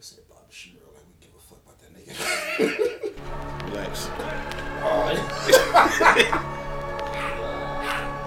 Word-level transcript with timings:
nigga 0.00 0.04
said 0.04 0.28
Bobby 0.28 0.50
Shmurda 0.50 0.94
like 0.94 1.04
we 1.08 1.14
give 1.20 1.34
a 1.36 1.40
fuck 1.40 1.60
about 1.64 1.78
that 1.80 1.92
nigga. 1.94 2.12
Relax. 3.70 4.08
Alright. 4.82 5.20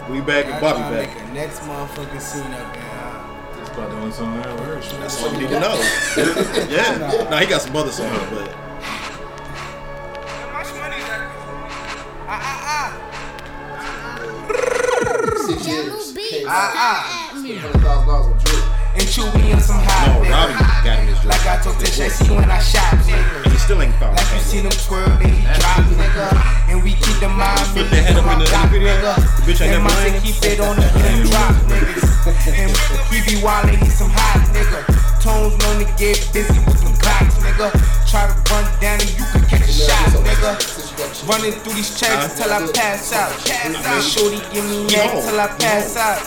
We 0.10 0.20
back 0.20 0.46
and 0.48 0.60
Bobby 0.60 0.82
back. 0.94 1.08
Make 1.08 1.30
a 1.30 1.34
next 1.34 1.60
motherfucking 1.62 2.20
scene 2.20 2.44
up 2.44 2.74
there. 2.74 2.84
That's 3.56 3.70
about 3.70 3.90
the 3.90 3.96
only 3.96 4.12
song 4.12 4.38
I 4.38 4.52
ever 4.52 4.64
heard. 4.66 4.84
That's 4.84 5.22
what 5.22 5.32
we 5.32 5.38
need 5.40 5.50
to 5.50 5.60
know. 5.62 5.76
yeah. 6.70 7.28
No, 7.30 7.38
he 7.38 7.46
got 7.46 7.62
some 7.62 7.76
other 7.78 7.90
songs, 7.90 8.22
but 8.30 8.54
no, 20.84 20.92
Robbie 20.92 21.00
nigga. 21.00 21.00
got 21.00 21.00
him 21.00 21.08
his 21.08 21.26
Like 21.26 21.46
I 21.48 21.56
told 21.64 21.80
Tish, 21.80 22.00
I 22.00 22.08
see 22.10 22.30
when 22.34 22.50
I 22.52 22.60
shot 22.60 22.94
nigga. 23.08 23.16
And 23.16 23.46
nigga. 23.46 23.52
he 23.52 23.58
still 23.58 23.82
ain't 23.82 23.96
found 23.96 24.16
Like 24.18 24.30
you 24.32 24.38
it. 24.38 24.44
see 24.44 24.62
them 24.62 24.72
twirl, 24.86 25.10
then 25.20 25.34
he 25.34 25.42
drop 25.60 25.84
nigga. 25.96 26.28
And 26.70 26.84
we 26.84 26.92
keep 27.00 27.18
the 27.20 27.30
mind 27.30 27.60
Flip 27.72 27.90
that 27.90 28.04
head 28.04 28.18
up 28.18 28.26
in 28.34 28.40
the- 28.40 28.46
in 28.46 28.52
the 28.52 28.68
video. 28.68 28.94
The 29.16 29.42
bitch 29.48 29.62
ain't 29.64 29.74
And 29.76 29.84
never 29.84 29.88
my 29.88 29.96
lying. 29.96 30.14
shit 30.14 30.24
keep 30.24 30.52
it 30.52 30.60
on 30.60 30.76
the 30.76 30.88
hip 30.88 31.28
drop 31.32 31.54
niggas. 31.72 32.04
And 32.24 32.72
he 33.12 33.18
be 33.28 33.36
wildin', 33.42 33.80
he 33.84 33.90
some 33.90 34.10
hot 34.12 34.40
nigga. 34.56 34.80
Tones 35.22 35.56
known 35.64 35.80
to 35.80 35.88
get 36.00 36.20
busy 36.34 36.60
with 36.68 36.80
some 36.80 36.96
clocks 36.98 37.36
nigga. 37.44 37.72
Try 38.10 38.28
to 38.28 38.36
run 38.52 38.64
down 38.80 39.00
and 39.00 39.10
you 39.18 39.24
can 39.32 39.44
catch 39.48 39.68
a 39.68 39.72
shot 39.72 40.12
nigga. 40.24 40.56
Running 41.28 41.54
through 41.64 41.74
these 41.74 41.98
checks 42.00 42.36
till 42.36 42.52
I 42.52 42.60
pass 42.74 43.14
out. 43.14 43.32
Pass 43.46 43.76
out. 43.86 44.04
Shorty 44.04 44.40
give 44.54 44.64
me 44.66 44.84
neck 44.88 45.12
till 45.24 45.40
I 45.40 45.48
pass 45.60 45.96
out. 45.96 46.20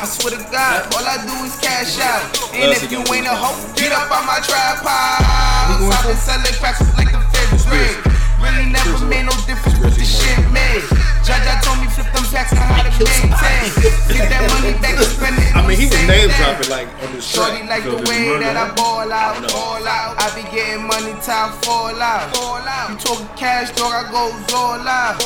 I 0.00 0.08
swear 0.08 0.32
to 0.32 0.40
God, 0.48 0.88
all 0.96 1.04
I 1.04 1.20
do 1.28 1.36
is 1.44 1.60
cash 1.60 2.00
out. 2.00 2.24
And 2.56 2.72
if 2.72 2.88
you 2.88 3.04
ain't 3.12 3.28
a 3.28 3.36
hoe, 3.36 3.52
get 3.76 3.92
up 3.92 4.08
on 4.08 4.24
my 4.24 4.40
tripod. 4.40 4.88
I've 4.88 6.08
been 6.08 6.16
selling 6.16 6.56
cracks 6.56 6.80
like 6.96 7.12
the 7.12 7.20
fifth 7.36 7.68
grade. 7.68 8.00
Really 8.40 8.72
never 8.72 8.96
made 9.04 9.28
no 9.28 9.36
difference 9.44 9.76
with 9.76 10.00
the 10.00 10.06
shit 10.08 10.40
made. 10.56 10.80
Judge, 11.20 11.44
I 11.44 11.60
told 11.60 11.84
me 11.84 11.86
flip 11.92 12.08
them 12.16 12.24
packs 12.32 12.56
and 12.56 12.64
how 12.64 12.80
to 12.80 12.88
maintain. 12.96 13.68
Get 14.08 14.32
that 14.32 14.48
money 14.48 14.72
back 14.80 14.96
and 14.96 15.04
spend 15.20 15.36
it. 15.36 15.52
I 15.52 15.68
mean, 15.68 15.76
he 15.76 15.84
was 15.92 16.00
name 16.08 16.32
dropping 16.32 16.72
like 16.72 16.88
on 17.04 17.12
this 17.12 17.28
Shorty 17.28 17.60
like 17.68 17.84
the 17.84 18.00
way 18.08 18.40
that 18.40 18.56
I 18.56 18.72
ball 18.72 19.04
out, 19.04 19.36
ball 19.52 19.84
out. 19.84 20.16
I 20.16 20.32
be 20.32 20.48
getting 20.48 20.88
money, 20.88 21.12
time 21.20 21.52
fall 21.60 21.92
out. 21.92 22.32
Fall 22.32 22.64
out. 22.64 22.88
You 22.88 22.96
talking 22.96 23.28
cash, 23.36 23.68
dog, 23.76 23.92
I 23.92 24.08
go 24.08 24.32
all 24.56 24.80
out. 24.80 25.20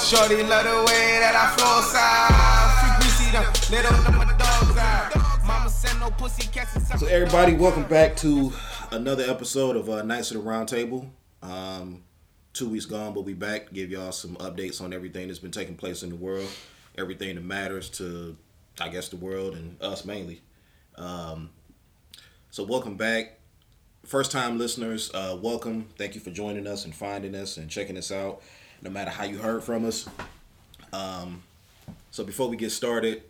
Shorty 0.00 0.40
love 0.48 0.64
the 0.64 0.80
way 0.88 1.20
that 1.20 1.36
I 1.36 1.52
flow 1.60 1.84
out. 1.92 3.13
So 6.98 7.06
everybody, 7.08 7.54
welcome 7.54 7.82
back 7.88 8.14
to 8.18 8.52
another 8.92 9.24
episode 9.24 9.74
of 9.74 9.90
uh, 9.90 10.02
Nights 10.04 10.30
of 10.30 10.36
the 10.36 10.48
Round 10.48 10.68
Table. 10.68 11.10
Um, 11.42 12.04
two 12.52 12.68
weeks 12.68 12.86
gone, 12.86 13.12
but 13.12 13.22
we 13.22 13.34
back 13.34 13.66
to 13.66 13.74
give 13.74 13.90
y'all 13.90 14.12
some 14.12 14.36
updates 14.36 14.80
on 14.80 14.92
everything 14.92 15.26
that's 15.26 15.40
been 15.40 15.50
taking 15.50 15.74
place 15.74 16.04
in 16.04 16.10
the 16.10 16.14
world, 16.16 16.48
everything 16.96 17.34
that 17.34 17.40
matters 17.40 17.90
to, 17.90 18.36
I 18.80 18.88
guess, 18.88 19.08
the 19.08 19.16
world 19.16 19.56
and 19.56 19.82
us 19.82 20.04
mainly. 20.04 20.40
Um, 20.94 21.50
so 22.52 22.62
welcome 22.62 22.96
back, 22.96 23.40
first 24.04 24.30
time 24.30 24.58
listeners. 24.58 25.10
Uh, 25.12 25.36
welcome. 25.42 25.88
Thank 25.98 26.14
you 26.14 26.20
for 26.20 26.30
joining 26.30 26.68
us 26.68 26.84
and 26.84 26.94
finding 26.94 27.34
us 27.34 27.56
and 27.56 27.68
checking 27.68 27.98
us 27.98 28.12
out. 28.12 28.42
No 28.80 28.90
matter 28.90 29.10
how 29.10 29.24
you 29.24 29.38
heard 29.38 29.64
from 29.64 29.84
us. 29.86 30.08
Um, 30.92 31.42
so 32.10 32.24
before 32.24 32.48
we 32.48 32.56
get 32.56 32.70
started, 32.70 33.22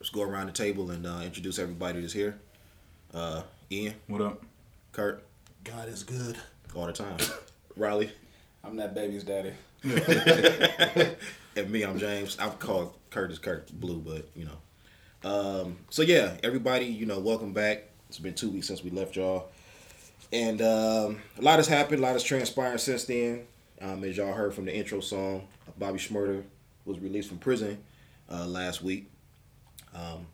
let's 0.00 0.10
go 0.10 0.22
around 0.22 0.46
the 0.46 0.52
table 0.52 0.90
and 0.90 1.06
uh, 1.06 1.20
introduce 1.24 1.58
everybody 1.58 2.00
that's 2.00 2.12
here. 2.12 2.36
Uh, 3.12 3.42
Ian, 3.70 3.94
What 4.08 4.20
up? 4.20 4.42
Kurt, 4.92 5.22
God 5.64 5.88
is 5.88 6.02
good. 6.02 6.36
all 6.74 6.86
the 6.86 6.92
time. 6.92 7.16
Riley, 7.76 8.10
I'm 8.62 8.76
that 8.76 8.94
baby's 8.94 9.24
daddy. 9.24 9.52
and 11.56 11.70
me, 11.70 11.82
I'm 11.82 11.98
James. 11.98 12.38
I've 12.38 12.58
called 12.58 12.94
Curtis 13.10 13.38
Kurt 13.38 13.70
Blue, 13.72 13.98
but 13.98 14.28
you 14.34 14.46
know. 14.46 15.28
Um, 15.28 15.76
so 15.90 16.02
yeah, 16.02 16.36
everybody, 16.42 16.86
you 16.86 17.06
know, 17.06 17.18
welcome 17.18 17.52
back. 17.52 17.84
It's 18.08 18.18
been 18.18 18.34
two 18.34 18.50
weeks 18.50 18.66
since 18.68 18.82
we 18.84 18.90
left 18.90 19.16
y'all, 19.16 19.48
and 20.32 20.60
um, 20.62 21.20
a 21.38 21.42
lot 21.42 21.56
has 21.56 21.66
happened. 21.66 22.00
A 22.00 22.02
lot 22.02 22.12
has 22.12 22.22
transpired 22.22 22.78
since 22.78 23.04
then. 23.04 23.46
Um, 23.80 24.04
as 24.04 24.16
y'all 24.16 24.32
heard 24.32 24.54
from 24.54 24.66
the 24.66 24.74
intro 24.74 25.00
song, 25.00 25.48
Bobby 25.78 25.98
Shmurda 25.98 26.42
was 26.84 26.98
released 27.00 27.28
from 27.28 27.38
prison 27.38 27.82
uh, 28.30 28.46
last 28.46 28.82
week. 28.82 29.10
Um, 29.94 30.26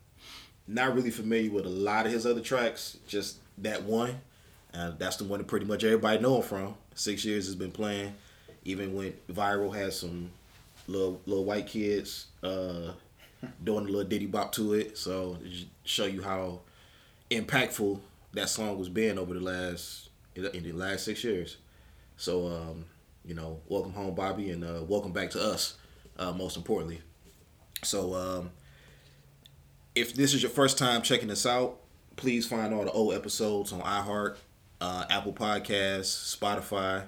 not 0.67 0.95
really 0.95 1.11
familiar 1.11 1.51
with 1.51 1.67
a 1.67 1.71
lot 1.71 2.07
of 2.07 2.13
his 2.13 2.27
other 2.27 2.41
tracks, 2.41 2.99
just 3.07 3.39
that 3.59 3.83
one. 3.83 4.21
Uh, 4.73 4.93
that's 4.99 5.17
the 5.17 5.25
one 5.25 5.39
that 5.39 5.49
pretty 5.49 5.67
much 5.67 5.83
everybody 5.83 6.21
know 6.21 6.37
him 6.37 6.43
from. 6.43 6.75
Six 6.95 7.25
years 7.25 7.47
has 7.47 7.57
been 7.57 7.73
playing. 7.73 8.15
Even 8.65 8.95
went 8.95 9.27
viral, 9.29 9.75
had 9.75 9.93
some 9.93 10.31
little 10.87 11.21
little 11.27 11.45
white 11.45 11.67
kids 11.67 12.27
uh, 12.43 12.93
doing 13.65 13.85
a 13.85 13.89
little 13.89 14.05
diddy 14.05 14.27
bop 14.27 14.53
to 14.53 14.75
it. 14.75 14.97
So 14.97 15.39
show 15.85 16.07
you 16.07 16.23
how 16.23 16.61
impactful 17.31 18.01
that 18.33 18.49
song 18.49 18.79
was 18.79 18.89
being 18.89 19.19
over 19.19 19.35
the 19.35 19.41
last 19.41 20.11
in 20.37 20.63
the 20.63 20.73
last 20.73 21.05
six 21.05 21.25
years. 21.25 21.57
So 22.17 22.47
um, 22.47 22.85
you 23.25 23.35
know, 23.35 23.61
welcome 23.69 23.93
home, 23.93 24.15
Bobby, 24.15 24.51
and 24.51 24.65
uh, 24.65 24.83
welcome 24.87 25.13
back 25.13 25.31
to 25.31 25.43
us. 25.43 25.77
Uh, 26.19 26.33
most 26.33 26.57
importantly, 26.57 27.01
so 27.83 28.15
um, 28.15 28.51
if 29.95 30.15
this 30.15 30.35
is 30.35 30.43
your 30.43 30.51
first 30.51 30.79
time 30.79 31.03
checking 31.03 31.31
us 31.31 31.47
out, 31.47 31.79
please 32.17 32.47
find 32.47 32.75
all 32.75 32.85
the 32.85 32.93
old 32.93 33.15
episodes 33.15 33.73
on 33.73 33.81
iHeart, 33.81 34.37
uh, 34.81 35.05
Apple 35.11 35.33
Podcasts, 35.33 36.37
Spotify, 36.37 37.05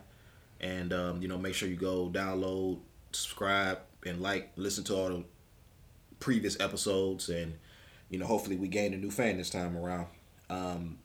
and 0.60 0.92
um, 0.92 1.22
you 1.22 1.28
know 1.28 1.38
make 1.38 1.54
sure 1.54 1.68
you 1.68 1.76
go 1.76 2.08
download, 2.08 2.78
subscribe, 3.12 3.78
and 4.06 4.20
like, 4.20 4.50
listen 4.56 4.84
to 4.84 4.96
all 4.96 5.08
the 5.08 5.24
previous 6.20 6.58
episodes, 6.60 7.28
and 7.28 7.54
you 8.08 8.18
know 8.18 8.26
hopefully 8.26 8.56
we 8.56 8.68
gain 8.68 8.94
a 8.94 8.96
new 8.96 9.10
fan 9.10 9.36
this 9.36 9.50
time 9.50 9.76
around. 9.76 10.06
Um, 10.48 10.98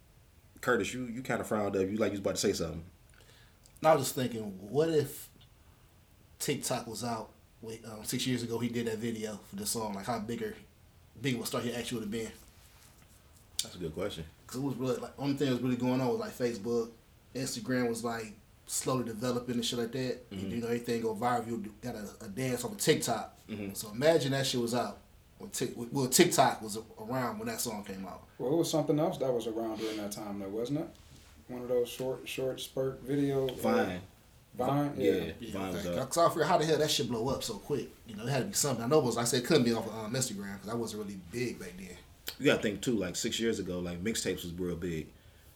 Curtis, 0.61 0.94
you 0.94 1.05
you 1.05 1.22
kind 1.22 1.41
of 1.41 1.47
frowned 1.47 1.75
up. 1.75 1.81
You 1.81 1.97
like 1.97 2.11
you 2.11 2.19
was 2.19 2.19
about 2.19 2.35
to 2.35 2.41
say 2.41 2.53
something. 2.53 2.84
I 3.84 3.94
was 3.94 4.05
just 4.05 4.16
thinking, 4.16 4.57
what 4.69 4.89
if 4.89 5.29
TikTok 6.39 6.88
was 6.88 7.03
out 7.03 7.29
wait, 7.67 7.83
um, 7.85 8.03
six 8.03 8.25
years 8.25 8.44
ago? 8.44 8.57
He 8.59 8.69
did 8.69 8.88
that 8.88 8.97
video 8.97 9.39
for 9.50 9.55
the 9.55 9.66
song. 9.66 9.94
Like 9.94 10.05
how 10.05 10.19
bigger, 10.19 10.55
bigger 11.22 11.38
would 11.38 11.47
Start 11.47 11.63
Here 11.63 11.75
actually 11.78 12.00
would 12.00 12.05
have 12.05 12.11
been? 12.11 12.31
That's 13.63 13.75
a 13.75 13.79
good 13.79 13.94
question. 13.94 14.23
Cause 14.45 14.57
it 14.57 14.63
was 14.63 14.75
really 14.75 14.95
like 14.95 15.11
only 15.19 15.35
thing 15.35 15.47
that 15.47 15.53
was 15.55 15.61
really 15.61 15.75
going 15.75 16.00
on 16.00 16.07
was 16.07 16.19
like 16.19 16.38
Facebook, 16.38 16.89
Instagram 17.35 17.89
was 17.89 18.03
like 18.03 18.31
slowly 18.66 19.03
developing 19.03 19.55
and 19.55 19.66
shit 19.66 19.79
like 19.79 19.91
that. 19.91 20.19
And, 20.31 20.51
you 20.51 20.61
know 20.61 20.67
everything 20.67 21.01
go 21.01 21.16
viral. 21.16 21.47
You 21.47 21.73
got 21.81 21.95
a, 21.95 22.25
a 22.25 22.28
dance 22.29 22.63
on 22.63 22.75
TikTok. 22.75 23.38
So 23.73 23.89
imagine 23.91 24.31
that 24.31 24.45
shit 24.45 24.61
was 24.61 24.75
out 24.75 24.97
when 25.38 25.49
Tik 25.49 25.73
well 25.91 26.07
TikTok 26.07 26.61
was 26.61 26.78
around 26.99 27.39
when 27.39 27.47
that 27.47 27.61
song 27.61 27.84
came 27.84 28.05
out. 28.05 28.23
Well, 28.38 28.53
it 28.53 28.57
was 28.57 28.69
something 28.69 28.99
else 28.99 29.17
that 29.17 29.34
was 29.34 29.47
around 29.47 29.79
during 29.79 29.97
that 29.97 30.11
time, 30.11 30.39
though, 30.39 30.49
wasn't 30.49 30.79
it? 30.79 30.88
One 31.47 31.61
of 31.61 31.69
those 31.69 31.88
short, 31.89 32.28
short 32.28 32.59
spurt 32.59 33.07
videos. 33.07 33.57
Vine. 33.59 34.01
Vine, 34.57 34.94
Yeah, 34.97 35.12
yeah. 35.12 35.31
Yeah, 35.40 35.51
Vine 35.53 35.73
was 35.73 35.85
up. 35.85 36.09
Cause 36.09 36.18
I 36.25 36.29
figured 36.29 36.47
how 36.47 36.57
the 36.57 36.66
hell 36.66 36.78
that 36.78 36.90
shit 36.91 37.07
blow 37.09 37.28
up 37.29 37.44
so 37.44 37.56
quick. 37.56 37.90
You 38.07 38.16
know, 38.16 38.23
it 38.25 38.29
had 38.29 38.40
to 38.40 38.45
be 38.45 38.53
something. 38.53 38.84
I 38.84 38.88
know 38.88 39.00
it 39.00 39.06
was 39.06 39.16
like 39.16 39.23
I 39.23 39.28
said, 39.28 39.44
it 39.44 39.45
couldn't 39.45 39.63
be 39.63 39.73
off 39.73 39.85
of 39.88 39.94
um, 39.94 40.13
Instagram 40.13 40.53
because 40.56 40.69
I 40.69 40.75
wasn't 40.75 41.03
really 41.03 41.19
big 41.31 41.59
back 41.59 41.73
then. 41.78 41.90
You 42.40 42.45
gotta 42.47 42.62
think 42.62 42.81
too. 42.81 42.94
Like 42.97 43.16
six 43.16 43.40
years 43.40 43.59
ago, 43.59 43.79
like 43.79 44.03
mixtapes 44.03 44.44
was 44.44 44.51
real 44.53 44.75
big, 44.75 45.07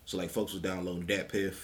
so 0.06 0.18
like 0.18 0.30
folks 0.30 0.54
was 0.54 0.62
downloading 0.62 1.04
DatPiff, 1.06 1.56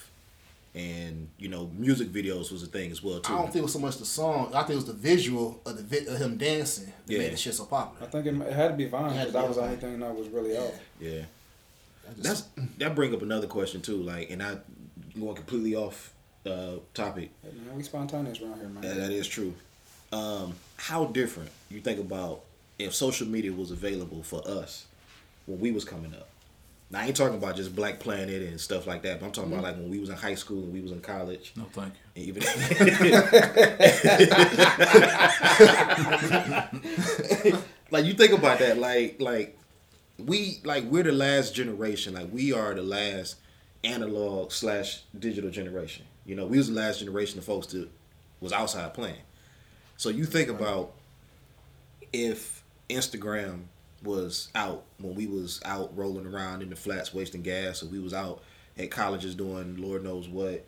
and 0.75 1.29
you 1.37 1.47
know 1.49 1.69
music 1.77 2.09
videos 2.09 2.51
was 2.51 2.61
a 2.63 2.67
thing 2.67 2.91
as 2.91 3.01
well 3.01 3.19
too. 3.19 3.33
I 3.33 3.37
don't 3.37 3.45
think 3.45 3.57
it 3.57 3.61
was 3.63 3.73
so 3.73 3.79
much 3.79 3.97
the 3.97 4.05
song. 4.05 4.51
I 4.53 4.59
think 4.61 4.71
it 4.71 4.75
was 4.75 4.85
the 4.85 4.93
visual 4.93 5.61
of 5.65 5.77
the 5.77 5.83
vi- 5.83 6.11
of 6.11 6.19
him 6.19 6.37
dancing 6.37 6.91
that 7.05 7.13
Yeah. 7.13 7.19
made 7.19 7.33
the 7.33 7.37
shit 7.37 7.53
so 7.55 7.65
popular. 7.65 8.05
I 8.07 8.11
think 8.11 8.25
it, 8.27 8.35
it 8.47 8.53
had 8.53 8.67
to 8.69 8.73
be 8.75 8.85
Vine 8.85 9.11
It 9.11 9.13
had 9.15 9.27
to 9.27 9.31
because 9.31 9.33
that 9.33 9.47
was 9.47 9.57
the 9.57 9.63
only 9.63 9.75
thing 9.77 9.99
that 9.99 10.15
was 10.15 10.27
really 10.29 10.57
out. 10.57 10.73
Yeah, 10.99 11.21
just- 12.21 12.23
that's 12.55 12.67
that 12.79 12.95
bring 12.95 13.13
up 13.13 13.21
another 13.21 13.47
question 13.47 13.81
too. 13.81 13.97
Like, 14.03 14.29
and 14.29 14.43
I 14.43 14.57
going 15.17 15.35
completely 15.35 15.73
off 15.75 16.13
uh, 16.47 16.79
topic. 16.93 17.31
Hey, 17.43 17.51
man, 17.65 17.75
we 17.75 17.83
spontaneous 17.83 18.41
around 18.41 18.59
here, 18.59 18.69
man. 18.69 18.81
That, 18.81 18.95
that 18.95 19.11
is 19.11 19.27
true. 19.27 19.53
Um, 20.11 20.55
how 20.77 21.05
different 21.05 21.49
you 21.69 21.81
think 21.81 21.99
about 21.99 22.41
if 22.79 22.93
social 22.93 23.27
media 23.27 23.51
was 23.51 23.71
available 23.71 24.23
for 24.23 24.47
us 24.47 24.85
when 25.45 25.59
we 25.59 25.71
was 25.71 25.83
coming 25.83 26.13
up? 26.13 26.29
Now 26.89 27.01
I 27.01 27.07
ain't 27.07 27.17
talking 27.17 27.37
about 27.37 27.57
just 27.57 27.75
Black 27.75 27.99
Planet 27.99 28.41
and 28.43 28.57
stuff 28.59 28.87
like 28.87 29.01
that, 29.03 29.19
but 29.19 29.25
I'm 29.25 29.31
talking 29.33 29.51
about 29.51 29.63
like 29.63 29.75
when 29.75 29.89
we 29.89 29.99
was 29.99 30.09
in 30.09 30.15
high 30.15 30.35
school 30.35 30.63
and 30.63 30.71
we 30.71 30.79
was 30.79 30.93
in 30.93 31.01
college. 31.01 31.51
No, 31.57 31.65
thank 31.73 31.93
you. 32.15 32.23
And 32.23 32.25
even 32.25 32.43
like 37.91 38.05
you 38.05 38.13
think 38.13 38.31
about 38.31 38.59
that, 38.59 38.77
like 38.77 39.17
like 39.19 39.57
we 40.17 40.59
like 40.63 40.85
we're 40.85 41.03
the 41.03 41.11
last 41.11 41.53
generation. 41.53 42.13
Like 42.13 42.29
we 42.31 42.53
are 42.53 42.73
the 42.73 42.83
last 42.83 43.35
analog 43.83 44.53
slash 44.53 45.01
digital 45.17 45.49
generation. 45.49 46.05
You 46.27 46.35
know, 46.35 46.45
we 46.45 46.57
was 46.57 46.67
the 46.67 46.75
last 46.75 46.99
generation 46.99 47.39
of 47.39 47.45
folks 47.45 47.67
that 47.67 47.89
was 48.41 48.51
outside 48.53 48.93
playing. 48.93 49.21
So 49.97 50.09
you 50.09 50.25
think 50.25 50.49
about 50.49 50.91
if 52.13 52.63
Instagram 52.89 53.61
was 54.03 54.49
out 54.53 54.83
when 54.99 55.15
we 55.15 55.25
was 55.25 55.59
out 55.65 55.95
rolling 55.97 56.27
around 56.27 56.61
in 56.61 56.69
the 56.69 56.75
flats 56.75 57.13
wasting 57.13 57.41
gas, 57.41 57.81
or 57.81 57.87
we 57.87 57.99
was 57.99 58.13
out 58.13 58.43
at 58.77 58.91
colleges 58.91 59.33
doing 59.35 59.77
Lord 59.77 60.03
knows 60.03 60.27
what. 60.27 60.63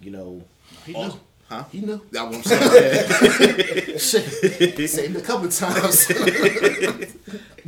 You 0.00 0.10
know, 0.10 0.42
He 0.84 0.94
all- 0.94 1.08
knew. 1.08 1.20
huh? 1.48 1.64
He 1.70 1.80
knew. 1.80 2.00
That's 2.10 2.26
what 2.26 2.34
I'm 2.36 2.42
saying. 2.42 3.98
Shit. 3.98 4.90
Said 4.90 5.16
a 5.16 5.20
couple 5.20 5.48
times. 5.48 6.10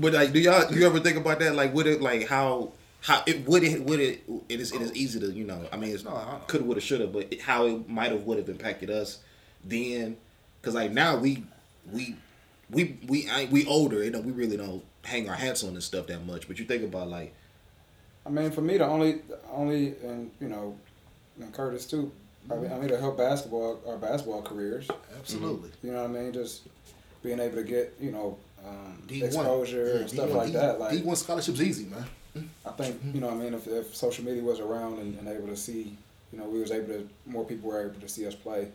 But 0.01 0.13
like, 0.13 0.33
do 0.33 0.39
y'all 0.39 0.73
you 0.73 0.87
ever 0.87 1.01
think 1.01 1.17
about 1.17 1.41
that? 1.41 1.57
Like, 1.57 1.75
would 1.75 1.89
it 1.89 2.01
like 2.01 2.29
how 2.29 2.71
how 3.01 3.23
it 3.27 3.47
would 3.47 3.63
it 3.63 3.83
would 3.85 4.01
it 4.01 4.23
it 4.49 4.61
is 4.61 4.73
it 4.73 4.81
is 4.83 4.93
easy 4.95 5.21
to 5.21 5.31
you 5.33 5.45
know 5.45 5.67
I 5.73 5.77
mean 5.77 5.95
it's 5.95 6.05
No, 6.05 6.11
I- 6.11 6.41
coulda 6.47 6.65
woulda 6.67 6.81
shoulda 6.81 7.07
but 7.07 7.33
it, 7.33 7.41
how 7.41 7.67
it 7.67 7.89
might 7.89 8.11
have 8.11 8.25
would 8.25 8.39
have 8.39 8.49
impacted 8.49 8.91
us 8.91 9.19
then 9.65 10.17
because 10.61 10.75
like 10.75 10.93
now 10.93 11.17
we 11.17 11.45
we 11.93 12.17
we 12.71 12.99
we 13.07 13.29
I, 13.29 13.47
we 13.47 13.67
older 13.67 14.03
you 14.03 14.11
know 14.11 14.21
we 14.21 14.33
really 14.33 14.57
don't 14.57 14.83
hang 15.05 15.29
our 15.29 15.37
hats 15.37 15.63
on 15.65 15.75
this 15.75 15.85
stuff 15.85 16.07
that 16.09 16.27
much 16.27 16.49
but 16.49 16.59
you 16.59 16.65
think 16.65 16.83
about 16.83 17.09
like 17.09 17.35
I 18.27 18.31
mean, 18.31 18.51
for 18.51 18.61
me, 18.61 18.77
the 18.77 18.85
only, 18.85 19.23
only, 19.51 19.95
and 20.05 20.31
you 20.39 20.49
know, 20.49 20.77
and 21.41 21.51
Curtis 21.51 21.87
too. 21.87 22.13
I 22.51 22.57
mean, 22.57 22.71
I 22.71 22.79
mean, 22.79 22.89
to 22.89 22.99
help 23.01 23.17
basketball, 23.17 23.81
our 23.89 23.97
basketball 23.97 24.43
careers. 24.43 24.87
Absolutely. 25.19 25.71
You 25.83 25.93
know 25.93 26.03
what 26.03 26.11
I 26.11 26.13
mean? 26.13 26.33
Just 26.35 26.63
being 27.23 27.41
able 27.41 27.57
to 27.57 27.63
get, 27.63 27.95
you 27.99 28.11
know, 28.11 28.37
um, 28.67 29.03
D1. 29.07 29.23
exposure 29.25 29.87
Yeah, 29.95 30.01
and 30.01 30.11
stuff 30.11 30.29
D1 30.29 30.35
like 30.35 30.53
that. 30.53 30.79
Like, 30.79 30.99
D1 30.99 31.17
scholarship's 31.17 31.63
easy, 31.63 31.87
man. 31.87 32.05
I 32.67 32.71
think, 32.71 33.01
you 33.13 33.21
know, 33.21 33.31
I 33.31 33.35
mean, 33.35 33.55
if, 33.55 33.67
if 33.67 33.95
social 33.95 34.25
media 34.25 34.43
was 34.43 34.61
around 34.61 34.99
and, 34.99 35.19
and 35.19 35.29
able 35.29 35.49
to 35.49 35.57
see, 35.57 35.97
you 36.33 36.39
know, 36.39 36.45
we 36.45 36.61
was 36.61 36.71
able 36.71 36.89
to, 36.89 37.09
more 37.27 37.45
people 37.45 37.71
were 37.71 37.83
able 37.83 38.01
to 38.01 38.09
see 38.09 38.27
us 38.27 38.35
play, 38.35 38.69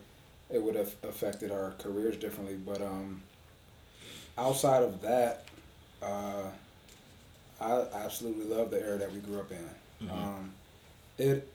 it 0.49 0.61
would 0.61 0.75
have 0.75 0.93
affected 1.03 1.51
our 1.51 1.73
careers 1.79 2.17
differently. 2.17 2.55
But 2.55 2.81
um, 2.81 3.21
outside 4.37 4.83
of 4.83 5.01
that, 5.01 5.45
uh, 6.01 6.43
I 7.61 7.85
absolutely 7.93 8.45
love 8.45 8.71
the 8.71 8.81
era 8.81 8.97
that 8.97 9.11
we 9.11 9.19
grew 9.19 9.39
up 9.39 9.51
in. 9.51 10.09
Um, 10.09 10.51
it, 11.17 11.47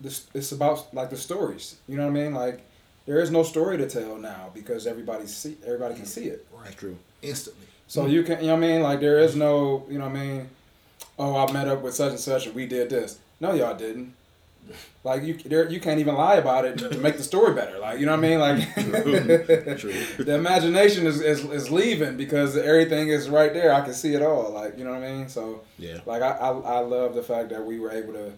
this, 0.00 0.26
it's 0.34 0.52
about 0.52 0.92
like 0.94 1.10
the 1.10 1.16
stories. 1.16 1.76
You 1.88 1.96
know 1.96 2.04
what 2.04 2.18
I 2.18 2.22
mean? 2.24 2.34
Like 2.34 2.60
there 3.06 3.20
is 3.20 3.30
no 3.30 3.42
story 3.42 3.78
to 3.78 3.88
tell 3.88 4.16
now 4.16 4.50
because 4.54 4.86
everybody 4.86 5.26
see 5.26 5.56
everybody 5.64 5.94
can 5.94 6.06
see 6.06 6.26
it. 6.26 6.46
that's 6.64 6.74
true 6.76 6.98
Instantly. 7.22 7.65
So 7.88 8.06
you 8.06 8.22
can, 8.22 8.40
you 8.40 8.48
know 8.48 8.54
what 8.56 8.64
I 8.64 8.68
mean? 8.68 8.82
Like 8.82 9.00
there 9.00 9.18
is 9.18 9.36
no, 9.36 9.84
you 9.88 9.98
know 9.98 10.08
what 10.08 10.16
I 10.16 10.20
mean? 10.24 10.48
Oh, 11.18 11.36
I 11.36 11.50
met 11.52 11.68
up 11.68 11.82
with 11.82 11.94
such 11.94 12.10
and 12.10 12.20
such 12.20 12.46
and 12.46 12.54
we 12.54 12.66
did 12.66 12.90
this. 12.90 13.18
No, 13.40 13.52
y'all 13.54 13.76
didn't. 13.76 14.14
Like 15.04 15.22
you, 15.22 15.34
there, 15.34 15.70
you 15.70 15.78
can't 15.78 16.00
even 16.00 16.16
lie 16.16 16.34
about 16.34 16.64
it 16.64 16.78
to 16.78 16.98
make 16.98 17.16
the 17.16 17.22
story 17.22 17.54
better. 17.54 17.78
Like 17.78 18.00
you 18.00 18.06
know 18.06 18.16
what 18.16 18.24
I 18.24 18.28
mean? 18.28 18.38
Like 18.40 18.74
True. 19.78 19.92
the 20.18 20.34
imagination 20.34 21.06
is, 21.06 21.20
is 21.20 21.44
is 21.44 21.70
leaving 21.70 22.16
because 22.16 22.56
everything 22.56 23.08
is 23.08 23.28
right 23.28 23.54
there. 23.54 23.72
I 23.72 23.82
can 23.82 23.94
see 23.94 24.14
it 24.14 24.22
all. 24.22 24.50
Like 24.50 24.76
you 24.76 24.82
know 24.82 24.90
what 24.90 25.04
I 25.04 25.12
mean? 25.12 25.28
So 25.28 25.62
yeah 25.78 25.98
like 26.06 26.22
I, 26.22 26.30
I, 26.30 26.48
I 26.48 26.78
love 26.80 27.14
the 27.14 27.22
fact 27.22 27.50
that 27.50 27.64
we 27.64 27.78
were 27.78 27.92
able 27.92 28.14
to, 28.14 28.32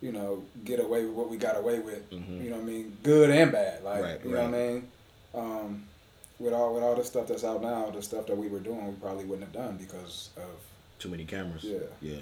you 0.00 0.12
know, 0.12 0.44
get 0.64 0.78
away 0.78 1.04
with 1.04 1.14
what 1.14 1.28
we 1.28 1.36
got 1.36 1.56
away 1.56 1.80
with. 1.80 2.08
Mhm. 2.12 2.44
You 2.44 2.50
know 2.50 2.56
what 2.56 2.62
I 2.62 2.66
mean? 2.66 2.96
Good 3.02 3.30
and 3.30 3.50
bad. 3.50 3.82
Like 3.82 4.02
Right, 4.02 4.20
you 4.24 4.30
know 4.30 4.42
what 4.48 4.54
I 4.54 4.58
mean? 4.58 4.88
Um, 5.34 5.84
with 6.38 6.52
all 6.52 6.74
with 6.74 6.82
all 6.82 6.94
the 6.94 7.04
stuff 7.04 7.28
that's 7.28 7.44
out 7.44 7.62
now, 7.62 7.90
the 7.90 8.02
stuff 8.02 8.26
that 8.26 8.36
we 8.36 8.48
were 8.48 8.58
doing, 8.60 8.86
we 8.86 8.94
probably 8.94 9.24
wouldn't 9.24 9.46
have 9.48 9.52
done 9.52 9.76
because 9.76 10.30
of 10.36 10.44
too 10.98 11.08
many 11.08 11.24
cameras 11.24 11.64
Yeah. 11.64 11.78
yeah 12.00 12.16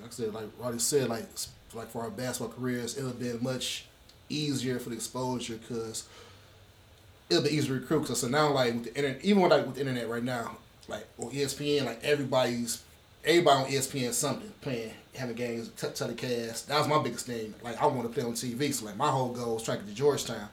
Like 0.00 0.08
I 0.08 0.10
said, 0.10 0.34
like 0.34 0.46
Roddy 0.58 0.78
said, 0.78 1.08
like 1.08 1.26
like 1.74 1.90
for 1.90 2.02
our 2.02 2.10
basketball 2.10 2.54
careers, 2.56 2.96
it 2.96 3.02
would 3.02 3.12
have 3.12 3.20
been 3.20 3.42
much 3.42 3.86
easier 4.28 4.78
for 4.78 4.90
the 4.90 4.96
exposure 4.96 5.56
because 5.56 6.04
it 7.30 7.34
would 7.36 7.44
be 7.44 7.50
easier 7.50 7.74
to 7.74 7.80
recruit. 7.80 8.06
Cause 8.06 8.20
so 8.20 8.28
now, 8.28 8.52
like 8.52 8.74
with 8.74 8.84
the 8.84 8.96
internet, 8.96 9.24
even 9.24 9.42
with, 9.42 9.50
like 9.52 9.66
with 9.66 9.74
the 9.74 9.80
internet 9.80 10.08
right 10.08 10.22
now, 10.22 10.58
like 10.88 11.06
on 11.18 11.30
ESPN, 11.30 11.84
like 11.86 12.02
everybody's 12.04 12.82
everybody 13.24 13.64
on 13.64 13.70
ESPN 13.70 14.12
something 14.12 14.52
playing, 14.60 14.92
having 15.14 15.34
games, 15.34 15.70
t- 15.76 15.88
telecast. 15.94 16.68
That 16.68 16.78
was 16.78 16.88
my 16.88 17.02
biggest 17.02 17.26
thing. 17.26 17.54
Like 17.62 17.80
I 17.82 17.86
want 17.86 18.02
to 18.02 18.08
play 18.08 18.22
on 18.22 18.34
TV, 18.34 18.72
so 18.72 18.86
like 18.86 18.96
my 18.96 19.10
whole 19.10 19.32
goal 19.32 19.54
was 19.54 19.62
trying 19.64 19.78
to 19.78 19.84
get 19.84 19.90
to 19.90 19.96
Georgetown. 19.96 20.48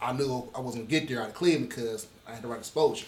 I 0.00 0.12
knew 0.12 0.48
I 0.54 0.60
wasn't 0.60 0.88
gonna 0.88 1.00
get 1.00 1.08
there 1.08 1.22
out 1.22 1.28
of 1.28 1.34
Cleveland 1.34 1.68
because 1.70 2.06
I 2.28 2.32
had 2.34 2.42
the 2.42 2.48
right 2.48 2.58
exposure. 2.58 3.06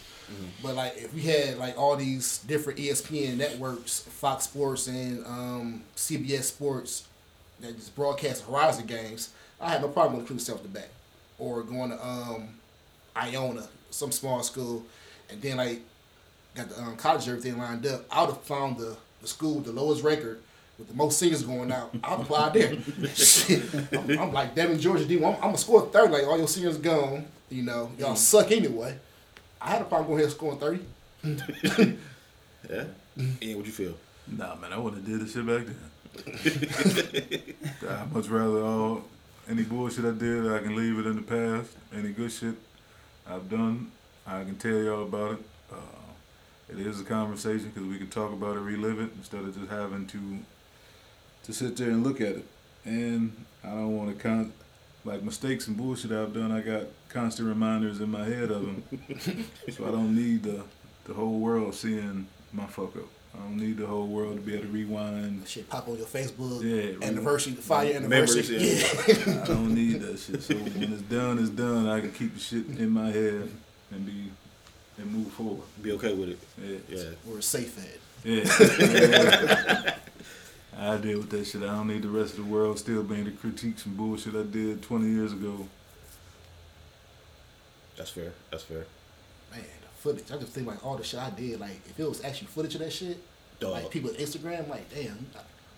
But 0.63 0.75
like 0.75 0.93
if 0.97 1.13
we 1.13 1.21
had 1.21 1.57
like 1.57 1.77
all 1.77 1.95
these 1.95 2.39
different 2.39 2.79
ESPN 2.79 3.37
networks, 3.37 4.01
Fox 4.01 4.45
Sports 4.45 4.87
and 4.87 5.25
um, 5.25 5.83
CBS 5.95 6.43
Sports 6.43 7.07
that 7.59 7.75
just 7.75 7.95
broadcast 7.95 8.45
Horizon 8.45 8.85
games, 8.85 9.29
I 9.59 9.69
had 9.71 9.81
no 9.81 9.87
problem 9.89 10.13
with 10.13 10.21
including 10.23 10.43
self 10.45 10.61
the 10.61 10.69
back 10.69 10.89
or 11.37 11.63
going 11.63 11.89
to 11.89 12.05
um, 12.05 12.49
Iona, 13.15 13.67
some 13.89 14.11
small 14.11 14.43
school, 14.43 14.83
and 15.29 15.41
then 15.41 15.57
like 15.57 15.81
got 16.55 16.69
the 16.69 16.79
um, 16.81 16.95
college 16.95 17.27
everything 17.27 17.57
lined 17.57 17.85
up. 17.87 18.05
I 18.11 18.21
would 18.21 18.31
have 18.31 18.41
found 18.43 18.77
the, 18.77 18.95
the 19.21 19.27
school 19.27 19.55
with 19.55 19.65
the 19.65 19.71
lowest 19.71 20.03
record. 20.03 20.39
With 20.77 20.87
the 20.87 20.93
most 20.93 21.19
seniors 21.19 21.43
going 21.43 21.73
out, 21.73 21.93
I'd 22.05 22.21
apply 22.21 22.49
there. 22.51 22.77
Shit, 23.13 23.63
I'm, 23.93 24.17
I'm 24.17 24.31
like 24.31 24.55
Devin 24.55 24.79
Georgia 24.79 25.03
D. 25.03 25.17
I'm, 25.17 25.33
I'm 25.35 25.41
gonna 25.41 25.57
score 25.57 25.81
thirty. 25.87 26.13
Like 26.13 26.23
all 26.25 26.37
your 26.37 26.47
seniors 26.47 26.77
gone, 26.77 27.25
you 27.49 27.63
know, 27.63 27.91
y'all 27.97 28.15
suck 28.15 28.49
anyway. 28.53 28.95
I 29.61 29.71
had 29.71 29.81
a 29.81 29.85
problem 29.85 30.07
going 30.07 30.19
ahead 30.19 30.29
and 30.29 30.33
scoring 30.33 30.59
thirty. 30.59 30.81
yeah 32.69 32.85
And 33.41 33.55
what 33.57 33.65
you 33.65 33.71
feel 33.71 33.95
Nah, 34.27 34.55
man, 34.55 34.71
I 34.71 34.77
wouldn't 34.77 35.05
have 35.05 35.19
did 35.19 35.25
this 35.25 35.33
shit 35.33 35.45
back 35.45 35.65
then. 35.65 37.55
I'd 37.89 38.13
much 38.13 38.27
rather 38.27 38.63
all 38.63 39.03
any 39.49 39.63
bullshit 39.63 40.05
I 40.05 40.11
did, 40.11 40.51
I 40.51 40.59
can 40.59 40.75
leave 40.75 40.99
it 40.99 41.07
in 41.07 41.15
the 41.15 41.21
past. 41.23 41.71
Any 41.93 42.11
good 42.11 42.31
shit 42.31 42.55
I've 43.27 43.49
done, 43.49 43.91
I 44.27 44.43
can 44.43 44.55
tell 44.57 44.75
y'all 44.75 45.03
about 45.03 45.31
it. 45.33 45.39
Uh, 45.71 45.75
it 46.69 46.79
is 46.79 47.01
a 47.01 47.03
conversation 47.03 47.71
because 47.73 47.89
we 47.89 47.97
can 47.97 48.09
talk 48.09 48.31
about 48.31 48.55
it, 48.55 48.59
relive 48.59 48.99
it, 48.99 49.09
instead 49.17 49.41
of 49.41 49.57
just 49.57 49.71
having 49.71 50.05
to 50.07 50.39
to 51.43 51.53
sit 51.53 51.75
there 51.77 51.89
and 51.89 52.03
look 52.03 52.21
at 52.21 52.35
it. 52.35 52.45
And 52.85 53.45
I 53.63 53.69
don't 53.69 53.97
want 53.97 54.15
to 54.15 54.21
con 54.21 54.53
like 55.05 55.23
mistakes 55.23 55.67
and 55.67 55.77
bullshit 55.77 56.11
I've 56.11 56.33
done. 56.33 56.51
I 56.51 56.61
got 56.61 56.83
constant 57.09 57.47
reminders 57.47 58.01
in 58.01 58.09
my 58.11 58.25
head 58.25 58.51
of 58.51 58.61
them, 58.65 58.83
so 59.71 59.87
I 59.87 59.91
don't 59.91 60.15
need 60.15 60.43
the 60.43 60.63
the 61.05 61.13
whole 61.13 61.39
world 61.39 61.73
seeing 61.75 62.27
my 62.53 62.65
fuck 62.67 62.95
up. 62.95 63.05
I 63.33 63.37
don't 63.39 63.57
need 63.57 63.77
the 63.77 63.85
whole 63.85 64.07
world 64.07 64.35
to 64.37 64.41
be 64.41 64.53
able 64.55 64.63
to 64.65 64.69
rewind. 64.71 65.47
Shit 65.47 65.69
pop 65.69 65.87
on 65.87 65.97
your 65.97 66.07
Facebook. 66.07 66.63
Yeah, 66.63 67.07
anniversary, 67.07 67.53
fire 67.53 67.93
anniversary. 67.95 68.41
Memories, 68.57 69.07
yeah. 69.27 69.33
yeah. 69.35 69.43
I 69.43 69.47
don't 69.47 69.73
need 69.75 70.01
that 70.01 70.17
shit. 70.19 70.41
So 70.41 70.55
when 70.55 70.93
it's 70.93 71.01
done, 71.03 71.37
it's 71.39 71.49
done. 71.49 71.87
I 71.87 72.01
can 72.01 72.11
keep 72.11 72.33
the 72.33 72.39
shit 72.39 72.65
in 72.79 72.89
my 72.89 73.11
head 73.11 73.49
and 73.91 74.05
be 74.05 74.31
and 74.97 75.11
move 75.13 75.31
forward. 75.31 75.61
be 75.81 75.91
okay 75.93 76.13
with 76.13 76.29
it 76.29 76.39
Yeah, 76.61 76.97
yeah 76.97 77.09
We're 77.25 77.39
safe 77.41 77.77
at. 77.79 77.99
yeah. 78.25 79.95
I 80.79 80.97
deal 80.97 81.17
with 81.19 81.29
that 81.31 81.45
shit. 81.45 81.61
I 81.61 81.65
don't 81.67 81.87
need 81.87 82.03
the 82.03 82.09
rest 82.09 82.37
of 82.37 82.45
the 82.45 82.51
world 82.51 82.79
still 82.79 83.03
being 83.03 83.25
to 83.25 83.31
critique 83.31 83.79
some 83.79 83.95
bullshit 83.95 84.35
I 84.35 84.43
did 84.43 84.81
20 84.81 85.07
years 85.09 85.33
ago. 85.33 85.67
that's 87.97 88.11
fair 88.11 88.31
that's 88.49 88.63
fair 88.63 88.85
Man, 89.51 89.61
the 89.81 89.87
footage. 89.99 90.31
I 90.31 90.37
just 90.37 90.53
think 90.53 90.67
like 90.67 90.85
all 90.85 90.95
the 90.95 91.03
shit 91.03 91.19
I 91.19 91.31
did. 91.31 91.59
Like 91.59 91.81
if 91.89 91.99
it 91.99 92.07
was 92.07 92.23
actually 92.23 92.47
footage 92.47 92.75
of 92.75 92.81
that 92.81 92.93
shit, 92.93 93.17
Dog. 93.59 93.73
like 93.73 93.89
people 93.89 94.09
on 94.11 94.15
Instagram, 94.17 94.69
like 94.69 94.93
damn. 94.93 95.25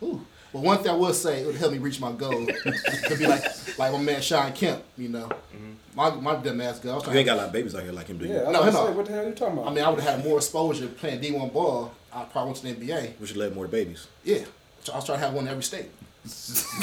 Ooh. 0.03 0.25
But 0.51 0.61
one 0.63 0.77
thing 0.79 0.91
I 0.91 0.95
will 0.95 1.13
say, 1.13 1.41
it 1.41 1.45
would 1.47 1.55
help 1.55 1.71
me 1.71 1.77
reach 1.77 1.99
my 2.01 2.11
goal. 2.11 2.45
to 2.45 3.15
be 3.17 3.25
like 3.27 3.43
like 3.79 3.93
my 3.93 3.97
man 3.99 4.21
Shawn 4.21 4.51
Kemp, 4.53 4.83
you 4.97 5.07
know. 5.09 5.27
Mm-hmm. 5.55 5.71
My 5.95 6.09
my 6.15 6.35
dumb 6.35 6.59
ass 6.61 6.79
girl. 6.79 7.01
I 7.07 7.11
you 7.13 7.19
ain't 7.19 7.25
got 7.25 7.35
a 7.35 7.37
lot 7.37 7.47
of 7.47 7.53
babies 7.53 7.73
out 7.75 7.83
here 7.83 7.91
like 7.93 8.07
him 8.07 8.17
do 8.17 8.25
you 8.25 8.33
yeah. 8.33 8.47
I 8.47 8.51
No, 8.51 8.61
was 8.63 8.73
no. 8.73 8.87
say, 8.87 8.93
what 8.93 9.05
the 9.05 9.11
hell 9.13 9.23
are 9.23 9.27
you 9.29 9.33
talking 9.33 9.57
about? 9.57 9.71
I 9.71 9.73
mean, 9.73 9.83
I 9.83 9.89
would 9.89 9.99
have 10.01 10.15
had 10.17 10.25
more 10.25 10.37
exposure 10.37 10.87
playing 10.87 11.21
D 11.21 11.31
one 11.31 11.49
ball. 11.49 11.93
I 12.13 12.25
probably 12.25 12.51
went 12.51 12.57
to 12.57 12.85
the 12.85 12.87
NBA. 12.91 13.19
we 13.19 13.25
should 13.27 13.37
let 13.37 13.55
more 13.55 13.67
babies 13.69 14.07
Yeah, 14.25 14.43
so 14.83 14.93
I'll 14.93 15.01
trying 15.01 15.19
to 15.19 15.25
have 15.25 15.33
one 15.33 15.45
in 15.45 15.51
every 15.51 15.63
state. 15.63 15.89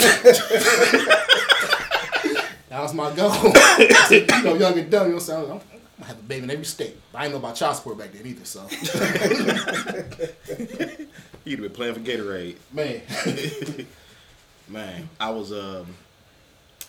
that 2.69 2.71
was 2.71 2.95
my 2.95 3.15
goal. 3.15 3.33
you 4.11 4.27
know, 4.43 4.55
young 4.55 4.79
and 4.79 4.91
dumb. 4.91 5.07
You 5.07 5.11
know 5.11 5.15
what 5.15 5.15
I'm 5.15 5.21
saying? 5.21 5.45
I'm, 5.45 5.53
I'm 5.53 5.61
gonna 5.99 6.07
have 6.07 6.19
a 6.19 6.23
baby 6.23 6.45
in 6.45 6.51
every 6.51 6.65
state. 6.65 6.97
I 7.15 7.23
didn't 7.23 7.35
know 7.35 7.39
about 7.39 7.55
child 7.57 7.77
support 7.77 7.99
back 7.99 8.13
then 8.13 8.27
either. 8.27 8.45
So, 8.45 8.67
you'd 11.45 11.59
have 11.59 11.61
been 11.61 11.71
playing 11.71 11.95
for 11.95 12.01
Gatorade 12.01 12.57
man, 12.73 13.03
Man, 14.69 15.09
I 15.19 15.31
was 15.31 15.51
um, 15.51 15.87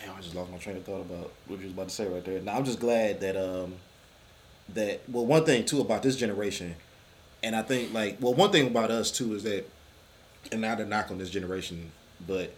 damn, 0.01 0.15
I 0.15 0.21
just 0.21 0.35
lost 0.35 0.51
my 0.51 0.57
train 0.57 0.77
of 0.77 0.83
thought 0.83 1.01
about 1.01 1.31
what 1.47 1.59
you 1.59 1.65
was 1.65 1.73
about 1.73 1.89
to 1.89 1.95
say 1.95 2.07
right 2.07 2.23
there. 2.25 2.41
Now 2.41 2.57
I'm 2.57 2.65
just 2.65 2.79
glad 2.79 3.21
that 3.21 3.37
um, 3.37 3.75
that 4.73 5.01
well, 5.07 5.25
one 5.25 5.45
thing 5.45 5.65
too 5.65 5.79
about 5.79 6.03
this 6.03 6.17
generation, 6.17 6.75
and 7.41 7.55
I 7.55 7.61
think 7.61 7.93
like 7.93 8.17
well, 8.19 8.33
one 8.33 8.51
thing 8.51 8.67
about 8.67 8.91
us 8.91 9.11
too 9.11 9.33
is 9.33 9.43
that, 9.43 9.69
and 10.51 10.61
not 10.61 10.77
to 10.77 10.85
knock 10.85 11.11
on 11.11 11.17
this 11.17 11.29
generation, 11.29 11.91
but 12.25 12.53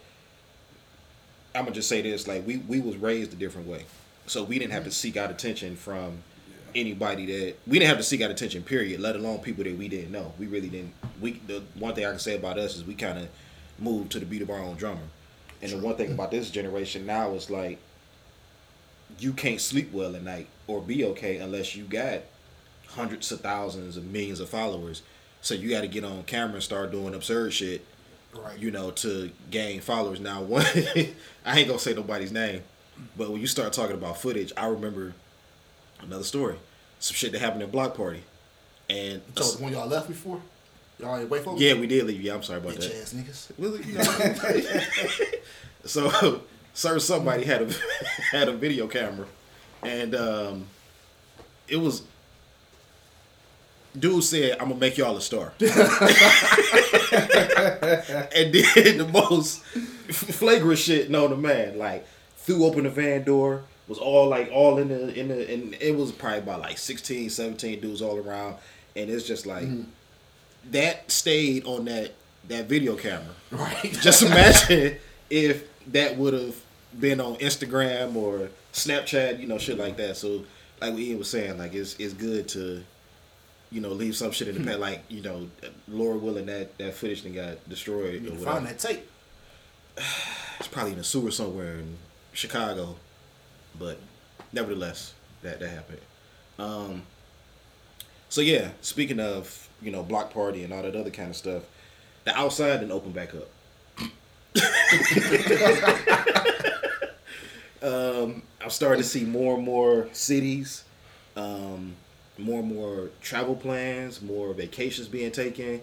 I'm 1.54 1.64
gonna 1.64 1.74
just 1.74 1.88
say 1.88 2.02
this: 2.02 2.26
like 2.26 2.46
we 2.46 2.58
we 2.58 2.80
was 2.80 2.96
raised 2.96 3.32
a 3.32 3.36
different 3.36 3.68
way, 3.68 3.84
so 4.26 4.42
we 4.42 4.58
didn't 4.58 4.72
have 4.72 4.84
to 4.84 4.90
seek 4.90 5.16
out 5.16 5.30
attention 5.30 5.76
from 5.76 6.22
anybody 6.74 7.26
that 7.26 7.56
we 7.66 7.78
didn't 7.78 7.88
have 7.88 7.98
to 7.98 8.02
seek 8.02 8.20
out 8.20 8.30
attention. 8.30 8.62
Period. 8.62 9.00
Let 9.00 9.16
alone 9.16 9.38
people 9.38 9.64
that 9.64 9.76
we 9.76 9.88
didn't 9.88 10.12
know. 10.12 10.32
We 10.38 10.46
really 10.46 10.68
didn't. 10.68 10.94
We 11.20 11.40
the 11.46 11.62
one 11.74 11.94
thing 11.94 12.06
I 12.06 12.10
can 12.10 12.18
say 12.18 12.36
about 12.36 12.58
us 12.58 12.76
is 12.76 12.84
we 12.84 12.94
kind 12.94 13.18
of 13.18 13.28
moved 13.78 14.12
to 14.12 14.20
the 14.20 14.26
beat 14.26 14.42
of 14.42 14.50
our 14.50 14.58
own 14.60 14.76
drummer. 14.76 15.00
And 15.60 15.70
the 15.70 15.78
one 15.78 15.96
thing 15.96 16.12
about 16.12 16.30
this 16.30 16.50
generation 16.50 17.06
now 17.06 17.32
is 17.34 17.50
like 17.50 17.78
you 19.18 19.32
can't 19.32 19.60
sleep 19.60 19.92
well 19.92 20.16
at 20.16 20.22
night 20.22 20.48
or 20.66 20.80
be 20.80 21.04
okay 21.04 21.36
unless 21.36 21.76
you 21.76 21.84
got 21.84 22.22
hundreds 22.88 23.30
of 23.32 23.40
thousands 23.40 23.96
of 23.96 24.04
millions 24.04 24.40
of 24.40 24.48
followers. 24.48 25.02
So 25.42 25.54
you 25.54 25.68
got 25.68 25.82
to 25.82 25.88
get 25.88 26.04
on 26.04 26.22
camera 26.22 26.54
and 26.54 26.62
start 26.62 26.90
doing 26.90 27.14
absurd 27.14 27.52
shit 27.52 27.84
Right. 28.34 28.58
You 28.58 28.70
know, 28.70 28.90
to 28.92 29.30
gain 29.50 29.80
followers. 29.80 30.18
Now, 30.20 30.40
one, 30.42 30.64
I 31.44 31.58
ain't 31.58 31.68
gonna 31.68 31.78
say 31.78 31.92
nobody's 31.92 32.32
name, 32.32 32.62
but 33.16 33.30
when 33.30 33.40
you 33.40 33.46
start 33.46 33.72
talking 33.72 33.94
about 33.94 34.18
footage, 34.18 34.52
I 34.56 34.66
remember 34.66 35.12
another 36.00 36.24
story, 36.24 36.56
some 36.98 37.14
shit 37.14 37.32
that 37.32 37.40
happened 37.40 37.62
at 37.62 37.70
Block 37.70 37.94
Party, 37.94 38.22
and 38.88 39.20
So 39.36 39.62
when 39.62 39.74
y'all 39.74 39.86
left 39.86 40.08
before, 40.08 40.40
y'all 40.98 41.18
ain't 41.18 41.28
wait 41.28 41.44
for 41.44 41.54
me. 41.54 41.68
yeah, 41.68 41.74
we 41.74 41.86
did 41.86 42.06
leave. 42.06 42.22
Yeah, 42.22 42.34
I'm 42.34 42.42
sorry 42.42 42.60
about 42.60 42.72
Bitch 42.72 42.90
that. 42.90 43.02
ass 43.02 43.12
niggas. 43.12 43.52
You 43.86 43.98
know, 45.28 45.30
so, 45.84 46.40
sir, 46.72 46.98
somebody 46.98 47.44
had 47.44 47.62
a 47.62 47.74
had 48.30 48.48
a 48.48 48.52
video 48.52 48.86
camera, 48.86 49.26
and 49.82 50.14
um, 50.14 50.66
it 51.68 51.76
was. 51.76 52.02
Dude 53.98 54.24
said, 54.24 54.52
"I'm 54.58 54.68
gonna 54.68 54.80
make 54.80 54.96
y'all 54.96 55.16
a 55.16 55.20
star," 55.20 55.52
and 55.60 55.70
did 58.52 58.98
the 58.98 59.08
most 59.12 59.62
flagrant 59.62 60.78
shit 60.78 61.10
known 61.10 61.30
to 61.30 61.36
man. 61.36 61.78
Like 61.78 62.06
threw 62.36 62.64
open 62.64 62.84
the 62.84 62.90
van 62.90 63.22
door, 63.24 63.64
was 63.88 63.98
all 63.98 64.28
like 64.28 64.50
all 64.50 64.78
in 64.78 64.88
the 64.88 65.14
in 65.18 65.28
the 65.28 65.52
and 65.52 65.74
it 65.74 65.94
was 65.94 66.10
probably 66.12 66.38
about 66.38 66.60
like 66.60 66.78
16, 66.78 67.28
17 67.30 67.80
dudes 67.80 68.00
all 68.00 68.16
around, 68.16 68.56
and 68.96 69.10
it's 69.10 69.26
just 69.26 69.44
like 69.44 69.64
mm-hmm. 69.64 69.82
that 70.70 71.10
stayed 71.10 71.66
on 71.66 71.84
that 71.84 72.12
that 72.48 72.66
video 72.66 72.96
camera. 72.96 73.34
Right. 73.50 73.92
Just 74.00 74.22
imagine 74.22 74.96
if 75.30 75.68
that 75.92 76.16
would 76.16 76.34
have 76.34 76.56
been 76.98 77.20
on 77.20 77.36
Instagram 77.36 78.16
or 78.16 78.48
Snapchat, 78.72 79.40
you 79.40 79.46
know, 79.46 79.58
shit 79.58 79.78
like 79.78 79.96
that. 79.96 80.16
So, 80.16 80.44
like 80.80 80.92
what 80.92 81.00
Ian 81.00 81.18
was 81.18 81.30
saying, 81.30 81.58
like 81.58 81.74
it's 81.74 81.96
it's 81.98 82.14
good 82.14 82.48
to, 82.48 82.84
you 83.72 83.80
know, 83.80 83.88
leave 83.88 84.16
some 84.16 84.30
shit 84.30 84.48
in 84.48 84.58
the 84.58 84.64
past. 84.64 84.78
Like 84.78 85.02
you 85.08 85.22
know, 85.22 85.48
Laura 85.88 86.18
willing 86.18 86.46
that 86.46 86.76
that 86.78 86.94
footage 86.94 87.22
that 87.22 87.34
got 87.34 87.68
destroyed. 87.68 88.22
You 88.22 88.34
find 88.36 88.66
that 88.66 88.78
tape. 88.78 89.08
It's 90.58 90.68
probably 90.68 90.92
in 90.92 90.98
a 90.98 91.04
sewer 91.04 91.30
somewhere 91.30 91.78
in 91.78 91.96
Chicago, 92.32 92.96
but 93.78 93.98
nevertheless, 94.52 95.14
that 95.42 95.60
that 95.60 95.68
happened. 95.68 96.00
Um. 96.58 97.02
So 98.28 98.40
yeah, 98.40 98.70
speaking 98.80 99.20
of 99.20 99.68
you 99.80 99.90
know 99.90 100.02
block 100.02 100.32
party 100.32 100.64
and 100.64 100.72
all 100.72 100.82
that 100.82 100.96
other 100.96 101.10
kind 101.10 101.30
of 101.30 101.36
stuff, 101.36 101.62
the 102.24 102.36
outside 102.36 102.78
didn't 102.78 102.92
open 102.92 103.12
back 103.12 103.34
up. 103.34 103.48
um, 107.82 108.42
I'm 108.60 108.70
starting 108.70 109.02
to 109.02 109.08
see 109.08 109.24
more 109.24 109.56
and 109.56 109.64
more 109.64 110.08
cities, 110.12 110.84
um, 111.36 111.94
more 112.38 112.60
and 112.60 112.74
more 112.74 113.10
travel 113.20 113.54
plans, 113.54 114.22
more 114.22 114.52
vacations 114.54 115.08
being 115.08 115.32
taken. 115.32 115.82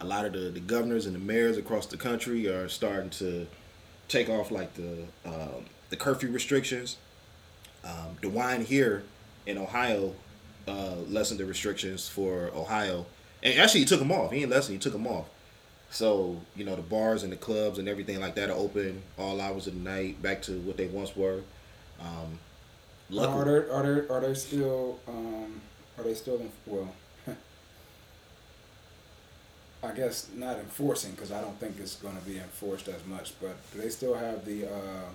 A 0.00 0.04
lot 0.04 0.24
of 0.24 0.32
the, 0.32 0.50
the 0.50 0.60
governors 0.60 1.06
and 1.06 1.14
the 1.14 1.18
mayors 1.18 1.58
across 1.58 1.86
the 1.86 1.96
country 1.96 2.48
are 2.48 2.68
starting 2.68 3.10
to 3.10 3.46
take 4.08 4.28
off 4.28 4.50
like 4.50 4.74
the 4.74 5.04
um, 5.24 5.66
the 5.90 5.96
curfew 5.96 6.30
restrictions. 6.30 6.96
Um, 7.84 8.16
DeWine 8.22 8.64
here 8.64 9.02
in 9.46 9.58
Ohio 9.58 10.14
uh, 10.66 10.96
lessened 11.08 11.40
the 11.40 11.44
restrictions 11.46 12.08
for 12.08 12.50
Ohio, 12.54 13.06
and 13.42 13.58
actually 13.58 13.80
he 13.80 13.86
took 13.86 13.98
them 13.98 14.12
off. 14.12 14.32
He 14.32 14.42
ain't 14.42 14.50
lessened; 14.50 14.74
he 14.74 14.80
took 14.80 14.92
them 14.92 15.06
off. 15.06 15.26
So 15.90 16.40
you 16.56 16.64
know 16.64 16.76
the 16.76 16.82
bars 16.82 17.22
and 17.22 17.32
the 17.32 17.36
clubs 17.36 17.78
and 17.78 17.88
everything 17.88 18.20
like 18.20 18.34
that 18.36 18.48
are 18.48 18.56
open 18.56 19.02
all 19.18 19.40
hours 19.40 19.66
of 19.66 19.74
the 19.74 19.80
night, 19.80 20.22
back 20.22 20.40
to 20.42 20.58
what 20.60 20.76
they 20.76 20.86
once 20.86 21.14
were. 21.16 21.40
Um, 22.00 22.06
Are 22.06 22.28
luckily, 23.10 23.44
there 23.44 23.72
are 23.72 23.82
there 23.82 24.12
are 24.12 24.20
they 24.20 24.34
still 24.34 24.98
um 25.08 25.60
are 26.00 26.04
they 26.04 26.14
still 26.14 26.36
in, 26.36 26.50
well 26.66 26.92
I 29.82 29.92
guess 29.92 30.28
not 30.34 30.58
enforcing 30.58 31.12
because 31.12 31.32
I 31.32 31.40
don't 31.40 31.58
think 31.60 31.76
it's 31.78 31.96
going 31.96 32.16
to 32.16 32.24
be 32.24 32.38
enforced 32.38 32.88
as 32.88 33.04
much 33.06 33.32
but 33.40 33.56
do 33.72 33.80
they 33.80 33.88
still 33.88 34.14
have 34.14 34.44
the 34.44 34.66
uh 34.66 35.08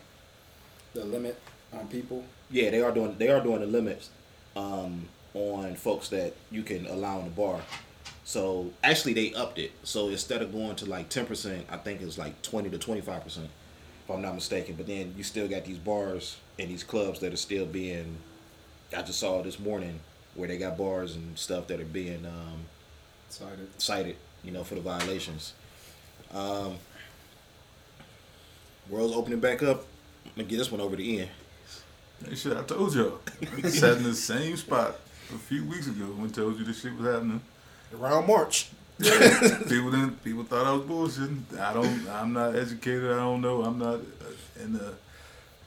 the 0.93 1.03
limit 1.03 1.37
on 1.73 1.87
people 1.87 2.23
yeah, 2.49 2.69
they 2.69 2.81
are 2.81 2.91
doing 2.91 3.15
they 3.17 3.29
are 3.29 3.41
doing 3.41 3.59
the 3.61 3.67
limits 3.67 4.09
um, 4.55 5.07
on 5.33 5.75
folks 5.75 6.09
that 6.09 6.33
you 6.51 6.63
can 6.63 6.85
allow 6.87 7.19
in 7.19 7.25
the 7.25 7.31
bar. 7.31 7.61
So 8.23 8.71
actually, 8.83 9.13
they 9.13 9.33
upped 9.33 9.59
it. 9.59 9.71
So 9.83 10.09
instead 10.09 10.41
of 10.41 10.51
going 10.51 10.75
to 10.77 10.85
like 10.85 11.09
ten 11.09 11.25
percent, 11.25 11.65
I 11.69 11.77
think 11.77 12.01
it's 12.01 12.17
like 12.17 12.41
twenty 12.41 12.69
to 12.69 12.77
twenty 12.77 13.01
five 13.01 13.23
percent, 13.23 13.49
if 14.03 14.11
I'm 14.11 14.21
not 14.21 14.35
mistaken. 14.35 14.75
But 14.75 14.87
then 14.87 15.13
you 15.17 15.23
still 15.23 15.47
got 15.47 15.65
these 15.65 15.77
bars 15.77 16.37
and 16.59 16.69
these 16.69 16.83
clubs 16.83 17.19
that 17.19 17.33
are 17.33 17.37
still 17.37 17.65
being. 17.65 18.17
I 18.95 19.01
just 19.01 19.19
saw 19.19 19.41
this 19.41 19.59
morning 19.59 19.99
where 20.35 20.47
they 20.47 20.57
got 20.57 20.77
bars 20.77 21.15
and 21.15 21.37
stuff 21.37 21.67
that 21.67 21.79
are 21.79 21.85
being 21.85 22.25
um, 22.25 22.65
cited 23.29 23.81
cited, 23.81 24.15
you 24.43 24.51
know, 24.51 24.63
for 24.63 24.75
the 24.75 24.81
violations. 24.81 25.53
Um, 26.33 26.75
world's 28.89 29.15
opening 29.15 29.39
back 29.39 29.63
up. 29.63 29.85
I'm 30.25 30.31
gonna 30.35 30.47
get 30.47 30.57
this 30.57 30.71
one 30.71 30.81
over 30.81 30.95
to 30.95 31.03
Ian. 31.03 31.29
Hey, 32.27 32.35
shit, 32.35 32.55
I 32.55 32.63
told 32.63 32.93
y'all. 32.95 33.19
We 33.55 33.69
sat 33.69 33.97
in 33.97 34.03
the 34.03 34.13
same 34.13 34.55
spot 34.57 34.99
a 35.33 35.37
few 35.37 35.65
weeks 35.65 35.87
ago 35.87 36.05
when 36.05 36.29
I 36.29 36.31
told 36.31 36.57
you 36.57 36.65
this 36.65 36.81
shit 36.81 36.95
was 36.97 37.07
happening. 37.07 37.41
Around 37.93 38.27
March. 38.27 38.69
people 38.97 39.91
didn't. 39.91 40.23
People 40.23 40.43
thought 40.43 40.65
I 40.65 40.71
was 40.71 40.83
bullshitting. 40.83 41.59
I 41.59 41.73
don't. 41.73 42.07
I'm 42.09 42.31
not 42.33 42.55
educated. 42.55 43.11
I 43.11 43.17
don't 43.17 43.41
know. 43.41 43.63
I'm 43.63 43.77
not 43.77 43.95
uh, 43.95 44.63
in 44.63 44.73
the. 44.73 44.93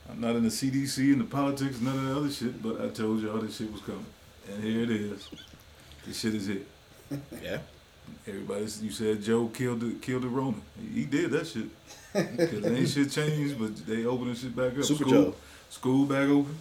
I'm 0.09 0.19
not 0.19 0.35
in 0.35 0.43
the 0.43 0.49
CDC 0.49 1.13
and 1.13 1.21
the 1.21 1.25
politics, 1.25 1.79
none 1.79 1.95
of 1.95 2.05
the 2.05 2.17
other 2.17 2.31
shit. 2.31 2.61
But 2.61 2.81
I 2.81 2.89
told 2.89 3.21
y'all 3.21 3.37
this 3.37 3.57
shit 3.57 3.71
was 3.71 3.81
coming, 3.81 4.05
and 4.53 4.63
here 4.63 4.83
it 4.83 4.89
is. 4.91 5.29
This 6.05 6.19
shit 6.19 6.35
is 6.35 6.47
it. 6.49 6.67
Yeah. 7.43 7.59
Everybody, 8.27 8.61
you 8.81 8.91
said 8.91 9.21
Joe 9.21 9.47
killed 9.47 9.81
the 9.81 9.93
killed 9.95 10.23
the 10.23 10.27
Rona. 10.27 10.57
He 10.93 11.05
did 11.05 11.31
that 11.31 11.45
shit. 11.47 11.67
Cause 12.13 12.65
ain't 12.65 12.89
shit 12.89 13.11
changed, 13.11 13.59
but 13.59 13.75
they 13.85 14.05
opening 14.05 14.35
shit 14.35 14.55
back 14.55 14.77
up. 14.77 14.83
Super 14.83 15.03
school, 15.03 15.11
Joe. 15.23 15.35
school 15.69 16.05
back 16.05 16.27
open. 16.27 16.57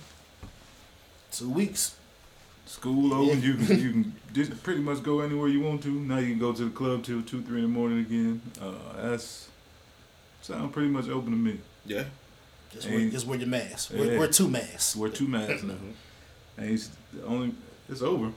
Two 1.32 1.50
weeks. 1.50 1.96
School 2.66 3.14
open. 3.14 3.42
You 3.42 3.54
can 3.54 3.78
you 3.80 3.90
can 3.92 4.12
just 4.34 4.62
pretty 4.62 4.80
much 4.80 5.02
go 5.02 5.20
anywhere 5.20 5.48
you 5.48 5.60
want 5.60 5.82
to. 5.84 5.88
Now 5.88 6.18
you 6.18 6.30
can 6.30 6.38
go 6.38 6.52
to 6.52 6.64
the 6.64 6.70
club 6.70 7.02
till 7.04 7.22
two 7.22 7.40
three 7.42 7.58
in 7.58 7.62
the 7.64 7.68
morning 7.68 8.00
again. 8.00 8.42
Uh, 8.60 8.72
that's 9.10 9.48
sound 10.42 10.72
pretty 10.72 10.88
much 10.88 11.08
open 11.08 11.30
to 11.30 11.36
me. 11.38 11.58
Yeah. 11.86 12.04
Just 12.72 12.88
wear, 12.90 13.08
just 13.08 13.26
wear 13.26 13.38
your 13.38 13.48
mask. 13.48 13.92
Wear, 13.94 14.12
Yeah. 14.12 14.18
wear 14.18 14.28
two 14.28 14.48
masks. 14.48 14.94
Wear 14.94 15.08
two 15.10 15.26
masks 15.26 15.62
now. 15.62 15.74
And 16.58 16.70
it's 16.70 16.90
the 17.14 17.24
only 17.24 17.54
it's 17.88 18.02
over. 18.02 18.32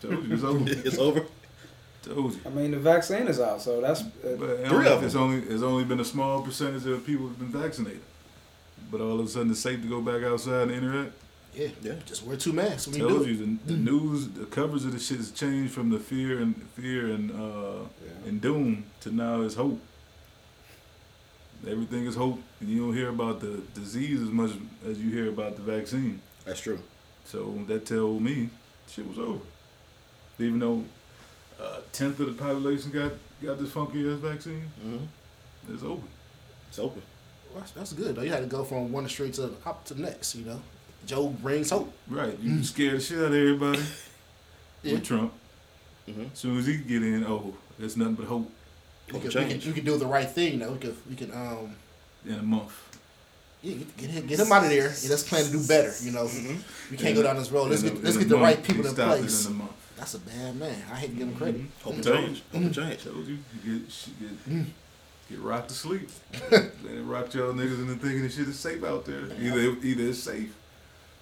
Told 0.00 0.24
you 0.26 0.34
it's 0.34 0.42
over. 0.44 0.64
it's 0.68 0.98
over. 0.98 1.24
Told 2.02 2.34
you. 2.34 2.40
I 2.46 2.50
mean 2.50 2.70
the 2.70 2.78
vaccine 2.78 3.26
is 3.28 3.40
out 3.40 3.60
so 3.62 3.80
that's 3.80 4.02
uh, 4.02 4.36
But 4.38 4.58
Three 4.58 4.68
Three 4.68 4.88
of 4.88 5.02
it's 5.02 5.14
only 5.14 5.38
it's 5.38 5.62
only 5.62 5.84
been 5.84 6.00
a 6.00 6.04
small 6.04 6.42
percentage 6.42 6.86
of 6.86 7.04
people 7.04 7.28
have 7.28 7.38
been 7.38 7.48
vaccinated. 7.62 8.02
But 8.90 9.00
all 9.00 9.18
of 9.18 9.26
a 9.26 9.28
sudden 9.28 9.50
it's 9.50 9.60
safe 9.60 9.80
to 9.82 9.88
go 9.88 10.00
back 10.00 10.22
outside 10.22 10.68
and 10.68 10.70
interact. 10.72 11.12
Yeah. 11.54 11.68
Yeah. 11.82 11.94
Just 12.04 12.24
wear 12.24 12.36
two 12.36 12.52
masks 12.52 12.86
when 12.86 13.00
you 13.00 13.08
Told 13.08 13.24
do 13.24 13.32
you 13.32 13.42
it. 13.42 13.66
the, 13.66 13.72
the 13.72 13.78
news, 13.78 14.28
the 14.28 14.44
coverage 14.44 14.84
of 14.84 14.92
the 14.92 14.98
shit 15.00 15.16
has 15.16 15.30
changed 15.32 15.72
from 15.72 15.88
the 15.90 15.98
fear 15.98 16.38
and 16.40 16.54
fear 16.74 17.06
and 17.06 17.30
uh, 17.30 17.84
Yeah. 18.04 18.28
and 18.28 18.40
doom 18.40 18.84
to 19.00 19.10
now 19.10 19.40
is 19.40 19.54
hope. 19.54 19.80
Everything 21.66 22.04
is 22.06 22.14
hope, 22.14 22.38
and 22.60 22.68
you 22.68 22.80
don't 22.84 22.94
hear 22.94 23.08
about 23.08 23.40
the 23.40 23.60
disease 23.74 24.20
as 24.22 24.28
much 24.28 24.50
as 24.86 25.00
you 25.00 25.10
hear 25.10 25.28
about 25.30 25.56
the 25.56 25.62
vaccine. 25.62 26.20
That's 26.44 26.60
true. 26.60 26.78
So 27.26 27.54
that 27.66 27.86
told 27.86 28.22
me 28.22 28.48
shit 28.88 29.06
was 29.08 29.18
over. 29.18 29.40
Even 30.38 30.58
though 30.60 30.84
a 31.60 31.80
tenth 31.92 32.20
of 32.20 32.26
the 32.26 32.32
population 32.42 32.90
got 32.90 33.12
got 33.42 33.58
this 33.58 33.70
funky 33.72 34.08
ass 34.10 34.18
vaccine, 34.18 34.70
Mm-hmm. 34.84 35.72
it's 35.74 35.82
over. 35.82 36.02
It's 36.68 36.78
open. 36.78 37.02
Well, 37.52 37.60
that's, 37.60 37.72
that's 37.72 37.92
good 37.92 38.14
though. 38.16 38.22
You 38.22 38.30
had 38.32 38.40
to 38.40 38.46
go 38.46 38.64
from 38.64 38.92
one 38.92 39.08
street 39.08 39.34
to 39.34 39.42
the 39.42 39.52
up 39.68 39.84
to 39.86 39.94
the 39.94 40.02
next. 40.02 40.34
You 40.34 40.44
know, 40.46 40.62
Joe 41.06 41.28
brings 41.28 41.70
hope. 41.70 41.92
Right, 42.08 42.38
you 42.40 42.62
scared 42.62 42.96
the 42.98 43.00
shit 43.00 43.18
out 43.18 43.24
of 43.26 43.34
everybody 43.34 43.82
Yeah. 44.82 44.92
with 44.94 45.04
Trump. 45.04 45.32
Mhm. 46.08 46.32
As 46.32 46.38
soon 46.38 46.58
as 46.58 46.66
he 46.66 46.76
get 46.76 47.02
in, 47.02 47.24
oh, 47.26 47.54
it's 47.80 47.96
nothing 47.96 48.14
but 48.14 48.26
hope 48.26 48.48
We 49.08 49.14
Hope 49.18 49.30
can, 49.30 49.44
we, 49.48 49.54
can, 49.58 49.68
we 49.68 49.72
can 49.74 49.84
do 49.84 49.96
the 49.98 50.06
right 50.06 50.28
thing. 50.30 50.60
though. 50.60 50.72
we 50.72 50.78
can 50.78 50.96
we 51.10 51.16
can 51.16 51.32
um 51.32 51.74
in 52.24 52.34
a 52.34 52.42
month. 52.42 52.95
Yeah 53.66 53.76
get, 53.76 53.96
get 53.96 54.10
him 54.10 54.26
get 54.26 54.38
him 54.40 54.52
out 54.52 54.64
of 54.64 54.70
there. 54.70 54.92
Yeah, 55.02 55.10
let's 55.10 55.28
plan 55.28 55.44
to 55.44 55.50
do 55.50 55.66
better. 55.66 55.92
You 56.00 56.12
know, 56.12 56.24
mm-hmm. 56.24 56.56
we 56.90 56.96
can't 56.96 57.14
go 57.14 57.22
down 57.22 57.36
this 57.36 57.50
road. 57.50 57.70
Let's 57.70 57.82
In 57.82 57.88
a- 57.88 57.92
get 57.92 58.04
let's 58.04 58.16
get 58.16 58.28
the 58.28 58.36
month, 58.36 58.56
right 58.56 58.64
people 58.64 58.86
in 58.86 58.94
place. 58.94 59.46
In 59.46 59.56
month. 59.56 59.72
That's 59.96 60.14
a 60.14 60.18
bad 60.18 60.56
man. 60.56 60.82
I 60.92 60.96
hate 60.96 61.10
to 61.10 61.16
give 61.16 61.28
him 61.28 61.36
credit. 61.36 61.60
Mm-hmm. 61.62 61.84
Hope 61.84 61.94
and 61.94 62.04
Told 62.04 62.16
change. 62.16 62.42
Hope 62.52 62.62
and 62.62 62.74
change. 62.74 63.04
Told 63.04 63.26
you, 63.26 63.38
you 63.64 63.78
get, 63.78 63.90
sh- 63.90 64.08
get, 64.20 64.48
mm. 64.48 64.66
get 65.30 65.38
rocked 65.40 65.70
to 65.70 65.74
sleep. 65.74 66.10
Let 66.50 66.70
it 66.84 67.02
rock 67.02 67.32
y'all 67.34 67.54
niggas 67.54 67.80
into 67.80 67.94
thinking 67.94 68.22
the 68.22 68.28
shit 68.28 68.46
is 68.46 68.58
safe 68.58 68.84
out 68.84 69.06
there. 69.06 69.24
Either 69.40 69.76
either 69.82 70.04
it's 70.08 70.18
safe, 70.18 70.54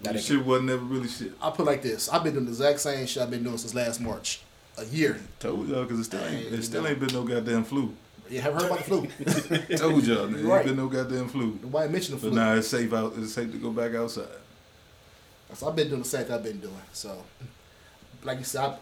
they 0.02 0.20
shit 0.20 0.44
wasn't 0.44 0.68
never 0.68 0.84
really 0.84 1.08
shit. 1.08 1.32
I'll 1.40 1.52
put 1.52 1.66
like 1.66 1.82
this. 1.82 2.08
I've 2.08 2.24
been 2.24 2.34
doing 2.34 2.46
the 2.46 2.50
exact 2.50 2.80
same 2.80 3.06
shit 3.06 3.22
I've 3.22 3.30
been 3.30 3.44
doing 3.44 3.58
since 3.58 3.74
last 3.74 4.00
March. 4.00 4.40
A 4.76 4.84
year. 4.86 5.20
Told 5.38 5.68
y'all, 5.68 5.86
cause 5.86 6.00
it 6.00 6.04
still 6.04 6.24
ain't, 6.24 6.52
it 6.52 6.62
still 6.64 6.84
ain't 6.84 6.98
been 6.98 7.14
no 7.14 7.22
goddamn 7.22 7.62
flu. 7.62 7.94
You 8.30 8.40
haven't 8.40 8.60
heard 8.62 8.70
about 8.70 8.78
the 8.78 8.84
flu? 8.84 9.76
Told 9.76 10.06
y'all, 10.06 10.26
man, 10.28 10.46
Right. 10.46 10.58
ain't 10.60 10.68
been 10.68 10.76
no 10.76 10.88
goddamn 10.88 11.28
flu. 11.28 11.58
Nobody 11.62 11.92
mentioned 11.92 12.18
the 12.18 12.22
But 12.26 12.32
flu. 12.32 12.40
now 12.40 12.54
it's 12.54 12.68
safe 12.68 12.92
out. 12.92 13.12
It's 13.18 13.32
safe 13.34 13.50
to 13.52 13.58
go 13.58 13.70
back 13.70 13.94
outside. 13.94 14.26
So 15.52 15.68
I've 15.68 15.76
been 15.76 15.88
doing 15.88 16.02
the 16.02 16.08
same 16.08 16.24
thing 16.24 16.34
I've 16.34 16.42
been 16.42 16.58
doing. 16.60 16.74
So, 16.92 17.22
like 18.22 18.38
you 18.38 18.44
said, 18.44 18.64
I 18.64 18.76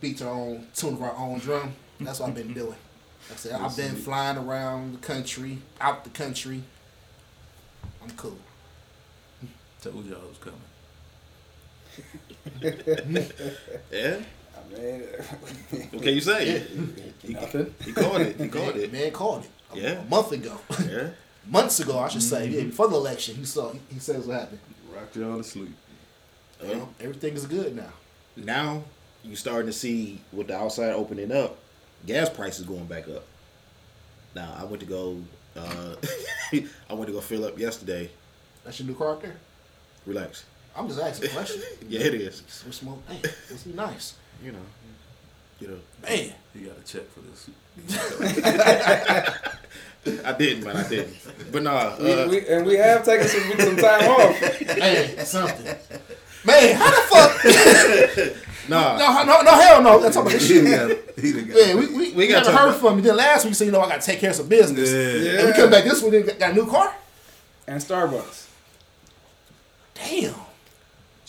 beat 0.00 0.18
to 0.18 0.26
our 0.28 0.34
own 0.34 0.66
tune 0.74 0.94
of 0.94 1.02
our 1.02 1.16
own 1.16 1.38
drum. 1.40 1.74
That's 2.00 2.20
what 2.20 2.28
I've 2.28 2.34
been 2.34 2.52
doing. 2.52 2.68
Like 2.68 3.32
I 3.32 3.36
said, 3.36 3.52
I've 3.60 3.76
been 3.76 3.96
flying 3.96 4.36
around 4.36 4.94
the 4.94 4.98
country, 4.98 5.58
out 5.80 6.04
the 6.04 6.10
country. 6.10 6.62
I'm 8.02 8.10
cool. 8.10 8.36
Told 9.80 10.04
y'all 10.06 10.18
it 10.18 10.28
was 10.28 10.38
coming. 10.38 10.60
Yeah. 13.92 14.16
I 14.74 14.80
mean, 14.80 15.02
What 15.90 16.02
can 16.02 16.14
you 16.14 16.20
say? 16.20 16.66
nothing. 17.28 17.74
He 17.84 17.92
called 17.92 18.20
it. 18.20 18.36
He 18.40 18.48
called 18.48 18.76
it. 18.76 18.92
man 18.92 19.10
called 19.12 19.44
it. 19.44 19.50
A, 19.72 19.78
Yeah. 19.80 20.00
a 20.00 20.04
month 20.04 20.32
ago, 20.32 20.58
Yeah. 20.88 21.10
months 21.46 21.80
ago, 21.80 21.98
I 21.98 22.08
should 22.08 22.22
say. 22.22 22.48
Yeah, 22.48 22.64
before 22.64 22.88
the 22.88 22.96
election, 22.96 23.36
he 23.36 23.44
saw. 23.44 23.72
He 23.92 23.98
says 23.98 24.26
what 24.26 24.40
happened. 24.40 24.60
Rocked 24.94 25.16
y'all 25.16 25.38
to 25.38 25.44
sleep. 25.44 25.74
Yeah. 26.62 26.68
Well, 26.76 26.88
everything 27.00 27.34
is 27.34 27.46
good 27.46 27.74
now. 27.76 27.92
Now 28.36 28.84
you 29.24 29.36
starting 29.36 29.66
to 29.66 29.72
see 29.72 30.20
with 30.32 30.48
the 30.48 30.56
outside 30.56 30.92
opening 30.92 31.32
up, 31.32 31.58
gas 32.06 32.28
prices 32.30 32.64
going 32.66 32.86
back 32.86 33.08
up. 33.08 33.24
Now 34.34 34.54
I 34.58 34.64
went 34.64 34.80
to 34.80 34.86
go. 34.86 35.20
Uh, 35.56 35.96
I 36.90 36.94
went 36.94 37.06
to 37.06 37.12
go 37.12 37.20
fill 37.20 37.44
up 37.44 37.58
yesterday. 37.58 38.10
That's 38.64 38.78
your 38.78 38.88
new 38.88 38.94
car 38.94 39.10
out 39.12 39.22
there. 39.22 39.36
Relax. 40.06 40.44
I'm 40.74 40.88
just 40.88 41.00
asking 41.00 41.30
a 41.30 41.32
question. 41.32 41.62
Yeah, 41.88 42.00
it 42.00 42.14
is. 42.14 42.42
We're 42.64 42.72
smoke. 42.72 43.02
Hey, 43.08 43.20
this 43.48 43.64
be 43.64 43.74
nice, 43.74 44.14
You 44.44 44.52
know. 44.52 44.58
You 45.60 45.68
know. 45.68 45.78
man. 46.02 46.32
You 46.54 46.66
got 46.66 46.84
to 46.84 46.92
check 46.92 47.08
for 47.12 47.20
this. 47.20 47.48
I 50.24 50.32
didn't, 50.32 50.64
man. 50.64 50.76
I 50.76 50.88
didn't. 50.88 51.16
But 51.52 51.62
nah. 51.62 51.96
We, 51.98 52.12
Uh, 52.12 52.28
we, 52.28 52.46
and 52.48 52.66
we 52.66 52.74
have 52.74 53.04
taken 53.04 53.28
some, 53.28 53.42
some 53.58 53.76
time 53.76 54.10
off. 54.10 54.36
Hey, 54.36 55.14
something. 55.24 55.66
Man, 56.44 56.74
how 56.76 56.90
the 56.90 57.02
fuck? 57.06 57.32
nah. 58.68 58.98
No, 58.98 59.22
no, 59.24 59.42
no, 59.42 59.50
hell 59.52 59.80
no. 59.82 60.00
That's 60.00 60.16
talking 60.16 60.32
about 60.32 60.40
this 60.40 60.48
He 60.48 60.54
shit. 60.56 60.64
done 60.64 60.88
got, 60.88 61.18
he 61.20 61.32
done 61.32 61.46
got 61.46 61.54
Man, 61.56 61.76
we, 61.78 61.86
we, 61.86 61.92
We 61.94 62.12
we 62.14 62.26
gotta 62.26 62.46
never 62.46 62.50
talk 62.50 62.60
heard 62.60 62.68
about- 62.70 62.80
from 62.80 62.96
you. 62.96 63.02
Then 63.02 63.16
last 63.16 63.44
week, 63.44 63.54
so 63.54 63.62
you 63.64 63.70
know 63.70 63.80
I 63.80 63.88
got 63.88 64.00
to 64.00 64.06
take 64.06 64.18
care 64.18 64.30
of 64.30 64.36
some 64.36 64.48
business. 64.48 64.90
Yeah. 64.90 65.38
And 65.38 65.46
we 65.48 65.52
come 65.54 65.70
back 65.70 65.84
this 65.84 66.02
week, 66.02 66.14
and 66.28 66.38
got 66.38 66.50
a 66.50 66.54
new 66.54 66.66
car. 66.68 66.92
And 67.68 67.80
Starbucks. 67.80 68.48
Damn. 69.94 70.34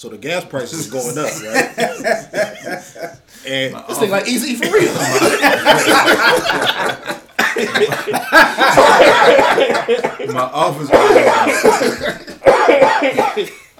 So 0.03 0.09
the 0.09 0.17
gas 0.17 0.43
prices 0.43 0.79
is 0.79 0.91
going 0.91 1.17
up, 1.17 1.31
right? 1.43 1.79
and 3.47 3.73
This 3.87 3.99
thing 3.99 4.11
like 4.11 4.27
easy 4.27 4.55
for 4.55 4.65
real. 4.65 4.93
My 10.33 10.41
office. 10.41 10.89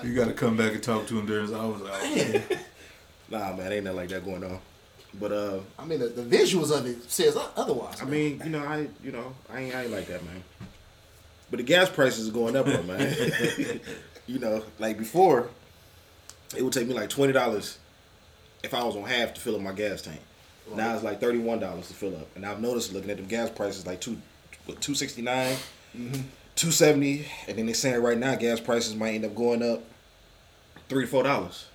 you 0.01 0.15
got 0.15 0.29
to 0.29 0.33
come 0.33 0.55
back 0.55 0.71
and 0.71 0.81
talk 0.81 1.07
to 1.07 1.19
him 1.19 1.25
during 1.25 1.41
his 1.41 1.51
office 1.51 1.89
hours. 1.89 2.41
nah, 3.29 3.53
man, 3.57 3.73
ain't 3.73 3.83
nothing 3.83 3.97
like 3.97 4.07
that 4.07 4.23
going 4.23 4.45
on. 4.45 4.59
But 5.19 5.33
uh, 5.33 5.59
I 5.77 5.83
mean, 5.83 5.99
the, 5.99 6.07
the 6.07 6.23
visuals 6.23 6.71
of 6.71 6.85
it 6.85 7.11
says 7.11 7.35
o- 7.35 7.51
otherwise. 7.57 8.01
I 8.01 8.05
mean, 8.05 8.41
you 8.45 8.49
know, 8.49 8.63
I, 8.63 8.87
you 9.03 9.11
know, 9.11 9.33
I 9.51 9.59
ain't, 9.59 9.75
I 9.75 9.83
ain't 9.83 9.91
like 9.91 10.07
that, 10.07 10.23
man. 10.23 10.41
But 11.51 11.57
the 11.57 11.63
gas 11.63 11.89
prices 11.89 12.27
is 12.27 12.31
going 12.31 12.55
up, 12.55 12.65
though, 12.65 12.83
man. 12.83 13.13
you 14.25 14.39
know, 14.39 14.63
like 14.79 14.97
before, 14.97 15.49
it 16.55 16.63
would 16.63 16.73
take 16.73 16.87
me 16.87 16.93
like 16.93 17.09
twenty 17.09 17.33
dollars 17.33 17.77
if 18.63 18.73
I 18.73 18.83
was 18.83 18.95
on 18.95 19.03
half 19.03 19.33
to 19.33 19.41
fill 19.41 19.55
up 19.55 19.61
my 19.61 19.71
gas 19.73 20.01
tank. 20.01 20.19
Now 20.73 20.93
it's 20.95 21.03
like 21.03 21.19
thirty 21.19 21.39
one 21.39 21.59
dollars 21.59 21.87
to 21.89 21.93
fill 21.93 22.15
up, 22.15 22.27
and 22.35 22.45
I've 22.45 22.61
noticed 22.61 22.93
looking 22.93 23.09
at 23.09 23.17
them 23.17 23.27
gas 23.27 23.49
prices 23.49 23.85
like 23.85 23.99
two, 23.99 24.17
two 24.79 24.95
sixty 24.95 25.21
nine, 25.21 25.55
two 26.55 26.71
seventy, 26.71 27.25
and 27.47 27.57
then 27.57 27.65
they're 27.65 27.75
saying 27.75 28.01
right 28.01 28.17
now 28.17 28.35
gas 28.35 28.59
prices 28.59 28.95
might 28.95 29.15
end 29.15 29.25
up 29.25 29.35
going 29.35 29.61
up 29.61 29.83
three 30.89 31.03
to 31.05 31.09
four 31.11 31.23
dollars. 31.23 31.65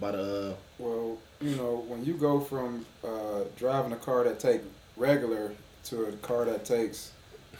By 0.00 0.10
the 0.12 0.50
uh, 0.50 0.54
Well, 0.78 1.18
you 1.40 1.54
know, 1.56 1.84
when 1.86 2.04
you 2.04 2.14
go 2.14 2.40
from 2.40 2.84
uh, 3.04 3.42
driving 3.56 3.92
a 3.92 3.96
car 3.96 4.24
that 4.24 4.40
take 4.40 4.62
regular 4.96 5.52
to 5.84 6.06
a 6.06 6.12
car 6.12 6.44
that 6.46 6.64
takes 6.64 7.12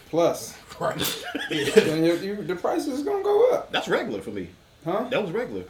plus, 0.09 0.57
right. 0.81 0.97
then 1.51 2.47
the 2.47 2.57
price 2.57 2.87
is 2.87 3.03
gonna 3.03 3.23
go 3.23 3.51
up, 3.53 3.71
that's 3.71 3.87
regular 3.89 4.21
for 4.23 4.31
me. 4.31 4.49
huh? 4.85 5.07
That 5.11 5.23
was 5.23 5.31
regular. 5.31 5.65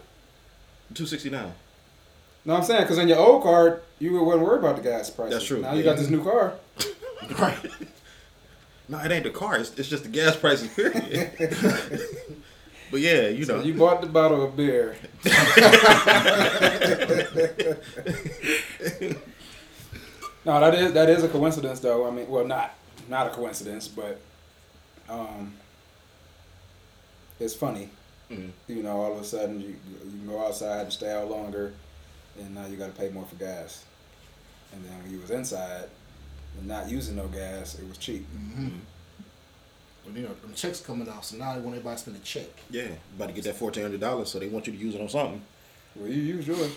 Two 0.92 1.06
sixty 1.06 1.30
nine. 1.30 1.52
No, 2.44 2.56
I'm 2.56 2.62
saying 2.62 2.82
because 2.82 2.98
in 2.98 3.08
your 3.08 3.18
old 3.18 3.42
car 3.42 3.80
you 3.98 4.22
wasn't 4.22 4.44
worried 4.46 4.58
about 4.58 4.76
the 4.76 4.82
gas 4.82 5.08
prices. 5.08 5.32
That's 5.34 5.46
true. 5.46 5.60
Now 5.62 5.72
you 5.72 5.82
got 5.82 5.96
this 5.96 6.10
new 6.10 6.22
car. 6.22 6.54
right. 7.38 7.58
No, 8.88 8.98
it 8.98 9.10
ain't 9.10 9.24
the 9.24 9.30
car. 9.30 9.56
It's, 9.56 9.72
it's 9.78 9.88
just 9.88 10.02
the 10.02 10.10
gas 10.10 10.36
prices. 10.36 10.68
Period. 10.68 11.32
but 12.90 13.00
yeah, 13.00 13.28
you 13.28 13.44
So 13.44 13.56
know. 13.58 13.62
you 13.62 13.72
bought 13.74 14.02
the 14.02 14.08
bottle 14.08 14.42
of 14.44 14.54
beer. 14.56 14.94
no, 20.44 20.60
that 20.60 20.74
is 20.74 20.92
that 20.92 21.08
is 21.08 21.24
a 21.24 21.28
coincidence, 21.28 21.80
though. 21.80 22.06
I 22.06 22.10
mean, 22.10 22.28
well, 22.28 22.44
not 22.46 22.74
not 23.08 23.26
a 23.26 23.30
coincidence, 23.30 23.88
but 23.88 24.20
um, 25.08 25.54
it's 27.40 27.54
funny. 27.54 27.88
Mhm. 28.30 28.50
You 28.68 28.82
know, 28.82 29.00
all 29.02 29.12
of 29.12 29.20
a 29.20 29.24
sudden 29.24 29.60
you 29.60 29.68
you 29.68 30.10
can 30.10 30.26
go 30.26 30.44
outside 30.46 30.82
and 30.82 30.92
stay 30.92 31.12
out 31.12 31.30
longer, 31.30 31.72
and 32.38 32.54
now 32.54 32.66
you 32.66 32.76
got 32.76 32.94
to 32.94 33.00
pay 33.00 33.10
more 33.10 33.24
for 33.26 33.36
gas. 33.36 33.84
And 34.72 34.84
then 34.84 35.02
when 35.02 35.12
you 35.12 35.20
was 35.20 35.30
inside 35.30 35.84
and 36.58 36.66
not 36.66 36.88
using 36.90 37.16
no 37.16 37.28
gas, 37.28 37.78
it 37.78 37.86
was 37.88 37.98
cheap. 37.98 38.26
But, 40.04 40.14
you 40.16 40.22
know, 40.22 40.34
them 40.34 40.52
checks 40.54 40.80
coming 40.80 41.08
out, 41.08 41.24
so 41.24 41.36
now 41.36 41.54
they 41.54 41.60
want 41.60 41.76
everybody 41.76 41.96
to 41.96 42.02
spend 42.02 42.16
a 42.16 42.20
check. 42.20 42.48
yeah, 42.70 42.88
about 43.16 43.28
to 43.28 43.32
get 43.34 43.44
that 43.44 43.56
fourteen 43.56 43.82
hundred 43.84 44.00
dollars, 44.00 44.30
so 44.30 44.38
they 44.38 44.48
want 44.48 44.66
you 44.66 44.72
to 44.72 44.78
use 44.78 44.94
it 44.94 45.00
on 45.00 45.08
something. 45.08 45.40
Well, 45.96 46.10
you 46.10 46.22
use 46.22 46.46
yours. 46.46 46.76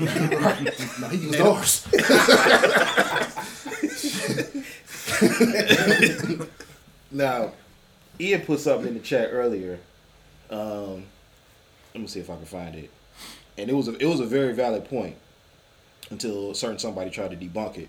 right. 0.00 0.90
No, 1.00 1.08
he 1.08 1.16
used 1.18 1.40
ours. 1.40 1.86
Now, 7.10 7.52
Ian 8.20 8.42
put 8.42 8.60
something 8.60 8.88
in 8.88 8.94
the 8.94 9.00
chat 9.00 9.30
earlier. 9.32 9.78
Um, 10.50 11.04
let 11.94 12.00
me 12.00 12.06
see 12.06 12.20
if 12.20 12.30
I 12.30 12.36
can 12.36 12.44
find 12.44 12.74
it. 12.74 12.90
And 13.58 13.70
it 13.70 13.72
was 13.72 13.88
a, 13.88 13.96
it 13.96 14.04
was 14.04 14.20
a 14.20 14.26
very 14.26 14.52
valid 14.52 14.84
point 14.84 15.16
until 16.10 16.50
a 16.50 16.54
certain 16.54 16.78
somebody 16.78 17.10
tried 17.10 17.30
to 17.30 17.36
debunk 17.36 17.78
it. 17.78 17.88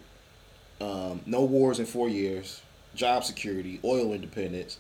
Um, 0.80 1.22
no 1.26 1.44
wars 1.44 1.80
in 1.80 1.86
four 1.86 2.08
years, 2.08 2.62
job 2.96 3.24
security, 3.24 3.80
oil 3.84 4.14
independence, 4.14 4.78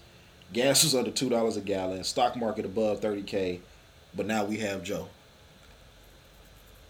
gas 0.53 0.83
was 0.83 0.95
under 0.95 1.11
two 1.11 1.29
dollars 1.29 1.57
a 1.57 1.61
gallon, 1.61 2.03
stock 2.03 2.35
market 2.35 2.65
above 2.65 3.01
thirty 3.01 3.23
k, 3.23 3.61
but 4.15 4.25
now 4.25 4.45
we 4.45 4.57
have 4.57 4.83
Joe. 4.83 5.07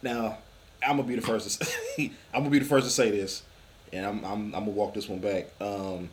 Now, 0.01 0.37
I'm 0.83 0.97
gonna 0.97 1.07
be 1.07 1.15
the 1.15 1.21
first 1.21 1.57
to 1.57 1.65
say, 1.65 2.11
I'm 2.33 2.41
gonna 2.41 2.49
be 2.49 2.59
the 2.59 2.65
first 2.65 2.85
to 2.85 2.91
say 2.91 3.09
this, 3.11 3.43
and 3.91 4.05
I'm 4.05 4.23
I'm, 4.25 4.45
I'm 4.45 4.51
gonna 4.51 4.71
walk 4.71 4.93
this 4.93 5.09
one 5.09 5.19
back. 5.19 5.47
Um, 5.59 6.09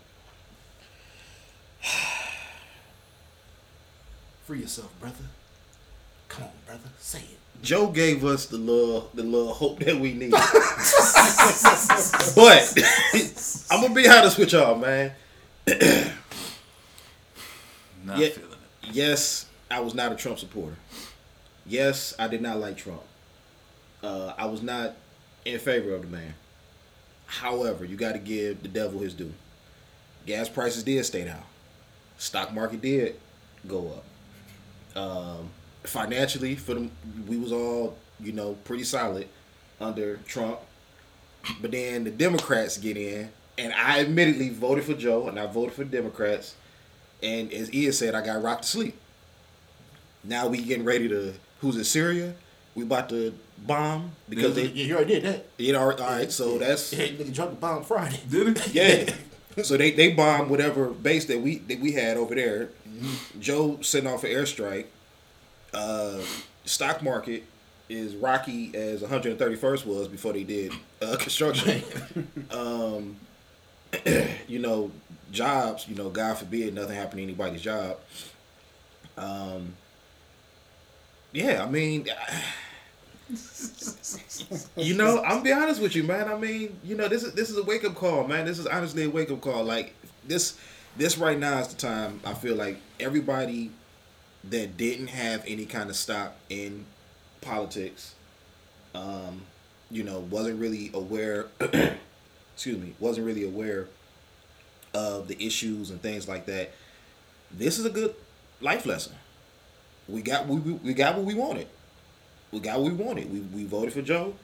Free 4.45 4.61
yourself, 4.61 4.93
brother. 5.01 5.25
Come 6.29 6.45
on, 6.45 6.51
brother. 6.67 6.89
Say 6.99 7.21
it. 7.21 7.39
Joe 7.63 7.87
gave 7.87 8.25
us 8.25 8.47
the 8.47 8.59
little 8.59 9.09
the 9.15 9.23
little 9.23 9.55
hope 9.55 9.79
that 9.81 9.99
we 9.99 10.13
need. 10.13 10.31
but 10.33 10.45
I'm 13.71 13.81
gonna 13.83 13.95
be 13.95 14.09
honest 14.09 14.39
with 14.39 14.53
y'all, 14.53 14.75
man. 14.77 15.13
Not 18.05 18.19
Yeah. 18.19 18.29
feeling 18.29 18.51
it. 18.53 18.59
Yes, 18.93 19.47
I 19.71 19.81
was 19.81 19.95
not 19.95 20.13
a 20.13 20.17
Trump 20.17 20.39
supporter. 20.39 20.77
Yes, 21.65 22.15
I 22.19 22.29
did 22.29 22.43
not 22.43 22.59
like 22.59 22.77
Trump. 22.77 23.01
Uh, 24.03 24.35
I 24.37 24.45
was 24.47 24.63
not 24.63 24.97
in 25.47 25.59
favor 25.59 25.95
of 25.95 26.03
the 26.03 26.09
man. 26.09 26.35
However, 27.27 27.85
you 27.87 27.97
got 27.97 28.13
to 28.13 28.19
give 28.19 28.63
the 28.63 28.69
devil 28.69 29.01
his 29.01 29.15
due. 29.15 29.33
Gas 30.27 30.51
prices 30.51 30.83
did 30.83 31.03
stay 31.07 31.25
down. 31.25 31.43
Stock 32.19 32.53
market 32.53 32.83
did 32.83 33.19
go 33.67 33.89
up. 33.89 34.05
Um, 34.97 35.51
financially, 35.83 36.55
for 36.57 36.75
them, 36.75 36.91
we 37.27 37.37
was 37.37 37.53
all 37.53 37.97
you 38.21 38.33
know 38.33 38.55
pretty 38.65 38.85
solid 38.85 39.29
under 39.81 40.17
Trump. 40.19 40.59
But 41.61 41.73
then 41.73 42.05
the 42.05 42.11
Democrats 42.11 42.79
get 42.79 42.97
in, 42.97 43.31
and 43.59 43.73
I 43.75 44.01
admittedly 44.01 44.51
voted 44.51 44.85
for 44.85 44.95
Joe, 44.95 45.29
and 45.29 45.39
I 45.39 45.47
voted 45.47 45.75
for 45.75 45.85
Democrats. 45.85 46.55
And 47.23 47.53
as 47.53 47.73
Ian 47.73 47.93
said, 47.93 48.15
I 48.15 48.25
got 48.25 48.43
rocked 48.43 48.63
to 48.63 48.69
sleep. 48.69 48.97
Now 50.23 50.47
we 50.49 50.63
getting 50.63 50.85
ready 50.85 51.09
to. 51.09 51.35
Who's 51.61 51.77
in 51.77 51.85
Syria? 51.85 52.35
We 52.75 52.83
about 52.83 53.09
to 53.11 53.33
bomb 53.59 54.13
because 54.29 54.57
yeah, 54.57 54.65
they. 54.65 54.71
you 54.71 54.95
already 54.97 55.15
did 55.15 55.25
that. 55.25 55.47
You 55.59 55.73
know, 55.75 55.81
all 55.81 55.97
right. 55.97 56.31
So 56.31 56.59
that's 56.59 56.93
Yeah, 56.93 57.07
nigga 57.09 57.33
dropped 57.33 57.51
the 57.53 57.57
bomb 57.57 57.85
Friday. 57.85 58.21
Did 58.29 58.57
it? 58.57 58.75
yeah. 58.75 59.15
So 59.63 59.77
they 59.77 59.93
they 59.93 60.13
bombed 60.13 60.51
whatever 60.51 60.89
base 60.89 61.27
that 61.27 61.41
we 61.41 61.59
that 61.59 61.81
we 61.81 61.93
had 61.93 62.17
over 62.17 62.35
there. 62.35 62.71
Joe 63.39 63.81
sent 63.83 64.07
off 64.07 64.25
an 64.25 64.31
airstrike. 64.31 64.87
Uh, 65.73 66.21
stock 66.65 67.03
market 67.03 67.45
is 67.89 68.15
rocky 68.17 68.75
as 68.75 69.03
131st 69.03 69.85
was 69.85 70.09
before 70.09 70.33
they 70.33 70.45
did 70.45 70.73
uh, 71.03 71.17
construction. 71.21 71.83
um, 72.51 73.17
you 74.49 74.59
know, 74.59 74.91
jobs. 75.31 75.87
You 75.89 75.95
know, 75.95 76.09
God 76.11 76.39
forbid 76.39 76.75
nothing 76.75 76.97
happened 76.97 77.19
to 77.19 77.23
anybody's 77.23 77.63
job. 77.63 77.99
Um, 79.17 79.75
yeah, 81.33 81.65
I 81.65 81.71
mean, 81.71 82.07
you 84.77 84.95
know, 84.95 85.23
I'm 85.23 85.43
be 85.43 85.53
honest 85.53 85.81
with 85.81 85.95
you, 85.95 86.03
man. 86.03 86.29
I 86.29 86.37
mean, 86.37 86.79
you 86.85 86.97
know, 86.97 87.09
this 87.09 87.23
is 87.23 87.33
this 87.33 87.51
is 87.51 87.57
a 87.57 87.63
wake 87.63 87.85
up 87.85 87.95
call, 87.95 88.27
man. 88.27 88.45
This 88.45 88.59
is 88.59 88.67
honestly 88.67 89.05
a 89.05 89.11
wake 89.11 89.31
up 89.31 89.41
call. 89.41 89.65
Like 89.65 89.95
this, 90.27 90.59
this 90.97 91.17
right 91.17 91.39
now 91.39 91.59
is 91.61 91.69
the 91.69 91.77
time. 91.77 92.21
I 92.25 92.35
feel 92.35 92.55
like 92.55 92.79
everybody 93.01 93.71
that 94.51 94.77
didn't 94.77 95.07
have 95.09 95.43
any 95.47 95.65
kind 95.65 95.89
of 95.89 95.97
stock 95.97 96.37
in 96.51 96.85
politics, 97.41 98.15
um, 98.95 99.43
you 99.91 100.03
know, 100.03 100.21
wasn't 100.21 100.61
really 100.61 100.91
aware. 100.93 101.47
excuse 102.55 102.79
me, 102.79 102.95
wasn't 103.01 103.27
really 103.27 103.45
aware 103.45 103.89
of 104.93 105.29
the 105.29 105.45
issues 105.45 105.91
and 105.91 106.01
things 106.01 106.29
like 106.29 106.47
that. 106.47 106.73
This 107.51 107.79
is 107.79 107.87
a 107.87 107.91
good 107.91 108.15
life 108.61 108.85
lesson. 108.87 109.15
We 110.09 110.21
got 110.23 110.47
we, 110.47 110.59
we 110.59 110.93
got 110.93 111.17
what 111.17 111.25
we 111.25 111.35
wanted. 111.35 111.69
We 112.55 112.61
got 112.61 112.81
what 112.81 112.93
we 112.93 113.05
wanted. 113.05 113.33
We, 113.33 113.41
we 113.41 113.65
voted 113.65 113.93
for 113.93 114.03
Joe. 114.03 114.35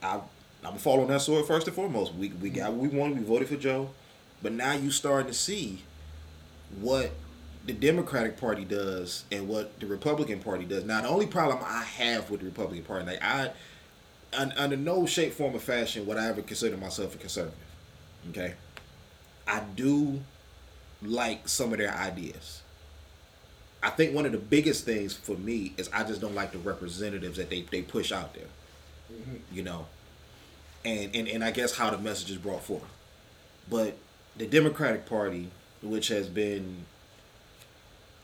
I 0.00 0.20
I'm 0.64 0.78
following 0.78 1.08
that 1.08 1.20
sword 1.20 1.44
first 1.46 1.66
and 1.66 1.74
foremost. 1.74 2.14
We 2.14 2.28
we 2.28 2.48
got 2.48 2.72
what 2.72 2.90
we 2.90 2.96
wanted. 2.96 3.18
We 3.18 3.24
voted 3.24 3.48
for 3.48 3.56
Joe, 3.56 3.90
but 4.40 4.52
now 4.52 4.72
you 4.74 4.92
starting 4.92 5.26
to 5.26 5.36
see 5.36 5.82
what 6.80 7.10
the 7.66 7.72
Democratic 7.72 8.38
Party 8.38 8.64
does 8.64 9.24
and 9.32 9.48
what 9.48 9.80
the 9.80 9.86
Republican 9.86 10.38
Party 10.40 10.64
does. 10.64 10.84
Now 10.84 11.02
the 11.02 11.08
only 11.08 11.26
problem 11.26 11.58
I 11.62 11.82
have 11.82 12.30
with 12.30 12.40
the 12.40 12.46
Republican 12.46 12.84
Party, 12.84 13.06
like 13.06 13.22
I, 13.22 13.50
un, 14.32 14.52
under 14.56 14.76
no 14.76 15.04
shape, 15.04 15.32
form, 15.32 15.56
or 15.56 15.58
fashion 15.58 16.06
would 16.06 16.16
I 16.16 16.28
ever 16.28 16.40
consider 16.40 16.76
myself 16.76 17.16
a 17.16 17.18
conservative. 17.18 17.58
Okay, 18.30 18.54
I 19.48 19.60
do 19.74 20.20
like 21.02 21.48
some 21.48 21.72
of 21.72 21.78
their 21.78 21.94
ideas. 21.94 22.62
I 23.84 23.90
think 23.90 24.14
one 24.14 24.24
of 24.24 24.32
the 24.32 24.38
biggest 24.38 24.86
things 24.86 25.12
for 25.12 25.36
me 25.36 25.74
is 25.76 25.90
I 25.92 26.04
just 26.04 26.20
don't 26.20 26.34
like 26.34 26.52
the 26.52 26.58
representatives 26.58 27.36
that 27.36 27.50
they, 27.50 27.62
they 27.62 27.82
push 27.82 28.12
out 28.12 28.32
there. 28.34 28.48
Mm-hmm. 29.12 29.36
You 29.52 29.62
know. 29.62 29.86
And, 30.86 31.14
and 31.14 31.28
and 31.28 31.44
I 31.44 31.50
guess 31.50 31.76
how 31.76 31.90
the 31.90 31.98
message 31.98 32.30
is 32.30 32.38
brought 32.38 32.62
forth. 32.62 32.84
But 33.70 33.96
the 34.36 34.46
Democratic 34.46 35.06
Party, 35.06 35.50
which 35.82 36.08
has 36.08 36.28
been 36.28 36.86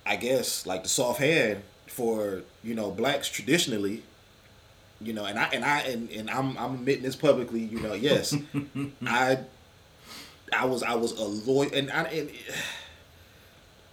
I 0.06 0.16
guess 0.16 0.66
like 0.66 0.82
the 0.82 0.88
soft 0.88 1.20
hand 1.20 1.62
for, 1.86 2.42
you 2.64 2.74
know, 2.74 2.90
blacks 2.90 3.28
traditionally, 3.28 4.02
you 5.00 5.12
know, 5.12 5.24
and 5.26 5.38
I 5.38 5.44
and 5.52 5.64
I 5.64 5.80
and, 5.80 6.10
and 6.10 6.30
I'm 6.30 6.56
I'm 6.56 6.74
admitting 6.74 7.02
this 7.02 7.16
publicly, 7.16 7.60
you 7.60 7.80
know, 7.80 7.92
yes. 7.92 8.34
I 9.06 9.40
I 10.56 10.64
was 10.64 10.82
I 10.82 10.94
was 10.94 11.12
a 11.12 11.24
lawyer 11.24 11.70
and 11.72 11.90
I 11.90 12.02
and 12.04 12.30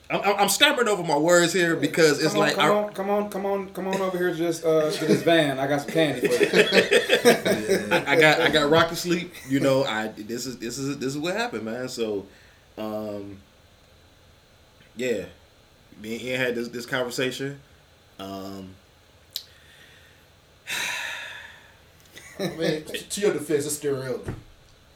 I'm, 0.09 0.21
I'm 0.23 0.49
stammering 0.49 0.87
over 0.87 1.03
my 1.03 1.17
words 1.17 1.51
here 1.51 1.75
because 1.75 2.23
it's 2.23 2.33
come 2.33 2.41
on, 2.41 2.47
like 2.47 2.55
come 2.55 2.65
I, 2.65 2.73
on, 2.73 2.93
come 2.93 3.09
on, 3.09 3.29
come 3.29 3.45
on, 3.45 3.69
come 3.69 3.87
on 3.87 4.01
over 4.01 4.17
here. 4.17 4.33
Just 4.33 4.63
uh, 4.63 4.89
to 4.89 5.05
this 5.05 5.21
van. 5.21 5.59
I 5.59 5.67
got 5.67 5.81
some 5.81 5.91
candy 5.91 6.27
for 6.27 6.33
you. 6.33 6.49
I, 7.91 8.03
I 8.07 8.19
got 8.19 8.39
I 8.39 8.49
got 8.49 8.69
rocket 8.69 8.95
sleep. 8.95 9.33
You 9.49 9.59
know, 9.59 9.83
I 9.83 10.07
this 10.07 10.45
is 10.45 10.57
this 10.59 10.77
is 10.77 10.97
this 10.97 11.09
is 11.09 11.17
what 11.17 11.35
happened, 11.35 11.65
man. 11.65 11.89
So, 11.89 12.25
um, 12.77 13.37
yeah, 14.95 15.25
me 16.01 16.15
and 16.15 16.21
Ian 16.23 16.39
had 16.39 16.55
this 16.55 16.69
this 16.69 16.85
conversation. 16.85 17.59
Um, 18.17 18.75
I 22.39 22.47
mean, 22.49 22.85
to 22.85 23.21
your 23.21 23.33
defense, 23.33 23.65
it's 23.65 23.75
still 23.75 23.95
early. 23.95 24.21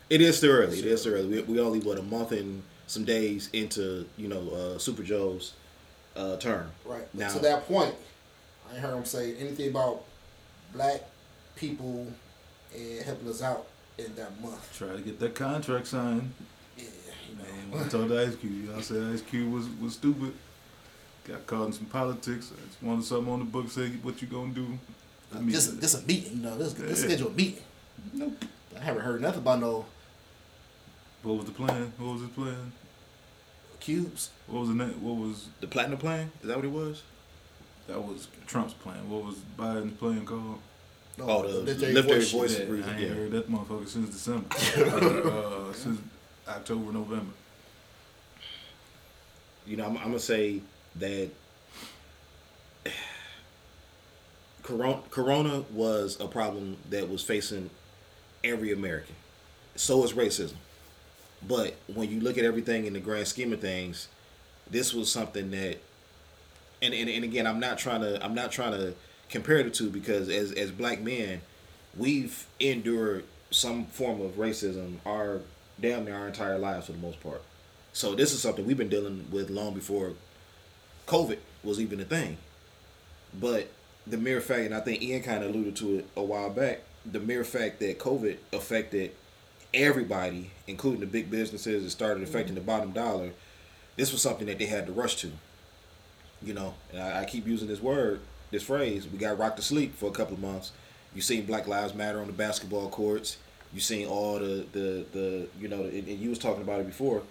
it 0.09 0.21
is 0.21 0.37
still 0.37 0.51
early. 0.51 0.79
It 0.79 0.85
is 0.85 1.01
still 1.01 1.15
early. 1.15 1.27
We, 1.27 1.41
we 1.41 1.59
only 1.59 1.79
what 1.79 1.97
a 1.97 2.03
month 2.03 2.31
and 2.31 2.63
some 2.91 3.05
days 3.05 3.49
into 3.53 4.05
you 4.17 4.27
know 4.27 4.49
uh, 4.49 4.77
Super 4.77 5.01
Joe's 5.01 5.53
uh, 6.17 6.35
term. 6.37 6.69
Right. 6.85 7.13
Now- 7.15 7.31
to 7.31 7.39
that 7.39 7.65
point, 7.67 7.95
I 8.69 8.73
ain't 8.75 8.83
heard 8.83 8.95
him 8.97 9.05
say 9.05 9.35
anything 9.37 9.69
about 9.69 10.03
black 10.73 11.01
people 11.55 12.07
and 12.75 13.01
helping 13.05 13.29
us 13.29 13.41
out 13.41 13.67
in 13.97 14.13
that 14.15 14.41
month. 14.41 14.77
Try 14.77 14.89
to 14.89 15.01
get 15.01 15.19
that 15.19 15.35
contract 15.35 15.87
signed. 15.87 16.33
Yeah, 16.77 16.83
You 17.29 17.75
know, 17.77 17.85
I 17.85 17.87
told 17.87 18.11
Ice 18.11 18.35
Cube, 18.35 18.53
you 18.53 18.71
know, 18.71 18.77
I 18.77 18.81
said 18.81 19.03
Ice 19.13 19.21
Cube 19.21 19.53
was, 19.53 19.67
was 19.81 19.93
stupid. 19.93 20.33
Got 21.25 21.45
caught 21.47 21.67
in 21.67 21.73
some 21.73 21.85
politics. 21.85 22.51
I 22.53 22.65
just 22.67 22.81
wanted 22.83 23.05
something 23.05 23.31
on 23.31 23.39
the 23.39 23.45
book 23.45 23.69
say 23.69 23.89
what 24.01 24.21
you 24.21 24.27
gonna 24.27 24.53
do. 24.53 24.77
I 25.33 25.39
mean, 25.39 25.51
this 25.51 25.67
this 25.67 25.93
a 25.93 26.01
meeting, 26.05 26.37
you 26.37 26.43
know. 26.43 26.57
This 26.57 26.73
this 26.73 26.99
Yeah. 27.01 27.07
schedule 27.07 27.27
a 27.27 27.31
meeting. 27.31 27.63
Nope. 28.13 28.43
I 28.77 28.83
haven't 28.83 29.03
heard 29.03 29.21
nothing 29.21 29.39
about 29.41 29.59
no 29.61 29.85
what 31.23 31.37
was 31.37 31.45
the 31.45 31.51
plan? 31.51 31.93
What 31.97 32.13
was 32.13 32.21
his 32.21 32.31
plan? 32.31 32.71
Cubes. 33.81 34.29
What 34.47 34.61
was 34.61 34.69
the 34.69 34.75
name? 34.75 35.01
What 35.03 35.15
was 35.17 35.49
The 35.59 35.67
platinum 35.67 35.97
plan 35.99 36.31
is 36.41 36.47
that 36.47 36.55
what 36.55 36.65
it 36.65 36.71
was? 36.71 37.03
that 37.87 37.99
was 38.01 38.27
Trump's 38.47 38.73
plan? 38.73 39.09
What 39.09 39.25
was 39.25 39.35
Biden's 39.57 39.97
plan 39.97 40.25
called? 40.25 40.59
No, 41.17 41.25
Oh, 41.27 41.41
the 41.41 41.59
legendary 41.59 41.93
legendary 41.93 42.19
voice 42.21 42.31
voice. 42.31 42.55
shit. 42.55 42.67
Voices 42.69 42.85
I 42.87 42.89
ain't 42.91 42.97
breathing, 42.99 43.09
yeah. 43.09 43.15
heard 43.15 43.31
that 43.31 43.51
motherfucker 43.51 43.87
since 43.87 44.09
December. 44.11 44.47
uh, 45.29 45.73
since 45.73 45.99
October, 46.47 46.91
November. 46.93 47.33
you 49.67 49.75
know, 49.77 49.85
I'm, 49.85 49.97
I'm 49.97 50.03
gonna 50.05 50.19
say 50.19 50.61
that 50.97 51.29
Corona, 54.63 55.01
Corona 55.09 55.63
was 55.71 56.19
a 56.19 56.27
problem 56.27 56.77
that 56.89 57.09
was 57.09 57.23
facing 57.23 57.69
every 58.43 58.71
American. 58.71 59.15
So 59.75 60.03
is 60.03 60.13
racism. 60.13 60.53
But 61.47 61.75
when 61.87 62.09
you 62.09 62.19
look 62.19 62.37
at 62.37 62.45
everything 62.45 62.85
in 62.85 62.93
the 62.93 62.99
grand 62.99 63.27
scheme 63.27 63.51
of 63.53 63.61
things, 63.61 64.07
this 64.69 64.93
was 64.93 65.11
something 65.11 65.51
that, 65.51 65.79
and, 66.81 66.93
and, 66.93 67.09
and 67.09 67.23
again, 67.23 67.47
I'm 67.47 67.59
not 67.59 67.77
trying 67.77 68.01
to 68.01 68.23
I'm 68.23 68.33
not 68.33 68.51
trying 68.51 68.73
to 68.73 68.93
compare 69.29 69.63
the 69.63 69.69
two 69.69 69.89
because 69.89 70.29
as 70.29 70.51
as 70.51 70.71
black 70.71 71.01
men, 71.01 71.41
we've 71.97 72.45
endured 72.59 73.25
some 73.49 73.85
form 73.85 74.21
of 74.21 74.33
racism 74.33 74.97
our 75.05 75.41
damn 75.79 76.05
near 76.05 76.15
our 76.15 76.27
entire 76.27 76.57
lives 76.57 76.85
for 76.85 76.93
the 76.93 76.99
most 76.99 77.19
part. 77.21 77.41
So 77.93 78.15
this 78.15 78.33
is 78.33 78.41
something 78.41 78.65
we've 78.65 78.77
been 78.77 78.89
dealing 78.89 79.27
with 79.31 79.49
long 79.49 79.73
before 79.73 80.13
COVID 81.07 81.39
was 81.63 81.79
even 81.79 81.99
a 81.99 82.05
thing. 82.05 82.37
But 83.37 83.69
the 84.07 84.17
mere 84.17 84.41
fact, 84.41 84.61
and 84.61 84.73
I 84.73 84.79
think 84.79 85.01
Ian 85.01 85.23
kind 85.23 85.43
of 85.43 85.49
alluded 85.49 85.75
to 85.77 85.99
it 85.99 86.07
a 86.15 86.23
while 86.23 86.49
back, 86.49 86.81
the 87.09 87.19
mere 87.19 87.43
fact 87.43 87.79
that 87.79 87.99
COVID 87.99 88.37
affected 88.53 89.11
everybody, 89.73 90.51
including 90.67 91.01
the 91.01 91.05
big 91.05 91.29
businesses, 91.29 91.85
it 91.85 91.89
started 91.89 92.23
affecting 92.23 92.55
the 92.55 92.61
bottom 92.61 92.91
dollar. 92.91 93.31
This 93.95 94.11
was 94.11 94.21
something 94.21 94.47
that 94.47 94.59
they 94.59 94.65
had 94.65 94.85
to 94.87 94.91
rush 94.91 95.15
to. 95.17 95.31
You 96.43 96.53
know, 96.53 96.73
and 96.91 97.01
I, 97.01 97.21
I 97.21 97.25
keep 97.25 97.45
using 97.45 97.67
this 97.67 97.81
word, 97.81 98.21
this 98.49 98.63
phrase. 98.63 99.07
We 99.07 99.17
got 99.17 99.37
rocked 99.37 99.57
to 99.57 99.63
sleep 99.63 99.95
for 99.95 100.09
a 100.09 100.13
couple 100.13 100.33
of 100.33 100.41
months. 100.41 100.71
You 101.13 101.21
seen 101.21 101.45
Black 101.45 101.67
Lives 101.67 101.93
Matter 101.93 102.19
on 102.19 102.27
the 102.27 102.33
basketball 102.33 102.89
courts. 102.89 103.37
You 103.73 103.79
seen 103.79 104.07
all 104.07 104.39
the 104.39 104.65
the 104.71 105.05
the 105.11 105.47
you 105.59 105.67
know, 105.67 105.83
and, 105.83 106.07
and 106.07 106.19
you 106.19 106.29
was 106.29 106.39
talking 106.39 106.63
about 106.63 106.79
it 106.79 106.87
before, 106.87 107.21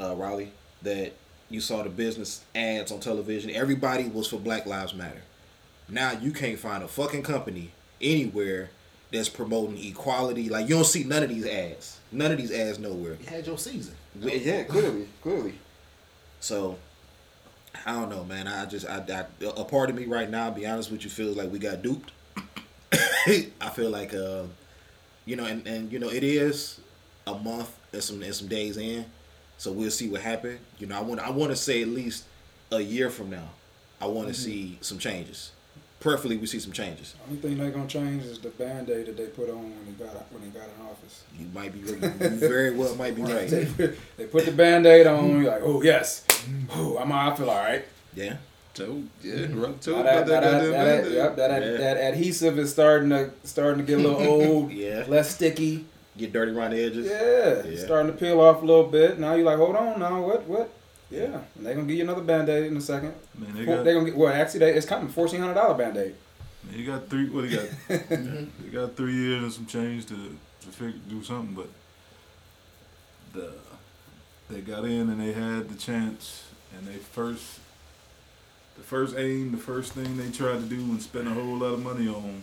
uh, 0.00 0.14
Riley, 0.16 0.52
that 0.82 1.12
you 1.50 1.60
saw 1.60 1.82
the 1.82 1.88
business 1.88 2.44
ads 2.54 2.90
on 2.90 3.00
television. 3.00 3.50
Everybody 3.50 4.08
was 4.08 4.28
for 4.28 4.38
Black 4.38 4.66
Lives 4.66 4.94
Matter. 4.94 5.22
Now 5.88 6.12
you 6.12 6.32
can't 6.32 6.58
find 6.58 6.82
a 6.82 6.88
fucking 6.88 7.22
company 7.22 7.70
anywhere 8.00 8.70
that's 9.12 9.28
promoting 9.28 9.78
equality. 9.78 10.48
Like 10.48 10.68
you 10.68 10.76
don't 10.76 10.84
see 10.84 11.04
none 11.04 11.22
of 11.22 11.28
these 11.28 11.46
ads. 11.46 11.98
None 12.12 12.32
of 12.32 12.38
these 12.38 12.52
ads 12.52 12.78
nowhere. 12.78 13.16
You 13.20 13.26
had 13.26 13.46
your 13.46 13.58
season. 13.58 13.94
Yeah, 14.18 14.64
clearly, 14.64 15.08
clearly. 15.22 15.54
So, 16.40 16.78
I 17.86 17.92
don't 17.92 18.08
know, 18.08 18.24
man. 18.24 18.46
I 18.46 18.64
just, 18.66 18.86
I, 18.86 18.98
I, 18.98 19.44
a 19.44 19.64
part 19.64 19.90
of 19.90 19.96
me 19.96 20.06
right 20.06 20.28
now, 20.28 20.50
be 20.50 20.66
honest 20.66 20.90
with 20.90 21.04
you, 21.04 21.10
feels 21.10 21.36
like 21.36 21.50
we 21.50 21.58
got 21.58 21.82
duped. 21.82 22.12
I 22.92 23.70
feel 23.74 23.90
like, 23.90 24.14
uh, 24.14 24.44
you 25.24 25.36
know, 25.36 25.44
and, 25.44 25.66
and 25.66 25.92
you 25.92 25.98
know, 25.98 26.08
it 26.08 26.24
is 26.24 26.80
a 27.26 27.34
month 27.34 27.76
and 27.92 28.02
some 28.02 28.22
and 28.22 28.34
some 28.34 28.48
days 28.48 28.76
in, 28.76 29.04
so 29.58 29.72
we'll 29.72 29.90
see 29.90 30.08
what 30.08 30.22
happens. 30.22 30.60
You 30.78 30.86
know, 30.86 30.96
I 30.96 31.02
want, 31.02 31.20
I 31.20 31.30
want 31.30 31.50
to 31.50 31.56
say 31.56 31.82
at 31.82 31.88
least 31.88 32.24
a 32.70 32.80
year 32.80 33.10
from 33.10 33.30
now, 33.30 33.50
I 34.00 34.06
want 34.06 34.28
to 34.28 34.34
see 34.34 34.78
some 34.80 34.98
changes. 34.98 35.52
Preferably, 36.00 36.36
we 36.36 36.46
see 36.46 36.60
some 36.60 36.72
changes. 36.72 37.14
Only 37.26 37.40
thing 37.40 37.58
they're 37.58 37.70
gonna 37.70 37.88
change 37.88 38.22
is 38.24 38.38
the 38.38 38.50
band 38.50 38.88
aid 38.88 39.06
that 39.06 39.16
they 39.16 39.26
put 39.26 39.50
on 39.50 39.62
when 39.62 39.86
he 39.86 39.92
got 39.92 40.14
when 40.32 40.42
he 40.42 40.48
got 40.50 40.62
in 40.78 40.86
office. 40.86 41.24
You 41.38 41.46
might 41.52 41.72
be, 41.72 41.80
you 41.80 41.96
very 42.38 42.70
well 42.76 42.94
might 42.94 43.16
be 43.16 43.22
right. 43.34 43.48
They 43.48 43.64
put, 43.66 43.98
they 44.16 44.26
put 44.26 44.44
the 44.44 44.52
band 44.52 44.86
aid 44.86 45.08
on. 45.08 45.42
You're 45.42 45.50
like, 45.50 45.62
oh 45.64 45.82
yes, 45.82 46.24
oh 46.70 46.98
I'm 46.98 47.10
I 47.10 47.34
feel 47.34 47.50
all 47.50 47.56
right. 47.58 47.84
Yeah. 48.14 48.36
Told, 48.74 49.08
yeah, 49.22 49.34
mm-hmm. 49.34 49.60
rub 49.60 49.80
told 49.80 49.98
Now 49.98 50.04
that, 50.04 50.26
that 50.26 50.40
that, 50.40 50.42
goddamn 50.52 50.70
that, 50.70 50.70
that, 50.70 51.02
Band-Aid. 51.02 51.12
yep, 51.14 51.36
that, 51.36 51.62
Yeah. 51.62 51.76
that 51.78 51.96
adhesive 52.14 52.58
is 52.60 52.70
starting 52.70 53.08
to 53.10 53.30
starting 53.42 53.78
to 53.78 53.82
get 53.84 53.98
a 53.98 54.08
little 54.08 54.22
old, 54.52 54.70
Yeah. 54.70 55.04
less 55.08 55.34
sticky. 55.34 55.84
Get 56.16 56.32
dirty 56.32 56.52
around 56.52 56.70
the 56.72 56.84
edges. 56.84 57.06
Yeah, 57.06 57.68
Yeah. 57.68 57.84
starting 57.84 58.12
to 58.12 58.16
peel 58.16 58.40
off 58.40 58.62
a 58.62 58.64
little 58.64 58.84
bit. 58.86 59.18
Now 59.18 59.34
you're 59.34 59.44
like, 59.44 59.56
hold 59.56 59.74
on, 59.74 59.98
now 59.98 60.22
what, 60.24 60.44
what? 60.44 60.70
Yeah, 61.10 61.40
and 61.56 61.66
they 61.66 61.74
gonna 61.74 61.86
give 61.86 61.96
you 61.96 62.02
another 62.02 62.20
band 62.20 62.48
aid 62.48 62.66
in 62.66 62.76
a 62.76 62.80
second. 62.80 63.14
Man, 63.36 63.54
they 63.54 63.64
got, 63.64 63.84
gonna 63.84 64.04
get 64.04 64.16
well. 64.16 64.32
Actually, 64.32 64.60
they, 64.60 64.74
it's 64.74 64.86
coming 64.86 65.08
fourteen 65.08 65.40
hundred 65.40 65.54
dollar 65.54 65.74
band 65.74 65.96
aid. 65.96 66.14
man, 66.64 66.78
you 66.78 66.86
got 66.86 67.08
three. 67.08 67.28
What 67.30 67.42
do 67.42 67.48
you 67.48 67.56
got? 67.56 68.08
they 68.08 68.68
got 68.70 68.94
three 68.94 69.14
years 69.14 69.42
and 69.42 69.52
some 69.52 69.66
change 69.66 70.06
to 70.06 70.14
to 70.14 70.68
figure, 70.68 71.00
do 71.08 71.22
something, 71.24 71.54
but 71.54 71.68
the 73.32 73.54
they 74.50 74.60
got 74.60 74.84
in 74.84 75.08
and 75.08 75.20
they 75.20 75.32
had 75.32 75.68
the 75.68 75.76
chance, 75.76 76.44
and 76.76 76.86
they 76.86 76.96
first 76.96 77.60
the 78.76 78.84
first 78.84 79.16
aim, 79.16 79.50
the 79.50 79.58
first 79.58 79.92
thing 79.92 80.16
they 80.16 80.30
tried 80.30 80.60
to 80.60 80.66
do 80.66 80.76
and 80.76 81.02
spend 81.02 81.26
a 81.26 81.32
whole 81.32 81.56
lot 81.58 81.74
of 81.74 81.82
money 81.82 82.08
on 82.08 82.42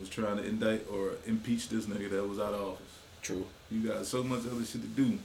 was 0.00 0.08
trying 0.08 0.36
to 0.38 0.44
indict 0.44 0.86
or 0.90 1.12
impeach 1.26 1.68
this 1.68 1.86
nigga 1.86 2.10
that 2.10 2.28
was 2.28 2.38
out 2.38 2.54
of 2.54 2.60
office. 2.60 2.98
True. 3.22 3.46
You 3.70 3.86
got 3.86 4.04
so 4.06 4.22
much 4.22 4.40
other 4.40 4.64
shit 4.64 4.82
to 4.82 4.88
do, 4.88 5.18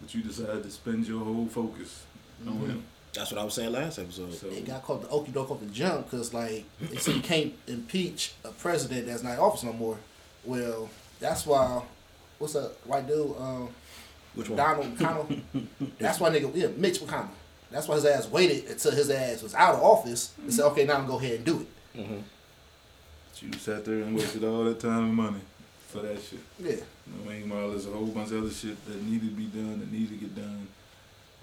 but 0.00 0.14
you 0.14 0.22
decided 0.22 0.62
to 0.62 0.70
spend 0.70 1.06
your 1.06 1.24
whole 1.24 1.46
focus 1.46 2.04
on 2.46 2.56
him. 2.58 2.84
That's 3.12 3.32
what 3.32 3.40
I 3.40 3.44
was 3.44 3.54
saying 3.54 3.72
last 3.72 3.98
episode. 3.98 4.32
So 4.34 4.46
It 4.48 4.64
got 4.66 4.82
called 4.82 5.02
the 5.02 5.08
okey 5.08 5.32
doke 5.32 5.50
off 5.50 5.60
the 5.60 5.66
jump 5.66 6.08
because, 6.08 6.32
like, 6.32 6.64
they 6.80 6.96
said 6.96 7.16
you 7.16 7.22
can't 7.22 7.52
impeach 7.66 8.34
a 8.44 8.50
president 8.52 9.06
that's 9.06 9.22
not 9.24 9.32
in 9.34 9.38
office 9.40 9.64
no 9.64 9.72
more. 9.72 9.98
Well, 10.44 10.88
that's 11.18 11.44
why, 11.44 11.82
what's 12.38 12.52
that 12.52 12.70
white 12.84 13.08
dude, 13.08 13.34
um, 13.38 13.68
Which 14.34 14.48
one? 14.48 14.56
Donald 14.56 14.96
McConnell? 14.98 15.42
that's 15.98 16.20
why 16.20 16.30
nigga, 16.30 16.54
yeah, 16.54 16.68
Mitch 16.76 17.00
McConnell. 17.00 17.30
That's 17.70 17.88
why 17.88 17.96
his 17.96 18.04
ass 18.04 18.28
waited 18.28 18.68
until 18.70 18.92
his 18.92 19.10
ass 19.10 19.42
was 19.42 19.54
out 19.54 19.74
of 19.74 19.82
office 19.82 20.32
and 20.40 20.52
said, 20.52 20.64
okay, 20.66 20.84
now 20.84 20.94
I'm 20.94 21.00
gonna 21.06 21.12
go 21.12 21.18
ahead 21.18 21.34
and 21.36 21.44
do 21.44 21.60
it. 21.60 21.98
Mm-hmm. 21.98 23.46
you 23.46 23.52
sat 23.58 23.84
there 23.84 23.96
and 24.02 24.14
wasted 24.14 24.44
all 24.44 24.64
that 24.64 24.78
time 24.80 25.04
and 25.04 25.14
money 25.14 25.40
for 25.90 25.98
that 26.00 26.20
shit. 26.22 26.40
Yeah. 26.58 26.70
You 26.70 26.76
know, 27.24 27.30
meanwhile, 27.30 27.70
there's 27.70 27.86
a 27.86 27.90
whole 27.90 28.06
bunch 28.06 28.30
of 28.32 28.42
other 28.44 28.50
shit 28.50 28.84
that 28.86 29.02
needed 29.02 29.30
to 29.30 29.34
be 29.36 29.46
done, 29.46 29.80
that 29.80 29.90
needed 29.92 30.10
to 30.10 30.16
get 30.16 30.34
done, 30.36 30.66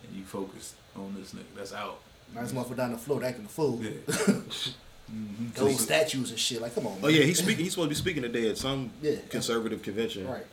and 0.03 0.15
you 0.15 0.23
focused 0.23 0.75
on 0.95 1.15
this 1.19 1.33
nigga. 1.33 1.43
That's 1.55 1.73
out. 1.73 1.99
Nice 2.33 2.51
motherfucker 2.51 2.77
down 2.77 2.91
the 2.91 2.97
floor 2.97 3.23
acting 3.23 3.45
a 3.45 3.47
fool. 3.47 3.79
Yeah. 3.81 3.91
mm-hmm. 4.07 5.47
Gold 5.55 5.79
statues 5.79 6.29
and 6.31 6.39
shit. 6.39 6.62
Like, 6.62 6.75
come 6.75 6.88
on. 6.88 6.93
Man. 6.95 7.05
Oh 7.05 7.07
yeah, 7.07 7.23
he's 7.23 7.39
speaking. 7.39 7.63
He's 7.63 7.73
supposed 7.73 7.88
to 7.88 7.89
be 7.89 7.95
speaking 7.95 8.23
today 8.23 8.49
at 8.49 8.57
some 8.57 8.91
Yeah. 9.01 9.15
conservative 9.29 9.81
convention. 9.81 10.27
Right. 10.27 10.45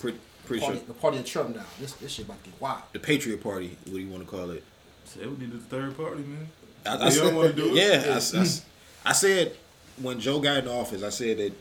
Pretty, 0.00 0.18
pretty 0.44 0.60
Party, 0.64 0.78
sure 0.78 0.86
The 0.88 0.94
party 0.94 1.18
of 1.18 1.24
Trump 1.26 1.54
now. 1.54 1.62
This, 1.78 1.92
this 1.94 2.12
shit 2.12 2.24
about 2.26 2.42
to 2.42 2.50
get 2.50 2.60
wild. 2.60 2.82
the 2.92 2.98
Patriot 2.98 3.42
Party. 3.42 3.76
What 3.84 3.94
do 3.94 4.00
you 4.00 4.08
want 4.08 4.24
to 4.24 4.28
call 4.28 4.50
it? 4.50 4.64
Say 5.04 5.26
we 5.26 5.36
needed 5.36 5.52
the 5.52 5.58
third 5.58 5.96
party, 5.96 6.22
man. 6.22 6.48
I, 6.86 7.08
They 7.08 7.16
don't 7.16 7.34
wanna 7.36 7.52
do 7.52 7.74
it? 7.74 7.74
Yeah, 7.74 8.14
I, 8.14 8.38
I- 8.40 9.10
I 9.10 9.12
said 9.12 9.54
when 10.00 10.18
Joe 10.18 10.40
got 10.40 10.58
in 10.58 10.68
office, 10.68 11.02
I 11.02 11.10
said 11.10 11.38
that, 11.38 11.52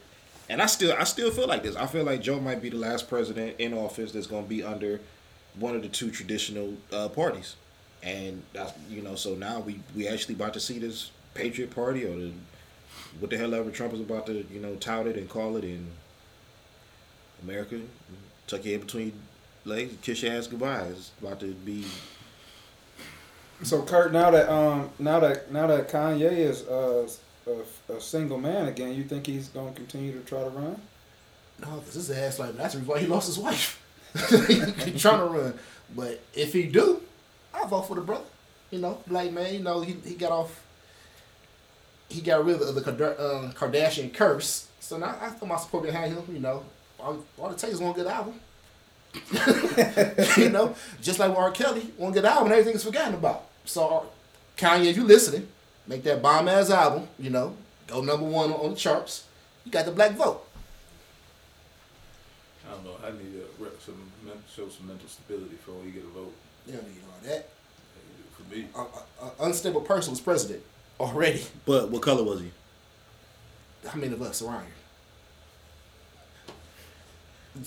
and 0.54 0.62
I 0.62 0.68
still 0.68 0.96
I 0.96 1.04
still 1.04 1.32
feel 1.32 1.48
like 1.48 1.64
this. 1.64 1.76
I 1.76 1.88
feel 1.88 2.04
like 2.04 2.22
Joe 2.22 2.40
might 2.40 2.62
be 2.62 2.70
the 2.70 2.78
last 2.78 3.10
president 3.10 3.56
in 3.58 3.74
office 3.74 4.12
that's 4.12 4.28
going 4.28 4.44
to 4.44 4.50
be 4.50 4.62
under 4.62 5.02
one 5.58 5.76
of 5.76 5.82
the 5.82 5.88
two 5.88 6.12
traditional 6.12 6.76
uh, 6.92 7.10
parties, 7.10 7.56
and 8.04 8.44
that's 8.54 8.72
you 8.88 9.02
know. 9.02 9.16
So 9.16 9.34
now 9.34 9.62
we 9.62 9.80
we 9.96 10.08
actually 10.08 10.36
about 10.36 10.54
to 10.54 10.60
see 10.60 10.78
this 10.78 11.10
Patriot 11.34 11.72
Party 11.72 12.06
or 12.06 12.16
the 12.16 12.32
what 13.20 13.32
the 13.32 13.38
hell 13.38 13.56
ever 13.56 13.72
Trump 13.72 13.96
is 13.96 14.00
about 14.00 14.28
to 14.28 14.46
you 14.54 14.60
know 14.60 14.76
tout 14.76 15.08
it 15.08 15.18
and 15.18 15.28
call 15.28 15.58
it 15.58 15.64
in 15.64 15.88
America. 17.42 17.82
Tuck 18.46 18.64
your 18.64 18.74
head 18.74 18.82
between 18.86 19.12
legs, 19.66 19.96
kiss 20.04 20.22
your 20.22 20.34
ass 20.34 20.46
goodbye. 20.46 20.84
It's 20.84 21.14
about 21.20 21.40
to 21.40 21.48
be 21.48 21.84
So 23.64 23.82
Kurt, 23.82 24.14
now 24.14 24.30
that 24.30 24.48
um, 24.54 24.92
now 25.00 25.20
that 25.20 25.52
now 25.52 25.66
that 25.66 25.90
Kanye 25.90 26.32
is 26.32 26.62
uh, 26.68 27.10
a, 27.48 27.94
a 27.94 28.02
single 28.02 28.38
man 28.38 28.68
again, 28.68 28.94
you 28.96 29.04
think 29.04 29.28
he's 29.28 29.48
gonna 29.50 29.72
continue 29.72 30.12
to 30.14 30.26
try 30.26 30.40
to 30.44 30.50
run? 30.50 30.82
No, 31.62 31.78
because 31.78 31.94
his 31.94 32.12
ass 32.12 32.40
like 32.40 32.56
that's 32.56 32.76
why 32.76 33.00
he 33.00 33.08
lost 33.08 33.28
his 33.28 33.40
wife. 33.40 33.80
he 34.30 34.98
trying 34.98 35.20
to 35.20 35.26
run, 35.26 35.54
but 35.96 36.22
if 36.34 36.54
he 36.54 36.64
do, 36.64 37.02
I'll 37.54 37.68
vote 37.68 37.88
for 37.88 37.96
the 37.96 38.02
brother. 38.02 38.26
You 38.72 38.80
know, 38.80 39.00
black 39.08 39.32
man. 39.32 39.54
You 39.54 39.60
know, 39.60 39.82
he 39.82 39.94
he 40.06 40.16
got 40.16 40.32
off. 40.32 40.64
He 42.10 42.22
got 42.22 42.46
rid 42.46 42.62
of 42.62 42.76
the 42.76 42.82
uh, 42.82 43.52
Kardashian 43.54 44.14
curse, 44.14 44.68
so 44.80 44.98
now 44.98 45.16
I 45.20 45.30
put 45.30 45.48
my 45.48 45.58
support 45.58 45.84
behind 45.84 46.14
him. 46.14 46.24
You 46.32 46.40
know, 46.40 46.64
all, 47.00 47.24
all 47.38 47.50
it 47.52 47.58
takes 47.58 47.74
is 47.74 47.80
one 47.80 47.94
good 47.94 48.08
album. 48.08 48.40
you 50.38 50.50
know, 50.50 50.76
just 51.02 51.20
like 51.20 51.30
with 51.30 51.38
R. 51.38 51.52
Kelly, 51.52 51.92
one 51.98 52.14
good 52.14 52.26
album, 52.26 52.52
everything 52.52 52.76
is 52.76 52.84
forgotten 52.84 53.14
about. 53.14 53.46
So, 53.66 54.08
Kanye, 54.58 54.86
if 54.86 54.98
you 54.98 55.04
listening, 55.04 55.48
make 55.88 56.04
that 56.04 56.22
bomb 56.22 56.48
ass 56.48 56.70
album. 56.70 57.08
You 57.20 57.30
know, 57.30 57.56
go 57.88 58.02
number 58.02 58.26
one 58.26 58.52
on, 58.52 58.60
on 58.60 58.70
the 58.72 58.78
charts. 58.78 59.26
You 59.66 59.72
got 59.72 59.86
the 59.86 59.92
black 59.92 60.12
vote. 60.14 60.46
I 62.68 62.72
don't 62.76 62.86
know. 62.86 62.96
I 63.04 63.12
need 63.12 63.34
to 63.34 63.46
rep 63.64 63.80
some 63.82 63.96
show 64.54 64.70
some 64.70 64.88
mental 64.88 65.08
stability 65.08 65.56
before 65.56 65.76
you 65.86 65.92
get 65.92 66.04
a 66.04 66.08
vote. 66.08 66.34
You 66.68 66.74
don't 66.74 66.88
need 66.88 67.02
all 67.08 67.30
that. 67.30 67.50
For 68.36 68.56
me, 68.56 68.68
A, 68.76 68.80
a, 68.80 69.28
a 69.28 69.46
unstable 69.46 69.82
person 69.82 70.12
was 70.12 70.22
president 70.22 70.64
already. 71.00 71.44
But 71.66 71.90
what 71.90 72.02
color 72.02 72.24
was 72.24 72.42
he? 72.42 72.52
How 73.88 74.00
many 74.00 74.14
of 74.14 74.22
us 74.22 74.42
around 74.42 74.66
here? 74.66 74.74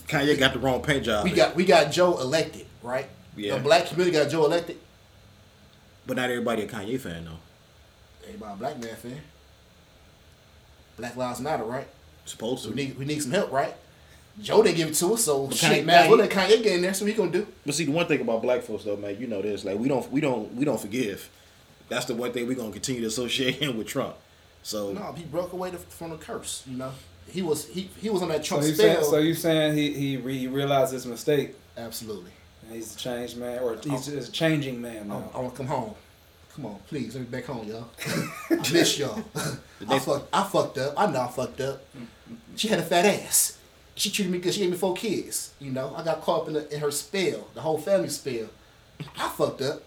Kanye 0.08 0.38
got 0.38 0.52
the 0.52 0.58
wrong 0.58 0.82
paint 0.82 1.04
job. 1.04 1.24
We 1.24 1.30
got 1.30 1.54
we 1.54 1.64
got 1.64 1.92
Joe 1.92 2.18
elected, 2.18 2.66
right? 2.82 3.08
Yeah. 3.36 3.56
The 3.56 3.62
black 3.62 3.86
community 3.86 4.16
got 4.16 4.30
Joe 4.30 4.44
elected. 4.44 4.78
But 6.06 6.16
not 6.16 6.30
everybody 6.30 6.62
a 6.62 6.66
Kanye 6.66 7.00
fan 7.00 7.24
though. 7.24 7.38
Everybody 8.26 8.52
a 8.52 8.56
black 8.56 8.80
man 8.82 8.96
fan. 8.96 9.20
Black 10.96 11.16
Lives 11.16 11.40
Matter, 11.40 11.64
right? 11.64 11.86
Supposed 12.24 12.64
to. 12.64 12.70
we 12.70 12.76
need 12.76 12.98
we 12.98 13.04
need 13.04 13.22
some 13.22 13.32
help, 13.32 13.52
right? 13.52 13.74
Joe 14.42 14.62
didn't 14.62 14.76
give 14.76 14.88
it 14.88 14.94
to 14.94 15.14
us, 15.14 15.24
so 15.24 15.46
But 15.46 15.56
shit, 15.56 15.82
Kanye- 15.82 15.86
man. 15.86 16.10
What 16.10 16.18
let 16.18 16.30
Kanye 16.30 16.62
get 16.62 16.66
in 16.66 16.82
there? 16.82 16.92
So 16.92 17.04
we 17.04 17.12
gonna 17.14 17.30
do? 17.30 17.46
But 17.64 17.74
see, 17.74 17.84
the 17.84 17.92
one 17.92 18.06
thing 18.06 18.20
about 18.20 18.42
black 18.42 18.62
folks 18.62 18.84
though, 18.84 18.96
man, 18.96 19.18
you 19.18 19.26
know 19.26 19.40
this, 19.40 19.64
like 19.64 19.78
we 19.78 19.88
don't, 19.88 20.10
we 20.10 20.20
don't, 20.20 20.52
we 20.54 20.64
don't 20.64 20.80
forgive. 20.80 21.30
That's 21.88 22.04
the 22.06 22.14
one 22.14 22.32
thing 22.32 22.46
we're 22.46 22.56
gonna 22.56 22.72
continue 22.72 23.00
to 23.02 23.06
associate 23.06 23.54
him 23.62 23.78
with 23.78 23.86
Trump. 23.86 24.14
So 24.62 24.92
No, 24.92 25.12
he 25.12 25.24
broke 25.24 25.52
away 25.52 25.70
the, 25.70 25.78
from 25.78 26.10
the 26.10 26.16
curse. 26.16 26.64
You 26.66 26.76
know, 26.76 26.92
he 27.28 27.40
was 27.42 27.66
he 27.68 27.88
he 28.00 28.10
was 28.10 28.22
on 28.22 28.28
that 28.28 28.44
So 28.44 28.56
Trump 28.56 28.64
you 28.68 28.74
spell. 28.74 28.94
saying 28.96 29.04
so 29.10 29.18
you 29.18 29.34
saying 29.34 29.76
he 29.76 29.92
he, 29.92 30.16
re- 30.16 30.38
he 30.38 30.48
realized 30.48 30.92
his 30.92 31.06
mistake 31.06 31.54
Absolutely. 31.76 32.30
and 32.66 32.74
he's 32.74 32.94
a 32.94 32.98
changed 32.98 33.36
man 33.38 33.60
or 33.60 33.76
he's 33.82 34.06
just 34.06 34.28
a 34.28 34.32
changing 34.32 34.80
man 34.82 35.10
I, 35.10 35.14
now. 35.14 35.30
I 35.34 35.38
want 35.40 35.52
to 35.52 35.56
come 35.56 35.66
home. 35.68 35.94
Come 36.56 36.66
on, 36.66 36.78
please, 36.88 37.14
let 37.14 37.20
me 37.20 37.26
back 37.26 37.44
home, 37.44 37.68
y'all. 37.68 37.86
I 38.50 38.56
miss 38.72 38.98
y'all. 38.98 39.22
I, 39.86 39.98
fucked, 39.98 40.28
I 40.32 40.42
fucked 40.42 40.78
up. 40.78 40.94
I 40.96 41.04
know 41.04 41.20
I 41.20 41.28
fucked 41.28 41.60
up. 41.60 41.84
She 42.56 42.68
had 42.68 42.78
a 42.78 42.82
fat 42.82 43.04
ass. 43.04 43.58
She 43.94 44.10
treated 44.10 44.32
me 44.32 44.38
good. 44.38 44.54
She 44.54 44.60
gave 44.60 44.70
me 44.70 44.76
four 44.78 44.94
kids. 44.94 45.52
You 45.60 45.70
know, 45.70 45.94
I 45.94 46.02
got 46.02 46.22
caught 46.22 46.42
up 46.42 46.48
in, 46.48 46.54
the, 46.54 46.74
in 46.74 46.80
her 46.80 46.90
spell, 46.90 47.48
the 47.52 47.60
whole 47.60 47.76
family 47.76 48.08
spell. 48.08 48.48
I 49.18 49.28
fucked 49.28 49.60
up. 49.60 49.82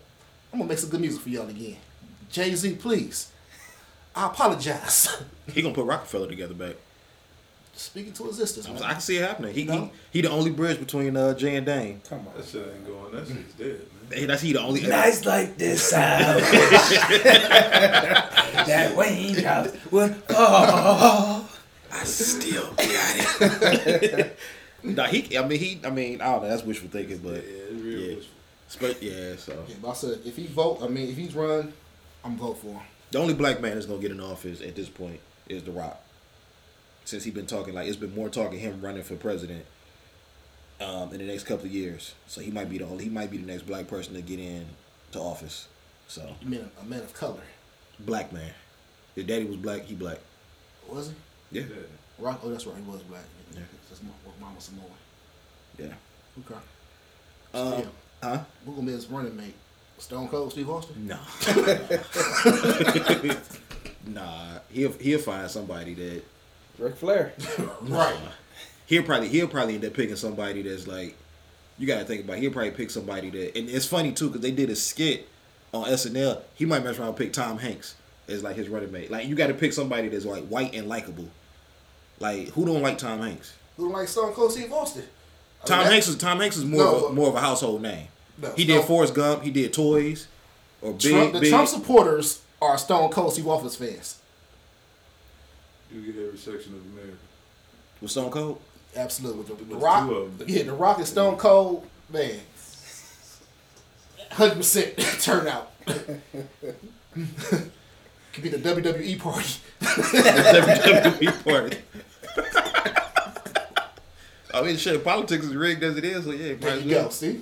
I'm 0.53 0.59
gonna 0.59 0.69
make 0.69 0.77
some 0.77 0.91
good 0.91 1.01
music 1.01 1.21
for 1.21 1.29
y'all 1.29 1.49
again. 1.49 1.77
Jay 2.29 2.53
Z, 2.53 2.75
please. 2.75 3.31
I 4.15 4.27
apologize. 4.27 5.23
he 5.51 5.63
gonna 5.63 5.73
put 5.73 5.85
Roc-A-Fella 5.85 6.27
together 6.27 6.53
back. 6.53 6.75
Speaking 7.79 8.11
to 8.13 8.27
existence, 8.27 8.67
I 8.81 8.91
can 8.91 8.99
see 9.01 9.17
it 9.17 9.21
happening. 9.27 9.53
He, 9.53 9.63
No. 9.63 9.85
he 10.11 10.19
he 10.19 10.21
the 10.21 10.29
only 10.29 10.51
bridge 10.51 10.79
between 10.79 11.15
uh, 11.15 11.33
Jay 11.33 11.55
and 11.55 11.65
Dame. 11.65 12.01
Come 12.09 12.19
on. 12.27 12.33
that 12.35 12.45
shit 12.45 12.67
ain't 12.67 12.85
going. 12.85 13.11
That 13.13 13.25
shit's 13.27 13.53
dead, 13.53 13.67
man. 13.67 14.19
Hey, 14.19 14.25
That's 14.25 14.41
he 14.41 14.51
the 14.53 14.61
only. 14.61 14.81
Nights 14.81 15.23
like 15.25 15.57
this, 15.57 15.93
I 15.93 16.35
wish 16.35 16.43
that 18.67 18.95
Wayne 18.95 19.35
House 19.43 19.69
would 19.91 20.15
fall. 20.15 21.45
I 21.91 22.03
still 22.03 22.69
got 22.73 22.77
it. 22.85 24.37
nah, 24.83 25.05
he. 25.07 25.37
I 25.37 25.47
mean, 25.47 25.59
he. 25.59 25.79
I 25.85 25.89
mean, 25.89 26.21
I 26.21 26.25
don't 26.33 26.43
know. 26.43 26.49
That's 26.49 26.63
wishful 26.63 26.89
thinking, 26.89 27.19
but 27.19 27.35
Yeah, 27.35 27.39
it's 27.41 27.81
real. 27.81 27.99
yeah. 27.99 28.15
wishful. 28.15 28.35
But 28.81 29.01
yeah, 29.03 29.35
so 29.37 29.65
Yeah, 29.67 29.75
but 29.81 29.89
I 29.89 29.93
said 29.93 30.19
if 30.25 30.35
he 30.35 30.45
vote, 30.47 30.79
I 30.83 30.87
mean 30.89 31.09
if 31.09 31.17
he's 31.17 31.33
run, 31.33 31.73
I'm 32.23 32.37
vote 32.37 32.59
for 32.59 32.67
him. 32.67 32.81
the 33.11 33.17
only 33.19 33.33
black 33.33 33.61
man 33.61 33.73
that's 33.73 33.87
gonna 33.87 33.99
get 34.01 34.11
in 34.11 34.19
office 34.19 34.61
at 34.61 34.75
this 34.75 34.87
point 34.89 35.19
is 35.47 35.63
The 35.63 35.71
Rock. 35.71 35.99
Since 37.09 37.23
he's 37.23 37.33
been 37.33 37.47
talking 37.47 37.73
like 37.73 37.87
it's 37.87 37.97
been 37.97 38.13
more 38.13 38.29
talking 38.29 38.59
him 38.59 38.81
running 38.81 39.01
for 39.01 39.15
president 39.15 39.65
um, 40.79 41.11
in 41.11 41.17
the 41.17 41.23
next 41.25 41.45
couple 41.45 41.65
of 41.65 41.71
years. 41.71 42.13
So 42.27 42.39
he 42.39 42.51
might 42.51 42.69
be 42.69 42.77
the 42.77 42.85
only. 42.85 43.05
He 43.05 43.09
might 43.09 43.31
be 43.31 43.37
the 43.37 43.47
next 43.47 43.63
black 43.63 43.87
person 43.87 44.13
to 44.13 44.21
get 44.21 44.37
in 44.39 44.67
to 45.13 45.19
office. 45.19 45.67
So 46.07 46.35
You 46.39 46.49
mean 46.49 46.69
a, 46.79 46.85
man 46.85 46.99
of 46.99 47.11
color? 47.15 47.41
black 47.99 48.31
man. 48.31 48.51
His 49.15 49.25
daddy 49.25 49.45
was 49.45 49.57
black. 49.57 49.85
He 49.85 49.95
black. 49.95 50.19
Was 50.87 51.07
he? 51.07 51.15
Yeah. 51.59 51.65
Yeah. 51.67 51.75
Rock? 52.19 52.41
Oh, 52.43 52.49
that's 52.51 52.67
right. 52.67 52.75
He 52.77 52.83
was 52.83 53.01
black. 53.01 53.23
Yeah. 53.55 53.61
That's 53.89 54.03
my, 54.03 54.09
Mama. 54.39 54.55
Yeah. 55.79 55.85
Okay. 56.45 56.59
Um, 57.55 57.79
Yeah. 57.79 57.85
huh? 58.21 58.43
Google 58.67 58.83
me 58.83 58.91
his 58.91 59.07
running 59.07 59.35
mate. 59.35 59.55
Stone 59.97 60.27
Cold 60.27 60.51
Steve 60.51 60.69
Austin. 60.69 61.07
No. 61.07 61.17
nah. 64.05 64.59
He'll 64.71 64.91
he'll 64.91 65.17
find 65.19 65.49
somebody 65.49 65.95
that 65.95 66.23
Ric 66.79 66.95
Flair. 66.95 67.33
Right. 67.81 68.15
he'll 68.85 69.03
probably 69.03 69.27
he'll 69.29 69.47
probably 69.47 69.75
end 69.75 69.85
up 69.85 69.93
picking 69.93 70.15
somebody 70.15 70.61
that's 70.61 70.87
like 70.87 71.15
you 71.77 71.87
got 71.87 71.99
to 71.99 72.05
think 72.05 72.23
about. 72.23 72.37
It. 72.37 72.41
He'll 72.41 72.51
probably 72.51 72.71
pick 72.71 72.89
somebody 72.91 73.29
that 73.29 73.57
and 73.57 73.69
it's 73.69 73.85
funny 73.85 74.11
too 74.11 74.27
because 74.27 74.41
they 74.41 74.51
did 74.51 74.69
a 74.69 74.75
skit 74.75 75.27
on 75.73 75.85
SNL. 75.85 76.41
He 76.55 76.65
might 76.65 76.83
mess 76.83 76.97
around 76.99 77.09
and 77.09 77.17
pick 77.17 77.31
Tom 77.33 77.57
Hanks 77.57 77.95
as 78.27 78.43
like 78.43 78.55
his 78.55 78.67
running 78.69 78.91
mate. 78.91 79.09
Like 79.11 79.27
you 79.27 79.35
got 79.35 79.47
to 79.47 79.53
pick 79.53 79.73
somebody 79.73 80.09
that's 80.09 80.25
like 80.25 80.45
white 80.47 80.73
and 80.75 80.87
likable. 80.89 81.27
Like 82.19 82.49
who 82.49 82.65
don't 82.65 82.81
like 82.81 82.97
Tom 82.97 83.19
Hanks? 83.21 83.53
Who 83.77 83.83
don't 83.85 83.93
like 83.93 84.07
Stone 84.07 84.33
Cold 84.33 84.51
Steve 84.51 84.71
Austin? 84.73 85.03
I 85.63 85.67
Tom 85.67 85.79
mean, 85.79 85.91
Hanks 85.91 86.07
is 86.07 86.17
Tom 86.17 86.39
Hanks 86.39 86.57
is 86.57 86.65
more 86.65 86.83
No, 86.83 86.95
of 87.05 87.11
a, 87.11 87.13
more 87.13 87.29
of 87.29 87.35
a 87.35 87.39
household 87.41 87.81
name. 87.81 88.07
No, 88.41 88.51
he 88.55 88.65
did 88.65 88.75
Stone- 88.77 88.87
Forrest 88.87 89.13
Gump. 89.13 89.43
He 89.43 89.51
did 89.51 89.71
Toys 89.73 90.27
or 90.81 90.91
Big 90.93 91.01
Trump, 91.11 91.33
the 91.33 91.39
Big. 91.41 91.49
Trump 91.49 91.67
supporters 91.67 92.41
are 92.61 92.77
Stone 92.77 93.11
Cold 93.11 93.33
Steve 93.33 93.47
Austin 93.47 93.87
fans. 93.87 94.18
You 95.91 96.01
get 96.11 96.21
every 96.23 96.37
section 96.37 96.73
of 96.75 96.81
America. 96.93 97.17
with 98.01 98.11
Stone 98.11 98.31
Cold. 98.31 98.61
Absolutely. 98.95 99.43
The, 99.55 99.63
the 99.63 99.75
Rock, 99.75 100.07
two 100.07 100.15
of 100.15 100.41
'em. 100.41 100.47
yeah, 100.49 100.63
the 100.63 100.73
Rock 100.73 100.97
and 100.97 101.07
Stone 101.07 101.37
Cold, 101.37 101.85
man, 102.11 102.39
hundred 104.31 104.55
percent 104.55 104.97
turnout. 105.21 105.71
Could 105.85 106.03
be 108.43 108.49
the 108.49 108.57
WWE 108.57 109.19
party. 109.19 109.53
The 109.79 109.85
WWE 111.25 111.43
party. 111.43 111.77
I 114.53 114.61
mean, 114.63 114.77
shit, 114.77 115.03
politics 115.03 115.45
is 115.45 115.55
rigged 115.55 115.83
as 115.83 115.97
it 115.97 116.05
is, 116.05 116.23
so 116.25 116.31
yeah, 116.31 116.53
might 116.53 116.61
There 116.61 116.71
as 116.71 116.83
you 116.85 116.95
well. 116.95 117.03
go. 117.05 117.09
See, 117.09 117.41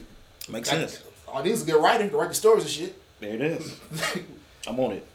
Makes 0.49 0.69
sense. 0.69 1.03
all 1.27 1.41
these 1.43 1.60
is 1.60 1.63
good 1.65 1.81
writing 1.81 2.10
to 2.10 2.17
write 2.17 2.29
the 2.29 2.36
stories 2.36 2.63
and 2.63 2.71
shit. 2.71 3.01
There 3.19 3.33
it 3.33 3.41
is. 3.41 3.75
I'm 4.67 4.79
on 4.79 4.91
it. 4.93 5.05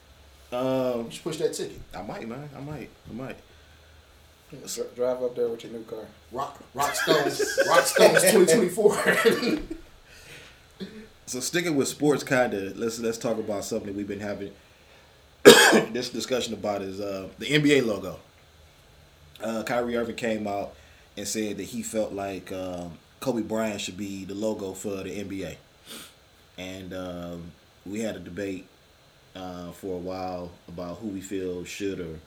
Um, 0.52 1.06
You 1.06 1.10
should 1.10 1.22
push 1.24 1.36
that 1.38 1.54
ticket. 1.54 1.80
I 1.96 2.02
might, 2.02 2.28
man. 2.28 2.48
I 2.56 2.60
might. 2.60 2.90
I 3.10 3.12
might. 3.14 3.36
Dri- 4.50 4.84
Drive 4.94 5.22
up 5.22 5.34
there 5.34 5.48
with 5.48 5.64
your 5.64 5.72
new 5.72 5.82
car. 5.84 6.04
Rock, 6.30 6.60
Rock 6.74 6.94
Stones, 6.94 7.58
Rock 7.68 7.86
Stones, 7.86 8.30
twenty 8.30 8.46
twenty 8.52 8.68
four. 8.68 8.96
So 11.24 11.40
sticking 11.40 11.76
with 11.76 11.88
sports, 11.88 12.22
kind 12.24 12.52
of 12.52 12.76
let's 12.76 12.98
let's 12.98 13.16
talk 13.16 13.38
about 13.38 13.64
something 13.64 13.96
we've 13.96 14.08
been 14.08 14.20
having 14.20 14.52
this 15.92 16.10
discussion 16.10 16.52
about 16.52 16.82
is 16.82 17.00
uh, 17.00 17.28
the 17.38 17.46
NBA 17.46 17.86
logo. 17.86 18.18
Uh, 19.42 19.62
Kyrie 19.62 19.96
Irving 19.96 20.16
came 20.16 20.46
out 20.46 20.74
and 21.16 21.26
said 21.26 21.56
that 21.56 21.64
he 21.64 21.82
felt 21.82 22.12
like 22.12 22.52
um, 22.52 22.98
Kobe 23.20 23.42
Bryant 23.42 23.80
should 23.80 23.96
be 23.96 24.24
the 24.24 24.34
logo 24.34 24.72
for 24.72 24.96
the 24.96 25.10
NBA, 25.24 25.56
and 26.58 26.92
um, 26.92 27.52
we 27.86 28.00
had 28.00 28.16
a 28.16 28.20
debate 28.20 28.66
uh, 29.34 29.70
for 29.72 29.96
a 29.96 30.00
while 30.00 30.50
about 30.68 30.98
who 30.98 31.08
we 31.08 31.20
feel 31.20 31.64
should 31.64 32.00
or 32.00 32.18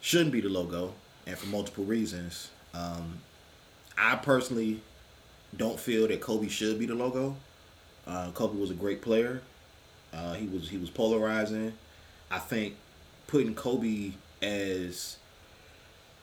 shouldn't 0.00 0.32
be 0.32 0.40
the 0.40 0.48
logo, 0.48 0.94
and 1.26 1.38
for 1.38 1.46
multiple 1.46 1.84
reasons. 1.84 2.50
Um, 2.74 3.18
I 3.96 4.16
personally 4.16 4.80
don't 5.56 5.78
feel 5.78 6.08
that 6.08 6.20
Kobe 6.20 6.48
should 6.48 6.78
be 6.78 6.86
the 6.86 6.94
logo. 6.94 7.36
Uh, 8.06 8.30
Kobe 8.32 8.58
was 8.58 8.70
a 8.70 8.74
great 8.74 9.02
player. 9.02 9.42
Uh, 10.12 10.34
he 10.34 10.46
was 10.46 10.68
he 10.68 10.78
was 10.78 10.90
polarizing. 10.90 11.72
I 12.30 12.38
think 12.38 12.74
putting 13.26 13.54
Kobe 13.54 14.12
as 14.40 15.16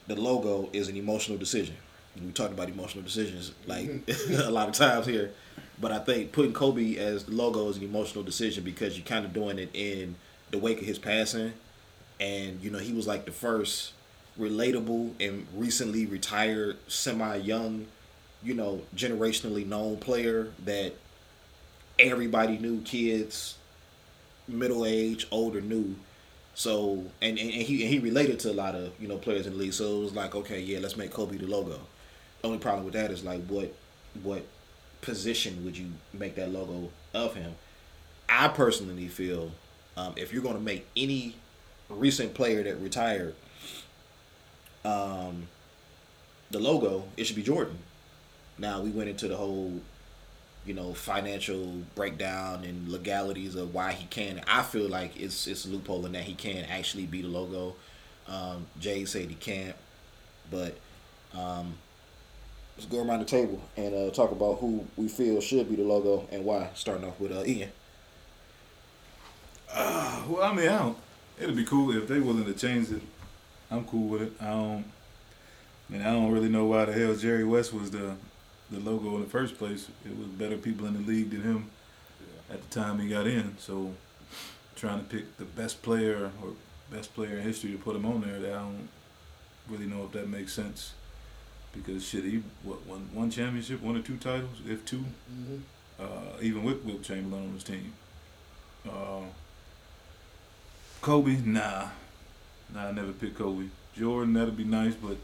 the 0.07 0.15
logo 0.15 0.69
is 0.73 0.89
an 0.89 0.97
emotional 0.97 1.37
decision. 1.37 1.75
We 2.21 2.31
talked 2.31 2.51
about 2.51 2.69
emotional 2.69 3.03
decisions 3.03 3.53
like 3.65 3.89
a 4.43 4.49
lot 4.51 4.67
of 4.67 4.73
times 4.73 5.05
here, 5.05 5.31
but 5.79 5.91
I 5.91 5.99
think 5.99 6.31
putting 6.31 6.53
Kobe 6.53 6.97
as 6.97 7.23
the 7.23 7.31
logo 7.31 7.69
is 7.69 7.77
an 7.77 7.83
emotional 7.83 8.23
decision 8.23 8.63
because 8.63 8.97
you're 8.97 9.05
kind 9.05 9.25
of 9.25 9.33
doing 9.33 9.59
it 9.59 9.69
in 9.73 10.15
the 10.51 10.57
wake 10.57 10.79
of 10.79 10.85
his 10.85 10.99
passing, 10.99 11.53
and 12.19 12.61
you 12.61 12.69
know 12.69 12.79
he 12.79 12.93
was 12.93 13.07
like 13.07 13.25
the 13.25 13.31
first 13.31 13.93
relatable 14.37 15.13
and 15.19 15.47
recently 15.53 16.05
retired 16.05 16.77
semi 16.87 17.37
young, 17.37 17.87
you 18.43 18.53
know, 18.53 18.81
generationally 18.95 19.65
known 19.65 19.97
player 19.97 20.49
that 20.65 20.93
everybody 21.97 22.57
knew, 22.57 22.81
kids, 22.81 23.57
middle 24.47 24.85
age, 24.85 25.27
older 25.31 25.61
knew. 25.61 25.95
So 26.55 27.05
and, 27.21 27.37
and, 27.37 27.51
and 27.51 27.61
he 27.61 27.83
and 27.83 27.93
he 27.93 27.99
related 27.99 28.39
to 28.41 28.51
a 28.51 28.53
lot 28.53 28.75
of 28.75 28.91
you 28.99 29.07
know 29.07 29.17
players 29.17 29.47
in 29.47 29.53
the 29.53 29.59
league. 29.59 29.73
So 29.73 29.97
it 29.97 30.03
was 30.03 30.13
like, 30.13 30.35
okay, 30.35 30.59
yeah, 30.59 30.79
let's 30.79 30.97
make 30.97 31.11
Kobe 31.11 31.37
the 31.37 31.47
logo. 31.47 31.79
Only 32.43 32.57
problem 32.57 32.85
with 32.85 32.93
that 32.95 33.11
is 33.11 33.23
like 33.23 33.45
what 33.47 33.73
what 34.23 34.43
position 35.01 35.63
would 35.63 35.77
you 35.77 35.91
make 36.13 36.35
that 36.35 36.51
logo 36.51 36.89
of 37.13 37.35
him? 37.35 37.55
I 38.27 38.47
personally 38.47 39.07
feel 39.07 39.51
um, 39.97 40.13
if 40.15 40.31
you're 40.31 40.43
going 40.43 40.55
to 40.55 40.61
make 40.61 40.87
any 40.95 41.35
recent 41.89 42.33
player 42.33 42.63
that 42.63 42.79
retired 42.79 43.35
um, 44.85 45.47
the 46.51 46.59
logo, 46.59 47.05
it 47.17 47.25
should 47.25 47.35
be 47.35 47.43
Jordan. 47.43 47.77
Now 48.57 48.81
we 48.81 48.89
went 48.89 49.09
into 49.09 49.27
the 49.27 49.35
whole 49.35 49.81
you 50.65 50.73
know 50.73 50.93
financial 50.93 51.81
breakdown 51.95 52.63
and 52.63 52.89
legalities 52.89 53.55
of 53.55 53.73
why 53.73 53.91
he 53.93 54.05
can. 54.07 54.41
I 54.47 54.61
feel 54.61 54.87
like 54.87 55.19
it's 55.19 55.47
it's 55.47 55.65
a 55.65 55.69
loophole 55.69 56.05
in 56.05 56.11
that 56.13 56.23
he 56.23 56.35
can't 56.35 56.69
actually 56.69 57.05
be 57.05 57.21
the 57.21 57.27
logo. 57.27 57.75
Um, 58.27 58.67
Jay 58.79 59.05
said 59.05 59.29
he 59.29 59.35
can't, 59.35 59.75
but 60.51 60.77
um, 61.33 61.75
let's 62.79 62.89
go 62.89 63.05
around 63.05 63.19
the 63.19 63.25
table 63.25 63.61
and 63.75 63.93
uh, 63.93 64.09
talk 64.09 64.31
about 64.31 64.57
who 64.59 64.85
we 64.95 65.09
feel 65.09 65.41
should 65.41 65.67
be 65.67 65.75
the 65.75 65.83
logo 65.83 66.25
and 66.31 66.45
why. 66.45 66.69
Starting 66.75 67.05
off 67.05 67.19
with 67.19 67.33
uh, 67.33 67.43
Ian. 67.45 67.69
Well, 69.75 70.43
I 70.43 70.53
mean, 70.53 70.69
I 70.69 70.77
don't. 70.77 70.97
It'd 71.37 71.57
be 71.57 71.65
cool 71.65 71.91
if 71.95 72.07
they 72.07 72.19
willing 72.19 72.45
to 72.45 72.53
change 72.53 72.89
it. 72.91 73.01
I'm 73.69 73.83
cool 73.83 74.07
with 74.07 74.21
it. 74.21 74.33
I 74.39 74.45
don't. 74.45 74.85
I 75.89 75.93
mean, 75.93 76.01
I 76.03 76.13
don't 76.13 76.31
really 76.31 76.47
know 76.47 76.65
why 76.65 76.85
the 76.85 76.93
hell 76.93 77.15
Jerry 77.15 77.43
West 77.43 77.73
was 77.73 77.91
the 77.91 78.15
the 78.71 78.79
logo 78.79 79.15
in 79.15 79.21
the 79.23 79.29
first 79.29 79.57
place. 79.57 79.89
It 80.05 80.17
was 80.17 80.27
better 80.27 80.55
people 80.55 80.87
in 80.87 80.93
the 80.93 81.11
league 81.11 81.31
than 81.31 81.41
him 81.41 81.69
at 82.49 82.61
the 82.61 82.79
time 82.79 82.99
he 82.99 83.09
got 83.09 83.27
in. 83.27 83.57
So 83.57 83.91
trying 84.75 84.99
to 84.99 85.05
pick 85.05 85.37
the 85.37 85.45
best 85.45 85.81
player 85.81 86.31
or 86.41 86.51
best 86.89 87.13
player 87.13 87.37
in 87.37 87.43
history 87.43 87.71
to 87.71 87.77
put 87.77 87.95
him 87.95 88.05
on 88.05 88.21
there, 88.21 88.37
I 88.37 88.59
don't 88.59 88.87
really 89.67 89.87
know 89.87 90.05
if 90.05 90.11
that 90.13 90.29
makes 90.29 90.53
sense. 90.53 90.93
Because 91.73 92.05
shit, 92.05 92.23
he 92.23 92.43
what 92.63 92.85
won 92.85 93.09
one 93.13 93.29
championship, 93.29 93.81
one 93.81 93.95
or 93.95 94.01
two 94.01 94.17
titles, 94.17 94.57
if 94.67 94.85
2 94.85 95.03
uh, 95.99 96.03
even 96.41 96.63
with 96.63 96.83
Wilt 96.83 97.03
Chamberlain 97.03 97.47
on 97.47 97.53
his 97.53 97.63
team. 97.63 97.93
Uh, 98.87 99.23
Kobe, 101.01 101.37
nah, 101.45 101.89
nah, 102.73 102.87
I 102.87 102.91
never 102.91 103.11
picked 103.11 103.37
Kobe. 103.37 103.65
Jordan, 103.95 104.33
that'd 104.33 104.57
be 104.57 104.63
nice, 104.63 104.95
but 104.95 105.17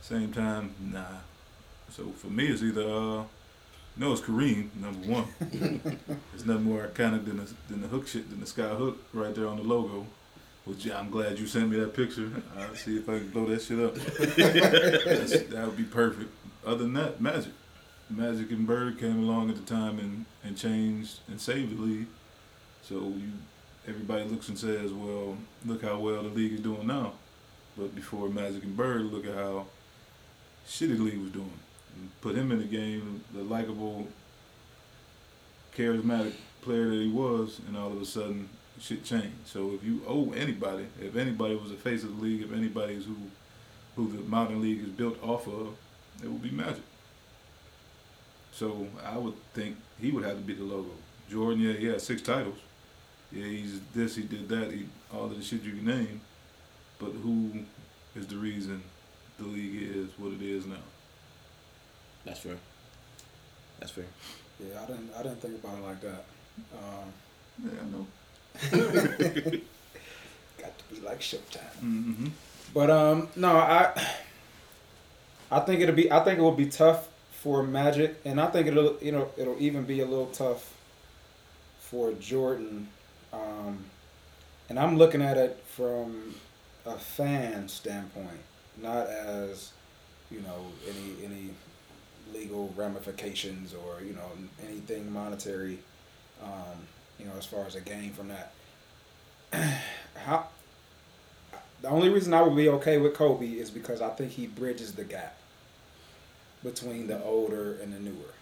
same 0.00 0.32
time, 0.32 0.74
nah. 0.80 1.04
So 1.90 2.10
for 2.10 2.28
me, 2.28 2.46
it's 2.46 2.62
either 2.62 2.82
uh, 2.82 3.24
no, 3.96 4.12
it's 4.12 4.20
Kareem 4.20 4.74
number 4.76 5.06
one. 5.06 5.26
There's 5.40 6.46
nothing 6.46 6.64
more 6.64 6.86
iconic 6.86 7.26
than 7.26 7.36
the, 7.36 7.52
than 7.68 7.82
the 7.82 7.88
hook 7.88 8.08
shit, 8.08 8.28
than 8.28 8.40
the 8.40 8.46
sky 8.46 8.70
hook 8.70 8.98
right 9.12 9.34
there 9.34 9.46
on 9.46 9.56
the 9.56 9.62
logo. 9.62 10.06
Which 10.64 10.90
I'm 10.90 11.10
glad 11.10 11.38
you 11.38 11.46
sent 11.46 11.68
me 11.68 11.78
that 11.78 11.94
picture. 11.94 12.30
I'll 12.58 12.74
see 12.74 12.96
if 12.96 13.08
I 13.08 13.18
can 13.18 13.28
blow 13.28 13.46
that 13.46 13.60
shit 13.60 13.78
up. 13.78 13.94
That 15.54 15.66
would 15.66 15.76
be 15.76 15.84
perfect. 15.84 16.30
Other 16.64 16.84
than 16.84 16.94
that, 16.94 17.20
Magic. 17.20 17.52
Magic 18.08 18.50
and 18.50 18.66
Bird 18.66 18.98
came 18.98 19.22
along 19.22 19.50
at 19.50 19.56
the 19.56 19.62
time 19.62 19.98
and, 19.98 20.24
and 20.42 20.56
changed 20.56 21.20
and 21.28 21.40
saved 21.40 21.76
the 21.76 21.82
league. 21.82 22.06
So 22.82 22.94
you, 22.94 23.32
everybody 23.86 24.24
looks 24.24 24.48
and 24.48 24.58
says, 24.58 24.92
well, 24.92 25.36
look 25.66 25.82
how 25.82 25.98
well 25.98 26.22
the 26.22 26.28
league 26.28 26.52
is 26.52 26.60
doing 26.60 26.86
now. 26.86 27.12
But 27.76 27.94
before 27.94 28.28
Magic 28.28 28.62
and 28.62 28.76
Bird, 28.76 29.02
look 29.02 29.26
at 29.26 29.34
how 29.34 29.66
shitty 30.66 30.96
the 30.96 31.02
league 31.02 31.20
was 31.20 31.30
doing. 31.30 31.58
And 31.96 32.10
put 32.20 32.36
him 32.36 32.52
in 32.52 32.58
the 32.58 32.64
game, 32.64 33.22
the 33.34 33.42
likable, 33.42 34.08
charismatic 35.76 36.34
player 36.62 36.88
that 36.88 37.02
he 37.02 37.10
was, 37.10 37.60
and 37.66 37.76
all 37.76 37.92
of 37.92 38.00
a 38.00 38.06
sudden 38.06 38.48
shit 38.84 39.04
changed. 39.04 39.46
So 39.46 39.72
if 39.72 39.82
you 39.82 40.02
owe 40.06 40.32
anybody, 40.32 40.86
if 41.00 41.16
anybody 41.16 41.56
was 41.56 41.70
the 41.70 41.76
face 41.76 42.04
of 42.04 42.16
the 42.16 42.22
league, 42.22 42.42
if 42.42 42.52
anybody 42.52 42.94
is 42.94 43.04
who 43.06 43.16
who 43.96 44.10
the 44.10 44.22
modern 44.28 44.60
league 44.60 44.80
is 44.82 44.88
built 44.88 45.22
off 45.22 45.46
of, 45.46 45.76
it 46.22 46.28
would 46.28 46.42
be 46.42 46.50
Magic. 46.50 46.82
So 48.52 48.88
I 49.04 49.16
would 49.16 49.34
think 49.52 49.76
he 50.00 50.10
would 50.10 50.24
have 50.24 50.36
to 50.36 50.42
be 50.42 50.54
the 50.54 50.64
logo. 50.64 50.90
Jordan, 51.30 51.60
yeah, 51.60 51.72
he 51.72 51.86
had 51.86 52.00
six 52.00 52.20
titles. 52.20 52.58
Yeah, 53.32 53.44
he's 53.44 53.80
this, 53.94 54.16
he 54.16 54.22
did 54.22 54.48
that, 54.48 54.70
he 54.72 54.86
all 55.12 55.24
of 55.24 55.36
the 55.36 55.42
shit 55.42 55.62
you 55.62 55.72
can 55.72 55.86
name. 55.86 56.20
But 56.98 57.12
who 57.12 57.64
is 58.14 58.26
the 58.26 58.36
reason 58.36 58.82
the 59.38 59.46
league 59.46 59.96
is 59.96 60.08
what 60.18 60.32
it 60.32 60.42
is 60.42 60.66
now? 60.66 60.76
That's 62.24 62.40
fair. 62.40 62.56
That's 63.80 63.92
fair. 63.92 64.04
Yeah, 64.60 64.82
I 64.82 64.86
didn't. 64.86 65.10
I 65.18 65.22
didn't 65.22 65.40
think 65.40 65.62
about 65.62 65.78
it 65.78 65.82
like 65.82 66.00
that. 66.02 66.24
Um, 66.72 67.12
Yeah, 67.64 67.80
I 67.80 67.90
know. 67.90 68.06
got 68.70 68.78
to 70.78 70.94
be 70.94 71.00
like 71.00 71.20
Showtime. 71.20 71.76
Mm-hmm. 71.82 72.26
But 72.72 72.90
um, 72.90 73.28
no, 73.36 73.56
I 73.56 73.92
I 75.50 75.60
think 75.60 75.80
it'll 75.80 75.94
be 75.94 76.10
I 76.10 76.22
think 76.24 76.38
it 76.38 76.42
will 76.42 76.52
be 76.52 76.66
tough 76.66 77.08
for 77.40 77.62
Magic, 77.62 78.16
and 78.24 78.40
I 78.40 78.46
think 78.46 78.66
it'll 78.66 78.96
you 79.00 79.12
know 79.12 79.30
it'll 79.36 79.60
even 79.60 79.84
be 79.84 80.00
a 80.00 80.06
little 80.06 80.26
tough 80.26 80.74
for 81.78 82.12
Jordan. 82.12 82.88
Um, 83.32 83.84
and 84.68 84.78
I'm 84.78 84.96
looking 84.96 85.22
at 85.22 85.36
it 85.36 85.62
from 85.66 86.34
a 86.86 86.96
fan 86.96 87.68
standpoint, 87.68 88.40
not 88.80 89.08
as 89.08 89.72
you 90.30 90.40
know 90.40 90.66
any 90.88 91.24
any 91.24 91.50
legal 92.32 92.72
ramifications 92.76 93.74
or 93.74 94.02
you 94.02 94.14
know 94.14 94.30
anything 94.66 95.12
monetary. 95.12 95.78
Um, 96.42 96.78
you 97.18 97.26
know, 97.26 97.32
as 97.38 97.46
far 97.46 97.64
as 97.66 97.74
a 97.74 97.80
gain 97.80 98.12
from 98.12 98.28
that. 98.28 98.52
How 100.16 100.48
the 101.84 101.90
only 101.90 102.08
reason 102.08 102.32
I 102.32 102.40
would 102.40 102.56
be 102.56 102.68
okay 102.70 102.96
with 102.96 103.14
Kobe 103.14 103.46
is 103.46 103.70
because 103.70 104.00
I 104.00 104.08
think 104.08 104.32
he 104.32 104.46
bridges 104.46 104.92
the 104.92 105.04
gap 105.04 105.36
between 106.62 107.06
the 107.06 107.22
older 107.22 107.74
and 107.82 107.92
the 107.92 107.98
newer. 107.98 108.32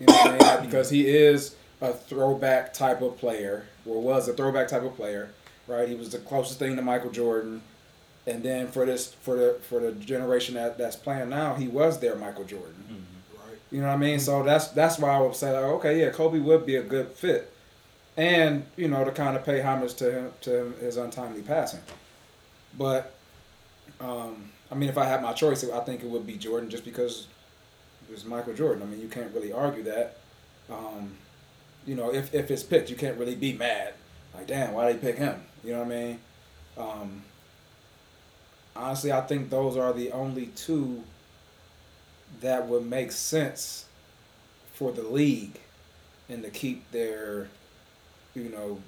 You 0.00 0.06
know 0.06 0.14
what 0.14 0.42
I 0.42 0.60
mean? 0.60 0.66
Because 0.66 0.90
he 0.90 1.06
is 1.06 1.54
a 1.80 1.92
throwback 1.92 2.74
type 2.74 3.00
of 3.00 3.18
player, 3.18 3.66
or 3.86 4.02
was 4.02 4.28
a 4.28 4.32
throwback 4.32 4.68
type 4.68 4.82
of 4.82 4.96
player, 4.96 5.30
right? 5.68 5.88
He 5.88 5.94
was 5.94 6.10
the 6.10 6.18
closest 6.18 6.58
thing 6.58 6.76
to 6.76 6.82
Michael 6.82 7.10
Jordan. 7.10 7.62
And 8.26 8.42
then 8.42 8.68
for 8.68 8.84
this 8.84 9.12
for 9.12 9.36
the 9.36 9.58
for 9.62 9.80
the 9.80 9.92
generation 9.92 10.54
that, 10.54 10.78
that's 10.78 10.96
playing 10.96 11.28
now, 11.28 11.54
he 11.54 11.68
was 11.68 12.00
their 12.00 12.16
Michael 12.16 12.44
Jordan. 12.44 13.06
Right. 13.34 13.58
You 13.70 13.80
know 13.80 13.88
what 13.88 13.94
I 13.94 13.98
mean? 13.98 14.18
So 14.20 14.42
that's 14.42 14.68
that's 14.68 14.98
why 14.98 15.10
I 15.10 15.20
would 15.20 15.36
say 15.36 15.52
like, 15.52 15.64
okay, 15.64 16.00
yeah, 16.00 16.10
Kobe 16.10 16.38
would 16.38 16.64
be 16.66 16.76
a 16.76 16.82
good 16.82 17.08
fit, 17.08 17.51
and 18.16 18.64
you 18.76 18.88
know 18.88 19.04
to 19.04 19.10
kind 19.10 19.36
of 19.36 19.44
pay 19.44 19.60
homage 19.60 19.94
to 19.94 20.12
him 20.12 20.32
to 20.42 20.74
his 20.80 20.96
untimely 20.96 21.42
passing. 21.42 21.80
But 22.76 23.14
um, 24.00 24.50
I 24.70 24.74
mean, 24.74 24.88
if 24.88 24.98
I 24.98 25.04
had 25.04 25.22
my 25.22 25.32
choice, 25.32 25.68
I 25.68 25.80
think 25.80 26.02
it 26.02 26.08
would 26.08 26.26
be 26.26 26.36
Jordan, 26.36 26.70
just 26.70 26.84
because 26.84 27.26
it 28.08 28.12
was 28.12 28.24
Michael 28.24 28.54
Jordan. 28.54 28.82
I 28.82 28.86
mean, 28.86 29.00
you 29.00 29.08
can't 29.08 29.32
really 29.34 29.52
argue 29.52 29.82
that. 29.84 30.16
Um, 30.70 31.12
you 31.86 31.94
know, 31.94 32.12
if, 32.12 32.34
if 32.34 32.50
it's 32.50 32.62
picked, 32.62 32.90
you 32.90 32.96
can't 32.96 33.18
really 33.18 33.34
be 33.34 33.52
mad. 33.52 33.94
Like, 34.34 34.46
damn, 34.46 34.72
why 34.72 34.92
they 34.92 34.98
pick 34.98 35.18
him? 35.18 35.42
You 35.62 35.72
know 35.72 35.80
what 35.80 35.86
I 35.86 35.90
mean? 35.90 36.18
Um, 36.78 37.22
honestly, 38.74 39.12
I 39.12 39.20
think 39.20 39.50
those 39.50 39.76
are 39.76 39.92
the 39.92 40.10
only 40.12 40.46
two 40.46 41.02
that 42.40 42.66
would 42.66 42.86
make 42.86 43.12
sense 43.12 43.86
for 44.72 44.90
the 44.90 45.02
league 45.02 45.60
and 46.28 46.42
to 46.42 46.50
keep 46.50 46.90
their, 46.92 47.48
you 48.34 48.48
know, 48.48 48.80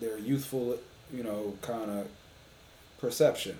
their 0.00 0.18
youthful, 0.18 0.78
you 1.12 1.22
know, 1.22 1.56
kind 1.62 1.90
of 1.90 2.08
perception. 2.98 3.56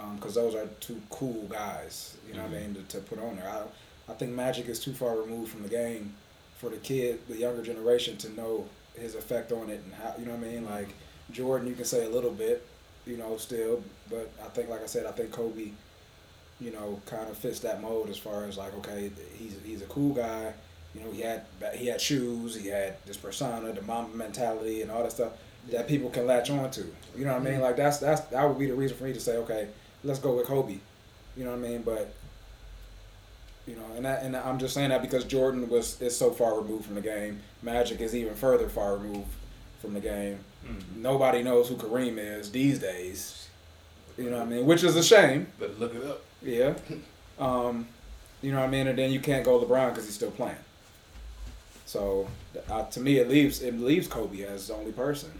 Um, 0.00 0.16
because 0.16 0.34
those 0.34 0.54
are 0.54 0.66
two 0.80 1.00
cool 1.10 1.46
guys, 1.48 2.16
you 2.26 2.32
know 2.34 2.42
what 2.42 2.52
I 2.52 2.54
mm-hmm. 2.54 2.74
mean, 2.74 2.84
to, 2.86 2.96
to 2.96 2.98
put 3.02 3.18
on 3.18 3.36
there. 3.36 3.48
I, 3.48 4.10
I 4.10 4.14
think 4.14 4.32
Magic 4.32 4.66
is 4.68 4.80
too 4.80 4.94
far 4.94 5.16
removed 5.16 5.52
from 5.52 5.62
the 5.62 5.68
game 5.68 6.14
for 6.56 6.70
the 6.70 6.78
kid, 6.78 7.20
the 7.28 7.36
younger 7.36 7.62
generation, 7.62 8.16
to 8.18 8.32
know 8.32 8.66
his 8.94 9.14
effect 9.14 9.52
on 9.52 9.68
it 9.68 9.82
and 9.84 9.92
how, 9.94 10.14
you 10.18 10.24
know 10.24 10.32
what 10.32 10.46
I 10.46 10.50
mean? 10.50 10.62
Mm-hmm. 10.62 10.72
Like, 10.72 10.88
Jordan, 11.30 11.68
you 11.68 11.74
can 11.74 11.84
say 11.84 12.06
a 12.06 12.08
little 12.08 12.30
bit, 12.30 12.66
you 13.06 13.16
know, 13.16 13.36
still, 13.36 13.82
but 14.08 14.30
I 14.42 14.48
think, 14.48 14.70
like 14.70 14.82
I 14.82 14.86
said, 14.86 15.04
I 15.04 15.12
think 15.12 15.30
Kobe, 15.30 15.72
you 16.60 16.70
know, 16.70 17.00
kind 17.04 17.28
of 17.28 17.36
fits 17.36 17.60
that 17.60 17.82
mold 17.82 18.08
as 18.08 18.16
far 18.16 18.44
as 18.44 18.56
like, 18.56 18.74
okay, 18.76 19.10
he's 19.36 19.56
he's 19.64 19.82
a 19.82 19.86
cool 19.86 20.14
guy. 20.14 20.52
You 20.94 21.02
know, 21.02 21.10
he 21.10 21.22
had 21.22 21.44
he 21.74 21.86
had 21.86 22.00
shoes, 22.00 22.54
he 22.54 22.68
had 22.68 22.96
this 23.06 23.16
persona, 23.16 23.72
the 23.72 23.82
Mamba 23.82 24.16
mentality, 24.16 24.82
and 24.82 24.90
all 24.90 25.02
that 25.02 25.12
stuff 25.12 25.32
that 25.70 25.88
people 25.88 26.10
can 26.10 26.26
latch 26.26 26.50
on 26.50 26.70
to. 26.72 26.84
You 27.16 27.24
know 27.24 27.32
what 27.32 27.46
I 27.46 27.50
mean? 27.50 27.60
Like 27.60 27.76
that's 27.76 27.98
that's 27.98 28.20
that 28.22 28.46
would 28.46 28.58
be 28.58 28.66
the 28.66 28.74
reason 28.74 28.96
for 28.96 29.04
me 29.04 29.12
to 29.12 29.20
say, 29.20 29.36
okay, 29.38 29.68
let's 30.04 30.18
go 30.18 30.36
with 30.36 30.46
Kobe. 30.46 30.78
You 31.36 31.44
know 31.44 31.50
what 31.50 31.64
I 31.64 31.68
mean? 31.68 31.82
But 31.82 32.12
you 33.66 33.76
know, 33.76 33.84
and 33.96 34.04
that, 34.04 34.22
and 34.22 34.36
I'm 34.36 34.58
just 34.58 34.74
saying 34.74 34.90
that 34.90 35.02
because 35.02 35.24
Jordan 35.24 35.68
was 35.68 36.00
is 36.00 36.16
so 36.16 36.30
far 36.30 36.58
removed 36.60 36.84
from 36.84 36.96
the 36.96 37.00
game. 37.00 37.40
Magic 37.62 38.00
is 38.00 38.14
even 38.14 38.34
further 38.34 38.68
far 38.68 38.96
removed 38.96 39.30
from 39.80 39.94
the 39.94 40.00
game. 40.00 40.40
Mm-hmm. 40.66 41.02
Nobody 41.02 41.42
knows 41.42 41.68
who 41.68 41.76
Kareem 41.76 42.18
is 42.18 42.50
these 42.50 42.78
days. 42.78 43.48
You 44.18 44.30
know 44.30 44.38
what 44.38 44.46
I 44.46 44.50
mean? 44.50 44.66
Which 44.66 44.84
is 44.84 44.94
a 44.94 45.02
shame. 45.02 45.46
But 45.58 45.78
look 45.78 45.94
it 45.94 46.04
up. 46.04 46.22
Yeah. 46.42 46.74
Um, 47.38 47.88
you 48.42 48.52
know 48.52 48.60
what 48.60 48.68
I 48.68 48.70
mean? 48.70 48.86
And 48.86 48.96
then 48.96 49.10
you 49.10 49.18
can't 49.18 49.44
go 49.44 49.58
LeBron 49.58 49.88
because 49.88 50.04
he's 50.04 50.14
still 50.14 50.30
playing. 50.30 50.54
So 51.92 52.26
uh, 52.70 52.84
to 52.86 53.00
me, 53.00 53.18
it 53.18 53.28
leaves 53.28 53.60
it 53.60 53.78
leaves 53.78 54.08
Kobe 54.08 54.42
as 54.44 54.68
the 54.68 54.74
only 54.74 54.92
person 54.92 55.30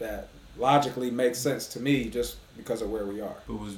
that 0.00 0.26
logically 0.58 1.12
makes 1.12 1.38
sense 1.38 1.68
to 1.68 1.80
me 1.80 2.10
just 2.10 2.38
because 2.56 2.82
of 2.82 2.90
where 2.90 3.04
we 3.06 3.20
are. 3.20 3.36
But 3.46 3.54
was 3.60 3.76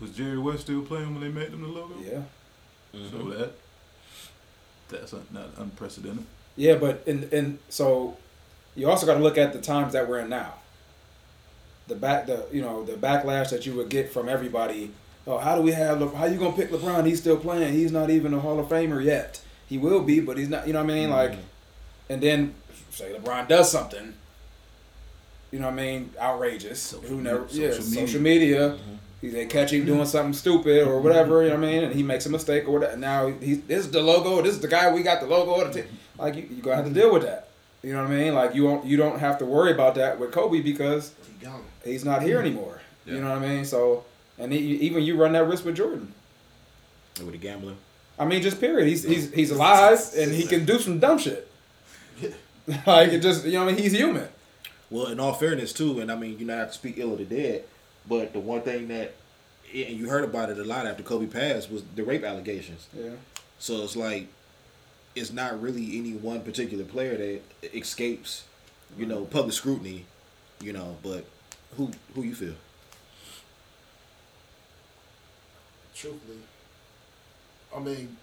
was 0.00 0.10
Jerry 0.12 0.38
West 0.38 0.62
still 0.62 0.80
playing 0.80 1.12
when 1.14 1.20
they 1.22 1.28
made 1.40 1.52
them 1.52 1.60
the 1.60 1.68
logo? 1.68 1.96
Yeah. 2.02 2.22
So 3.10 3.18
that 3.28 3.52
that's 4.88 5.12
un- 5.12 5.26
not 5.32 5.50
unprecedented. 5.58 6.24
Yeah, 6.56 6.76
but 6.76 7.06
and 7.06 7.30
and 7.30 7.58
so 7.68 8.16
you 8.74 8.88
also 8.88 9.04
got 9.04 9.14
to 9.18 9.22
look 9.22 9.36
at 9.36 9.52
the 9.52 9.60
times 9.60 9.92
that 9.92 10.08
we're 10.08 10.20
in 10.20 10.30
now. 10.30 10.54
The 11.88 11.94
back, 11.94 12.26
the 12.26 12.46
you 12.50 12.62
know 12.62 12.84
the 12.84 12.92
backlash 12.94 13.50
that 13.50 13.66
you 13.66 13.74
would 13.74 13.90
get 13.90 14.10
from 14.10 14.30
everybody. 14.30 14.92
Oh, 15.26 15.36
how 15.36 15.56
do 15.56 15.60
we 15.60 15.72
have? 15.72 16.00
Le- 16.00 16.16
How 16.16 16.24
you 16.24 16.38
gonna 16.38 16.56
pick 16.56 16.70
LeBron? 16.70 17.04
He's 17.04 17.20
still 17.20 17.36
playing. 17.36 17.74
He's 17.74 17.92
not 17.92 18.08
even 18.08 18.32
a 18.32 18.40
Hall 18.40 18.58
of 18.58 18.66
Famer 18.70 19.04
yet. 19.04 19.42
He 19.68 19.76
will 19.76 20.00
be, 20.02 20.20
but 20.20 20.38
he's 20.38 20.48
not. 20.48 20.66
You 20.66 20.72
know 20.72 20.82
what 20.82 20.90
I 20.90 20.94
mean? 20.94 21.10
Like, 21.10 21.32
and 22.10 22.20
then 22.22 22.54
say 22.90 23.14
LeBron 23.14 23.48
does 23.48 23.70
something. 23.70 24.12
You 25.50 25.58
know 25.60 25.66
what 25.66 25.72
I 25.72 25.76
mean? 25.76 26.10
Outrageous. 26.20 26.80
Social 26.80 27.08
Who 27.08 27.20
never? 27.22 27.46
yeah, 27.50 27.70
social 27.72 27.84
media. 27.90 28.06
social 28.06 28.20
media. 28.20 28.78
He- 29.20 29.28
They 29.28 29.46
catch 29.46 29.72
him 29.72 29.84
doing 29.84 30.06
something 30.06 30.32
stupid 30.32 30.86
or 30.88 31.00
whatever, 31.00 31.42
you 31.42 31.50
know 31.50 31.56
what 31.56 31.64
I 31.68 31.70
mean? 31.72 31.84
And 31.84 31.94
he 31.94 32.02
makes 32.02 32.24
a 32.26 32.30
mistake 32.30 32.66
or 32.68 32.72
whatever. 32.72 32.96
Now 32.96 33.26
he's 33.28 33.60
this 33.62 33.84
is 33.86 33.90
the 33.90 34.00
logo. 34.02 34.40
This 34.42 34.54
is 34.54 34.60
the 34.60 34.68
guy 34.68 34.90
we 34.92 35.02
got 35.02 35.20
the 35.20 35.26
logo. 35.26 35.60
Of 35.60 35.72
the 35.72 35.82
t-. 35.82 35.88
Mm-hmm. 35.88 36.20
Like 36.22 36.34
you, 36.36 36.42
you 36.50 36.62
gonna 36.62 36.76
have 36.76 36.86
to 36.86 36.92
deal 36.92 37.12
with 37.12 37.22
that. 37.22 37.48
You 37.82 37.92
know 37.94 38.02
what 38.02 38.10
I 38.12 38.14
mean? 38.14 38.34
Like 38.34 38.54
you 38.54 38.64
won't 38.64 38.84
you 38.86 38.96
don't 38.96 39.18
have 39.18 39.38
to 39.38 39.44
worry 39.46 39.72
about 39.72 39.94
that 39.96 40.18
with 40.20 40.32
Kobe 40.32 40.60
because 40.60 41.12
he's 41.84 42.04
not 42.04 42.22
here 42.22 42.38
anymore. 42.40 42.80
You 43.06 43.20
know 43.20 43.28
what 43.30 43.42
I 43.42 43.46
mean? 43.48 43.64
So 43.64 44.04
and 44.38 44.52
he, 44.52 44.58
even 44.58 45.02
you 45.02 45.16
run 45.20 45.32
that 45.32 45.44
risk 45.44 45.64
with 45.66 45.76
Jordan. 45.76 46.14
with 47.18 47.32
the 47.32 47.38
gambling. 47.38 47.76
I 48.18 48.24
mean, 48.24 48.40
just 48.40 48.58
period. 48.60 48.86
He's 48.88 49.02
he's 49.02 49.32
he's 49.34 49.50
alive 49.50 49.98
and 50.16 50.32
he 50.32 50.44
can 50.46 50.64
do 50.64 50.78
some 50.78 50.98
dumb 50.98 51.18
shit. 51.18 51.49
like 52.86 53.12
it 53.12 53.20
just 53.20 53.44
you 53.44 53.52
know 53.52 53.64
what 53.64 53.72
I 53.72 53.74
mean? 53.74 53.82
He's 53.82 53.92
human. 53.92 54.28
Well, 54.90 55.06
in 55.06 55.20
all 55.20 55.34
fairness 55.34 55.72
too, 55.72 56.00
and 56.00 56.10
I 56.10 56.16
mean 56.16 56.38
you 56.38 56.46
not 56.46 56.58
have 56.58 56.68
to 56.68 56.74
speak 56.74 56.98
ill 56.98 57.12
of 57.12 57.18
the 57.18 57.24
dead, 57.24 57.64
but 58.08 58.32
the 58.32 58.40
one 58.40 58.62
thing 58.62 58.88
that 58.88 59.14
and 59.72 59.96
you 59.96 60.08
heard 60.08 60.24
about 60.24 60.50
it 60.50 60.58
a 60.58 60.64
lot 60.64 60.86
after 60.86 61.02
Kobe 61.02 61.26
passed 61.26 61.70
was 61.70 61.82
the 61.94 62.02
rape 62.02 62.24
allegations. 62.24 62.88
Yeah. 62.92 63.10
So 63.58 63.82
it's 63.82 63.96
like 63.96 64.26
it's 65.14 65.32
not 65.32 65.60
really 65.60 65.98
any 65.98 66.12
one 66.12 66.40
particular 66.42 66.84
player 66.84 67.16
that 67.16 67.74
escapes, 67.76 68.44
you 68.96 69.06
know, 69.06 69.24
public 69.24 69.52
scrutiny, 69.52 70.06
you 70.60 70.72
know, 70.72 70.96
but 71.02 71.24
who 71.76 71.90
who 72.14 72.22
you 72.22 72.34
feel? 72.34 72.54
Truthfully, 75.94 76.38
I 77.76 77.78
mean, 77.80 78.16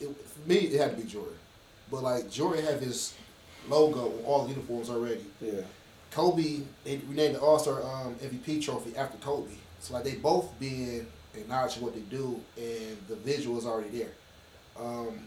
it, 0.00 0.16
for 0.26 0.48
me, 0.48 0.56
it 0.56 0.80
had 0.80 0.96
to 0.96 1.02
be 1.02 1.08
Jordan. 1.08 1.34
But 1.90 2.02
like 2.02 2.30
Jordan 2.30 2.64
had 2.64 2.80
his 2.80 3.14
logo 3.70 4.06
on 4.18 4.24
all 4.24 4.42
the 4.44 4.50
uniforms 4.50 4.90
already. 4.90 5.24
Yeah. 5.40 5.62
Kobe, 6.10 6.62
they 6.84 7.00
renamed 7.08 7.36
the 7.36 7.40
All 7.40 7.58
Star 7.58 7.82
um, 7.82 8.16
MVP 8.16 8.62
trophy 8.62 8.96
after 8.96 9.16
Kobe. 9.18 9.52
So 9.78 9.94
like 9.94 10.04
they 10.04 10.14
both 10.14 10.58
being 10.58 11.06
acknowledged 11.34 11.80
what 11.80 11.94
they 11.94 12.00
do, 12.00 12.40
and 12.56 12.96
the 13.08 13.16
visual 13.16 13.58
is 13.58 13.66
already 13.66 13.90
there. 13.98 14.10
Um, 14.78 15.20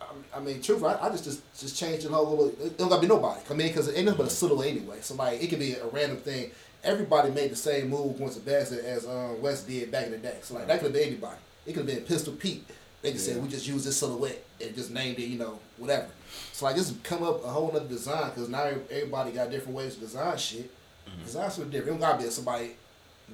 I, 0.00 0.06
I 0.36 0.40
mean, 0.40 0.60
truthfully, 0.60 0.94
I, 0.94 1.06
I 1.06 1.10
just 1.10 1.24
just 1.24 1.58
just 1.58 1.76
changed 1.76 2.06
the 2.06 2.10
whole. 2.10 2.30
Little, 2.30 2.66
it 2.66 2.78
don't 2.78 2.88
gotta 2.88 3.00
be 3.00 3.06
nobody. 3.08 3.40
I 3.50 3.54
mean, 3.54 3.68
because 3.68 3.88
it 3.88 3.96
ain't 3.96 4.06
nothing 4.06 4.18
but 4.18 4.26
a 4.26 4.34
silhouette 4.34 4.68
anyway. 4.68 4.98
So 5.00 5.14
like, 5.14 5.42
it 5.42 5.48
could 5.48 5.58
be 5.58 5.74
a 5.74 5.86
random 5.86 6.18
thing. 6.18 6.50
Everybody 6.84 7.30
made 7.30 7.50
the 7.50 7.56
same 7.56 7.88
move 7.88 8.20
once 8.20 8.36
a 8.36 8.40
basket 8.40 8.84
as 8.84 9.04
um, 9.04 9.42
West 9.42 9.66
did 9.66 9.90
back 9.90 10.06
in 10.06 10.12
the 10.12 10.18
day. 10.18 10.38
So 10.42 10.54
like, 10.54 10.68
that 10.68 10.78
could 10.78 10.86
have 10.86 10.92
been 10.92 11.08
anybody. 11.08 11.38
It 11.66 11.72
could 11.72 11.86
have 11.88 11.96
been 11.96 12.04
Pistol 12.04 12.34
Pete. 12.34 12.64
They 13.08 13.14
just 13.14 13.24
said 13.26 13.42
we 13.42 13.48
just 13.48 13.66
use 13.66 13.84
this 13.84 13.96
silhouette 13.96 14.44
and 14.60 14.74
just 14.74 14.90
named 14.90 15.18
it, 15.18 15.28
you 15.28 15.38
know, 15.38 15.58
whatever. 15.78 16.08
So 16.52 16.66
like, 16.66 16.76
this 16.76 16.92
come 17.02 17.22
up 17.22 17.42
a 17.42 17.48
whole 17.48 17.70
other 17.74 17.88
design 17.88 18.28
because 18.30 18.50
now 18.50 18.64
everybody 18.90 19.30
got 19.32 19.50
different 19.50 19.74
ways 19.76 19.94
to 19.94 20.00
design 20.00 20.36
shit. 20.36 20.70
Mm-hmm. 21.08 21.24
Design 21.24 21.50
something 21.50 21.70
different. 21.70 21.88
It 21.96 22.00
don't 22.00 22.10
gotta 22.10 22.22
be 22.22 22.28
a 22.28 22.30
somebody, 22.30 22.70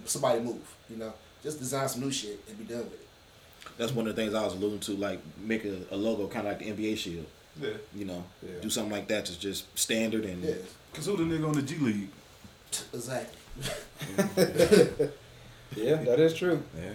somebody 0.04 0.40
move. 0.40 0.62
You 0.88 0.98
know, 0.98 1.12
just 1.42 1.58
design 1.58 1.88
some 1.88 2.02
new 2.02 2.12
shit 2.12 2.38
and 2.48 2.56
be 2.56 2.64
done 2.72 2.84
with 2.84 2.92
it. 2.94 3.06
That's 3.76 3.90
one 3.92 4.06
of 4.06 4.14
the 4.14 4.22
things 4.22 4.32
I 4.32 4.44
was 4.44 4.52
alluding 4.54 4.78
to, 4.80 4.92
like 4.92 5.20
make 5.42 5.64
a, 5.64 5.76
a 5.90 5.96
logo 5.96 6.28
kind 6.28 6.46
of 6.46 6.52
like 6.60 6.76
the 6.76 6.84
NBA 6.84 6.96
shield. 6.96 7.26
Yeah. 7.60 7.70
You 7.96 8.04
know, 8.04 8.24
Yeah. 8.44 8.60
do 8.62 8.70
something 8.70 8.92
like 8.92 9.08
that 9.08 9.24
to 9.26 9.38
just 9.40 9.76
standard 9.76 10.24
and 10.24 10.42
Yeah, 10.44 10.54
Cause 10.92 11.06
who 11.06 11.16
the 11.16 11.24
nigga 11.24 11.48
on 11.48 11.54
the 11.54 11.62
G 11.62 11.76
League? 11.78 12.08
exactly. 12.92 13.38
Yeah, 15.76 15.96
that 16.04 16.20
is 16.20 16.34
true. 16.34 16.62
yeah. 16.80 16.92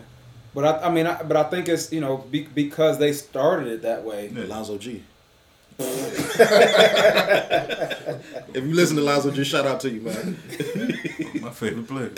But 0.54 0.66
I, 0.66 0.88
I 0.88 0.92
mean, 0.92 1.06
I, 1.08 1.22
but 1.24 1.38
I 1.38 1.44
think 1.44 1.70
it's 1.70 1.92
you 1.92 2.02
know 2.02 2.18
be, 2.18 2.44
because 2.44 2.98
they 2.98 3.14
started 3.14 3.68
it 3.68 3.82
that 3.84 4.04
way. 4.04 4.32
Yeah. 4.34 4.46
Lonzo 4.46 4.78
G. 4.78 5.04
if 5.80 5.86
you 8.56 8.74
listen 8.74 8.98
to 8.98 9.04
Lonzo 9.04 9.32
G, 9.32 9.44
shout 9.46 9.66
out 9.66 9.80
to 9.82 9.90
you, 9.90 10.02
man. 10.02 10.38
My 11.42 11.52
favorite 11.52 11.88
player. 11.88 12.12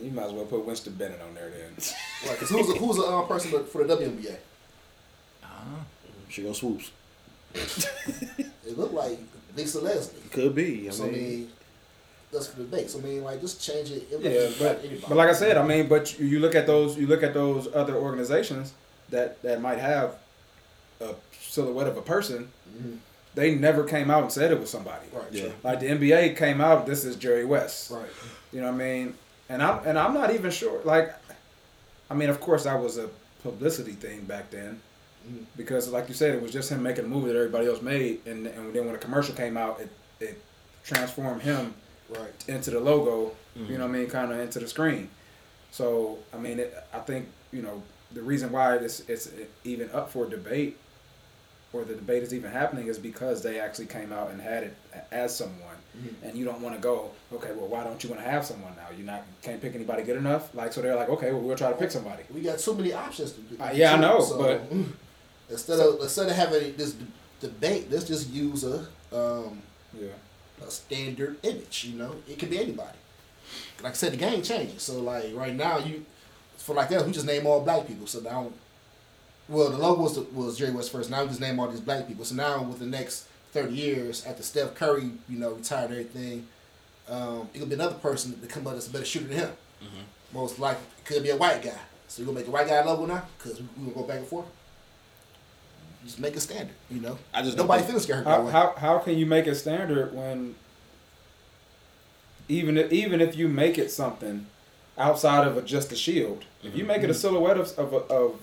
You 0.00 0.10
might 0.10 0.26
as 0.26 0.32
well 0.32 0.44
put 0.44 0.64
Winston 0.64 0.94
Bennett 0.94 1.20
on 1.20 1.34
there 1.34 1.50
then. 1.50 1.72
Right, 2.26 2.32
because 2.38 2.50
who's 2.50 2.68
a, 2.68 2.72
who's 2.74 2.98
a 2.98 3.02
um, 3.02 3.26
person 3.26 3.64
for 3.64 3.84
the 3.84 3.96
WNBA? 3.96 4.36
She 6.28 6.42
gonna 6.42 6.54
swoops. 6.54 6.90
It 7.54 8.78
looked 8.78 8.94
like 8.94 9.18
Lisa 9.54 9.80
Leslie. 9.80 10.20
Could 10.30 10.54
be. 10.54 10.88
I 10.88 10.92
So 10.92 11.04
I 11.04 11.10
mean, 11.10 11.20
mean, 11.20 11.50
that's 12.32 12.46
for 12.48 12.56
the 12.58 12.64
debate. 12.64 12.90
So 12.90 12.98
I 12.98 13.02
mean, 13.02 13.22
like, 13.24 13.40
just 13.40 13.60
change 13.62 13.90
it. 13.90 14.06
it 14.10 14.20
Yeah, 14.20 14.50
but 14.58 14.82
but 15.08 15.16
like 15.16 15.28
I 15.28 15.32
said, 15.34 15.56
I 15.56 15.66
mean, 15.66 15.86
but 15.88 16.18
you, 16.18 16.26
you 16.26 16.40
look 16.40 16.54
at 16.54 16.66
those 16.66 16.96
you 16.96 17.06
look 17.06 17.22
at 17.22 17.34
those 17.34 17.68
other 17.74 17.94
organizations 17.96 18.72
that 19.10 19.40
that 19.42 19.60
might 19.60 19.78
have 19.78 20.16
a 21.00 21.14
silhouette 21.40 21.86
of 21.86 21.96
a 21.96 22.02
person. 22.02 22.48
Mhm. 22.76 22.98
They 23.34 23.54
never 23.54 23.84
came 23.84 24.10
out 24.10 24.22
and 24.24 24.32
said 24.32 24.50
it 24.52 24.60
was 24.60 24.68
somebody. 24.70 25.06
right, 25.12 25.24
Yeah. 25.30 25.42
true. 25.44 25.52
Like 25.62 25.80
the 25.80 25.86
NBA 25.88 26.36
came 26.36 26.60
out, 26.60 26.86
this 26.86 27.04
is 27.04 27.16
Jerry 27.16 27.44
West. 27.44 27.90
right. 27.90 28.06
You 28.52 28.60
know 28.60 28.66
what 28.66 28.74
I 28.74 28.84
mean? 28.84 29.14
And 29.48 29.62
I'm 29.62 29.86
and 29.86 29.98
I'm 29.98 30.14
not 30.14 30.34
even 30.34 30.50
sure. 30.50 30.80
Like, 30.84 31.14
I 32.10 32.14
mean, 32.14 32.30
of 32.30 32.40
course, 32.40 32.64
that 32.64 32.80
was 32.80 32.98
a 32.98 33.08
publicity 33.42 33.92
thing 33.92 34.24
back 34.24 34.50
then, 34.50 34.80
Mhm. 35.28 35.44
because 35.56 35.88
like 35.88 36.08
you 36.08 36.14
said, 36.14 36.34
it 36.34 36.40
was 36.42 36.52
just 36.52 36.70
him 36.70 36.82
making 36.82 37.04
a 37.04 37.08
movie 37.08 37.28
that 37.32 37.36
everybody 37.36 37.66
else 37.66 37.82
made, 37.82 38.20
and 38.26 38.46
and 38.46 38.72
then 38.74 38.86
when 38.86 38.94
a 38.94 38.98
commercial 38.98 39.34
came 39.34 39.56
out, 39.56 39.80
it 39.80 39.90
it 40.20 40.40
transformed 40.84 41.42
him 41.42 41.74
Right. 42.18 42.44
into 42.48 42.70
the 42.70 42.80
logo. 42.80 43.32
You 43.54 43.76
know 43.78 43.86
what 43.86 43.94
I 43.94 43.98
mean? 43.98 44.06
Kind 44.08 44.32
of 44.32 44.38
into 44.38 44.58
the 44.60 44.68
screen. 44.68 45.08
So 45.70 46.18
I 46.32 46.38
mean, 46.38 46.58
it, 46.58 46.74
I 46.92 46.98
think 47.00 47.28
you 47.52 47.62
know 47.62 47.82
the 48.12 48.22
reason 48.22 48.50
why 48.52 48.76
it's 48.76 49.00
it's 49.08 49.30
even 49.64 49.90
up 49.92 50.10
for 50.10 50.26
debate 50.26 50.78
or 51.74 51.84
the 51.84 51.94
debate 51.94 52.22
is 52.22 52.34
even 52.34 52.50
happening 52.50 52.86
is 52.88 52.98
because 52.98 53.42
they 53.42 53.58
actually 53.58 53.86
came 53.86 54.12
out 54.12 54.30
and 54.30 54.40
had 54.40 54.62
it 54.64 54.76
as 55.10 55.34
someone, 55.36 55.76
Mm-hmm. 55.96 56.24
and 56.26 56.38
you 56.38 56.44
don't 56.46 56.62
want 56.62 56.74
to 56.74 56.80
go, 56.80 57.10
okay, 57.34 57.50
well, 57.54 57.66
why 57.68 57.84
don't 57.84 58.02
you 58.02 58.08
want 58.08 58.22
to 58.22 58.28
have 58.30 58.46
someone 58.46 58.72
now? 58.76 58.86
You 58.96 59.04
not 59.04 59.22
can't 59.42 59.60
pick 59.60 59.74
anybody 59.74 60.02
good 60.02 60.16
enough, 60.16 60.54
like 60.54 60.72
so 60.72 60.80
they're 60.80 60.96
like, 60.96 61.10
okay, 61.10 61.32
well, 61.32 61.42
we'll 61.42 61.56
try 61.56 61.70
to 61.70 61.76
pick 61.76 61.90
somebody. 61.90 62.22
We 62.32 62.40
got 62.40 62.58
too 62.58 62.74
many 62.74 62.94
options. 62.94 63.32
To 63.32 63.40
do. 63.42 63.62
Uh, 63.62 63.70
yeah, 63.74 63.94
I 63.94 63.98
know, 63.98 64.18
but- 64.38 64.62
instead 65.50 65.78
of 65.80 66.00
instead 66.00 66.28
of 66.28 66.36
having 66.36 66.74
this 66.76 66.92
d- 66.92 67.06
debate, 67.40 67.90
let's 67.90 68.04
just 68.04 68.30
use 68.30 68.64
a 68.64 68.78
um, 69.12 69.60
Yeah, 69.98 70.08
standard 70.72 71.36
image. 71.42 71.84
You 71.84 71.98
know, 71.98 72.14
it 72.28 72.38
could 72.38 72.50
be 72.50 72.58
anybody. 72.58 72.98
Like 73.82 73.92
I 73.92 73.96
said, 73.96 74.12
the 74.12 74.16
game 74.16 74.42
changes. 74.42 74.82
So 74.82 75.00
like 75.00 75.34
right 75.34 75.54
now, 75.54 75.78
you 75.78 76.04
for 76.56 76.74
like 76.74 76.88
that, 76.90 77.04
we 77.04 77.12
just 77.12 77.26
name 77.26 77.46
all 77.46 77.60
black 77.60 77.86
people. 77.86 78.06
So 78.06 78.20
now, 78.20 78.52
well, 79.48 79.70
the 79.70 79.78
logo 79.78 80.02
was 80.02 80.18
was 80.32 80.58
Jerry 80.58 80.72
West 80.72 80.92
first. 80.92 81.10
Now 81.10 81.22
we 81.22 81.28
just 81.28 81.40
name 81.40 81.58
all 81.58 81.68
these 81.68 81.80
black 81.80 82.06
people. 82.06 82.24
So 82.24 82.34
now 82.34 82.62
with 82.62 82.78
the 82.78 82.86
next 82.86 83.26
thirty 83.52 83.74
years, 83.74 84.24
after 84.26 84.42
Steph 84.42 84.74
Curry, 84.74 85.10
you 85.28 85.38
know, 85.38 85.52
retired 85.52 85.90
and 85.90 86.00
everything, 86.00 86.46
um, 87.08 87.48
it 87.52 87.58
could 87.58 87.68
be 87.68 87.74
another 87.74 87.96
person 87.96 88.40
to 88.40 88.46
come 88.46 88.66
up 88.66 88.74
that's 88.74 88.88
a 88.88 88.90
better 88.90 89.04
shooter 89.04 89.26
than 89.26 89.38
him. 89.38 89.50
Most 90.32 90.58
likely, 90.58 90.84
it 90.98 91.04
could 91.04 91.22
be 91.22 91.30
a 91.30 91.36
white 91.36 91.62
guy. 91.62 91.78
So 92.08 92.22
you 92.22 92.26
gonna 92.26 92.38
make 92.38 92.48
a 92.48 92.50
white 92.50 92.66
guy 92.68 92.76
a 92.76 92.86
logo 92.86 93.06
now? 93.06 93.22
Cause 93.38 93.60
we, 93.60 93.66
we 93.78 93.90
gonna 93.90 94.02
go 94.02 94.02
back 94.06 94.18
and 94.18 94.26
forth. 94.26 94.46
Just 96.04 96.18
make 96.18 96.36
a 96.36 96.40
standard. 96.40 96.74
You 96.90 97.00
know, 97.00 97.18
I 97.32 97.42
just 97.42 97.56
nobody 97.56 97.82
feels 97.84 98.04
scared 98.04 98.24
how, 98.24 98.46
how 98.46 98.74
how 98.76 98.98
can 98.98 99.16
you 99.16 99.26
make 99.26 99.46
a 99.46 99.54
standard 99.54 100.14
when 100.14 100.54
even 102.48 102.76
if, 102.76 102.92
even 102.92 103.20
if 103.20 103.36
you 103.36 103.48
make 103.48 103.78
it 103.78 103.90
something 103.90 104.46
outside 104.98 105.46
of 105.46 105.56
a, 105.56 105.62
just 105.62 105.92
a 105.92 105.96
shield, 105.96 106.44
if 106.62 106.76
you 106.76 106.84
make 106.84 107.02
it 107.02 107.10
a 107.10 107.14
silhouette 107.14 107.56
of 107.58 107.76
of 107.78 107.92
a, 107.92 107.96
of, 107.96 108.40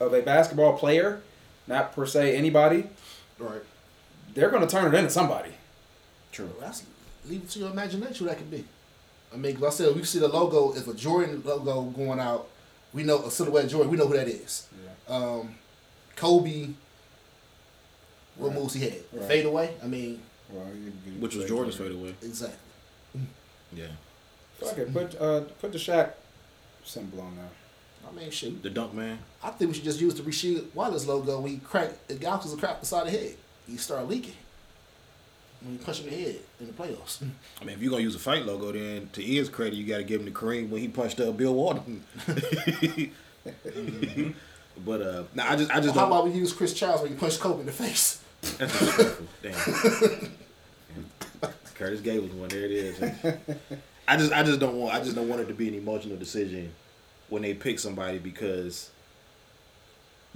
of 0.00 0.12
a 0.14 0.22
basketball 0.22 0.76
player, 0.78 1.22
not 1.66 1.94
per 1.94 2.06
se 2.06 2.36
anybody, 2.36 2.88
right. 3.38 3.62
they're 4.34 4.50
going 4.50 4.62
to 4.66 4.68
turn 4.68 4.92
it 4.92 4.98
into 4.98 5.10
somebody. 5.10 5.50
True. 6.32 6.52
That's 6.60 6.82
leave 7.28 7.42
it 7.42 7.50
to 7.50 7.58
your 7.60 7.70
imagination 7.70 8.26
what 8.26 8.32
that 8.36 8.38
could 8.38 8.50
be. 8.50 8.64
I 9.32 9.36
mean, 9.36 9.56
'cause 9.56 9.64
I 9.64 9.70
said 9.84 9.96
we 9.96 10.04
see 10.04 10.18
the 10.18 10.28
logo. 10.28 10.74
If 10.76 10.86
a 10.86 10.94
Jordan 10.94 11.42
logo 11.44 11.82
going 11.82 12.20
out, 12.20 12.46
we 12.92 13.02
know 13.02 13.24
a 13.24 13.30
silhouette 13.30 13.68
Jordan. 13.68 13.90
We 13.90 13.96
know 13.96 14.06
who 14.06 14.14
that 14.16 14.28
is. 14.28 14.68
Yeah. 15.08 15.14
Um, 15.16 15.54
Kobe. 16.14 16.70
What 18.36 18.48
Right. 18.48 18.58
moves 18.58 18.74
he 18.74 18.80
had? 18.84 18.98
Right. 19.12 19.26
Fade 19.28 19.46
away. 19.46 19.74
I 19.82 19.86
mean, 19.86 20.20
Well, 20.50 20.66
you- 20.74 20.92
you- 21.06 21.18
Which 21.20 21.34
was 21.34 21.46
Jordan's 21.46 21.74
fade 21.76 21.90
away. 21.92 22.14
exactly. 22.22 22.58
Yeah. 23.76 23.86
Fuck 24.58 24.78
it, 24.78 24.92
put 24.92 25.20
uh 25.20 25.40
put 25.60 25.72
the 25.72 25.78
Shaq 25.78 26.12
symbol 26.84 27.20
on 27.20 27.36
there. 27.36 27.50
I 28.08 28.12
mean, 28.14 28.30
shoot. 28.30 28.62
The 28.62 28.70
dunk 28.70 28.94
man. 28.94 29.18
I 29.42 29.50
think 29.50 29.68
we 29.70 29.74
should 29.74 29.84
just 29.84 30.00
use 30.00 30.14
the 30.14 30.22
Rasheed 30.22 30.72
Wallace 30.74 31.06
logo. 31.06 31.40
when 31.40 31.52
he 31.52 31.58
crack 31.58 32.06
the 32.06 32.14
gouges 32.14 32.52
a 32.54 32.56
crap 32.56 32.80
beside 32.80 33.06
the 33.06 33.10
head. 33.10 33.34
He 33.66 33.76
start 33.76 34.08
leaking. 34.08 34.34
When 35.60 35.72
you 35.72 35.78
punch 35.80 36.00
him 36.00 36.08
in 36.08 36.14
the 36.14 36.22
head 36.22 36.36
in 36.60 36.66
the 36.68 36.72
playoffs. 36.72 37.22
I 37.60 37.64
mean, 37.64 37.74
if 37.74 37.82
you're 37.82 37.90
gonna 37.90 38.02
use 38.02 38.14
a 38.14 38.20
fight 38.20 38.46
logo, 38.46 38.72
then 38.72 39.10
to 39.12 39.22
his 39.22 39.48
credit, 39.48 39.74
you 39.74 39.84
got 39.86 39.98
to 39.98 40.04
give 40.04 40.20
him 40.20 40.26
the 40.26 40.32
cream 40.32 40.70
when 40.70 40.80
he 40.80 40.88
punched 40.88 41.20
up 41.20 41.36
Bill 41.36 41.54
Walton. 41.54 42.04
but 44.84 45.02
uh, 45.02 45.24
nah, 45.34 45.50
I 45.50 45.56
just, 45.56 45.70
I 45.70 45.80
just 45.80 45.94
How 45.94 46.02
don't. 46.02 46.12
about 46.12 46.24
we 46.26 46.30
use 46.32 46.52
Chris 46.52 46.72
Childs 46.72 47.02
when 47.02 47.10
he 47.12 47.18
punched 47.18 47.40
Kobe 47.40 47.60
in 47.60 47.66
the 47.66 47.72
face? 47.72 48.22
That's. 48.58 49.18
Damn. 49.42 50.32
Curtis 51.78 52.00
Gable 52.00 52.28
one. 52.28 52.48
There 52.48 52.64
it 52.64 52.70
is. 52.70 53.02
I 54.08 54.16
just 54.16 54.32
I 54.32 54.42
just 54.42 54.60
don't 54.60 54.76
want 54.76 54.94
I 54.94 55.02
just 55.02 55.14
don't 55.14 55.28
want 55.28 55.42
it 55.42 55.48
to 55.48 55.54
be 55.54 55.68
an 55.68 55.74
emotional 55.74 56.16
decision 56.16 56.72
when 57.28 57.42
they 57.42 57.54
pick 57.54 57.78
somebody 57.78 58.18
because 58.18 58.90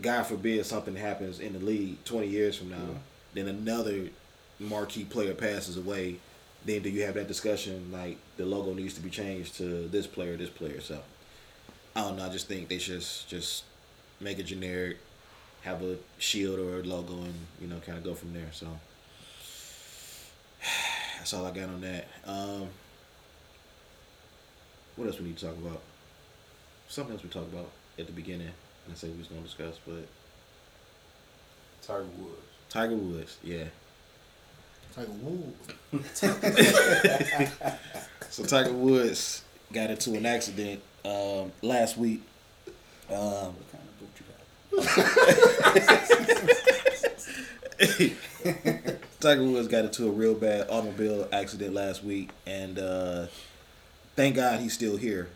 God 0.00 0.24
forbid 0.24 0.64
something 0.66 0.96
happens 0.96 1.40
in 1.40 1.52
the 1.52 1.58
league 1.58 2.02
twenty 2.04 2.28
years 2.28 2.56
from 2.56 2.70
now, 2.70 2.96
then 3.34 3.48
another 3.48 4.08
marquee 4.58 5.04
player 5.04 5.34
passes 5.34 5.76
away. 5.76 6.16
Then 6.64 6.82
do 6.82 6.90
you 6.90 7.04
have 7.04 7.14
that 7.14 7.28
discussion 7.28 7.90
like 7.90 8.18
the 8.36 8.44
logo 8.44 8.74
needs 8.74 8.94
to 8.94 9.00
be 9.00 9.08
changed 9.08 9.56
to 9.56 9.88
this 9.88 10.06
player, 10.06 10.36
this 10.36 10.50
player? 10.50 10.80
So 10.80 11.00
I 11.96 12.02
don't 12.02 12.16
know. 12.16 12.26
I 12.26 12.28
just 12.28 12.48
think 12.48 12.68
they 12.68 12.78
should 12.78 13.04
just 13.28 13.64
make 14.20 14.38
it 14.38 14.44
generic, 14.44 14.98
have 15.62 15.82
a 15.82 15.96
shield 16.18 16.58
or 16.58 16.80
a 16.80 16.82
logo, 16.82 17.14
and 17.14 17.34
you 17.60 17.66
know, 17.68 17.80
kind 17.86 17.96
of 17.96 18.04
go 18.04 18.14
from 18.14 18.34
there. 18.34 18.50
So 18.52 18.66
that's 21.20 21.34
all 21.34 21.44
I 21.44 21.50
got 21.50 21.64
on 21.68 21.82
that. 21.82 22.08
Um, 22.24 22.66
what 24.96 25.06
else 25.06 25.20
we 25.20 25.26
need 25.26 25.36
to 25.36 25.46
talk 25.46 25.56
about? 25.58 25.82
Something 26.88 27.12
else 27.14 27.22
we 27.22 27.28
talked 27.28 27.52
about 27.52 27.68
at 27.98 28.06
the 28.06 28.12
beginning. 28.12 28.48
I 28.90 28.94
said 28.94 29.10
we 29.12 29.18
was 29.18 29.26
gonna 29.26 29.42
discuss, 29.42 29.78
but 29.86 30.08
Tiger 31.82 32.06
Woods. 32.18 32.40
Tiger 32.70 32.96
Woods, 32.96 33.36
yeah. 33.42 33.64
Like, 34.96 35.08
woo. 35.20 35.52
So 38.30 38.44
Tiger 38.44 38.72
Woods 38.72 39.42
got 39.72 39.90
into 39.90 40.14
an 40.14 40.24
accident 40.24 40.80
um, 41.04 41.52
last 41.62 41.98
week. 41.98 42.22
Um, 43.10 43.54
What 43.56 43.72
kind 43.72 43.84
of 43.84 43.98
boot 44.00 44.08
you 47.90 48.76
got? 48.80 48.96
Tiger 49.20 49.44
Woods 49.44 49.68
got 49.68 49.84
into 49.84 50.08
a 50.08 50.10
real 50.10 50.34
bad 50.34 50.66
automobile 50.70 51.28
accident 51.30 51.74
last 51.74 52.02
week, 52.02 52.30
and 52.46 52.78
uh, 52.78 53.26
thank 54.16 54.36
God 54.36 54.60
he's 54.60 54.72
still 54.72 54.96
here. 54.96 55.28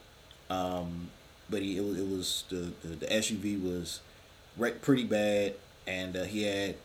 Um, 0.49 1.11
but 1.51 1.61
he, 1.61 1.77
it 1.77 1.85
was, 1.85 1.99
it 1.99 2.09
was 2.09 2.45
the, 2.49 2.73
the, 2.83 2.97
the 2.97 3.07
SUV 3.07 3.63
was 3.63 4.01
wrecked 4.57 4.81
pretty 4.81 5.05
bad, 5.05 5.55
and 5.87 6.17
uh, 6.17 6.25
he 6.25 6.45
had 6.45 6.77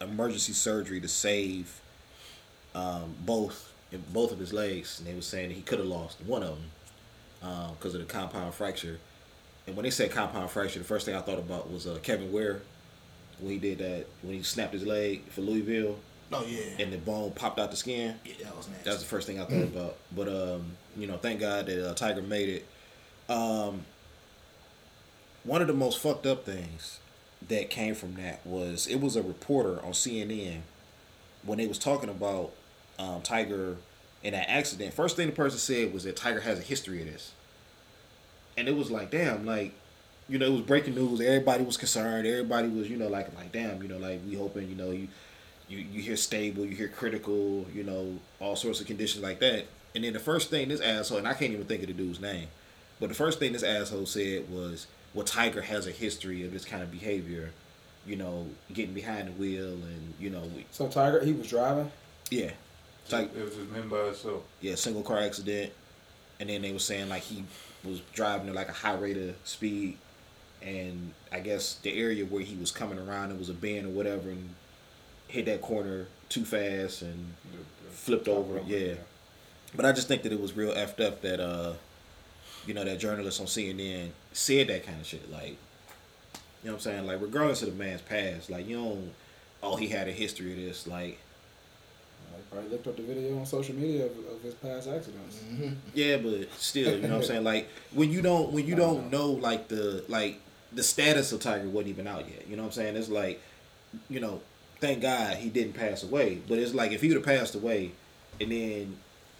emergency 0.00 0.54
surgery 0.54 0.98
to 1.02 1.08
save 1.08 1.78
um, 2.74 3.14
both 3.20 3.66
both 4.12 4.32
of 4.32 4.38
his 4.38 4.52
legs. 4.52 4.98
And 4.98 5.08
they 5.08 5.14
were 5.14 5.20
saying 5.20 5.50
he 5.50 5.62
could 5.62 5.80
have 5.80 5.88
lost 5.88 6.22
one 6.22 6.42
of 6.42 6.56
them 7.40 7.74
because 7.74 7.92
of 7.94 8.00
the 8.00 8.06
compound 8.06 8.54
fracture. 8.54 8.98
And 9.66 9.76
when 9.76 9.84
they 9.84 9.90
said 9.90 10.10
compound 10.10 10.48
fracture, 10.50 10.78
the 10.78 10.84
first 10.86 11.04
thing 11.04 11.14
I 11.14 11.20
thought 11.20 11.38
about 11.38 11.70
was 11.70 11.86
uh, 11.86 11.98
Kevin 12.02 12.32
Ware 12.32 12.62
when 13.40 13.52
he 13.52 13.58
did 13.58 13.78
that 13.78 14.06
when 14.22 14.34
he 14.34 14.42
snapped 14.42 14.72
his 14.72 14.86
leg 14.86 15.24
for 15.28 15.42
Louisville 15.42 15.98
Oh 16.32 16.44
yeah. 16.46 16.60
and 16.78 16.92
the 16.92 16.98
bone 16.98 17.32
popped 17.32 17.58
out 17.58 17.70
the 17.70 17.76
skin. 17.76 18.14
yeah, 18.24 18.34
that 18.44 18.56
was 18.56 18.68
nasty. 18.68 18.84
That's 18.84 19.00
the 19.00 19.06
first 19.08 19.26
thing 19.26 19.40
I 19.40 19.44
thought 19.44 19.62
about. 19.64 19.96
But 20.14 20.28
um, 20.28 20.72
you 20.96 21.06
know, 21.06 21.16
thank 21.16 21.40
God 21.40 21.66
that 21.66 21.90
uh, 21.90 21.94
Tiger 21.94 22.22
made 22.22 22.48
it. 22.48 23.32
Um, 23.32 23.84
one 25.44 25.60
of 25.60 25.66
the 25.66 25.74
most 25.74 25.98
fucked 25.98 26.26
up 26.26 26.44
things 26.44 27.00
that 27.48 27.70
came 27.70 27.94
from 27.94 28.14
that 28.14 28.46
was 28.46 28.86
it 28.86 29.00
was 29.00 29.16
a 29.16 29.22
reporter 29.22 29.84
on 29.84 29.92
CNN 29.92 30.60
when 31.42 31.58
they 31.58 31.66
was 31.66 31.78
talking 31.78 32.10
about 32.10 32.52
um, 32.98 33.22
Tiger 33.22 33.76
in 34.22 34.32
that 34.32 34.48
accident. 34.48 34.94
First 34.94 35.16
thing 35.16 35.26
the 35.26 35.32
person 35.32 35.58
said 35.58 35.92
was 35.92 36.04
that 36.04 36.14
Tiger 36.16 36.40
has 36.40 36.58
a 36.58 36.62
history 36.62 37.00
of 37.00 37.06
this, 37.12 37.32
and 38.56 38.68
it 38.68 38.76
was 38.76 38.90
like, 38.90 39.10
damn, 39.10 39.44
like. 39.46 39.74
You 40.28 40.38
know, 40.38 40.46
it 40.46 40.52
was 40.52 40.60
breaking 40.60 40.94
news. 40.94 41.20
Everybody 41.20 41.64
was 41.64 41.76
concerned. 41.76 42.24
Everybody 42.24 42.68
was, 42.68 42.88
you 42.88 42.96
know, 42.96 43.08
like, 43.08 43.34
like, 43.36 43.50
damn, 43.50 43.82
you 43.82 43.88
know, 43.88 43.98
like 43.98 44.20
we 44.24 44.36
hoping, 44.36 44.68
you 44.68 44.76
know, 44.76 44.92
you, 44.92 45.08
you 45.70 45.78
you 45.78 46.02
hear 46.02 46.16
stable, 46.16 46.64
you 46.66 46.74
hear 46.76 46.88
critical, 46.88 47.66
you 47.72 47.84
know, 47.84 48.18
all 48.40 48.56
sorts 48.56 48.80
of 48.80 48.86
conditions 48.86 49.22
like 49.22 49.38
that. 49.40 49.66
And 49.94 50.04
then 50.04 50.12
the 50.12 50.18
first 50.20 50.50
thing 50.50 50.68
this 50.68 50.80
asshole, 50.80 51.18
and 51.18 51.26
I 51.28 51.32
can't 51.34 51.52
even 51.52 51.64
think 51.66 51.80
of 51.82 51.88
the 51.88 51.94
dude's 51.94 52.20
name, 52.20 52.48
but 53.00 53.08
the 53.08 53.14
first 53.14 53.38
thing 53.38 53.52
this 53.52 53.62
asshole 53.62 54.06
said 54.06 54.50
was, 54.50 54.86
"Well, 55.14 55.24
Tiger 55.24 55.62
has 55.62 55.86
a 55.86 55.90
history 55.90 56.44
of 56.44 56.52
this 56.52 56.64
kind 56.64 56.82
of 56.82 56.90
behavior, 56.90 57.50
you 58.06 58.16
know, 58.16 58.46
getting 58.72 58.94
behind 58.94 59.28
the 59.28 59.32
wheel, 59.32 59.68
and 59.72 60.14
you 60.20 60.30
know, 60.30 60.44
So 60.70 60.88
Tiger, 60.88 61.24
he 61.24 61.32
was 61.32 61.48
driving. 61.48 61.90
yeah, 62.30 62.50
Tiger, 63.08 63.30
It 63.36 63.44
was 63.44 63.54
just 63.56 63.70
him 63.72 63.88
by 63.88 64.04
himself. 64.06 64.42
yeah, 64.60 64.74
single 64.74 65.02
car 65.02 65.18
accident." 65.20 65.72
And 66.40 66.48
then 66.48 66.62
they 66.62 66.72
were 66.72 66.78
saying 66.78 67.08
like 67.10 67.22
he 67.22 67.44
was 67.84 68.00
driving 68.14 68.48
at 68.48 68.54
like 68.54 68.68
a 68.68 68.72
high 68.72 68.94
rate 68.94 69.16
of 69.18 69.34
speed, 69.44 69.98
and 70.62 71.12
I 71.32 71.40
guess 71.40 71.74
the 71.82 71.92
area 71.98 72.24
where 72.24 72.42
he 72.42 72.54
was 72.56 72.70
coming 72.70 72.98
around 72.98 73.30
it 73.32 73.38
was 73.38 73.48
a 73.50 73.54
bend 73.54 73.86
or 73.86 73.90
whatever, 73.90 74.30
and 74.30 74.50
hit 75.30 75.46
that 75.46 75.60
corner 75.62 76.06
too 76.28 76.44
fast 76.44 77.02
and 77.02 77.32
The- 77.52 77.58
the- 77.58 77.92
flipped 77.94 78.28
over. 78.28 78.60
Yeah. 78.66 78.94
But 79.74 79.84
I 79.86 79.92
just 79.92 80.08
think 80.08 80.22
that 80.24 80.32
it 80.32 80.40
was 80.40 80.52
real 80.56 80.72
effed 80.74 81.00
up 81.04 81.22
that 81.22 81.40
uh, 81.40 81.74
you 82.66 82.74
know, 82.74 82.84
that 82.84 82.98
journalist 82.98 83.40
on 83.40 83.46
CNN 83.46 84.10
said 84.32 84.68
that 84.68 84.84
kind 84.84 85.00
of 85.00 85.06
shit. 85.06 85.30
Like, 85.30 85.50
you 85.52 85.56
know 86.64 86.72
what 86.72 86.74
I'm 86.74 86.80
saying? 86.80 87.06
Like, 87.06 87.20
regardless 87.22 87.62
of 87.62 87.76
the 87.76 87.82
man's 87.84 88.02
past, 88.02 88.50
like 88.50 88.68
you 88.68 88.76
don't. 88.76 89.12
Oh, 89.62 89.76
he 89.76 89.88
had 89.88 90.08
a 90.08 90.12
history 90.12 90.52
of 90.52 90.58
this. 90.58 90.86
Like, 90.86 91.18
I 92.34 92.40
probably 92.50 92.70
looked 92.70 92.86
up 92.86 92.96
the 92.96 93.02
video 93.02 93.38
on 93.38 93.46
social 93.46 93.74
media 93.74 94.06
of, 94.06 94.12
of 94.12 94.42
his 94.42 94.54
past 94.54 94.88
accidents. 94.88 95.36
Mm-hmm. 95.36 95.74
yeah, 95.94 96.16
but 96.16 96.52
still, 96.54 96.94
you 96.96 97.02
know 97.02 97.08
what 97.10 97.16
I'm 97.16 97.22
saying? 97.24 97.44
Like, 97.44 97.68
when 97.92 98.10
you 98.10 98.22
don't, 98.22 98.52
when 98.52 98.66
you 98.66 98.74
don't 98.74 99.10
know, 99.10 99.30
like 99.30 99.68
the 99.68 100.04
like 100.08 100.40
the 100.72 100.82
status 100.82 101.32
of 101.32 101.40
Tiger 101.40 101.68
wasn't 101.68 101.88
even 101.90 102.06
out 102.06 102.28
yet. 102.28 102.46
You 102.48 102.56
know 102.56 102.62
what 102.62 102.68
I'm 102.68 102.72
saying? 102.72 102.96
It's 102.96 103.08
like, 103.08 103.40
you 104.08 104.20
know, 104.20 104.40
thank 104.80 105.02
God 105.02 105.36
he 105.36 105.48
didn't 105.48 105.74
pass 105.74 106.02
away. 106.02 106.40
But 106.48 106.58
it's 106.58 106.74
like 106.74 106.92
if 106.92 107.00
he 107.00 107.08
would 107.08 107.16
have 107.16 107.26
passed 107.26 107.54
away, 107.54 107.92
and 108.40 108.50
then 108.50 108.96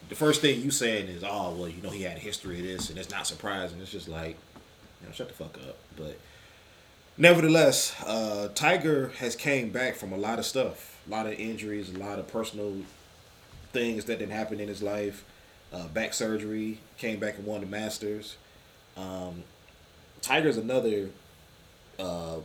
the 0.09 0.15
first 0.15 0.41
thing 0.41 0.61
you 0.61 0.71
saying 0.71 1.09
is, 1.09 1.25
oh 1.25 1.55
well, 1.55 1.69
you 1.69 1.83
know, 1.83 1.91
he 1.91 2.03
had 2.03 2.17
a 2.17 2.21
history 2.21 2.59
of 2.59 2.65
this, 2.65 2.91
and 2.91 2.99
it's 2.99 3.11
not 3.11 3.27
surprising. 3.27 3.81
It's 3.81 3.91
just 3.91 4.09
like, 4.09 4.37
you 5.01 5.07
know, 5.07 5.13
shut 5.13 5.29
the 5.29 5.35
fuck 5.35 5.57
up. 5.69 5.77
But 5.97 6.19
Nevertheless, 7.21 7.95
uh, 8.07 8.49
Tiger 8.55 9.09
has 9.19 9.37
came 9.37 9.69
back 9.69 9.97
from 9.97 10.11
a 10.11 10.17
lot 10.17 10.39
of 10.39 10.47
stuff, 10.47 10.99
a 11.07 11.11
lot 11.11 11.27
of 11.27 11.35
injuries, 11.35 11.95
a 11.95 11.99
lot 11.99 12.19
of 12.19 12.27
personal 12.29 12.77
things 13.75 14.07
that 14.07 14.19
didn't 14.19 14.33
happen 14.33 14.59
in 14.59 14.69
his 14.69 14.83
life. 14.83 15.23
Uh, 15.71 15.87
back 15.89 16.15
surgery, 16.15 16.79
came 16.97 17.21
back 17.21 17.37
and 17.37 17.45
won 17.45 17.61
the 17.61 17.67
Masters. 17.67 18.37
Um, 18.97 19.45
Tiger's 20.23 20.57
another. 20.57 21.11
Uh, 21.99 22.37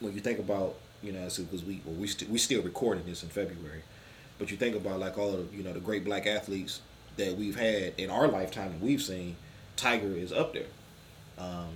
when 0.00 0.14
you 0.14 0.20
think 0.20 0.38
about 0.38 0.76
you 1.06 1.12
know, 1.12 1.28
so 1.28 1.44
because 1.44 1.64
we 1.64 1.80
well, 1.84 1.94
we 1.94 2.06
st- 2.06 2.30
we 2.30 2.38
still 2.38 2.62
recording 2.62 3.04
this 3.06 3.22
in 3.22 3.28
February, 3.28 3.82
but 4.38 4.50
you 4.50 4.56
think 4.56 4.76
about 4.76 5.00
like 5.00 5.16
all 5.18 5.34
of 5.34 5.54
you 5.54 5.62
know 5.62 5.72
the 5.72 5.80
great 5.80 6.04
black 6.04 6.26
athletes 6.26 6.80
that 7.16 7.36
we've 7.36 7.56
had 7.58 7.94
in 7.96 8.10
our 8.10 8.28
lifetime 8.28 8.72
that 8.72 8.80
we've 8.80 9.02
seen, 9.02 9.36
Tiger 9.76 10.14
is 10.14 10.32
up 10.32 10.52
there. 10.52 10.66
Um, 11.38 11.70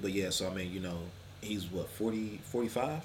but 0.00 0.12
yeah, 0.12 0.30
so 0.30 0.48
I 0.48 0.54
mean, 0.54 0.72
you 0.72 0.80
know, 0.80 0.98
he's 1.40 1.66
what 1.70 1.88
40, 1.90 2.40
45? 2.44 2.88
Wow, 2.88 3.02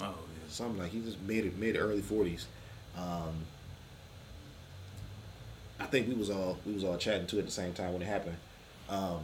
yeah. 0.00 0.14
something 0.48 0.78
like 0.78 0.90
he's 0.90 1.04
just 1.04 1.20
mid 1.22 1.58
mid 1.58 1.76
early 1.76 2.00
forties. 2.00 2.46
Um, 2.96 3.46
I 5.78 5.84
think 5.86 6.08
we 6.08 6.14
was 6.14 6.30
all 6.30 6.58
we 6.66 6.72
was 6.72 6.84
all 6.84 6.96
chatting 6.96 7.26
too 7.26 7.38
at 7.38 7.44
the 7.44 7.50
same 7.50 7.72
time 7.72 7.92
when 7.92 8.02
it 8.02 8.06
happened. 8.06 8.36
Um, 8.88 9.20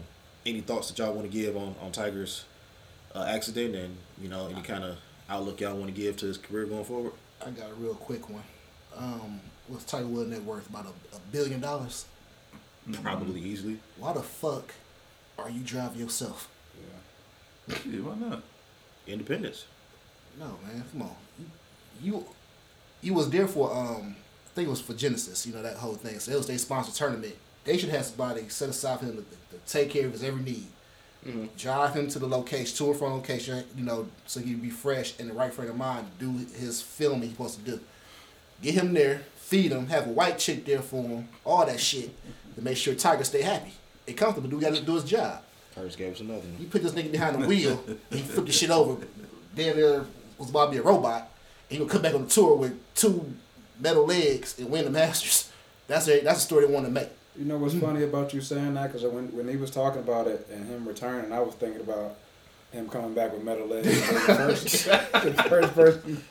any 0.47 0.61
thoughts 0.61 0.89
that 0.89 0.99
y'all 0.99 1.13
want 1.13 1.31
to 1.31 1.37
give 1.37 1.57
on 1.57 1.75
on 1.81 1.93
Tiger's 1.93 2.45
uh, 3.15 3.25
accident 3.29 3.75
and 3.75 3.97
you 4.21 4.29
know 4.29 4.49
any 4.49 4.63
kind 4.63 4.85
of 4.85 4.97
outlook 5.29 5.61
y'all 5.61 5.77
want 5.77 5.95
to 5.95 6.01
give 6.01 6.17
to 6.19 6.27
his 6.27 6.39
career 6.39 6.67
going 6.67 6.85
forward? 6.85 7.13
I 7.45 7.51
got 7.51 7.71
a 7.71 7.75
real 7.75 7.95
quick 7.95 8.29
one. 8.29 8.43
Um, 8.97 9.41
what's 9.69 9.85
Tiger 9.85 10.07
Woods 10.07 10.31
net 10.31 10.43
worth? 10.43 10.69
About 10.69 10.87
a, 10.87 11.17
a 11.17 11.21
billion 11.31 11.61
dollars. 11.61 12.07
Probably 13.03 13.41
easily. 13.41 13.79
Why 13.99 14.13
the 14.15 14.23
fuck 14.23 14.73
are 15.39 15.51
you 15.51 15.61
driving 15.61 16.01
yourself? 16.01 16.49
Yeah, 17.69 18.01
why 18.01 18.15
not? 18.15 18.43
Independence. 19.07 19.67
No, 20.39 20.59
man, 20.67 20.83
come 20.91 21.03
on. 21.03 21.17
You, 21.39 21.47
you, 22.03 22.25
you 23.03 23.15
was 23.15 23.29
there 23.31 23.47
for 23.47 23.75
um, 23.75 24.17
I 24.47 24.55
think 24.55 24.69
it 24.69 24.71
was 24.71 24.81
for 24.81 24.95
Genesis. 24.95 25.47
You 25.47 25.53
know 25.55 25.63
that 25.63 25.77
whole 25.77 25.95
thing. 25.95 26.19
So 26.19 26.33
it 26.33 26.37
was 26.37 26.47
their 26.47 26.59
sponsor 26.59 26.93
tournament. 26.93 27.37
They 27.65 27.77
should 27.77 27.91
have 27.91 28.07
somebody 28.07 28.49
set 28.49 28.71
aside 28.71 29.01
for 29.01 29.07
him 29.07 29.17
to, 29.17 29.23
to 29.57 29.63
take 29.67 29.91
care 29.91 30.07
of 30.07 30.13
his 30.13 30.23
every 30.25 30.43
need. 30.43 30.67
Mm-hmm. 31.27 31.47
Drive 31.57 31.95
him 31.95 32.09
to 32.09 32.19
the 32.19 32.29
location, 32.29 32.77
to 32.77 32.91
and 32.91 32.99
from 32.99 33.13
location. 33.13 33.65
You 33.77 33.85
know, 33.85 34.09
so 34.27 34.41
he'd 34.41 34.63
be 34.63 34.71
fresh 34.71 35.19
and 35.19 35.29
the 35.29 35.35
right 35.35 35.53
frame 35.53 35.71
of 35.71 35.77
mind 35.77 36.07
to 36.19 36.27
do 36.27 36.47
his 36.59 36.81
filming 36.81 37.23
he's 37.23 37.33
supposed 37.33 37.65
to 37.65 37.71
do. 37.71 37.81
Get 38.63 38.75
him 38.75 38.95
there, 38.95 39.23
feed 39.37 39.73
him, 39.73 39.87
have 39.89 40.07
a 40.07 40.11
white 40.11 40.39
chick 40.39 40.65
there 40.65 40.83
for 40.83 41.03
him, 41.03 41.29
all 41.45 41.65
that 41.67 41.81
shit 41.81 42.11
to 42.55 42.63
make 42.63 42.77
sure 42.77 42.95
Tiger 42.95 43.25
stay 43.25 43.43
happy 43.43 43.73
and 44.07 44.17
comfortable. 44.17 44.49
Do 44.49 44.61
got 44.61 44.75
to 44.75 44.83
do 44.83 44.95
his 44.95 45.05
job. 45.05 45.43
Curtis 45.75 45.97
gave 45.97 46.15
us 46.15 46.21
another 46.21 46.43
You 46.59 46.67
put 46.67 46.83
this 46.83 46.93
nigga 46.93 47.13
behind 47.13 47.41
the 47.41 47.47
wheel, 47.47 47.83
and 47.87 47.99
he 48.11 48.21
flipped 48.21 48.47
the 48.47 48.53
shit 48.53 48.71
over. 48.71 49.05
Damn 49.55 49.77
near 49.77 50.07
was 50.37 50.51
about 50.51 50.67
to 50.67 50.73
be 50.73 50.79
a 50.79 50.83
robot. 50.83 51.31
And 51.71 51.77
he 51.77 51.83
would 51.83 51.91
come 51.91 52.03
back 52.03 52.15
on 52.15 52.25
the 52.25 52.31
tour 52.31 52.57
with 52.57 52.79
two 52.95 53.35
metal 53.79 54.07
legs 54.07 54.59
and 54.59 54.71
win 54.71 54.85
the 54.85 54.91
Masters. 54.91 55.53
That's 55.87 56.09
a 56.09 56.21
that's 56.21 56.39
a 56.39 56.43
story 56.43 56.67
they 56.67 56.73
want 56.73 56.87
to 56.87 56.93
make. 56.93 57.09
You 57.39 57.45
know 57.45 57.57
what's 57.57 57.75
hmm. 57.75 57.81
funny 57.81 58.03
about 58.03 58.35
you 58.35 58.41
saying 58.41 58.75
that? 58.75 58.93
Because 58.93 59.05
when, 59.05 59.29
when 59.29 59.47
he 59.47 59.57
was 59.57 59.71
talking 59.71 60.01
about 60.01 60.27
it 60.27 60.49
and 60.53 60.67
him 60.67 60.87
returning, 60.87 61.33
I 61.33 61.39
was 61.39 61.55
thinking 61.55 61.81
about 61.81 62.17
him 62.73 62.89
coming 62.89 63.15
back 63.15 63.33
with 63.33 63.45
metal 63.45 63.69
legs. 63.69 63.87
the 64.09 64.19
first, 64.19 64.85
the 64.87 65.45
first 65.49 65.75
person. 65.75 66.25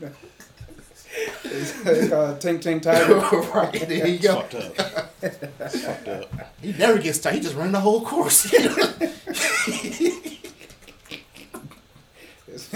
it's, 1.46 1.86
it's 1.86 2.10
called 2.10 2.40
Tink 2.40 2.62
Tink 2.62 2.82
Tiger. 2.82 3.16
right 3.58 3.88
there 3.88 4.08
you 4.08 4.20
go. 4.20 4.42
Fucked 4.42 4.56
up. 4.56 5.72
Fucked 5.72 6.08
up. 6.10 6.30
He 6.62 6.74
never 6.74 7.00
gets 7.00 7.20
tired. 7.20 7.36
He 7.36 7.40
just 7.42 7.56
running 7.56 7.72
the 7.72 7.80
whole 7.80 8.04
course. 8.06 8.52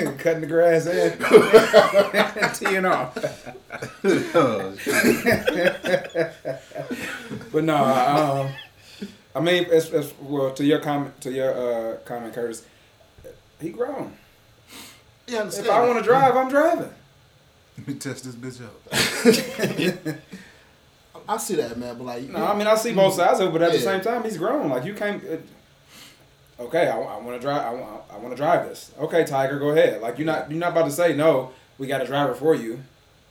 It's 0.01 0.11
cutting 0.23 0.41
the 0.41 0.47
grass 0.47 0.85
and 0.87 2.55
teeing 2.55 2.85
off. 2.85 3.17
But 7.51 7.63
no, 7.65 7.75
um, 7.75 8.49
I 9.35 9.39
mean, 9.39 9.65
it's, 9.69 9.89
it's, 9.89 10.13
well, 10.21 10.53
to 10.53 10.63
your 10.63 10.79
comment, 10.79 11.19
to 11.21 11.31
your 11.31 11.53
uh, 11.53 11.97
comment, 12.05 12.33
Curtis, 12.33 12.65
he 13.59 13.69
grown. 13.69 14.13
you 15.27 15.37
understand? 15.37 15.67
If 15.67 15.73
I 15.73 15.85
want 15.85 15.99
to 15.99 16.03
drive, 16.03 16.35
I'm 16.35 16.49
driving. 16.49 16.89
Let 17.77 17.87
me 17.87 17.93
test 17.95 18.23
this 18.25 18.35
bitch 18.35 18.61
out. 18.63 20.19
I 21.27 21.37
see 21.37 21.55
that, 21.55 21.77
man. 21.77 21.97
But 21.97 22.05
like, 22.05 22.29
No, 22.29 22.45
I 22.45 22.55
mean 22.55 22.67
I 22.67 22.75
see 22.75 22.93
both 22.93 23.13
sides 23.15 23.39
of 23.39 23.49
it, 23.49 23.51
but 23.51 23.61
at 23.61 23.71
the 23.71 23.79
same 23.79 24.01
time, 24.01 24.23
he's 24.23 24.37
grown. 24.37 24.69
Like 24.69 24.85
you 24.85 24.93
can't. 24.93 25.23
It, 25.23 25.45
okay, 26.61 26.87
I, 26.87 26.97
want 26.97 27.27
to 27.33 27.39
drive. 27.39 27.61
I, 27.61 27.73
want- 27.73 28.01
I 28.11 28.17
want 28.17 28.31
to 28.31 28.35
drive 28.35 28.67
this. 28.67 28.91
Okay, 28.99 29.23
Tiger, 29.25 29.59
go 29.59 29.69
ahead. 29.71 30.01
Like 30.01 30.17
you're 30.17 30.25
not 30.25 30.49
you're 30.49 30.59
not 30.59 30.71
about 30.71 30.85
to 30.85 30.91
say 30.91 31.15
no. 31.15 31.51
We 31.77 31.87
got 31.87 32.01
a 32.01 32.05
driver 32.05 32.33
for 32.33 32.53
you. 32.55 32.79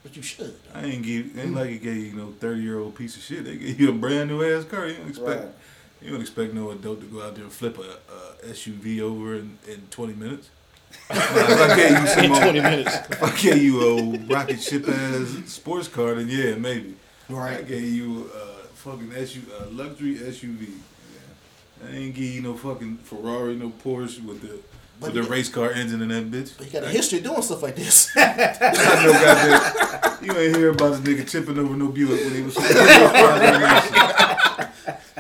but 0.03 0.17
you 0.17 0.23
should. 0.23 0.55
I 0.75 0.85
ain't 0.85 1.03
give 1.05 1.39
ain't 1.39 1.55
like 1.55 1.71
it 1.71 1.83
gave 1.83 1.97
you 1.97 2.13
no 2.15 2.33
thirty 2.41 2.63
year 2.63 2.79
old 2.79 2.95
piece 2.95 3.17
of 3.17 3.23
shit. 3.23 3.45
They 3.45 3.57
gave 3.57 3.81
you 3.81 3.91
a 3.91 3.93
brand 3.93 4.31
new 4.31 4.43
ass 4.43 4.65
car. 4.65 4.87
You 4.87 4.95
don't 4.97 5.09
expect 5.09 5.41
Right. 5.45 5.49
you 6.03 6.11
don't 6.13 6.21
expect 6.21 6.55
no 6.55 6.71
adult 6.71 7.01
to 7.01 7.07
go 7.07 7.23
out 7.23 7.35
there 7.35 7.45
and 7.45 7.53
flip 7.53 7.79
a, 7.79 7.83
a 8.47 8.53
SUV 8.53 9.01
over 9.01 9.35
in, 9.37 9.59
in 9.69 9.83
twenty 9.91 10.15
minutes. 10.15 10.49
Now, 11.09 11.17
if 11.21 11.71
I 11.71 11.77
gave 11.77 11.91
you 12.01 12.07
some 12.09 12.25
In 12.25 12.33
old- 12.33 12.43
20 12.43 12.61
minutes. 12.61 12.97
if 13.11 13.23
I 13.23 13.37
gave 13.41 13.63
you 13.63 13.81
a 13.81 14.19
rocket 14.35 14.61
ship 14.61 14.89
ass 14.89 15.29
sports 15.47 15.87
car, 15.87 16.15
then 16.15 16.29
yeah, 16.29 16.57
maybe. 16.57 16.97
Right. 17.29 17.53
I 17.53 17.55
Right. 17.59 17.69
gave 17.69 17.85
you 17.85 18.29
a 18.35 18.67
fucking 18.75 19.13
SU, 19.15 19.41
a 19.61 19.67
luxury 19.67 20.17
SUV. 20.17 20.67
I 21.87 21.97
ain't 21.97 22.15
give 22.15 22.25
you 22.25 22.43
no 22.43 22.55
fucking 22.57 22.99
Ferrari, 22.99 23.57
no 23.57 23.71
Porsche 23.71 24.23
with 24.25 24.43
the 24.43 24.59
But 25.01 25.13
with 25.13 25.15
the 25.15 25.23
he- 25.23 25.29
race 25.31 25.49
car 25.49 25.71
engine 25.71 26.03
in 26.03 26.09
that 26.09 26.31
bitch. 26.31 26.57
But 26.59 26.67
he 26.67 26.73
got 26.73 26.85
a 26.85 26.89
history 26.89 27.21
doing 27.21 27.41
stuff 27.43 27.63
like 27.63 27.77
this. 27.77 28.13
Goddamn. 28.15 30.25
You 30.25 30.37
ain't 30.37 30.57
hear 30.57 30.71
about 30.71 30.91
this 30.93 31.01
nigga 31.01 31.29
tipping 31.29 31.59
over 31.59 31.75
no 31.75 31.89
Buick 31.89 32.21
when 32.25 32.35
he 32.35 32.43
was. 32.43 32.55
that 32.55 32.67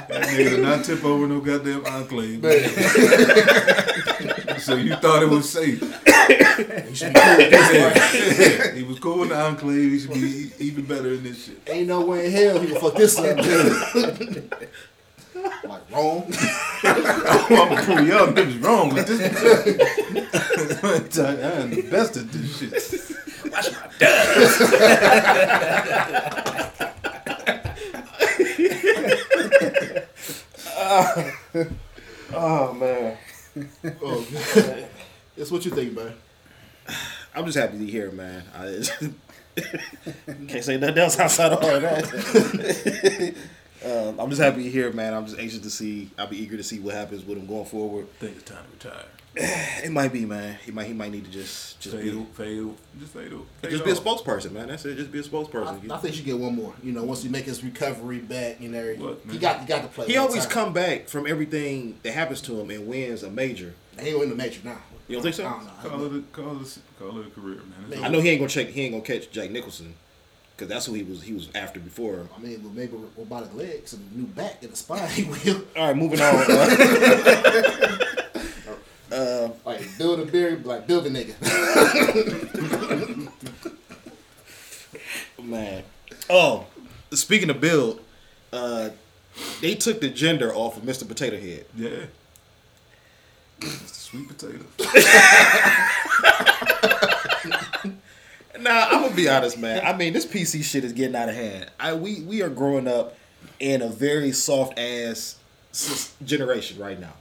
nigga 0.07 0.51
did 0.51 0.61
not 0.61 0.85
tip 0.85 1.03
over 1.05 1.27
no 1.27 1.41
goddamn 1.41 1.85
Enclave. 1.87 2.43
so 4.61 4.75
you 4.77 4.95
thought 4.97 5.23
it 5.23 5.29
was 5.31 5.49
safe. 5.49 5.81
you 5.81 6.95
should 6.95 7.15
be 7.15 7.21
cool 7.21 7.37
with 7.39 7.51
this, 7.51 8.61
right? 8.61 8.75
he 8.77 8.83
was 8.83 8.99
cool 8.99 9.23
in 9.23 9.31
the 9.31 9.37
Enclave. 9.41 9.93
He 9.93 9.99
should 10.01 10.13
be 10.13 10.51
even 10.59 10.85
better 10.85 11.15
in 11.15 11.23
this 11.23 11.47
shit. 11.47 11.59
Ain't 11.67 11.89
no 11.89 12.05
way 12.05 12.27
in 12.27 12.33
hell 12.33 12.59
he 12.61 12.69
can 12.73 12.79
fuck 12.81 12.95
this 12.95 13.19
up. 13.19 13.39
Dude. 15.63 15.71
like 15.71 15.91
wrong. 15.91 16.33
I'm 16.83 17.49
gonna 17.49 17.83
prove 17.83 18.09
y'all 18.09 18.29
niggas 18.29 18.63
wrong 18.63 18.95
with 18.95 19.07
this. 19.07 19.21
I 21.19 21.35
am 21.35 21.71
the 21.71 21.83
best 21.83 22.17
at 22.17 22.31
this 22.31 22.59
shit. 22.59 22.73
Watch 23.53 23.71
my 23.73 23.89
dust. 23.99 24.61
Oh 32.33 32.73
man. 32.73 33.19
Oh, 34.03 34.27
man. 34.33 34.89
That's 35.37 35.51
what 35.51 35.65
you 35.65 35.71
think, 35.73 35.95
man. 35.95 36.15
I'm 37.35 37.45
just 37.45 37.59
happy 37.59 37.79
to 37.79 37.87
hear 37.87 38.07
it, 38.07 38.15
man. 38.15 38.45
I 38.55 38.83
can't 40.49 40.65
say 40.65 40.77
nothing 40.79 40.99
else 40.99 41.19
outside 41.19 41.53
of 41.53 41.63
all 41.63 41.81
that. 41.81 43.35
Um, 43.85 44.20
I'm 44.20 44.28
just 44.31 44.41
happy 44.43 44.62
to 44.64 44.70
hear 44.70 44.89
it, 44.89 44.95
man. 44.95 45.14
I'm 45.14 45.26
just 45.26 45.39
anxious 45.39 45.61
to 45.61 45.70
see. 45.70 46.11
I'll 46.18 46.26
be 46.26 46.37
eager 46.43 46.57
to 46.57 46.62
see 46.62 46.81
what 46.81 46.95
happens 46.95 47.24
with 47.24 47.39
him 47.39 47.47
going 47.47 47.64
forward. 47.64 48.07
I 48.16 48.24
think 48.24 48.37
it's 48.37 48.51
time 48.51 48.64
to 48.81 48.89
retire. 48.89 49.05
It 49.85 49.93
might 49.93 50.12
be, 50.12 50.26
man. 50.26 50.59
He 50.64 50.72
might. 50.72 50.87
He 50.87 50.93
might 50.93 51.12
need 51.12 51.24
to 51.24 51.31
just 51.31 51.81
just 51.81 51.95
Fade, 51.97 52.05
be 52.05 52.24
fade, 52.35 52.74
just 52.99 53.12
fade, 53.12 53.33
fade 53.62 53.70
just 53.70 53.85
be 53.85 53.93
a 53.93 53.95
spokesperson, 53.95 54.53
man. 54.53 54.68
That's 54.68 54.85
it. 54.85 54.97
Just 54.97 55.12
be 55.12 55.20
a 55.20 55.22
spokesperson. 55.22 55.91
I 55.91 55.97
think 55.99 56.16
you 56.18 56.24
get 56.24 56.37
one 56.39 56.55
more. 56.57 56.74
You 56.83 56.93
know, 56.93 57.05
once 57.05 57.24
you 57.24 57.31
make 57.31 57.45
his 57.45 57.62
recovery 57.64 58.18
back, 58.18 58.61
you 58.61 58.68
know, 58.68 58.93
What, 58.99 59.20
he 59.31 59.39
got 59.39 59.61
he 59.61 59.66
got 59.66 59.83
to 59.83 59.89
play. 59.89 60.07
he 60.09 60.16
always 60.16 60.43
time. 60.43 60.51
come 60.51 60.72
back 60.72 61.09
from 61.09 61.26
everything 61.26 61.99
that 62.03 62.12
happens 62.12 62.41
to 62.43 62.61
him 62.61 62.70
and 62.70 62.87
wins 62.89 63.22
a 63.22 63.31
major. 63.31 63.72
He 64.01 64.09
ain't 64.09 64.22
in 64.22 64.28
the 64.31 64.35
major 64.35 64.61
now. 64.64 64.78
You 65.09 65.16
don't 65.16 65.22
think 65.22 65.35
so? 65.37 65.47
I 65.47 65.51
don't 65.51 65.64
know. 65.64 65.72
Call 65.91 66.05
it, 66.05 66.18
a, 66.18 66.22
call 66.33 66.61
it, 66.61 66.76
a, 66.76 67.03
call 67.03 67.20
it 67.20 67.26
a 67.26 67.31
career, 67.31 67.57
man. 67.57 67.91
Man. 67.91 68.05
I 68.05 68.09
know 68.09 68.20
he 68.20 68.28
ain't 68.31 68.41
gonna 68.41 68.49
check. 68.51 68.68
He 68.68 68.83
ain't 68.83 68.93
gonna 68.93 69.05
catch 69.05 69.31
Jack 69.31 69.51
Nicklaus 69.51 69.81
because 70.61 70.69
that's 70.69 70.85
who 70.85 70.93
he 70.93 71.03
was. 71.03 71.23
He 71.23 71.33
was 71.33 71.49
after 71.55 71.81
before. 71.81 72.29
I 72.37 72.39
mean, 72.39 72.61
but 72.61 72.75
maybe 72.75 72.93
robotic 73.17 73.55
legs 73.55 73.95
and 73.95 74.13
a 74.13 74.19
new 74.19 74.27
back 74.27 74.63
and 74.63 74.71
a 74.71 74.77
spine. 74.77 75.09
He 75.09 75.25
will 75.25 75.65
All 75.75 75.87
right, 75.87 75.97
moving 75.97 76.21
on. 76.21 76.45
Uh, 79.13 79.51
like 79.67 79.81
build 79.99 80.21
a 80.21 80.25
beard, 80.25 80.65
like 80.65 80.87
build 80.87 81.05
a 81.05 81.11
nigga. 81.11 81.35
Man. 85.43 85.83
Oh, 86.31 86.67
speaking 87.11 87.51
of 87.51 87.61
build, 87.61 88.01
uh, 88.53 88.91
they 89.61 89.75
took 89.75 90.01
the 90.01 90.11
gender 90.11 90.55
off 90.55 90.77
of 90.77 90.85
Mr. 90.85 91.09
Potato 91.09 91.41
Head. 91.41 91.65
Yeah. 91.77 92.05
It's 93.63 93.97
sweet 93.97 94.29
potato. 94.29 94.65
Now, 98.61 98.89
I'm 98.91 99.03
gonna 99.03 99.15
be 99.15 99.29
honest, 99.29 99.59
man. 99.59 99.85
I 99.85 99.97
mean, 99.97 100.13
this 100.13 100.27
PC 100.27 100.63
shit 100.63 100.85
is 100.85 100.93
getting 100.93 101.17
out 101.17 101.29
of 101.29 101.35
hand. 101.35 101.71
I 101.79 101.95
we 101.95 102.21
we 102.23 102.43
are 102.43 102.49
growing 102.51 102.87
up 102.89 103.17
in 103.59 103.83
a 103.83 103.89
very 103.89 104.33
soft 104.33 104.79
ass 104.79 105.39
generation 106.25 106.79
right 106.81 106.99
now. 106.99 107.13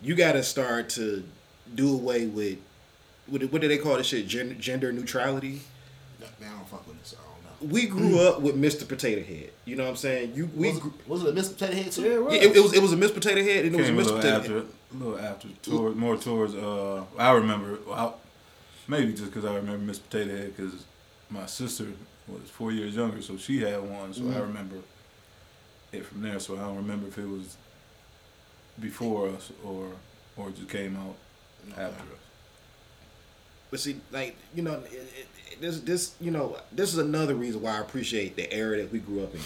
You 0.00 0.14
got 0.14 0.32
to 0.32 0.42
start 0.42 0.88
to 0.90 1.22
do 1.74 1.94
away 1.94 2.26
with 2.26 2.58
what, 3.26 3.42
what 3.52 3.62
do 3.62 3.68
they 3.68 3.78
call 3.78 3.96
this 3.96 4.08
shit? 4.08 4.26
Gender, 4.26 4.54
gender 4.54 4.92
neutrality. 4.92 5.60
Man, 6.40 6.50
I 6.52 6.56
don't 6.56 6.68
fuck 6.68 6.86
with 6.88 6.98
this. 7.00 7.14
I 7.18 7.22
don't 7.22 7.70
know. 7.70 7.74
We 7.74 7.86
grew 7.86 8.18
up 8.20 8.40
with 8.40 8.60
Mr. 8.60 8.86
Potato 8.86 9.22
Head. 9.22 9.50
You 9.64 9.76
know 9.76 9.84
what 9.84 9.90
I'm 9.90 9.96
saying? 9.96 10.34
You 10.34 10.50
we 10.56 10.68
Was 10.68 10.78
it, 10.78 10.84
was 11.08 11.22
it 11.24 11.28
a 11.28 11.32
Miss 11.32 11.48
Potato 11.52 11.72
Head 11.74 11.92
too? 11.92 12.02
Yeah, 12.02 12.10
it 12.10 12.24
was. 12.24 12.34
it, 12.34 12.56
it 12.56 12.62
was 12.62 12.72
it 12.74 12.82
was 12.82 12.92
a 12.92 12.96
Mr. 12.96 13.14
Potato 13.14 13.42
Head 13.42 13.64
and 13.64 13.74
it 13.74 13.78
was 13.78 13.88
a 13.88 13.90
Came 13.90 13.98
a 13.98 14.02
Mr. 14.02 14.04
little 14.04 14.16
Potato 14.20 14.36
after, 14.36 14.54
Head. 14.54 14.66
a 14.92 14.96
little 14.96 15.18
after, 15.18 15.48
toward, 15.62 15.96
more 15.96 16.16
towards. 16.16 16.54
Uh, 16.54 17.04
I 17.18 17.30
remember, 17.32 17.78
well, 17.86 18.18
maybe 18.88 19.12
just 19.12 19.26
because 19.26 19.44
I 19.44 19.54
remember 19.54 19.84
Miss 19.84 19.98
Potato 19.98 20.36
Head 20.36 20.56
because 20.56 20.84
my 21.30 21.46
sister 21.46 21.86
was 22.28 22.42
four 22.50 22.72
years 22.72 22.94
younger, 22.94 23.22
so 23.22 23.36
she 23.36 23.60
had 23.60 23.80
one, 23.80 24.12
so 24.12 24.22
I 24.22 24.24
Mm-hmm. 24.26 24.40
remember 24.40 24.76
it 25.92 26.04
from 26.06 26.22
there. 26.22 26.38
So 26.40 26.56
I 26.56 26.60
don't 26.60 26.76
remember 26.76 27.08
if 27.08 27.18
it 27.18 27.28
was 27.28 27.56
before 28.80 29.28
us 29.30 29.50
or 29.64 29.92
or 30.36 30.50
just 30.50 30.68
came 30.68 30.96
out 30.96 31.14
after 31.72 32.02
us. 32.04 32.18
But 33.70 33.80
see, 33.80 34.00
like 34.10 34.36
you 34.54 34.62
know, 34.62 34.74
it, 34.74 34.92
it, 34.92 34.92
it- 34.92 35.26
this 35.60 35.80
this 35.80 36.14
you 36.20 36.30
know 36.30 36.56
this 36.72 36.92
is 36.92 36.98
another 36.98 37.34
reason 37.34 37.60
why 37.62 37.76
I 37.76 37.80
appreciate 37.80 38.34
the 38.36 38.52
era 38.52 38.78
that 38.78 38.90
we 38.90 38.98
grew 38.98 39.22
up 39.22 39.34
in. 39.34 39.40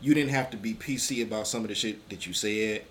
You 0.00 0.14
didn't 0.14 0.30
have 0.30 0.50
to 0.50 0.56
be 0.56 0.74
PC 0.74 1.22
about 1.22 1.46
some 1.46 1.62
of 1.62 1.68
the 1.68 1.74
shit 1.74 2.08
that 2.08 2.26
you 2.26 2.32
said. 2.32 2.84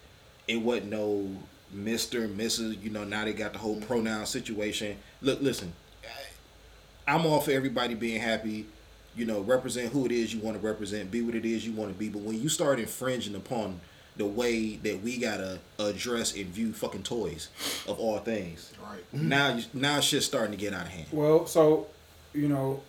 It 0.48 0.58
wasn't 0.62 0.92
no 0.92 1.30
Mister, 1.72 2.28
Mrs. 2.28 2.82
You 2.82 2.90
know, 2.90 3.04
now 3.04 3.26
they 3.26 3.34
got 3.34 3.54
the 3.54 3.60
whole 3.60 3.80
pronoun 3.82 4.26
situation. 4.26 4.98
Look, 5.22 5.42
listen, 5.42 5.74
I- 6.04 7.14
I'm 7.16 7.26
all 7.26 7.42
for 7.42 7.52
everybody 7.52 7.94
being 7.94 8.20
happy. 8.22 8.66
You 9.16 9.26
know, 9.26 9.42
represent 9.42 9.92
who 9.92 10.06
it 10.06 10.12
is 10.12 10.34
you 10.34 10.40
want 10.42 10.60
to 10.62 10.66
represent, 10.66 11.10
be 11.10 11.22
what 11.22 11.34
it 11.36 11.46
is 11.46 11.66
you 11.66 11.74
want 11.74 11.92
to 11.92 11.98
be. 11.98 12.08
But 12.10 12.22
when 12.22 12.40
you 12.42 12.50
start 12.50 12.80
infringing 12.80 13.36
upon 13.36 13.82
the 14.16 14.26
way 14.26 14.76
that 14.78 15.02
we 15.04 15.18
gotta 15.18 15.60
address 15.80 16.36
and 16.36 16.46
view 16.48 16.72
fucking 16.74 17.04
toys, 17.04 17.50
of 17.88 18.00
all 18.00 18.20
things, 18.20 18.74
Right. 18.84 19.04
now 19.14 19.56
you, 19.56 19.64
now 19.74 20.00
shit's 20.00 20.26
starting 20.26 20.52
to 20.52 20.58
get 20.58 20.74
out 20.74 20.84
of 20.86 20.92
hand. 20.92 21.08
Well, 21.12 21.46
so 21.48 21.88
you 22.34 22.48
know, 22.48 22.84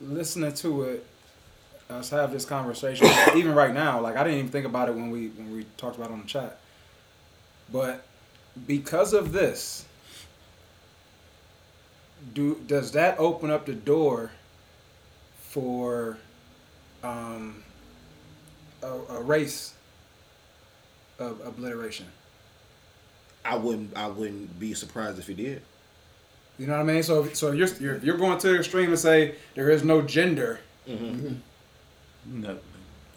listening 0.00 0.52
to 0.54 0.82
it, 0.82 1.06
Uh, 1.92 1.98
us 1.98 2.10
have 2.10 2.32
this 2.32 2.44
conversation. 2.44 3.06
even 3.36 3.54
right 3.54 3.74
now, 3.74 4.00
like 4.00 4.16
I 4.16 4.24
didn't 4.24 4.38
even 4.38 4.50
think 4.50 4.66
about 4.66 4.88
it 4.88 4.94
when 4.94 5.10
we 5.10 5.28
when 5.28 5.52
we 5.52 5.66
talked 5.76 5.96
about 5.96 6.10
it 6.10 6.12
on 6.12 6.22
the 6.22 6.28
chat, 6.28 6.58
but 7.70 8.04
because 8.66 9.12
of 9.12 9.32
this, 9.32 9.84
do 12.32 12.60
does 12.66 12.92
that 12.92 13.18
open 13.18 13.50
up 13.50 13.66
the 13.66 13.74
door 13.74 14.30
for 15.38 16.18
um, 17.02 17.62
a, 18.82 18.88
a 18.88 19.22
race 19.22 19.74
of 21.18 21.40
obliteration? 21.46 22.06
I 23.44 23.56
wouldn't 23.56 23.96
I 23.96 24.06
wouldn't 24.06 24.58
be 24.58 24.74
surprised 24.74 25.18
if 25.18 25.28
it 25.28 25.36
did. 25.36 25.62
You 26.58 26.66
know 26.66 26.74
what 26.74 26.80
I 26.80 26.84
mean? 26.84 27.02
So, 27.02 27.28
so 27.30 27.50
you're, 27.50 27.68
you're 27.80 27.98
you're 27.98 28.18
going 28.18 28.38
to 28.38 28.48
the 28.48 28.58
extreme 28.58 28.90
and 28.90 28.98
say 28.98 29.36
there 29.54 29.70
is 29.70 29.82
no 29.82 30.02
gender. 30.02 30.60
Mm-hmm. 30.86 31.04
Mm-hmm. 31.04 31.34
Nothing. 32.26 32.58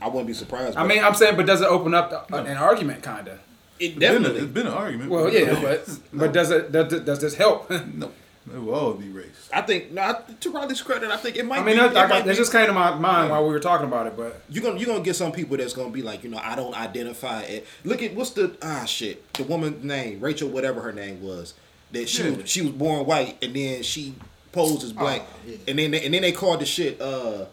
I 0.01 0.08
wouldn't 0.08 0.28
be 0.28 0.34
surprised. 0.34 0.78
I 0.78 0.86
mean, 0.86 1.03
I'm 1.03 1.14
saying, 1.16 1.36
but 1.38 1.45
does 1.45 1.62
it 1.62 1.68
open 1.68 1.93
up 1.93 2.28
the, 2.30 2.36
an 2.38 2.58
argument, 2.58 3.01
kind 3.01 3.28
of? 3.28 3.39
it 3.80 3.86
It's 3.86 3.95
been, 3.95 4.03
a, 4.03 4.20
definitely. 4.20 4.39
it's 4.41 4.51
been 4.53 4.68
an 4.68 4.74
argument. 4.74 5.10
Well, 5.10 5.32
yeah, 5.32 5.60
but 5.62 5.99
but 6.14 6.34
does 6.34 6.51
it 6.51 6.72
does, 6.72 7.01
does 7.01 7.20
this 7.22 7.36
help? 7.36 7.70
no, 7.93 8.12
it 8.53 8.60
will 8.62 8.74
all 8.76 8.93
be 8.93 9.10
race. 9.10 9.49
I 9.53 9.62
think 9.62 9.91
no. 9.91 10.01
I, 10.01 10.22
to 10.41 10.51
Riley's 10.51 10.82
credit, 10.82 11.10
I 11.12 11.18
think 11.18 11.38
it 11.38 11.45
might. 11.45 11.60
I 11.60 11.64
mean, 11.64 11.76
be, 11.76 11.82
that, 11.82 11.91
it 11.91 11.97
I, 11.97 12.08
might 12.08 12.26
that 12.26 12.36
just 12.36 12.51
came 12.51 12.66
to 12.68 12.74
my 12.74 12.93
mind 12.95 13.32
while 13.32 13.43
we 13.47 13.53
were 13.53 13.60
talking 13.60 13.88
about 13.88 14.06
it. 14.08 14.18
But 14.18 14.41
you're 14.49 14.64
gonna 14.64 14.78
you're 14.78 14.88
gonna 14.88 15.03
get 15.03 15.16
some 15.16 15.32
people 15.32 15.56
that's 15.58 15.74
gonna 15.74 15.91
be 15.91 16.01
like, 16.01 16.24
you 16.24 16.30
know, 16.30 16.39
I 16.43 16.56
don't 16.56 16.76
identify 16.76 17.41
it. 17.43 17.66
Look 17.86 18.03
at 18.03 18.14
what's 18.16 18.32
the 18.32 18.56
ah 18.62 18.84
shit, 18.86 19.32
the 19.34 19.43
woman's 19.43 19.84
name, 19.84 20.20
Rachel, 20.20 20.49
whatever 20.49 20.82
her 20.82 20.91
name 20.91 21.22
was. 21.24 21.53
That 21.93 22.10
she 22.10 22.24
Yeah. 22.24 22.32
was 22.38 22.49
she 22.49 22.62
was 22.62 22.72
born 22.72 23.06
white 23.06 23.38
and 23.41 23.56
then 23.56 23.82
she 23.84 24.16
posed 24.51 24.84
as 24.84 24.91
black, 24.93 25.22
Oh, 25.24 25.36
yeah. 25.47 25.58
and 25.68 25.80
then 25.80 25.91
they, 25.91 26.03
and 26.06 26.14
then 26.14 26.22
they 26.22 26.32
called 26.34 26.60
the 26.60 26.66
shit 26.66 26.99
uh 26.99 27.45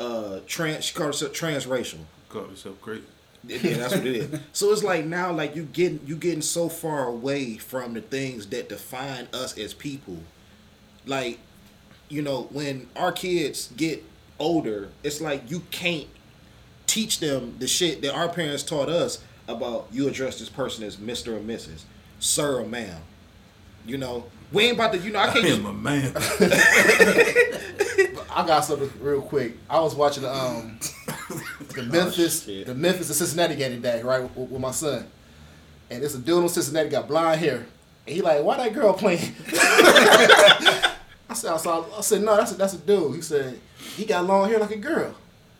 uh 0.00 0.40
trans 0.46 0.84
she 0.86 0.94
called 0.94 1.08
herself 1.08 1.32
transracial. 1.32 1.98
Call 2.28 2.48
yourself 2.48 2.80
crazy. 2.80 3.04
Yeah, 3.46 3.58
that's 3.78 3.94
what 3.94 4.06
it 4.06 4.16
is. 4.16 4.40
So 4.52 4.72
it's 4.72 4.82
like 4.82 5.04
now, 5.04 5.32
like 5.32 5.56
you 5.56 5.64
getting 5.64 6.00
you 6.06 6.16
getting 6.16 6.42
so 6.42 6.68
far 6.68 7.06
away 7.06 7.56
from 7.56 7.94
the 7.94 8.00
things 8.00 8.46
that 8.48 8.68
define 8.68 9.28
us 9.32 9.56
as 9.56 9.74
people. 9.74 10.18
Like, 11.06 11.38
you 12.08 12.22
know, 12.22 12.48
when 12.52 12.88
our 12.96 13.12
kids 13.12 13.72
get 13.76 14.04
older, 14.38 14.88
it's 15.02 15.20
like 15.20 15.50
you 15.50 15.60
can't 15.70 16.08
teach 16.86 17.20
them 17.20 17.56
the 17.58 17.66
shit 17.66 18.02
that 18.02 18.14
our 18.14 18.28
parents 18.28 18.62
taught 18.62 18.88
us 18.88 19.22
about. 19.48 19.88
You 19.90 20.08
address 20.08 20.38
this 20.38 20.48
person 20.48 20.84
as 20.84 20.98
Mister 20.98 21.36
or 21.36 21.40
Mrs., 21.40 21.82
Sir 22.18 22.60
or 22.60 22.66
Ma'am. 22.66 23.00
You 23.86 23.96
know, 23.96 24.26
we 24.52 24.64
ain't 24.64 24.74
about 24.74 24.92
to. 24.92 24.98
You 24.98 25.12
know, 25.12 25.20
I 25.20 25.28
I 25.28 25.32
can't 25.32 25.46
just 25.46 25.60
am 25.60 25.66
a 25.66 25.72
man. 25.72 26.12
I 28.32 28.46
got 28.46 28.64
something 28.64 28.90
real 29.00 29.22
quick. 29.22 29.56
I 29.68 29.80
was 29.80 29.94
watching 29.94 30.22
the 30.22 30.34
um 30.34 30.78
the 31.74 31.82
Memphis 31.82 32.44
shit. 32.44 32.66
the 32.66 32.74
Memphis 32.74 33.08
and 33.08 33.16
Cincinnati 33.16 33.56
game 33.56 33.72
today, 33.72 34.02
right, 34.02 34.22
with, 34.22 34.50
with 34.50 34.60
my 34.60 34.70
son. 34.70 35.06
And 35.90 36.02
it's 36.04 36.14
a 36.14 36.18
dude 36.18 36.42
in 36.42 36.48
Cincinnati 36.48 36.88
got 36.88 37.08
blonde 37.08 37.40
hair. 37.40 37.66
And 38.06 38.16
he 38.16 38.22
like, 38.22 38.42
why 38.44 38.56
that 38.58 38.72
girl 38.72 38.92
playing? 38.92 39.34
I 39.48 41.34
said, 41.34 41.52
I, 41.52 41.56
saw, 41.56 41.84
I 41.96 42.00
said, 42.00 42.22
no, 42.22 42.36
that's 42.36 42.52
a, 42.52 42.54
that's 42.54 42.74
a 42.74 42.78
dude. 42.78 43.16
He 43.16 43.22
said, 43.22 43.58
he 43.96 44.04
got 44.04 44.24
long 44.24 44.48
hair 44.48 44.58
like 44.58 44.70
a 44.72 44.76
girl. 44.76 45.14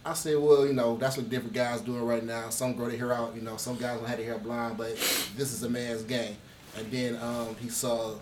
I 0.05 0.15
said, 0.15 0.39
well, 0.39 0.67
you 0.67 0.73
know, 0.73 0.97
that's 0.97 1.17
what 1.17 1.29
different 1.29 1.53
guys 1.53 1.81
doing 1.81 2.03
right 2.05 2.25
now. 2.25 2.49
Some 2.51 2.75
grow 2.75 2.89
their 2.89 2.99
hair 2.99 3.13
out, 3.13 3.35
you 3.35 3.43
know, 3.43 3.57
some 3.57 3.77
guys 3.77 3.99
don't 3.99 4.09
have 4.09 4.17
their 4.17 4.27
hair 4.27 4.39
blonde, 4.39 4.79
but 4.79 4.97
this 5.37 5.53
is 5.53 5.63
a 5.63 5.69
man's 5.69 6.03
game. 6.03 6.37
And 6.77 6.91
then 6.91 7.17
um, 7.17 7.55
he 7.61 7.69
saw 7.69 8.15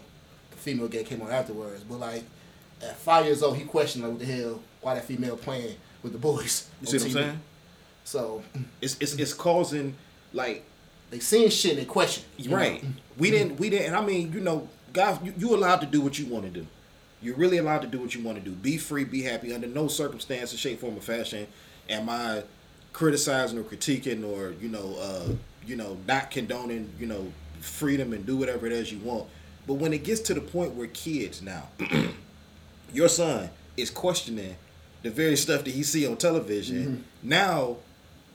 the 0.51 0.57
female 0.57 0.89
game 0.89 1.05
came 1.05 1.23
on 1.23 1.31
afterwards. 1.31 1.85
But 1.85 2.01
like 2.01 2.25
at 2.83 2.97
five 2.97 3.25
years 3.27 3.43
old, 3.43 3.57
he 3.57 3.65
questioned 3.65 4.05
like, 4.05 4.13
what 4.13 4.21
the 4.21 4.27
hell, 4.27 4.61
why 4.81 4.95
that 4.95 5.05
female 5.05 5.37
playing 5.37 5.77
with 6.03 6.13
the 6.13 6.19
boys. 6.19 6.69
You 6.81 6.87
see 6.87 6.97
what 6.99 7.07
I'm 7.07 7.13
saying? 7.13 7.41
So 8.05 8.43
It's 8.81 8.97
it's 9.01 9.15
it's 9.15 9.35
causing 9.35 9.95
like 10.33 10.65
they 11.11 11.19
seeing 11.19 11.51
shit 11.51 11.73
and 11.73 11.81
they 11.81 11.85
question. 11.85 12.25
you 12.37 12.51
know? 12.51 12.57
Right. 12.57 12.85
We 13.19 13.31
didn't. 13.31 13.59
We 13.59 13.71
didn't. 13.71 13.89
And 13.89 13.97
I 13.97 14.05
mean, 14.05 14.33
you 14.33 14.41
know, 14.41 14.69
guys, 14.93 15.19
you, 15.23 15.35
you 15.37 15.55
allowed 15.55 15.81
to 15.81 15.87
do 15.87 16.01
what 16.01 16.19
you 16.19 16.27
want 16.27 16.45
to 16.45 16.51
do. 16.51 16.67
You're 17.21 17.37
really 17.37 17.59
allowed 17.59 17.83
to 17.83 17.89
do 17.89 17.99
what 17.99 18.15
you 18.15 18.23
want 18.23 18.39
to 18.39 18.45
do. 18.45 18.53
Be 18.53 18.77
free. 18.79 19.05
Be 19.05 19.23
happy. 19.23 19.53
Under 19.53 19.67
no 19.67 19.89
circumstances, 19.89 20.59
shape, 20.61 20.81
form, 20.81 20.97
or 20.97 21.01
fashion, 21.01 21.47
am 21.89 22.09
I 22.09 22.45
criticizing 22.93 23.59
or 23.59 23.63
critiquing 23.63 24.25
or 24.25 24.53
you 24.61 24.69
know, 24.69 24.97
uh, 25.01 25.29
you 25.67 25.77
know, 25.77 25.99
not 26.07 26.31
condoning 26.31 26.91
you 26.99 27.07
know 27.07 27.33
freedom 27.61 28.13
and 28.13 28.25
do 28.25 28.37
whatever 28.37 28.67
it 28.67 28.73
is 28.73 28.93
you 28.93 28.99
want. 29.01 29.27
But 29.67 29.75
when 29.75 29.93
it 29.93 30.05
gets 30.05 30.21
to 30.23 30.35
the 30.35 30.41
point 30.41 30.75
where 30.75 30.87
kids 30.89 31.43
now, 31.43 31.69
your 32.93 33.09
son 33.09 33.51
is 33.77 33.91
questioning 33.91 34.57
the 35.03 35.11
very 35.11 35.37
stuff 35.37 35.65
that 35.65 35.71
he 35.71 35.83
see 35.83 36.07
on 36.07 36.17
television. 36.17 36.77
Mm-hmm. 36.77 37.29
Now, 37.29 37.77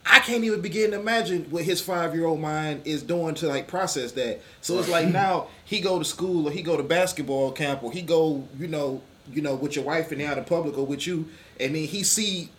I 0.06 0.20
can't 0.20 0.43
even 0.43 0.62
begin 0.62 0.91
to 0.91 0.99
imagine 0.99 1.45
what 1.49 1.64
his 1.64 1.82
five 1.82 2.14
year 2.14 2.26
old 2.26 2.39
mind 2.39 2.82
is 2.86 3.04
doing 3.04 3.36
to 3.36 3.47
like 3.47 3.68
process 3.68 4.12
that. 4.14 4.41
So 4.62 4.80
it's 4.80 4.89
like 4.89 5.08
now 5.08 5.47
he 5.66 5.80
go 5.80 5.99
to 5.99 6.06
school 6.06 6.47
or 6.47 6.51
he 6.51 6.62
go 6.62 6.76
to 6.78 6.84
basketball 6.84 7.51
camp 7.51 7.84
or 7.84 7.91
he 7.91 8.01
go, 8.01 8.47
you 8.58 8.68
know, 8.68 9.01
you 9.32 9.41
know, 9.41 9.56
with 9.56 9.76
your 9.76 9.86
wife 9.86 10.12
and 10.12 10.22
out 10.22 10.38
in 10.38 10.43
public 10.43 10.78
or 10.78 10.86
with 10.86 11.08
you, 11.08 11.30
and 11.60 11.76
then 11.76 11.86
he 11.86 12.04
see 12.04 12.49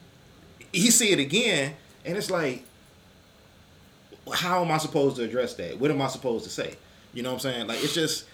he 0.72 0.90
see 0.90 1.10
it 1.10 1.18
again, 1.18 1.74
and 2.04 2.16
it's 2.16 2.30
like, 2.30 2.64
how 4.32 4.64
am 4.64 4.70
I 4.70 4.78
supposed 4.78 5.16
to 5.16 5.22
address 5.22 5.54
that? 5.54 5.78
What 5.78 5.90
am 5.90 6.00
I 6.00 6.08
supposed 6.08 6.44
to 6.44 6.50
say? 6.50 6.76
You 7.12 7.22
know 7.22 7.30
what 7.30 7.44
I'm 7.44 7.52
saying? 7.52 7.66
Like 7.66 7.82
it's 7.84 7.94
just 7.94 8.24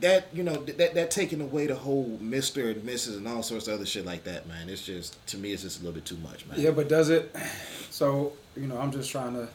that 0.00 0.28
you 0.32 0.42
know 0.42 0.56
that 0.64 0.94
that 0.94 1.10
taking 1.10 1.40
away 1.40 1.66
the 1.66 1.74
whole 1.74 2.18
Mister 2.20 2.70
and 2.70 2.82
Mrs. 2.82 3.16
and 3.18 3.26
all 3.28 3.42
sorts 3.42 3.68
of 3.68 3.74
other 3.74 3.86
shit 3.86 4.04
like 4.06 4.24
that, 4.24 4.46
man. 4.48 4.68
It's 4.68 4.84
just 4.84 5.24
to 5.28 5.36
me, 5.38 5.52
it's 5.52 5.62
just 5.62 5.80
a 5.80 5.84
little 5.84 5.94
bit 5.94 6.04
too 6.04 6.16
much, 6.18 6.46
man. 6.46 6.58
yeah, 6.60 6.70
but 6.70 6.88
does 6.88 7.10
it? 7.10 7.34
So 7.90 8.32
you 8.56 8.66
know, 8.66 8.78
I'm 8.78 8.90
just 8.92 9.10
trying 9.10 9.34
to 9.34 9.48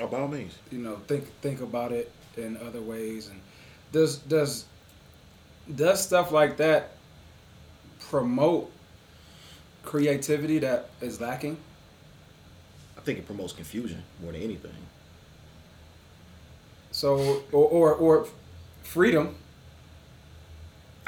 Oh, 0.00 0.06
by 0.06 0.18
all 0.20 0.28
means. 0.28 0.56
you 0.70 0.78
know 0.78 0.96
think 1.06 1.24
think 1.42 1.60
about 1.60 1.92
it 1.92 2.10
in 2.36 2.56
other 2.56 2.80
ways 2.80 3.28
and 3.28 3.40
does 3.92 4.16
does 4.18 4.64
does 5.74 6.02
stuff 6.02 6.32
like 6.32 6.56
that 6.56 6.92
promote 8.08 8.70
creativity 9.82 10.58
that 10.60 10.88
is 11.00 11.20
lacking 11.20 11.56
I 12.96 13.00
think 13.02 13.18
it 13.18 13.26
promotes 13.26 13.52
confusion 13.52 14.02
more 14.22 14.32
than 14.32 14.40
anything. 14.42 14.72
so 16.92 17.42
or 17.52 17.64
or, 17.68 17.94
or 17.94 18.26
freedom 18.82 19.34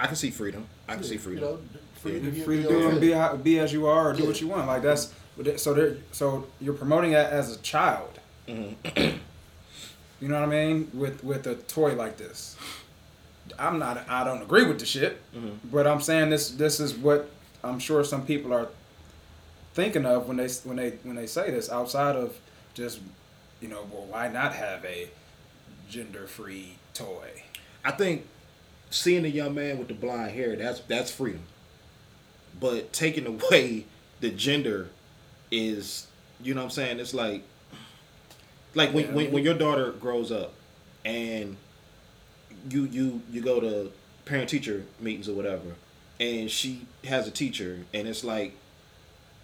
I 0.02 0.06
can 0.06 0.16
see 0.16 0.30
freedom. 0.30 0.66
I 0.88 0.94
can 0.94 1.04
see 1.04 1.14
You 1.14 1.18
freedom. 1.20 1.44
know, 1.44 1.58
free 1.94 2.20
to 2.20 2.32
free 2.44 2.62
to 2.62 2.68
do 2.68 2.88
and 2.88 3.00
be, 3.00 3.12
how- 3.12 3.36
be 3.36 3.58
as 3.60 3.72
you 3.72 3.86
are 3.86 4.10
or 4.10 4.12
do 4.12 4.26
what 4.26 4.40
you 4.40 4.48
want 4.48 4.66
like 4.66 4.82
that's 4.82 5.12
so 5.56 5.72
there 5.72 5.96
so 6.10 6.46
you're 6.60 6.74
promoting 6.74 7.12
that 7.12 7.32
as 7.32 7.54
a 7.54 7.58
child 7.60 8.18
Mm-hmm. 8.48 9.16
you 10.20 10.28
know 10.28 10.34
what 10.34 10.42
i 10.42 10.46
mean 10.46 10.90
with 10.92 11.22
with 11.22 11.46
a 11.46 11.54
toy 11.54 11.94
like 11.94 12.16
this 12.16 12.56
i'm 13.56 13.78
not 13.78 14.02
i 14.08 14.24
don't 14.24 14.42
agree 14.42 14.64
with 14.64 14.80
the 14.80 14.84
shit 14.84 15.20
Mm-hmm. 15.32 15.68
but 15.70 15.86
i'm 15.86 16.00
saying 16.00 16.30
this 16.30 16.50
this 16.50 16.80
is 16.80 16.92
what 16.94 17.30
i'm 17.62 17.78
sure 17.78 18.02
some 18.02 18.26
people 18.26 18.52
are 18.52 18.66
thinking 19.74 20.04
of 20.04 20.26
when 20.26 20.38
they 20.38 20.48
when 20.64 20.76
they 20.76 20.90
when 21.04 21.14
they 21.14 21.26
say 21.28 21.52
this 21.52 21.70
outside 21.70 22.16
of 22.16 22.36
just 22.74 22.98
you 23.60 23.68
know 23.68 23.86
well 23.92 24.06
why 24.10 24.26
not 24.26 24.54
have 24.54 24.84
a 24.84 25.08
gender 25.88 26.26
free 26.26 26.74
toy. 26.94 27.28
I 27.84 27.92
think 27.92 28.26
seeing 28.92 29.24
a 29.24 29.28
young 29.28 29.54
man 29.54 29.78
with 29.78 29.88
the 29.88 29.94
blonde 29.94 30.30
hair, 30.30 30.54
that's 30.56 30.80
that's 30.80 31.10
freedom. 31.10 31.42
But 32.60 32.92
taking 32.92 33.26
away 33.26 33.86
the 34.20 34.30
gender 34.30 34.90
is, 35.50 36.06
you 36.42 36.54
know 36.54 36.60
what 36.60 36.66
I'm 36.66 36.70
saying? 36.70 37.00
It's 37.00 37.14
like, 37.14 37.42
like 38.74 38.92
when, 38.92 39.06
Yeah, 39.06 39.12
when, 39.12 39.32
when 39.32 39.44
your 39.44 39.54
daughter 39.54 39.92
grows 39.92 40.30
up 40.30 40.54
and 41.04 41.56
you 42.70 42.84
you 42.84 43.22
you 43.30 43.40
go 43.40 43.60
to 43.60 43.92
parent 44.24 44.48
teacher 44.48 44.84
meetings 45.00 45.28
or 45.28 45.34
whatever, 45.34 45.74
and 46.20 46.50
she 46.50 46.86
has 47.04 47.26
a 47.26 47.30
teacher, 47.32 47.84
and 47.92 48.06
it's 48.06 48.22
like, 48.22 48.54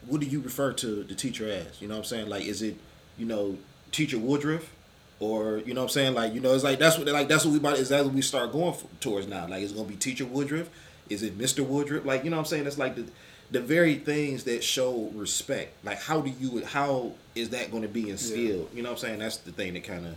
what 0.06 0.20
do 0.20 0.26
you 0.26 0.40
refer 0.40 0.72
to 0.74 1.02
the 1.02 1.14
teacher 1.14 1.50
as? 1.50 1.80
You 1.80 1.88
know 1.88 1.94
what 1.94 2.00
I'm 2.00 2.04
saying? 2.04 2.28
Like, 2.28 2.44
is 2.44 2.62
it, 2.62 2.76
you 3.16 3.26
know, 3.26 3.58
teacher 3.90 4.18
Woodruff? 4.18 4.72
Or 5.20 5.58
you 5.58 5.74
know 5.74 5.80
what 5.80 5.86
I'm 5.86 5.92
saying, 5.92 6.14
like 6.14 6.32
you 6.32 6.40
know, 6.40 6.54
it's 6.54 6.62
like 6.64 6.78
that's 6.78 6.96
what 6.96 7.08
like 7.08 7.28
that's 7.28 7.44
what 7.44 7.52
we 7.52 7.58
about 7.58 7.78
is 7.78 7.88
that 7.88 8.04
what 8.04 8.14
we 8.14 8.22
start 8.22 8.52
going 8.52 8.74
for, 8.74 8.86
towards 9.00 9.26
now. 9.26 9.48
Like 9.48 9.62
it's 9.62 9.72
gonna 9.72 9.88
be 9.88 9.96
Teacher 9.96 10.24
Woodruff, 10.24 10.70
is 11.08 11.22
it 11.24 11.36
Mr. 11.36 11.66
Woodruff? 11.66 12.04
Like 12.04 12.22
you 12.24 12.30
know 12.30 12.36
what 12.36 12.42
I'm 12.42 12.46
saying? 12.46 12.66
It's 12.66 12.78
like 12.78 12.94
the 12.94 13.04
the 13.50 13.60
very 13.60 13.96
things 13.96 14.44
that 14.44 14.62
show 14.62 15.10
respect. 15.14 15.72
Like 15.84 16.00
how 16.00 16.20
do 16.20 16.30
you 16.30 16.64
how 16.64 17.12
is 17.34 17.50
that 17.50 17.70
going 17.70 17.82
to 17.82 17.88
be 17.88 18.10
instilled? 18.10 18.68
You 18.72 18.82
know 18.82 18.90
what 18.90 18.98
I'm 19.02 19.08
saying? 19.08 19.18
That's 19.18 19.38
the 19.38 19.50
thing 19.52 19.74
that 19.74 19.82
kind 19.84 20.06
of 20.06 20.14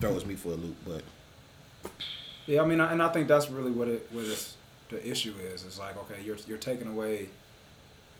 throws 0.00 0.26
me 0.26 0.34
for 0.34 0.50
a 0.50 0.56
loop. 0.56 0.76
But 0.84 1.02
Yeah, 2.46 2.62
I 2.62 2.66
mean, 2.66 2.80
I- 2.80 2.92
and 2.92 3.02
I 3.02 3.08
think 3.08 3.28
that's 3.28 3.48
really 3.50 3.70
what 3.70 3.88
it 3.88 4.08
what 4.12 4.24
it's, 4.24 4.56
the 4.90 5.04
issue 5.08 5.32
is. 5.40 5.64
It's 5.64 5.78
like, 5.78 5.96
okay, 5.96 6.20
you're 6.22 6.36
you're 6.46 6.58
taking 6.58 6.86
away, 6.88 7.28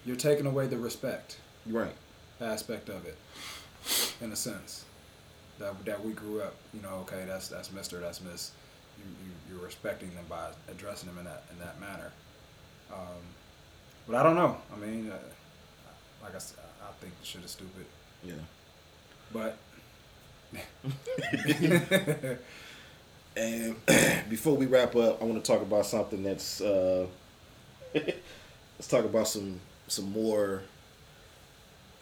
you're 0.07 0.16
taking 0.16 0.47
away 0.47 0.68
the 0.68 0.79
respect 0.79 1.37
right, 1.66 1.95
aspect 2.41 2.89
of 2.89 3.05
it, 3.07 3.18
in 4.20 4.33
a 4.33 4.37
sense, 4.37 4.86
that 5.59 5.85
that 5.85 6.05
we 6.05 6.13
grew 6.13 6.41
up. 6.41 6.55
You 6.75 6.83
know, 6.83 6.97
okay, 7.03 7.25
that's 7.27 7.49
that's 7.49 7.73
Mister, 7.73 8.01
that's 8.01 8.21
Miss. 8.21 8.53
You, 8.99 9.05
you 9.25 9.33
you're 9.57 9.65
respecting 9.65 10.15
them 10.15 10.25
by 10.29 10.49
addressing 10.71 11.09
them 11.09 11.19
in 11.19 11.25
that 11.25 11.45
in 11.53 11.59
that 11.59 11.81
manner. 11.81 12.13
Um, 12.93 13.23
but 14.07 14.17
I 14.17 14.23
don't 14.23 14.37
know. 14.37 14.57
I 14.75 14.79
mean, 14.79 15.11
uh, 15.11 15.19
like 16.23 16.35
I 16.35 16.39
said, 16.39 16.59
I 16.83 16.93
think 17.01 17.19
the 17.21 17.27
shit 17.27 17.45
is 17.45 17.51
stupid. 17.53 17.87
yeah. 18.25 18.35
But 19.33 19.59
And 23.37 23.77
before 24.31 24.57
we 24.57 24.67
wrap 24.67 24.97
up, 24.97 25.21
I 25.21 25.25
want 25.25 25.43
to 25.45 25.53
talk 25.53 25.63
about 25.63 25.87
something 25.87 26.23
that's. 26.23 26.61
Uh, 26.61 27.07
let's 27.95 28.89
talk 28.89 29.05
about 29.05 29.29
some 29.29 29.61
some 29.89 30.11
more. 30.13 30.63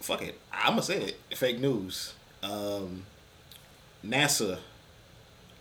Fuck 0.00 0.22
it, 0.22 0.38
I'm 0.52 0.70
gonna 0.70 0.82
say 0.82 1.02
it. 1.30 1.36
Fake 1.36 1.58
news. 1.60 2.14
Um, 2.42 3.04
NASA 4.04 4.58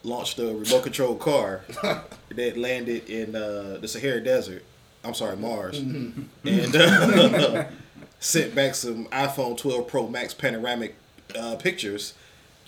launched 0.04 0.38
a 0.39 0.48
remote 0.48 0.84
control 0.84 1.16
car 1.16 1.62
that 2.36 2.58
landed 2.58 3.10
in 3.10 3.36
uh, 3.36 3.78
the 3.80 3.88
Sahara 3.88 4.22
Desert. 4.24 4.64
I'm 5.04 5.14
sorry, 5.14 5.36
Mars, 5.38 5.80
and 5.80 6.30
uh, 6.76 7.66
sent 8.20 8.56
back 8.56 8.76
some 8.76 9.06
iPhone 9.08 9.58
12 9.58 9.88
Pro 9.88 10.08
Max 10.08 10.34
panoramic 10.34 10.96
uh, 11.38 11.56
pictures 11.58 12.14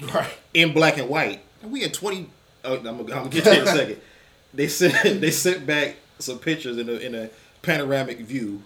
Right. 0.01 0.29
in 0.53 0.73
black 0.73 0.97
and 0.97 1.07
white. 1.07 1.41
And 1.61 1.71
we 1.71 1.83
in 1.83 1.91
twenty. 1.91 2.29
Oh, 2.65 2.75
I'm 2.75 2.83
gonna, 2.83 2.99
I'm 2.99 3.05
gonna 3.07 3.29
get 3.29 3.45
to 3.45 3.51
it 3.51 3.57
in 3.59 3.63
a 3.63 3.67
second. 3.67 4.01
They 4.53 4.67
sent 4.69 5.21
they 5.21 5.31
sent 5.31 5.65
back 5.65 5.95
some 6.19 6.39
pictures 6.39 6.77
in 6.77 6.87
a 6.89 6.93
in 6.93 7.13
a 7.15 7.29
panoramic 7.61 8.19
view, 8.19 8.61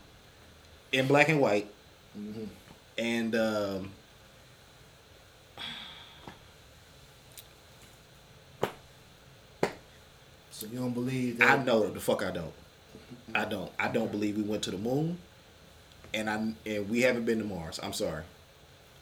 in 0.91 1.07
black 1.07 1.29
and 1.29 1.39
white, 1.39 1.67
and 2.97 3.35
um, 3.35 3.91
So 10.59 10.67
you 10.67 10.77
don't 10.77 10.91
believe 10.91 11.39
that? 11.39 11.57
I 11.57 11.63
know 11.63 11.89
the 11.89 12.01
fuck 12.01 12.21
I 12.21 12.31
don't. 12.31 12.51
I 13.33 13.45
don't. 13.45 13.71
I 13.79 13.87
don't 13.87 14.11
believe 14.11 14.35
we 14.35 14.43
went 14.43 14.61
to 14.63 14.71
the 14.71 14.77
moon, 14.77 15.17
and 16.13 16.29
I 16.29 16.51
and 16.65 16.89
we 16.89 16.99
haven't 16.99 17.23
been 17.23 17.37
to 17.39 17.45
Mars. 17.45 17.79
I'm 17.81 17.93
sorry. 17.93 18.23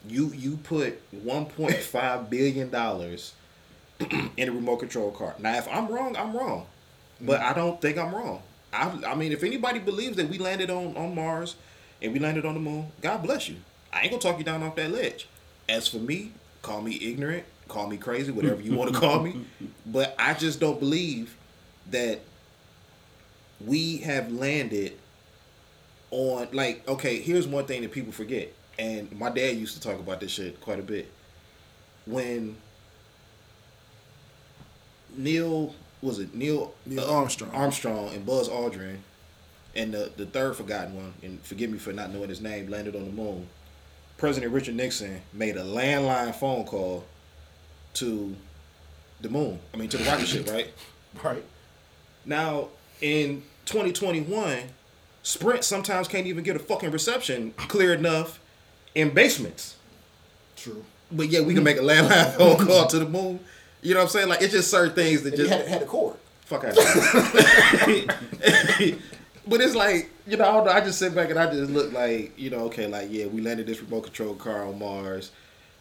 You 0.08 0.32
you 0.34 0.58
put 0.58 1.02
1.5 1.26 2.30
billion 2.30 2.70
dollars 2.70 3.34
in 4.38 4.50
a 4.50 4.52
remote 4.52 4.78
control 4.78 5.10
car. 5.10 5.34
Now, 5.40 5.58
if 5.58 5.68
I'm 5.68 5.88
wrong, 5.88 6.16
I'm 6.16 6.38
wrong, 6.38 6.68
but 7.20 7.42
mm. 7.42 7.44
I 7.50 7.54
don't 7.54 7.82
think 7.82 7.98
I'm 7.98 8.14
wrong. 8.14 8.44
I 8.72 8.92
I 9.08 9.16
mean, 9.16 9.32
if 9.32 9.44
anybody 9.44 9.80
believes 9.80 10.16
that 10.18 10.30
we 10.30 10.38
landed 10.38 10.70
on 10.70 10.96
on 10.96 11.16
Mars 11.16 11.56
and 12.04 12.14
we 12.14 12.20
landed 12.20 12.46
on 12.46 12.54
the 12.54 12.60
moon, 12.60 12.92
God 13.02 13.24
bless 13.24 13.50
you. 13.50 13.56
I 13.92 14.02
ain't 14.02 14.12
gonna 14.12 14.22
talk 14.22 14.38
you 14.38 14.44
down 14.44 14.62
off 14.62 14.76
that 14.76 14.92
ledge. 14.92 15.28
As 15.68 15.88
for 15.88 15.98
me, 15.98 16.34
call 16.62 16.84
me 16.84 17.00
ignorant, 17.02 17.46
call 17.68 17.88
me 17.88 17.98
crazy, 17.98 18.32
whatever 18.32 18.62
you 18.62 18.76
want 18.76 18.94
to 18.94 19.00
call 19.00 19.22
me, 19.22 19.44
but 19.88 20.16
I 20.20 20.36
just 20.36 20.60
don't 20.60 20.80
believe 20.80 21.34
that 21.92 22.20
we 23.66 23.98
have 23.98 24.32
landed 24.32 24.94
on 26.12 26.48
like 26.54 26.88
okay 26.88 27.20
here's 27.20 27.48
one 27.48 27.66
thing 27.66 27.82
that 27.82 27.92
people 27.92 28.12
forget 28.12 28.54
and 28.80 29.12
my 29.18 29.30
dad 29.30 29.56
used 29.58 29.76
to 29.76 29.82
talk 29.82 30.00
about 30.00 30.20
this 30.20 30.32
shit 30.32 30.60
quite 30.62 30.80
a 30.80 30.84
bit 30.84 31.12
when 32.06 32.56
neil 35.18 35.74
was 36.02 36.20
it 36.20 36.34
neil 36.34 36.74
Neil 36.86 37.04
uh, 37.04 37.14
Armstrong. 37.14 37.52
armstrong 37.52 38.10
and 38.14 38.26
buzz 38.26 38.48
aldrin 38.48 38.98
and 39.76 39.94
the, 39.94 40.12
the 40.16 40.26
third 40.26 40.56
forgotten 40.56 40.96
one 40.96 41.14
and 41.24 41.42
forgive 41.42 41.70
me 41.70 41.78
for 41.78 41.92
not 41.92 42.14
knowing 42.14 42.30
his 42.30 42.42
name 42.42 42.70
landed 42.70 42.96
on 42.96 43.04
the 43.06 43.12
moon 43.12 43.48
president 44.18 44.54
richard 44.54 44.76
nixon 44.76 45.22
made 45.34 45.58
a 45.58 45.64
landline 45.64 46.34
phone 46.34 46.64
call 46.64 47.04
to 47.94 48.36
the 49.22 49.30
moon 49.30 49.60
i 49.74 49.78
mean 49.78 49.90
to 49.90 49.98
the 49.98 50.04
rocket 50.10 50.28
ship 50.28 50.48
right 50.50 50.72
Right. 51.24 51.44
Now, 52.28 52.68
in 53.02 53.44
2021, 53.66 54.60
Sprint 55.24 55.64
sometimes 55.64 56.08
can't 56.08 56.28
even 56.28 56.44
get 56.44 56.56
a 56.56 56.60
fucking 56.60 56.92
reception 56.92 57.54
clear 57.58 57.94
enough 57.94 58.40
in 58.96 59.10
basements. 59.14 59.76
True. 60.56 60.84
But 61.12 61.30
yeah, 61.30 61.42
we 61.42 61.54
can 61.54 61.64
make 61.64 61.78
a 61.78 61.82
landline 61.82 62.34
phone 62.36 62.66
call 62.68 62.88
to 62.88 63.00
the 63.00 63.08
moon. 63.08 63.40
You 63.82 63.94
know 63.94 64.00
what 64.02 64.06
I'm 64.06 64.10
saying? 64.10 64.28
Like 64.30 64.42
it's 64.42 64.54
just 64.54 64.70
certain 64.70 64.94
things 64.96 65.24
that 65.24 65.34
And 65.34 65.38
just 65.38 65.52
had, 65.52 65.68
had 65.68 65.82
a 65.82 65.86
cord. 65.86 66.18
fuck 66.42 66.64
out. 66.66 66.76
but 69.48 69.62
it's 69.62 69.76
like 69.76 70.10
you 70.26 70.36
know, 70.38 70.44
I, 70.44 70.52
don't 70.52 70.66
know, 70.66 70.72
I 70.72 70.82
just 70.82 71.00
sit 71.00 71.16
back 71.16 71.30
and 71.30 71.40
I 71.40 71.50
just 71.52 71.72
look 71.72 71.94
like 71.94 72.38
you 72.38 72.50
know, 72.50 72.66
okay, 72.66 72.88
like 72.88 73.08
yeah, 73.12 73.28
we 73.28 73.42
landed 73.42 73.68
this 73.68 73.82
remote 73.82 74.04
control 74.04 74.34
car 74.36 74.66
on 74.66 74.80
Mars. 74.80 75.32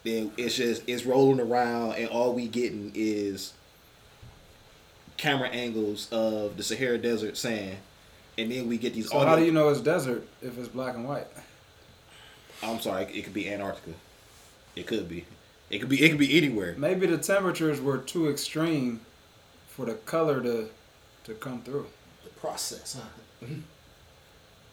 Then 0.05 0.31
it's 0.37 0.55
just 0.57 0.83
it's 0.87 1.05
rolling 1.05 1.41
around, 1.41 1.95
and 1.95 2.09
all 2.09 2.33
we 2.33 2.47
getting 2.47 2.93
is 2.95 3.53
camera 5.17 5.49
angles 5.49 6.09
of 6.13 6.57
the 6.57 6.63
Sahara 6.63 6.99
Desert 6.99 7.37
sand, 7.37 7.77
and 8.39 8.51
then 8.53 8.69
we 8.69 8.79
get 8.79 8.95
these. 8.95 9.11
so 9.11 9.17
audio- 9.19 9.29
how 9.29 9.37
do 9.37 9.45
you 9.45 9.53
know 9.53 9.69
it's 9.69 9.81
desert 9.81 10.27
if 10.43 10.59
it's 10.59 10.69
black 10.69 10.95
and 10.95 11.07
white? 11.09 11.27
I'm 12.63 12.81
sorry, 12.81 13.05
it 13.05 13.23
could 13.23 13.35
be 13.35 13.49
Antarctica. 13.51 13.93
It 14.75 14.87
could 14.87 15.09
be. 15.09 15.25
It 15.71 15.79
could 15.81 15.89
be. 15.89 16.03
It 16.03 16.09
could 16.11 16.19
be 16.19 16.37
anywhere. 16.37 16.75
Maybe 16.77 17.07
the 17.07 17.19
temperatures 17.19 17.81
were 17.81 17.99
too 17.99 18.29
extreme 18.31 19.01
for 19.69 19.87
the 19.87 19.95
color 19.95 20.41
to 20.43 20.69
to 21.25 21.35
come 21.35 21.63
through. 21.63 21.87
The 22.25 22.31
process, 22.31 22.99
huh? 22.99 23.47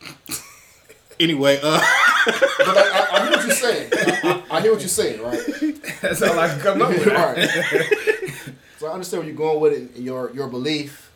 Anyway, 1.20 1.60
uh, 1.62 1.80
But 2.26 2.76
I, 2.78 3.08
I, 3.12 3.18
I 3.20 3.22
hear 3.24 3.32
what 3.32 3.46
you're 3.46 3.56
saying. 3.56 3.92
I, 3.94 4.44
I, 4.50 4.58
I 4.58 4.62
hear 4.62 4.72
what 4.72 4.82
you're 4.82 4.90
saying, 4.90 5.22
right? 5.22 5.40
That's 6.02 6.22
all 6.24 6.40
I 6.40 6.48
can 6.50 6.60
come 6.60 6.82
up 6.82 6.90
with. 6.90 7.06
right. 8.48 8.54
So 8.84 8.90
I 8.90 8.94
understand 8.96 9.22
where 9.24 9.30
you're 9.30 9.38
going 9.38 9.62
with 9.62 9.72
it, 9.72 9.96
and 9.96 10.04
your 10.04 10.30
your 10.34 10.50
belief. 10.50 11.10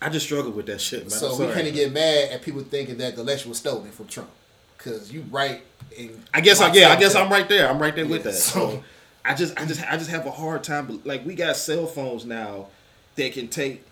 I 0.00 0.08
just 0.08 0.26
struggle 0.26 0.50
with 0.50 0.66
that 0.66 0.80
shit, 0.80 1.02
man. 1.02 1.10
So 1.10 1.38
we 1.38 1.54
can't 1.54 1.72
get 1.72 1.92
mad 1.92 2.30
at 2.30 2.42
people 2.42 2.60
thinking 2.62 2.98
that 2.98 3.14
the 3.14 3.22
election 3.22 3.50
was 3.50 3.58
stolen 3.58 3.88
from 3.92 4.08
Trump, 4.08 4.30
because 4.76 5.12
you 5.12 5.24
right. 5.30 5.62
In 5.96 6.20
I 6.34 6.40
guess 6.40 6.60
I 6.60 6.72
yeah, 6.72 6.88
I 6.88 6.96
guess 6.96 7.14
of 7.14 7.20
I'm 7.20 7.30
right 7.30 7.48
there. 7.48 7.70
I'm 7.70 7.80
right 7.80 7.94
there 7.94 8.04
with 8.04 8.24
that. 8.24 8.32
so- 8.32 8.70
So 8.70 8.84
I 9.24 9.36
just 9.36 9.56
I 9.56 9.64
just 9.64 9.92
I 9.92 9.96
just 9.96 10.10
have 10.10 10.26
a 10.26 10.32
hard 10.32 10.64
time 10.64 11.00
like 11.04 11.24
we 11.24 11.36
got 11.36 11.54
cell 11.54 11.86
phones 11.86 12.24
now 12.24 12.66
that 13.14 13.32
can 13.32 13.46
take 13.46 13.84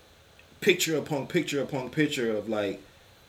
picture 0.59 0.97
upon 0.97 1.27
picture 1.27 1.61
upon 1.61 1.91
picture 1.91 2.35
of 2.35 2.49
like 2.49 2.81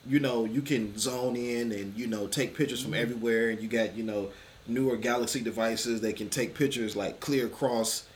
you 0.09 0.19
know, 0.19 0.45
you 0.45 0.61
can 0.61 0.99
zone 0.99 1.37
in 1.37 1.71
and 1.71 1.97
you 1.97 2.09
know 2.09 2.27
take 2.27 2.57
pictures 2.57 2.83
from 2.83 2.95
mm-hmm. 2.95 3.03
everywhere 3.03 3.51
and 3.51 3.61
you 3.61 3.69
got, 3.69 3.97
you 3.97 4.03
know, 4.03 4.31
newer 4.67 4.97
galaxy 4.97 5.41
devices 5.41 6.01
that 6.01 6.17
can 6.17 6.29
take 6.29 6.57
pictures 6.57 6.97
like 6.97 7.21
clear 7.21 7.47
across, 7.47 8.07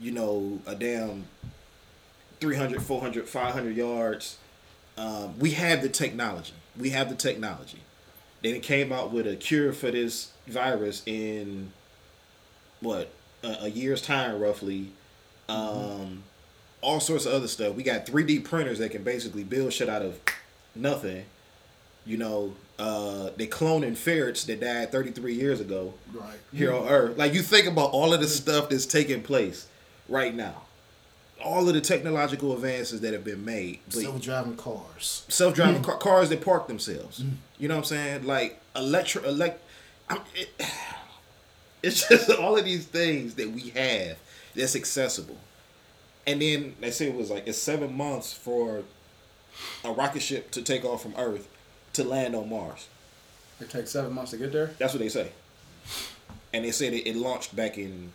you 0.00 0.12
know, 0.12 0.60
a 0.66 0.74
damn 0.74 1.24
300, 2.40 2.82
400, 2.82 3.28
500 3.28 3.76
yards. 3.76 4.36
Um, 4.96 5.38
we 5.38 5.52
have 5.52 5.82
the 5.82 5.88
technology. 5.88 6.52
We 6.78 6.90
have 6.90 7.08
the 7.08 7.14
technology. 7.14 7.78
Then 8.42 8.54
it 8.54 8.62
came 8.62 8.92
out 8.92 9.12
with 9.12 9.26
a 9.26 9.36
cure 9.36 9.72
for 9.72 9.90
this 9.90 10.30
virus 10.46 11.02
in 11.06 11.72
what 12.80 13.10
a, 13.42 13.64
a 13.64 13.68
year's 13.68 14.00
time, 14.02 14.38
roughly. 14.40 14.92
Um, 15.48 16.22
all 16.80 17.00
sorts 17.00 17.26
of 17.26 17.32
other 17.32 17.48
stuff. 17.48 17.74
We 17.74 17.82
got 17.82 18.06
3D 18.06 18.44
printers 18.44 18.78
that 18.78 18.90
can 18.92 19.02
basically 19.02 19.42
build 19.42 19.72
shit 19.72 19.88
out 19.88 20.02
of 20.02 20.20
nothing. 20.76 21.24
You 22.06 22.16
know, 22.18 22.54
uh, 22.78 23.30
they 23.36 23.48
cloning 23.48 23.96
ferrets 23.96 24.44
that 24.44 24.60
died 24.60 24.92
33 24.92 25.34
years 25.34 25.60
ago 25.60 25.94
Right. 26.12 26.36
here 26.54 26.72
on 26.72 26.86
Earth. 26.88 27.18
Like 27.18 27.34
you 27.34 27.42
think 27.42 27.66
about 27.66 27.90
all 27.90 28.14
of 28.14 28.20
the 28.20 28.28
stuff 28.28 28.68
that's 28.68 28.86
taking 28.86 29.22
place 29.22 29.66
right 30.08 30.34
now, 30.34 30.62
all 31.44 31.68
of 31.68 31.74
the 31.74 31.80
technological 31.80 32.52
advances 32.52 33.00
that 33.00 33.12
have 33.12 33.24
been 33.24 33.44
made. 33.44 33.80
Self-driving 33.88 34.56
cars. 34.56 35.24
self-driving 35.28 35.82
mm. 35.82 35.84
car, 35.84 35.98
cars 35.98 36.28
that 36.30 36.40
park 36.40 36.66
themselves. 36.66 37.20
Mm. 37.20 37.32
You 37.58 37.68
know 37.68 37.74
what 37.74 37.80
I'm 37.80 37.84
saying? 37.84 38.24
Like 38.24 38.60
electro, 38.74 39.22
elect. 39.24 39.62
It, 40.34 40.50
it's 41.82 42.08
just 42.08 42.30
all 42.38 42.56
of 42.56 42.64
these 42.64 42.86
things 42.86 43.34
that 43.34 43.50
we 43.50 43.70
have 43.70 44.18
that's 44.54 44.74
accessible. 44.74 45.38
And 46.26 46.42
then 46.42 46.74
they 46.80 46.90
say 46.90 47.08
it 47.08 47.14
was 47.14 47.30
like 47.30 47.46
it's 47.46 47.58
seven 47.58 47.96
months 47.96 48.32
for 48.32 48.82
a 49.84 49.92
rocket 49.92 50.20
ship 50.20 50.50
to 50.52 50.62
take 50.62 50.84
off 50.84 51.02
from 51.02 51.14
Earth 51.16 51.48
to 51.94 52.04
land 52.04 52.34
on 52.34 52.50
Mars. 52.50 52.88
It 53.60 53.70
takes 53.70 53.90
seven 53.90 54.12
months 54.12 54.32
to 54.32 54.36
get 54.36 54.52
there. 54.52 54.72
That's 54.78 54.92
what 54.92 55.00
they 55.00 55.08
say. 55.08 55.32
And 56.52 56.64
they 56.64 56.70
said 56.70 56.92
it, 56.92 57.08
it 57.08 57.16
launched 57.16 57.56
back 57.56 57.76
in 57.76 58.12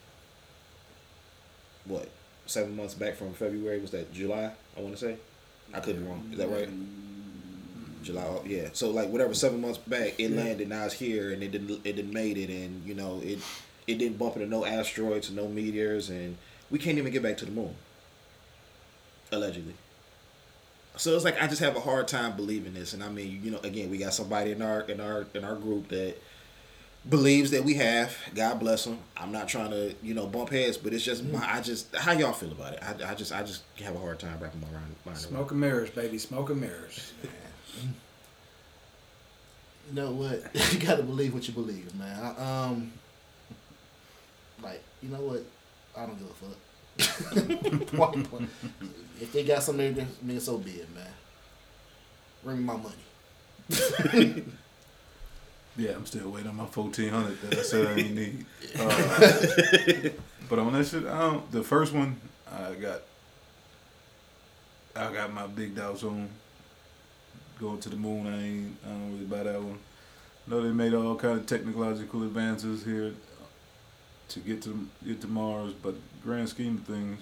what 1.86 2.09
seven 2.45 2.75
months 2.75 2.93
back 2.93 3.15
from 3.15 3.34
February. 3.34 3.79
Was 3.79 3.91
that 3.91 4.13
July? 4.13 4.51
I 4.77 4.81
want 4.81 4.97
to 4.97 4.99
say. 4.99 5.17
I 5.73 5.79
could 5.79 5.99
be 5.99 6.03
wrong. 6.03 6.29
Is 6.31 6.38
that 6.38 6.49
right? 6.49 6.69
July. 8.03 8.39
Yeah. 8.45 8.69
So 8.73 8.89
like 8.91 9.09
whatever 9.09 9.34
seven 9.34 9.61
months 9.61 9.77
back, 9.77 10.19
it 10.19 10.31
landed. 10.31 10.69
Now 10.69 10.86
it's 10.86 10.93
here, 10.93 11.31
and 11.31 11.41
it 11.41 11.51
didn't. 11.51 11.71
It 11.86 11.95
didn't 11.95 12.13
made 12.13 12.38
it, 12.38 12.49
and 12.49 12.86
you 12.86 12.93
know 12.93 13.21
it. 13.23 13.39
It 13.88 13.97
didn't 13.97 14.17
bump 14.17 14.36
into 14.36 14.47
no 14.47 14.65
asteroids, 14.65 15.29
no 15.31 15.47
meteors, 15.47 16.09
and 16.09 16.38
we 16.69 16.79
can't 16.79 16.97
even 16.97 17.11
get 17.11 17.23
back 17.23 17.38
to 17.38 17.45
the 17.45 17.51
moon. 17.51 17.75
Allegedly. 19.31 19.73
So 20.95 21.15
it's 21.15 21.25
like 21.25 21.41
I 21.41 21.47
just 21.47 21.61
have 21.61 21.75
a 21.75 21.79
hard 21.79 22.07
time 22.07 22.36
believing 22.36 22.73
this, 22.73 22.93
and 22.93 23.03
I 23.03 23.09
mean, 23.09 23.41
you 23.43 23.51
know, 23.51 23.59
again, 23.63 23.89
we 23.89 23.97
got 23.97 24.13
somebody 24.13 24.51
in 24.51 24.61
our 24.61 24.81
in 24.81 25.01
our 25.01 25.25
in 25.34 25.43
our 25.43 25.55
group 25.55 25.88
that 25.89 26.15
believes 27.09 27.51
that 27.51 27.63
we 27.63 27.75
have. 27.75 28.15
God 28.33 28.59
bless 28.59 28.85
them. 28.85 28.99
I'm 29.17 29.31
not 29.31 29.47
trying 29.47 29.71
to 29.71 29.95
you 30.01 30.13
know 30.13 30.27
bump 30.27 30.49
heads, 30.49 30.77
but 30.77 30.93
it's 30.93 31.03
just 31.03 31.23
my. 31.25 31.39
I 31.45 31.61
just 31.61 31.95
how 31.95 32.13
y'all 32.13 32.33
feel 32.33 32.51
about 32.51 32.73
it. 32.73 32.83
I, 32.83 33.11
I 33.11 33.15
just 33.15 33.31
I 33.31 33.43
just 33.43 33.63
have 33.79 33.95
a 33.95 33.99
hard 33.99 34.19
time 34.19 34.37
wrapping 34.39 34.61
my 34.61 34.67
mind. 34.67 34.77
mind 34.83 34.95
around. 35.07 35.17
Smoke 35.17 35.51
and 35.51 35.59
mirrors, 35.59 35.89
baby. 35.89 36.17
Smoke 36.17 36.49
and 36.49 36.61
mirrors. 36.61 37.13
You 39.89 39.95
know 39.95 40.11
what? 40.11 40.43
you 40.73 40.79
gotta 40.79 41.03
believe 41.03 41.33
what 41.33 41.45
you 41.45 41.53
believe, 41.53 41.93
man. 41.95 42.17
I, 42.17 42.65
um, 42.65 42.93
like 44.61 44.81
you 45.01 45.09
know 45.09 45.19
what? 45.19 45.43
I 45.95 46.05
don't 46.05 46.17
give 46.17 46.29
a 46.29 46.33
fuck. 46.33 46.57
If 49.21 49.31
they 49.31 49.43
got 49.43 49.61
something, 49.61 49.93
there, 49.93 50.05
I 50.05 50.25
mean, 50.25 50.39
so 50.39 50.57
be 50.57 50.71
it, 50.71 50.87
man. 50.95 51.05
Bring 52.43 52.57
me 52.57 52.63
my 52.63 52.77
money. 52.77 54.43
Yeah, 55.76 55.91
I'm 55.91 56.05
still 56.05 56.30
waiting 56.30 56.49
on 56.49 56.55
my 56.55 56.65
fourteen 56.67 57.09
hundred 57.09 57.41
that 57.41 57.59
I 57.59 57.61
said 57.63 57.88
I 57.88 57.99
ain't 58.01 58.15
need. 58.15 58.45
Uh, 58.76 60.09
but 60.49 60.57
on 60.57 60.74
that 60.74 60.86
shit, 60.88 61.05
I 61.05 61.19
don't, 61.19 61.51
the 61.51 61.61
first 61.63 61.93
one 61.93 62.19
I 62.51 62.74
got, 62.74 63.01
I 64.95 65.13
got 65.13 65.32
my 65.32 65.45
big 65.47 65.76
doubts 65.76 66.03
on. 66.03 66.30
Going 67.59 67.80
to 67.82 67.89
the 67.89 67.95
moon, 67.95 68.26
I 68.26 68.43
ain't, 68.43 68.78
I 68.84 68.89
don't 68.89 69.13
really 69.13 69.26
buy 69.26 69.43
that 69.43 69.61
one. 69.61 69.78
know 70.47 70.61
they 70.63 70.71
made 70.71 70.93
all 70.95 71.15
kind 71.15 71.39
of 71.39 71.45
technological 71.45 72.24
advances 72.24 72.84
here 72.84 73.13
to 74.30 74.39
get 74.39 74.63
to 74.63 74.88
get 75.05 75.21
to 75.21 75.28
Mars, 75.28 75.74
but 75.74 75.95
grand 76.24 76.49
scheme 76.49 76.78
of 76.78 76.84
things, 76.84 77.21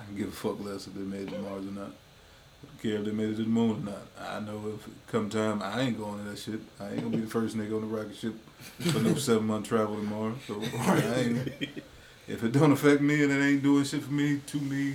I 0.00 0.04
can 0.04 0.16
give 0.16 0.28
a 0.28 0.32
fuck 0.32 0.58
less 0.64 0.86
if 0.86 0.94
they 0.94 1.02
made 1.02 1.28
it 1.28 1.30
to 1.30 1.38
Mars 1.38 1.66
or 1.66 1.70
not. 1.72 1.92
Care 2.82 2.96
if 2.96 3.04
they 3.04 3.12
made 3.12 3.30
it 3.30 3.36
to 3.36 3.44
the 3.44 3.48
moon 3.48 3.86
or 3.86 3.90
not. 3.90 4.02
I 4.28 4.40
know 4.40 4.74
if 4.74 4.88
come 5.06 5.30
time, 5.30 5.62
I 5.62 5.82
ain't 5.82 5.96
going 5.96 6.18
to 6.18 6.30
that 6.30 6.36
shit. 6.36 6.60
I 6.80 6.90
ain't 6.90 7.02
gonna 7.02 7.10
be 7.10 7.22
the 7.22 7.28
first 7.28 7.56
nigga 7.56 7.76
on 7.76 7.82
the 7.82 7.96
rocket 7.96 8.16
ship 8.16 8.34
for 8.80 8.98
no 8.98 9.14
seven 9.16 9.46
month 9.46 9.68
travel 9.68 9.94
to 9.94 10.02
Mars. 10.02 10.36
So 10.48 10.60
I 10.78 10.96
ain't, 11.16 11.52
if 12.26 12.42
it 12.42 12.50
don't 12.50 12.72
affect 12.72 13.00
me 13.00 13.22
and 13.22 13.32
it 13.32 13.40
ain't 13.40 13.62
doing 13.62 13.84
shit 13.84 14.02
for 14.02 14.12
me, 14.12 14.40
to 14.48 14.56
me, 14.58 14.94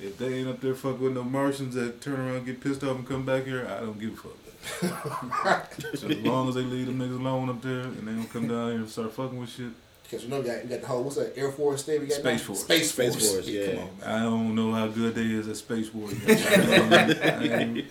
if 0.00 0.18
they 0.18 0.34
ain't 0.34 0.48
up 0.48 0.60
there 0.60 0.74
fucking 0.74 1.00
with 1.00 1.12
no 1.12 1.22
Martians 1.22 1.76
that 1.76 2.00
turn 2.00 2.18
around, 2.18 2.44
get 2.44 2.60
pissed 2.60 2.82
off, 2.82 2.96
and 2.96 3.06
come 3.06 3.24
back 3.24 3.44
here, 3.44 3.68
I 3.68 3.80
don't 3.80 4.00
give 4.00 4.14
a 4.14 4.16
fuck. 4.16 5.74
so 5.94 6.08
as 6.08 6.18
long 6.18 6.48
as 6.48 6.56
they 6.56 6.62
leave 6.62 6.86
them 6.86 6.98
niggas 6.98 7.20
alone 7.20 7.50
up 7.50 7.62
there 7.62 7.82
and 7.82 8.08
they 8.08 8.12
don't 8.12 8.32
come 8.32 8.48
down 8.48 8.70
here 8.70 8.80
and 8.80 8.88
start 8.88 9.12
fucking 9.12 9.38
with 9.38 9.48
shit, 9.48 9.70
Because 10.02 10.24
you 10.24 10.30
know 10.30 10.40
we 10.40 10.46
got, 10.46 10.62
we 10.62 10.68
got 10.68 10.80
the 10.82 10.86
whole 10.86 11.02
what's 11.04 11.16
that 11.16 11.36
Air 11.38 11.50
Force 11.50 11.82
thing? 11.84 12.00
We 12.00 12.06
got 12.06 12.18
Space 12.18 12.40
now? 12.40 12.46
Force. 12.46 12.60
Space 12.64 12.90
Space 12.92 13.12
Force. 13.14 13.32
Force, 13.32 13.48
yeah. 13.48 13.66
Come 13.70 13.78
on, 13.78 13.98
man. 14.00 14.08
I 14.10 14.22
don't 14.22 14.54
know 14.54 14.72
how 14.72 14.86
good 14.88 15.14
they 15.14 15.22
is 15.22 15.48
at 15.48 15.56
space 15.56 15.92
war. 15.94 16.08
I 16.28 16.32
ain't, 16.32 17.86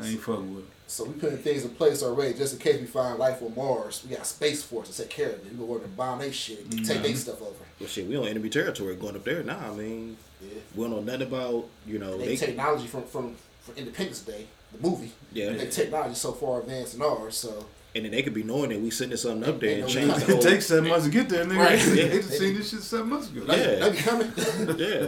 I 0.00 0.06
ain't 0.06 0.20
fucking 0.20 0.54
with 0.54 0.64
'em. 0.64 0.70
So 0.86 1.04
we 1.04 1.12
putting 1.12 1.38
things 1.38 1.64
in 1.64 1.70
place 1.70 2.02
already 2.02 2.34
just 2.34 2.54
in 2.54 2.58
case 2.58 2.80
we 2.80 2.86
find 2.86 3.16
life 3.18 3.40
on 3.42 3.54
Mars. 3.54 4.04
We 4.08 4.16
got 4.16 4.26
Space 4.26 4.62
Force 4.62 4.88
to 4.90 5.02
take 5.02 5.10
care 5.10 5.28
of 5.28 5.34
it. 5.46 5.52
We 5.52 5.58
go 5.58 5.64
order 5.64 5.84
to 5.84 5.90
bomb 5.90 6.18
their 6.18 6.32
shit, 6.32 6.60
and 6.64 6.84
take 6.84 7.02
their 7.02 7.14
stuff 7.14 7.40
over. 7.40 7.52
Well, 7.78 7.88
shit, 7.88 8.08
we 8.08 8.16
on 8.16 8.26
enemy 8.26 8.48
territory 8.48 8.96
going 8.96 9.14
up 9.14 9.24
there 9.24 9.42
now. 9.44 9.58
I 9.58 9.74
mean, 9.74 10.16
Yeah. 10.42 10.48
we 10.74 10.82
don't 10.84 10.90
know 10.92 11.00
nothing 11.02 11.22
about 11.28 11.66
you 11.86 11.98
know 12.00 12.16
They 12.18 12.28
they. 12.28 12.36
technology 12.36 12.86
from, 12.88 13.04
from 13.04 13.36
from 13.60 13.76
Independence 13.76 14.20
Day, 14.22 14.46
the 14.72 14.88
movie. 14.88 15.12
Yeah. 15.32 15.50
Their 15.52 15.70
technology 15.70 16.14
so 16.14 16.32
far 16.32 16.60
advanced 16.60 16.94
in 16.96 17.02
ours. 17.02 17.36
So 17.36 17.66
and 17.94 18.04
then 18.04 18.12
they 18.12 18.22
could 18.22 18.34
be 18.34 18.42
knowing 18.42 18.70
that 18.70 18.80
we 18.80 18.90
sending 18.90 19.16
something 19.18 19.48
up 19.48 19.60
there 19.60 19.78
and 19.80 19.88
They 19.88 19.92
change 19.92 20.08
know 20.08 20.18
the 20.18 20.26
we 20.34 20.34
It 20.38 20.42
takes 20.42 20.66
seven 20.66 20.88
months 20.88 21.04
to 21.06 21.10
get 21.10 21.28
there, 21.28 21.44
nigga. 21.44 21.58
Right. 21.58 21.78
They 21.96 22.08
just 22.18 22.38
seen 22.38 22.54
this 22.56 22.70
shit 22.70 22.82
seven 22.82 23.08
months 23.10 23.30
ago. 23.30 23.40
they, 23.44 23.78
Yeah. 23.78 23.88
they 23.88 23.90
be 23.90 23.96
coming. 23.98 24.32
yeah, 24.78 25.06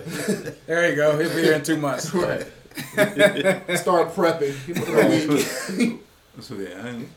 There 0.66 0.90
you 0.90 0.96
go. 0.96 1.18
He'll 1.18 1.34
be 1.34 1.42
here 1.42 1.52
in 1.54 1.62
two 1.62 1.76
months. 1.76 2.12
right. 2.14 2.46
Start 3.78 4.12
prepping. 4.14 4.54
People 4.66 4.84
in 4.98 5.06
a 5.06 5.34
week. 5.78 6.00
So 6.40 6.54
yeah, 6.54 6.82
I 6.82 6.88
ain't, 6.88 7.08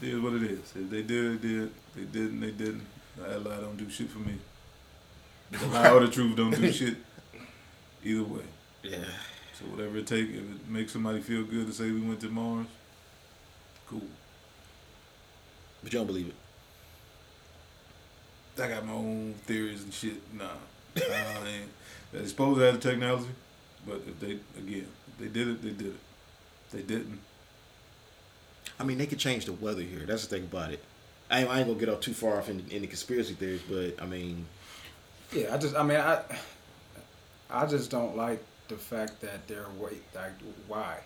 it 0.00 0.08
is 0.08 0.20
what 0.20 0.32
it 0.34 0.42
is. 0.44 0.72
If 0.76 0.88
they 0.90 1.02
did, 1.02 1.42
they 1.42 1.48
did. 1.48 1.70
They 1.96 2.02
didn't, 2.04 2.40
they 2.40 2.50
didn't. 2.52 2.86
That 3.18 3.44
lie 3.44 3.56
don't 3.56 3.76
do 3.76 3.90
shit 3.90 4.08
for 4.08 4.20
me. 4.20 4.34
The 5.50 5.66
lie 5.66 5.90
or 5.90 6.00
the 6.00 6.08
truth 6.08 6.36
don't 6.36 6.52
do 6.54 6.72
shit. 6.72 6.94
Either 8.04 8.22
way. 8.22 8.42
Yeah, 8.82 8.96
So 9.58 9.64
whatever 9.66 9.98
it 9.98 10.06
takes, 10.06 10.30
if 10.30 10.36
it 10.40 10.68
makes 10.68 10.92
somebody 10.92 11.20
feel 11.20 11.42
good 11.44 11.66
to 11.66 11.72
say 11.72 11.90
we 11.90 12.00
went 12.00 12.20
to 12.20 12.28
Mars, 12.30 12.66
cool. 13.88 14.00
But 15.82 15.92
you 15.92 15.98
don't 15.98 16.06
believe 16.06 16.28
it. 16.28 16.34
I 18.62 18.68
got 18.68 18.84
my 18.84 18.92
own 18.92 19.34
theories 19.46 19.82
and 19.84 19.92
shit. 19.92 20.20
Nah, 20.34 20.44
I 20.96 21.00
ain't. 21.00 21.70
They 22.12 22.26
supposed 22.26 22.58
to 22.58 22.64
have 22.64 22.80
the 22.80 22.90
technology, 22.90 23.30
but 23.86 24.02
if 24.06 24.20
they 24.20 24.32
again, 24.58 24.86
if 25.08 25.18
they 25.18 25.28
did 25.28 25.48
it, 25.48 25.62
they 25.62 25.70
did 25.70 25.86
it. 25.86 26.00
If 26.66 26.72
they 26.72 26.82
didn't. 26.82 27.20
I 28.78 28.84
mean, 28.84 28.98
they 28.98 29.06
could 29.06 29.18
change 29.18 29.46
the 29.46 29.52
weather 29.52 29.82
here. 29.82 30.04
That's 30.06 30.26
the 30.26 30.36
thing 30.36 30.44
about 30.44 30.72
it. 30.72 30.82
I 31.30 31.40
ain't, 31.40 31.50
I 31.50 31.58
ain't 31.58 31.68
gonna 31.68 31.78
get 31.78 31.88
off 31.88 32.00
too 32.00 32.12
far 32.12 32.38
off 32.38 32.48
in, 32.48 32.64
in 32.70 32.82
the 32.82 32.88
conspiracy 32.88 33.34
theories, 33.34 33.62
but 33.68 34.02
I 34.02 34.06
mean, 34.06 34.46
Yeah, 35.32 35.54
I 35.54 35.58
just, 35.58 35.76
I 35.76 35.82
mean, 35.82 35.98
I, 35.98 36.22
I 37.48 37.66
just 37.66 37.90
don't 37.90 38.16
like 38.16 38.42
the 38.68 38.76
fact 38.76 39.20
that 39.20 39.46
they're 39.46 39.66
wait, 39.78 40.02
like, 40.14 40.32
why? 40.66 40.98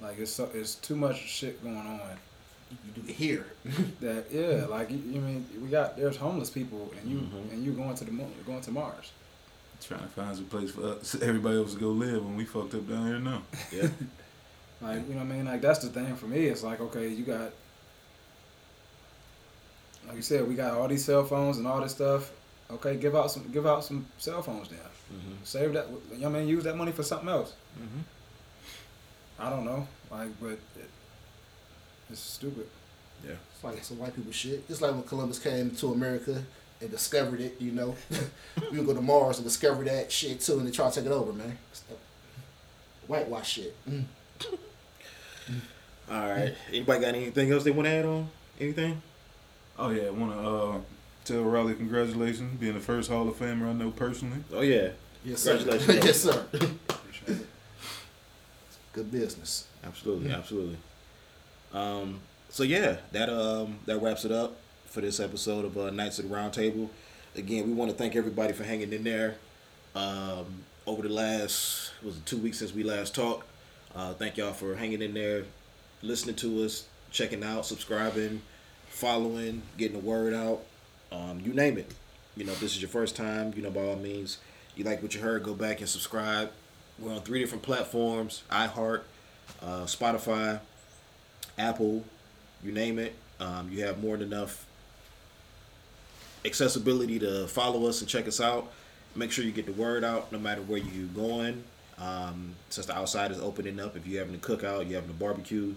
Like, 0.00 0.18
it's 0.18 0.30
so, 0.30 0.48
it's 0.52 0.74
too 0.76 0.94
much 0.94 1.18
shit 1.26 1.62
going 1.62 1.76
on 1.76 2.00
You 2.70 3.02
do 3.02 3.08
it 3.08 3.14
here. 3.14 3.46
that, 4.00 4.26
yeah, 4.30 4.66
like, 4.66 4.90
you, 4.90 4.98
you 4.98 5.20
mean, 5.20 5.46
we 5.62 5.68
got, 5.68 5.96
there's 5.96 6.16
homeless 6.16 6.50
people, 6.50 6.92
and 7.00 7.10
you, 7.10 7.18
Mhm. 7.18 7.52
and 7.52 7.64
you 7.64 7.72
going 7.72 7.94
to 7.94 8.04
the 8.04 8.12
moon, 8.12 8.30
you're 8.36 8.44
going 8.44 8.60
to 8.62 8.70
Mars. 8.70 9.12
Trying 9.80 10.00
to 10.00 10.06
find 10.08 10.34
some 10.36 10.46
place 10.46 10.70
for 10.72 10.82
us, 10.94 11.14
everybody 11.22 11.56
else 11.56 11.74
to 11.74 11.80
go 11.80 11.88
live 11.90 12.24
when 12.24 12.36
we 12.36 12.44
fucked 12.44 12.74
up 12.74 12.88
down 12.88 13.06
here 13.06 13.18
now. 13.20 13.42
yeah, 13.72 13.88
Like, 14.80 15.08
you 15.08 15.14
know 15.14 15.20
what 15.24 15.32
I 15.32 15.36
mean? 15.36 15.44
Like, 15.46 15.60
that's 15.60 15.80
the 15.80 15.88
thing 15.88 16.14
for 16.16 16.26
me. 16.26 16.46
It's 16.46 16.62
like, 16.62 16.80
okay, 16.80 17.08
you 17.08 17.24
got, 17.24 17.50
like 20.06 20.16
you 20.16 20.22
said, 20.22 20.46
we 20.48 20.54
got 20.54 20.74
all 20.74 20.88
these 20.88 21.04
cell 21.04 21.24
phones 21.24 21.58
and 21.58 21.66
all 21.66 21.80
this 21.80 21.92
stuff. 21.92 22.30
Okay, 22.70 22.96
give 22.96 23.16
out 23.16 23.30
some, 23.30 23.44
give 23.50 23.66
out 23.66 23.84
some 23.84 24.06
cell 24.18 24.42
phones 24.42 24.68
then. 24.68 24.78
Mhm. 25.12 25.36
Save 25.44 25.72
that. 25.72 25.86
You 26.12 26.18
know 26.18 26.28
what 26.30 26.36
I 26.36 26.40
mean? 26.40 26.48
Use 26.48 26.64
that 26.64 26.76
money 26.76 26.92
for 26.92 27.02
something 27.02 27.28
else. 27.28 27.54
Mhm. 27.78 28.02
I 29.40 29.50
don't 29.50 29.64
know, 29.64 29.86
like, 30.10 30.28
but 30.40 30.50
it, 30.76 30.90
it's 32.10 32.20
stupid. 32.20 32.66
yeah. 33.24 33.34
It's 33.54 33.64
like 33.64 33.82
some 33.84 33.98
white 33.98 34.14
people 34.14 34.32
shit. 34.32 34.64
It's 34.68 34.80
like 34.80 34.92
when 34.92 35.02
Columbus 35.02 35.38
came 35.38 35.70
to 35.72 35.92
America 35.92 36.42
and 36.80 36.90
discovered 36.90 37.40
it, 37.40 37.60
you 37.60 37.72
know. 37.72 37.96
we 38.70 38.78
would 38.78 38.86
go 38.86 38.94
to 38.94 39.00
Mars 39.00 39.38
and 39.38 39.46
discover 39.46 39.84
that 39.84 40.12
shit 40.12 40.40
too, 40.40 40.58
and 40.58 40.66
they 40.66 40.70
try 40.70 40.88
to 40.88 40.94
take 40.94 41.06
it 41.06 41.12
over, 41.12 41.32
man. 41.32 41.58
Whitewash 43.06 43.48
shit. 43.52 43.74
Mm. 43.88 44.04
All 46.10 46.28
right. 46.28 46.54
Anybody 46.70 47.00
got 47.00 47.14
anything 47.14 47.50
else 47.52 47.64
they 47.64 47.70
want 47.70 47.86
to 47.86 47.92
add 47.92 48.04
on? 48.04 48.28
Anything? 48.60 49.02
Oh 49.78 49.90
yeah, 49.90 50.04
I 50.04 50.10
want 50.10 50.32
to 50.32 50.38
uh, 50.38 50.78
tell 51.24 51.42
Riley 51.42 51.74
congratulations 51.74 52.58
being 52.58 52.74
the 52.74 52.80
first 52.80 53.10
Hall 53.10 53.28
of 53.28 53.38
Famer 53.38 53.68
I 53.68 53.72
know 53.72 53.90
personally. 53.90 54.38
Oh 54.52 54.60
yeah, 54.62 54.90
Yes, 55.24 55.40
sir. 55.40 55.56
Congratulations. 55.58 56.04
yes, 56.04 56.20
sir. 56.20 56.46
Good 58.92 59.10
business. 59.12 59.66
absolutely, 59.84 60.32
absolutely. 60.32 60.76
Um, 61.72 62.20
so 62.48 62.62
yeah, 62.62 62.96
that 63.12 63.28
um 63.28 63.78
that 63.86 63.98
wraps 63.98 64.24
it 64.24 64.32
up 64.32 64.56
for 64.86 65.00
this 65.00 65.20
episode 65.20 65.64
of 65.64 65.76
uh, 65.76 65.90
Nights 65.90 66.18
at 66.18 66.28
the 66.28 66.34
Roundtable. 66.34 66.88
Again, 67.36 67.66
we 67.66 67.72
want 67.72 67.90
to 67.90 67.96
thank 67.96 68.16
everybody 68.16 68.52
for 68.52 68.64
hanging 68.64 68.92
in 68.92 69.04
there. 69.04 69.36
Um, 69.94 70.64
over 70.86 71.02
the 71.02 71.08
last 71.08 71.92
was 72.02 72.16
it 72.16 72.26
two 72.26 72.38
weeks 72.38 72.58
since 72.58 72.72
we 72.72 72.82
last 72.82 73.14
talked. 73.14 73.46
Uh, 73.94 74.14
thank 74.14 74.36
y'all 74.36 74.52
for 74.52 74.74
hanging 74.74 75.02
in 75.02 75.14
there, 75.14 75.44
listening 76.02 76.36
to 76.36 76.64
us, 76.64 76.86
checking 77.10 77.42
out, 77.42 77.66
subscribing, 77.66 78.42
following, 78.88 79.62
getting 79.76 80.00
the 80.00 80.04
word 80.04 80.34
out. 80.34 80.60
Um, 81.12 81.40
you 81.44 81.52
name 81.52 81.78
it. 81.78 81.92
You 82.36 82.44
know, 82.44 82.52
if 82.52 82.60
this 82.60 82.74
is 82.76 82.80
your 82.80 82.90
first 82.90 83.16
time, 83.16 83.52
you 83.56 83.62
know, 83.62 83.70
by 83.70 83.80
all 83.82 83.96
means, 83.96 84.38
you 84.76 84.84
like 84.84 85.02
what 85.02 85.14
you 85.14 85.20
heard, 85.20 85.42
go 85.42 85.54
back 85.54 85.80
and 85.80 85.88
subscribe. 85.88 86.50
We're 86.98 87.12
on 87.12 87.20
three 87.20 87.40
different 87.40 87.62
platforms: 87.62 88.42
iHeart, 88.50 89.02
uh, 89.62 89.84
Spotify, 89.84 90.60
Apple, 91.58 92.04
you 92.62 92.72
name 92.72 92.98
it. 92.98 93.14
Um, 93.40 93.70
you 93.70 93.84
have 93.84 94.02
more 94.02 94.16
than 94.16 94.32
enough 94.32 94.66
accessibility 96.44 97.18
to 97.18 97.46
follow 97.48 97.86
us 97.86 98.00
and 98.00 98.08
check 98.08 98.26
us 98.26 98.40
out. 98.40 98.70
Make 99.14 99.32
sure 99.32 99.44
you 99.44 99.52
get 99.52 99.66
the 99.66 99.72
word 99.72 100.04
out 100.04 100.30
no 100.32 100.38
matter 100.38 100.62
where 100.62 100.78
you're 100.78 101.06
going. 101.08 101.64
Um, 101.98 102.54
since 102.70 102.86
the 102.86 102.96
outside 102.96 103.32
is 103.32 103.40
opening 103.40 103.80
up, 103.80 103.96
if 103.96 104.06
you're 104.06 104.20
having 104.20 104.36
a 104.36 104.38
cookout, 104.38 104.88
you're 104.88 105.00
having 105.00 105.10
a 105.10 105.18
barbecue, 105.18 105.74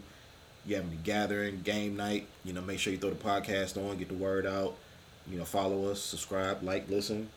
you're 0.66 0.82
having 0.82 0.94
a 0.94 1.02
gathering, 1.02 1.62
game 1.64 1.96
night, 1.96 2.28
you 2.46 2.54
know, 2.54 2.62
make 2.62 2.78
sure 2.80 2.94
you 2.94 3.00
throw 3.00 3.10
the 3.10 3.16
podcast 3.16 3.78
on, 3.78 3.98
get 3.98 4.10
the 4.10 4.14
word 4.14 4.46
out. 4.46 4.76
You 5.30 5.38
know, 5.38 5.46
follow 5.46 5.86
us, 5.86 6.02
subscribe, 6.02 6.64
like, 6.64 6.90
listen. 6.90 7.30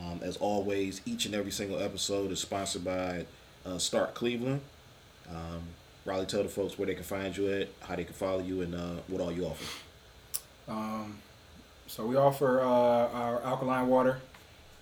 Um, 0.00 0.20
as 0.22 0.36
always, 0.36 1.00
each 1.06 1.26
and 1.26 1.34
every 1.34 1.50
single 1.50 1.78
episode 1.78 2.30
is 2.30 2.40
sponsored 2.40 2.84
by 2.84 3.26
uh, 3.66 3.78
Start 3.78 4.14
Cleveland. 4.14 4.60
Um, 5.28 5.62
Riley, 6.08 6.24
tell 6.24 6.42
the 6.42 6.48
folks 6.48 6.78
where 6.78 6.86
they 6.86 6.94
can 6.94 7.04
find 7.04 7.36
you 7.36 7.52
at, 7.52 7.68
how 7.82 7.94
they 7.94 8.04
can 8.04 8.14
follow 8.14 8.40
you, 8.40 8.62
and 8.62 8.74
uh, 8.74 8.94
what 9.08 9.20
all 9.20 9.30
you 9.30 9.44
offer. 9.44 9.64
Um, 10.66 11.18
so 11.86 12.06
we 12.06 12.16
offer 12.16 12.60
uh, 12.60 12.64
our 12.64 13.42
alkaline 13.42 13.88
water. 13.88 14.20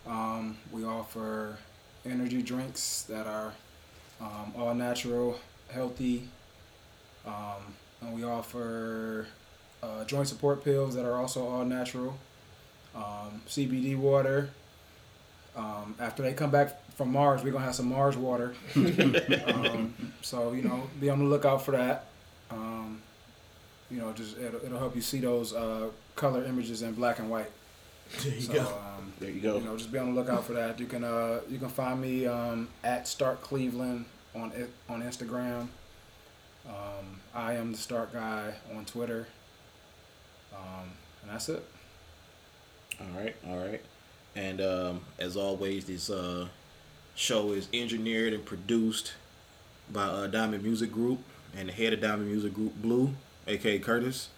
Um, 0.06 0.56
we 0.70 0.84
offer 0.84 1.58
energy 2.04 2.42
drinks 2.42 3.02
that 3.08 3.26
are 3.26 3.52
um, 4.20 4.52
all 4.56 4.72
natural, 4.72 5.40
healthy, 5.68 6.28
um, 7.26 7.74
and 8.00 8.14
we 8.14 8.22
offer 8.22 9.26
uh, 9.82 10.04
joint 10.04 10.28
support 10.28 10.62
pills 10.62 10.94
that 10.94 11.04
are 11.04 11.16
also 11.16 11.44
all 11.44 11.64
natural. 11.64 12.16
Um, 12.94 13.42
CBD 13.48 13.96
water. 13.96 14.50
Um, 15.56 15.96
after 15.98 16.22
they 16.22 16.34
come 16.34 16.50
back 16.50 16.80
from 16.96 17.12
Mars, 17.12 17.44
we're 17.44 17.52
gonna 17.52 17.64
have 17.64 17.74
some 17.74 17.88
Mars 17.88 18.16
water. 18.16 18.54
um, 18.74 19.94
so 20.22 20.52
you 20.52 20.62
know, 20.62 20.88
be 20.98 21.10
on 21.10 21.18
the 21.18 21.24
lookout 21.26 21.64
for 21.64 21.72
that. 21.72 22.06
Um, 22.50 23.02
you 23.90 23.98
know, 23.98 24.12
just 24.12 24.38
it'll, 24.38 24.64
it'll 24.64 24.78
help 24.78 24.96
you 24.96 25.02
see 25.02 25.20
those 25.20 25.52
uh, 25.52 25.90
color 26.16 26.44
images 26.44 26.82
in 26.82 26.94
black 26.94 27.18
and 27.18 27.30
white. 27.30 27.50
There 28.22 28.34
you 28.34 28.40
so, 28.40 28.52
go. 28.54 28.60
Um, 28.60 29.12
There 29.20 29.30
you 29.30 29.40
go. 29.40 29.58
You 29.58 29.64
know, 29.64 29.76
just 29.76 29.92
be 29.92 29.98
on 29.98 30.14
the 30.14 30.20
lookout 30.20 30.44
for 30.44 30.54
that. 30.54 30.80
You 30.80 30.86
can 30.86 31.04
uh, 31.04 31.40
you 31.48 31.58
can 31.58 31.68
find 31.68 32.00
me 32.00 32.26
um, 32.26 32.68
at 32.82 33.06
Start 33.06 33.42
Cleveland 33.42 34.06
on 34.34 34.52
it 34.52 34.70
on 34.88 35.02
Instagram. 35.02 35.68
Um, 36.66 37.20
I 37.34 37.54
am 37.54 37.72
the 37.72 37.78
Start 37.78 38.12
guy 38.12 38.54
on 38.74 38.84
Twitter. 38.86 39.28
Um, 40.54 40.90
and 41.22 41.30
that's 41.30 41.48
it. 41.48 41.62
All 43.00 43.20
right, 43.20 43.36
all 43.46 43.58
right. 43.58 43.82
And 44.34 44.60
um, 44.60 45.00
as 45.18 45.36
always, 45.36 45.84
these 45.84 46.08
uh, 46.10 46.48
show 47.16 47.52
is 47.52 47.66
engineered 47.72 48.32
and 48.32 48.44
produced 48.44 49.14
by 49.90 50.04
uh, 50.04 50.26
Diamond 50.28 50.62
Music 50.62 50.92
Group 50.92 51.18
and 51.56 51.68
the 51.68 51.72
head 51.72 51.92
of 51.92 52.00
Diamond 52.00 52.30
Music 52.30 52.54
Group, 52.54 52.74
Blue, 52.80 53.14
aka 53.48 53.78
Curtis. 53.78 54.28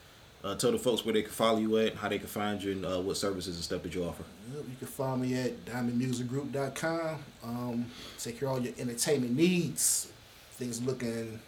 Uh, 0.42 0.54
tell 0.54 0.70
the 0.70 0.78
folks 0.78 1.04
where 1.04 1.12
they 1.12 1.22
can 1.22 1.32
follow 1.32 1.58
you 1.58 1.76
at, 1.78 1.96
how 1.96 2.08
they 2.08 2.18
can 2.18 2.28
find 2.28 2.62
you, 2.62 2.70
and 2.70 2.86
uh, 2.86 3.00
what 3.00 3.16
services 3.16 3.56
and 3.56 3.64
stuff 3.64 3.82
that 3.82 3.92
you 3.92 4.04
offer. 4.04 4.22
Yep, 4.54 4.64
you 4.70 4.76
can 4.78 4.86
find 4.86 5.20
me 5.20 5.34
at 5.34 5.64
diamondmusicgroup.com. 5.64 7.18
Um, 7.42 7.86
take 8.18 8.38
care 8.38 8.48
of 8.48 8.54
all 8.54 8.60
your 8.60 8.72
entertainment 8.78 9.34
needs. 9.34 10.12
Things 10.52 10.80
looking 10.80 11.40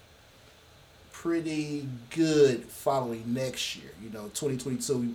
pretty 1.13 1.89
good 2.11 2.65
following 2.65 3.23
next 3.33 3.77
year. 3.77 3.93
You 4.03 4.11
know, 4.11 4.25
2022, 4.35 4.99
we, 4.99 5.07
we 5.07 5.15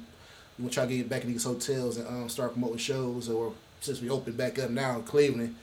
want 0.60 0.72
to 0.72 0.76
try 0.80 0.86
to 0.86 0.98
get 0.98 1.10
back 1.10 1.24
in 1.24 1.34
these 1.34 1.44
hotels 1.44 1.98
and 1.98 2.08
um, 2.08 2.30
start 2.30 2.54
promoting 2.54 2.78
shows. 2.78 3.28
Or 3.28 3.52
since 3.82 4.02
we 4.02 4.10
open 4.10 4.34
back 4.34 4.58
up 4.58 4.70
now 4.70 4.96
in 4.96 5.04
Cleveland, 5.04 5.56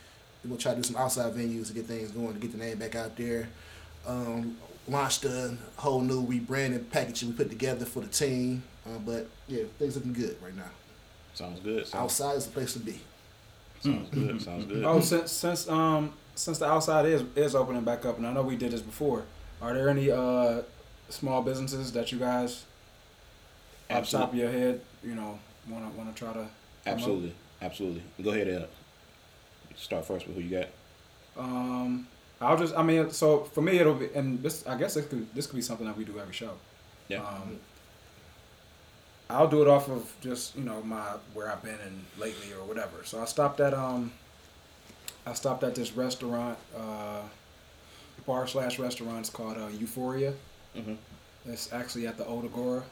we're 0.45 0.49
going 0.49 0.59
to 0.59 0.63
try 0.63 0.73
to 0.75 0.77
do 0.81 0.83
some 0.83 0.97
outside 0.97 1.33
venues 1.35 1.69
to 1.69 1.73
get 1.73 1.87
things 1.87 2.11
going, 2.11 2.35
to 2.35 2.41
get 2.41 2.53
the 2.53 2.59
name 2.59 2.79
back 2.79 2.95
out 2.95 3.17
there. 3.17 3.49
Um, 4.07 4.57
launched 4.89 5.25
a 5.25 5.57
whole 5.77 6.01
new 6.01 6.27
rebranding 6.27 6.91
package 6.91 7.23
we 7.23 7.33
put 7.33 7.49
together 7.51 7.85
for 7.85 8.01
the 8.01 8.09
team. 8.09 8.63
Uh, 8.85 8.99
but 8.99 9.29
yeah, 9.47 9.63
things 9.79 9.95
looking 9.95 10.13
good 10.13 10.37
right 10.43 10.57
now. 10.57 10.71
Sounds 11.35 11.61
good. 11.61 11.87
Sounds, 11.87 11.95
Outside 12.03 12.37
is 12.37 12.47
the 12.47 12.53
place 12.53 12.73
to 12.73 12.81
be. 12.81 13.01
sounds 13.81 14.09
good. 14.11 14.43
Sounds 14.43 14.67
good. 14.67 14.85
Oh, 14.85 15.01
since 15.01 15.31
since 15.31 15.69
um 15.69 16.13
since 16.35 16.59
the 16.59 16.67
outside 16.67 17.07
is 17.07 17.23
is 17.37 17.55
opening 17.55 17.85
back 17.85 18.05
up, 18.05 18.19
and 18.19 18.27
I 18.27 18.33
know 18.33 18.43
we 18.43 18.57
did 18.57 18.73
this 18.73 18.83
before. 18.83 19.23
Are 19.61 19.73
there 19.73 19.89
any 19.89 20.11
uh 20.11 20.63
small 21.09 21.43
businesses 21.43 21.93
that 21.93 22.11
you 22.11 22.19
guys, 22.19 22.65
off 23.91 24.11
the 24.11 24.19
top 24.19 24.33
of 24.33 24.39
your 24.39 24.51
head, 24.51 24.81
you 25.05 25.15
know, 25.15 25.39
wanna 25.69 25.89
wanna 25.97 26.13
try 26.13 26.29
to 26.29 26.33
promote? 26.35 26.51
Absolutely, 26.87 27.35
absolutely. 27.63 28.03
Go 28.23 28.31
ahead 28.31 28.49
and 28.49 28.67
start 29.77 30.07
first 30.07 30.27
with 30.27 30.37
who 30.37 30.43
you 30.43 30.59
got. 30.59 30.69
Um, 31.37 32.07
I'll 32.41 32.57
just 32.59 32.75
I 32.77 32.83
mean, 32.83 33.11
so 33.11 33.45
for 33.45 33.63
me 33.63 33.79
it'll 33.79 33.95
be, 33.95 34.09
and 34.15 34.43
this 34.43 34.67
I 34.67 34.77
guess 34.77 34.95
this 34.95 35.07
could 35.07 35.33
this 35.35 35.47
could 35.47 35.57
be 35.57 35.63
something 35.63 35.87
that 35.87 35.97
we 35.97 36.05
do 36.05 36.19
every 36.19 36.35
show. 36.35 36.53
Yeah. 37.09 37.23
Um, 37.23 37.59
I'll 39.31 39.49
do 39.49 39.63
it 39.63 39.69
off 39.69 39.89
of 39.89 40.13
just 40.21 40.57
you 40.57 40.65
know 40.65 40.83
my 40.83 41.17
where 41.35 41.51
I've 41.51 41.63
been 41.63 41.79
in 41.87 42.05
lately 42.19 42.53
or 42.53 42.65
whatever. 42.67 43.05
So 43.05 43.21
I 43.21 43.25
stopped 43.25 43.61
at 43.61 43.73
um, 43.75 44.13
I 45.27 45.33
stopped 45.35 45.63
at 45.65 45.75
this 45.75 45.93
restaurant, 45.93 46.59
uh, 46.77 47.23
bar 48.27 48.47
slash 48.47 48.79
restaurant. 48.79 49.21
It's 49.21 49.31
called 49.31 49.57
uh, 49.57 49.69
Euphoria. 49.69 50.35
Mhm. 50.77 50.97
It's 51.47 51.73
actually 51.73 52.07
at 52.07 52.19
the 52.19 52.25
Old 52.27 52.45
Agora, 52.45 52.83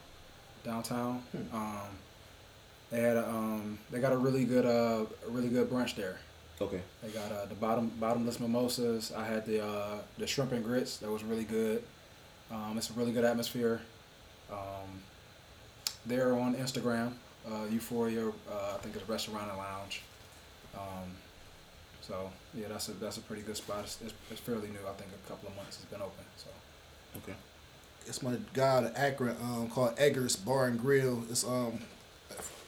downtown. 0.64 1.22
Um, 1.52 1.78
they 2.90 3.00
had 3.00 3.16
a, 3.16 3.28
um, 3.28 3.78
they 3.90 4.00
got 4.00 4.12
a 4.12 4.16
really 4.16 4.44
good 4.44 4.66
uh, 4.66 5.04
a 5.26 5.30
really 5.30 5.48
good 5.48 5.68
brunch 5.70 5.94
there. 5.96 6.18
Okay. 6.60 6.80
They 7.02 7.08
got 7.08 7.32
uh, 7.32 7.46
the 7.46 7.54
bottom 7.54 7.90
bottomless 7.98 8.38
mimosas. 8.38 9.12
I 9.16 9.24
had 9.24 9.46
the 9.46 9.64
uh, 9.64 9.98
the 10.18 10.26
shrimp 10.26 10.52
and 10.52 10.64
grits. 10.64 10.98
That 10.98 11.10
was 11.10 11.24
really 11.24 11.44
good. 11.44 11.82
Um, 12.50 12.76
it's 12.76 12.90
a 12.90 12.92
really 12.94 13.12
good 13.12 13.24
atmosphere. 13.24 13.80
Um, 14.50 15.00
they're 16.06 16.34
on 16.36 16.54
Instagram, 16.54 17.12
uh, 17.50 17.64
Euphoria. 17.70 18.28
Uh, 18.28 18.32
I 18.74 18.78
think 18.78 18.96
it's 18.96 19.08
Restaurant 19.08 19.48
and 19.48 19.58
Lounge. 19.58 20.02
Um, 20.74 21.08
so 22.00 22.30
yeah, 22.54 22.68
that's 22.68 22.88
a 22.88 22.92
that's 22.92 23.16
a 23.16 23.22
pretty 23.22 23.42
good 23.42 23.56
spot. 23.56 23.80
It's, 23.84 23.98
it's, 24.02 24.14
it's 24.30 24.40
fairly 24.40 24.68
new. 24.68 24.80
I 24.88 24.92
think 24.92 25.10
a 25.12 25.28
couple 25.28 25.48
of 25.48 25.56
months 25.56 25.78
it's 25.80 25.86
been 25.90 26.02
open. 26.02 26.24
So 26.36 26.50
Okay. 27.18 27.34
It's 28.06 28.22
my 28.22 28.36
guy 28.54 28.76
out 28.78 28.84
of 28.84 28.96
Akron 28.96 29.36
um, 29.42 29.68
called 29.68 29.94
Eggers 29.98 30.36
Bar 30.36 30.66
and 30.66 30.80
Grill. 30.80 31.22
It's 31.30 31.44
um, 31.44 31.80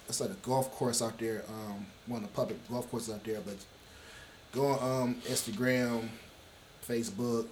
it's 0.09 0.21
like 0.21 0.31
a 0.31 0.35
golf 0.35 0.71
course 0.73 1.03
out 1.03 1.19
there. 1.19 1.45
Um, 1.49 1.87
one 2.07 2.23
of 2.23 2.29
the 2.29 2.35
public 2.35 2.69
golf 2.71 2.91
courses 2.91 3.15
out 3.15 3.25
there. 3.25 3.41
But 3.41 3.57
go 4.53 4.67
on 4.67 5.03
um 5.03 5.15
Instagram, 5.27 6.09
Facebook, 6.87 7.47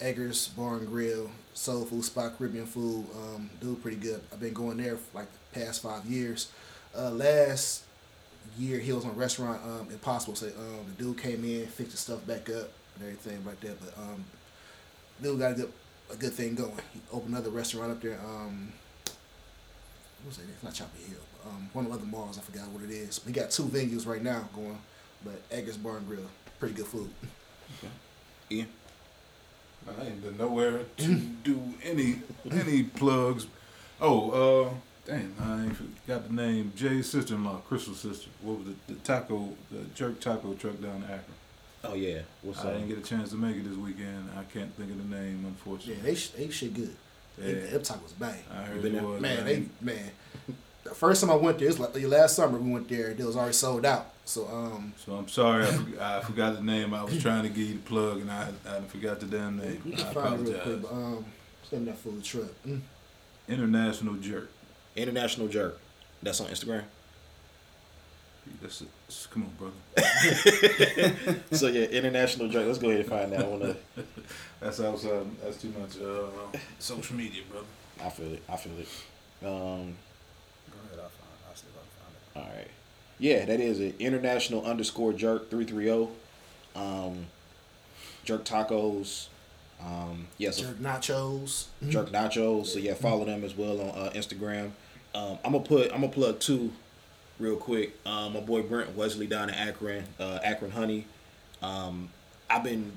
Eggers 0.00 0.48
Bar 0.48 0.78
and 0.78 0.88
Grill, 0.88 1.30
soul 1.54 1.84
food 1.84 2.04
spot, 2.04 2.36
Caribbean 2.36 2.66
food. 2.66 3.06
Um, 3.14 3.50
do 3.60 3.74
pretty 3.76 3.96
good. 3.96 4.20
I've 4.32 4.40
been 4.40 4.52
going 4.52 4.78
there 4.78 4.96
for 4.96 5.18
like 5.18 5.28
the 5.32 5.60
past 5.60 5.82
five 5.82 6.04
years. 6.06 6.50
Uh, 6.96 7.10
last 7.10 7.84
year 8.58 8.78
he 8.80 8.92
was 8.92 9.04
on 9.04 9.14
restaurant 9.16 9.62
um 9.64 9.88
Impossible. 9.90 10.34
So 10.34 10.46
um, 10.46 10.86
the 10.96 11.02
dude 11.02 11.18
came 11.18 11.44
in, 11.44 11.66
fixed 11.66 11.92
the 11.92 11.98
stuff 11.98 12.26
back 12.26 12.50
up 12.50 12.70
and 12.96 13.04
everything 13.04 13.44
like 13.44 13.60
that. 13.60 13.80
But 13.80 13.96
um, 13.98 14.24
dude 15.22 15.38
got 15.38 15.52
a 15.52 15.54
good 15.54 15.72
a 16.12 16.16
good 16.16 16.32
thing 16.32 16.54
going. 16.54 16.72
He 16.92 17.00
opened 17.12 17.34
another 17.34 17.50
restaurant 17.50 17.92
up 17.92 18.02
there. 18.02 18.18
Um, 18.24 18.72
what 20.22 20.28
was 20.28 20.38
it? 20.38 20.44
It's 20.52 20.62
not 20.62 20.74
Chapel 20.74 21.00
Hill. 21.06 21.18
Um, 21.46 21.70
one 21.72 21.86
of 21.86 21.92
the 21.92 21.98
other 21.98 22.06
malls. 22.06 22.38
I 22.38 22.42
forgot 22.42 22.68
what 22.68 22.82
it 22.82 22.90
is. 22.90 23.20
We 23.24 23.32
got 23.32 23.50
two 23.50 23.64
venues 23.64 24.06
right 24.06 24.22
now 24.22 24.48
going, 24.54 24.78
but 25.24 25.40
Eggers 25.50 25.76
Bar 25.76 25.98
and 25.98 26.06
Grill, 26.06 26.28
pretty 26.60 26.74
good 26.74 26.86
food. 26.86 27.10
yeah. 28.48 28.64
I 29.88 30.04
ain't 30.06 30.22
been 30.22 30.36
nowhere 30.36 30.80
to 30.98 31.14
do 31.42 31.60
any 31.82 32.20
any 32.50 32.84
plugs. 32.84 33.46
Oh, 34.00 34.30
uh, 34.30 34.70
damn, 35.06 35.34
I 35.40 35.64
ain't 35.64 35.76
forgot 35.76 36.28
the 36.28 36.34
name. 36.34 36.72
Jay's 36.76 37.10
sister-in-law, 37.10 37.62
Crystal's 37.66 38.00
sister. 38.00 38.28
What 38.42 38.58
was 38.60 38.68
it? 38.68 38.86
The 38.86 38.94
taco, 38.96 39.48
the 39.70 39.78
jerk 39.94 40.20
taco 40.20 40.52
truck 40.54 40.80
down 40.80 40.96
in 40.96 41.04
Akron. 41.04 41.22
Oh 41.82 41.94
yeah. 41.94 42.20
What's 42.42 42.60
I 42.60 42.68
up? 42.68 42.74
didn't 42.74 42.88
get 42.88 42.98
a 42.98 43.02
chance 43.02 43.30
to 43.30 43.36
make 43.36 43.56
it 43.56 43.64
this 43.68 43.76
weekend. 43.76 44.28
I 44.38 44.44
can't 44.52 44.72
think 44.76 44.90
of 44.90 44.98
the 45.10 45.16
name, 45.16 45.44
unfortunately. 45.46 45.94
Yeah, 45.96 46.02
they 46.02 46.14
sh- 46.14 46.28
they 46.30 46.50
shit 46.50 46.74
good. 46.74 46.94
They, 47.38 47.54
Yeah. 47.54 47.66
them 47.70 47.80
tacos 47.82 48.18
bang. 48.18 48.44
I 48.52 48.60
You 48.60 48.66
heard 48.66 48.82
been 48.82 48.94
it 48.96 49.02
was. 49.02 49.20
Man, 49.20 49.40
I 49.40 49.42
they 49.42 49.64
man. 49.80 50.10
The 50.90 50.94
first 50.96 51.20
time 51.22 51.30
I 51.30 51.34
went 51.36 51.58
there, 51.58 51.68
it 51.68 51.78
was 51.78 51.94
like 51.94 52.02
last 52.08 52.36
summer. 52.36 52.58
We 52.58 52.70
went 52.72 52.88
there. 52.88 53.10
It 53.10 53.18
was 53.20 53.36
already 53.36 53.52
sold 53.54 53.86
out. 53.86 54.12
So 54.24 54.46
um, 54.48 54.92
So 54.96 55.14
I'm 55.14 55.28
sorry, 55.28 55.64
I, 55.64 55.68
forg 55.70 55.98
I 55.98 56.20
forgot 56.20 56.56
the 56.56 56.62
name. 56.62 56.92
I 56.94 57.02
was 57.02 57.20
trying 57.22 57.42
to 57.44 57.48
give 57.48 57.66
you 57.68 57.74
the 57.74 57.80
plug, 57.80 58.20
and 58.20 58.30
I 58.30 58.48
I 58.68 58.80
forgot 58.82 59.18
the 59.20 59.26
damn 59.26 59.56
name. 59.56 59.80
we 59.84 59.94
I 59.94 59.96
can 59.96 60.12
find 60.12 60.46
it 60.46 60.50
real 60.50 60.60
quick. 60.60 60.76
apologize. 60.82 60.82
But 60.82 60.92
um, 60.92 61.24
send 61.68 61.88
that 61.88 61.96
food 61.98 62.22
truck. 62.22 62.50
Mm. 62.66 62.80
International 63.48 64.14
Jerk. 64.14 64.50
International 64.96 65.48
Jerk. 65.48 65.78
That's 66.22 66.40
on 66.40 66.48
Instagram. 66.48 66.84
That's 68.60 68.80
it. 68.82 68.88
Come 69.32 69.44
on, 69.44 69.52
brother. 69.58 71.36
So 71.52 71.68
yeah, 71.68 71.86
international 71.86 72.48
jerk. 72.48 72.66
Let's 72.66 72.78
go 72.78 72.88
ahead 72.88 73.00
and 73.00 73.08
find 73.08 73.32
that. 73.32 73.46
one. 73.48 73.76
That's 74.60 74.80
outside. 74.80 75.26
That's 75.42 75.56
too 75.62 75.72
much 75.78 75.98
uh, 76.00 76.58
social 76.78 77.16
media, 77.16 77.42
brother. 77.50 77.66
I 78.04 78.08
feel 78.10 78.32
it. 78.32 78.42
I 78.48 78.56
feel 78.56 78.72
it. 78.78 78.88
Um. 79.46 79.94
Go 80.70 80.78
ahead, 80.86 80.98
I'll 80.98 81.08
find. 81.10 81.36
I'll 81.48 81.54
see 81.54 81.66
if 81.68 81.76
I 81.76 81.82
can 81.86 81.94
find 82.00 82.14
it. 82.14 82.18
All 82.36 82.42
right. 82.42 82.68
Yeah, 83.18 83.44
that 83.44 83.60
is 83.60 83.80
it. 83.80 83.96
International 83.98 84.64
underscore 84.64 85.12
jerk 85.12 85.50
three 85.50 85.64
three 85.64 85.84
zero. 85.84 86.10
Um, 86.74 87.26
jerk 88.24 88.44
tacos. 88.44 89.26
Um, 89.82 90.28
yes, 90.38 90.60
Jerk 90.60 90.78
nachos. 90.78 91.66
jerk 91.88 92.10
nachos. 92.10 92.66
So 92.66 92.78
yeah, 92.78 92.94
follow 92.94 93.24
them 93.24 93.44
as 93.44 93.56
well 93.56 93.80
on 93.80 93.88
uh, 93.88 94.10
Instagram. 94.14 94.70
Um, 95.14 95.38
I'm 95.44 95.52
gonna 95.52 95.64
put 95.64 95.86
I'm 95.92 96.00
gonna 96.02 96.12
plug 96.12 96.38
two 96.40 96.70
real 97.38 97.56
quick. 97.56 97.96
Um, 98.06 98.34
my 98.34 98.40
boy 98.40 98.62
Brent 98.62 98.94
Wesley 98.94 99.26
down 99.26 99.48
in 99.48 99.54
Akron, 99.54 100.04
uh, 100.18 100.38
Akron 100.42 100.72
Honey. 100.72 101.06
Um, 101.62 102.10
I've 102.48 102.62
been 102.64 102.92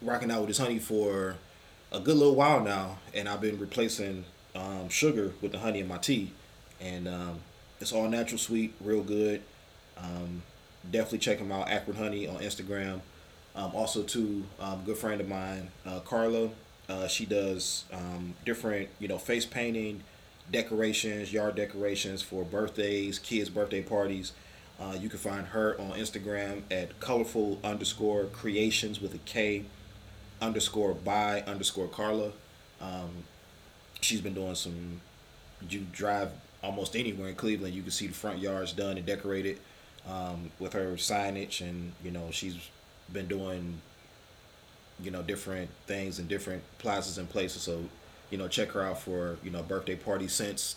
rocking 0.00 0.30
out 0.30 0.40
with 0.40 0.48
this 0.48 0.58
honey 0.58 0.78
for 0.78 1.36
a 1.92 2.00
good 2.00 2.16
little 2.16 2.34
while 2.36 2.60
now, 2.60 2.98
and 3.12 3.28
I've 3.28 3.40
been 3.40 3.58
replacing 3.58 4.24
um, 4.54 4.88
sugar 4.88 5.32
with 5.40 5.52
the 5.52 5.58
honey 5.58 5.80
in 5.80 5.88
my 5.88 5.98
tea, 5.98 6.32
and 6.80 7.08
um, 7.08 7.40
it's 7.80 7.92
all 7.92 8.08
natural, 8.08 8.38
sweet, 8.38 8.74
real 8.80 9.02
good. 9.02 9.42
Um, 9.96 10.42
definitely 10.90 11.18
check 11.18 11.38
him 11.38 11.52
out, 11.52 11.68
Akron 11.68 11.96
Honey 11.96 12.26
on 12.26 12.36
Instagram. 12.36 13.00
Um, 13.56 13.72
also, 13.74 14.02
too, 14.02 14.44
um, 14.58 14.82
good 14.84 14.96
friend 14.96 15.20
of 15.20 15.28
mine, 15.28 15.70
uh, 15.86 16.00
Carla. 16.00 16.50
Uh, 16.88 17.06
she 17.06 17.24
does 17.24 17.84
um, 17.92 18.34
different, 18.44 18.88
you 18.98 19.08
know, 19.08 19.18
face 19.18 19.46
painting, 19.46 20.02
decorations, 20.50 21.32
yard 21.32 21.54
decorations 21.54 22.20
for 22.20 22.44
birthdays, 22.44 23.18
kids' 23.18 23.48
birthday 23.48 23.82
parties. 23.82 24.32
Uh, 24.78 24.96
you 25.00 25.08
can 25.08 25.18
find 25.18 25.46
her 25.48 25.80
on 25.80 25.92
Instagram 25.92 26.62
at 26.70 26.98
colorful 27.00 27.60
underscore 27.62 28.24
creations 28.24 29.00
with 29.00 29.14
a 29.14 29.18
K 29.18 29.64
underscore 30.40 30.94
by 30.94 31.42
underscore 31.42 31.86
Carla. 31.86 32.32
Um, 32.80 33.24
she's 34.00 34.20
been 34.20 34.34
doing 34.34 34.54
some. 34.56 35.00
You 35.68 35.86
drive 35.92 36.30
almost 36.64 36.96
anywhere 36.96 37.28
in 37.28 37.34
Cleveland, 37.34 37.74
you 37.74 37.82
can 37.82 37.90
see 37.90 38.06
the 38.06 38.14
front 38.14 38.38
yards 38.38 38.72
done 38.72 38.96
and 38.96 39.06
decorated 39.06 39.58
um, 40.08 40.50
with 40.58 40.72
her 40.72 40.92
signage, 40.92 41.60
and 41.60 41.92
you 42.02 42.10
know 42.10 42.28
she's 42.30 42.56
been 43.12 43.28
doing 43.28 43.80
you 45.02 45.10
know 45.10 45.22
different 45.22 45.70
things 45.86 46.18
in 46.18 46.26
different 46.26 46.62
plazas 46.78 47.18
and 47.18 47.28
places. 47.28 47.62
So 47.62 47.84
you 48.30 48.38
know 48.38 48.48
check 48.48 48.70
her 48.72 48.82
out 48.82 49.00
for 49.00 49.36
you 49.44 49.50
know 49.50 49.62
birthday 49.62 49.96
party 49.96 50.28
since 50.28 50.76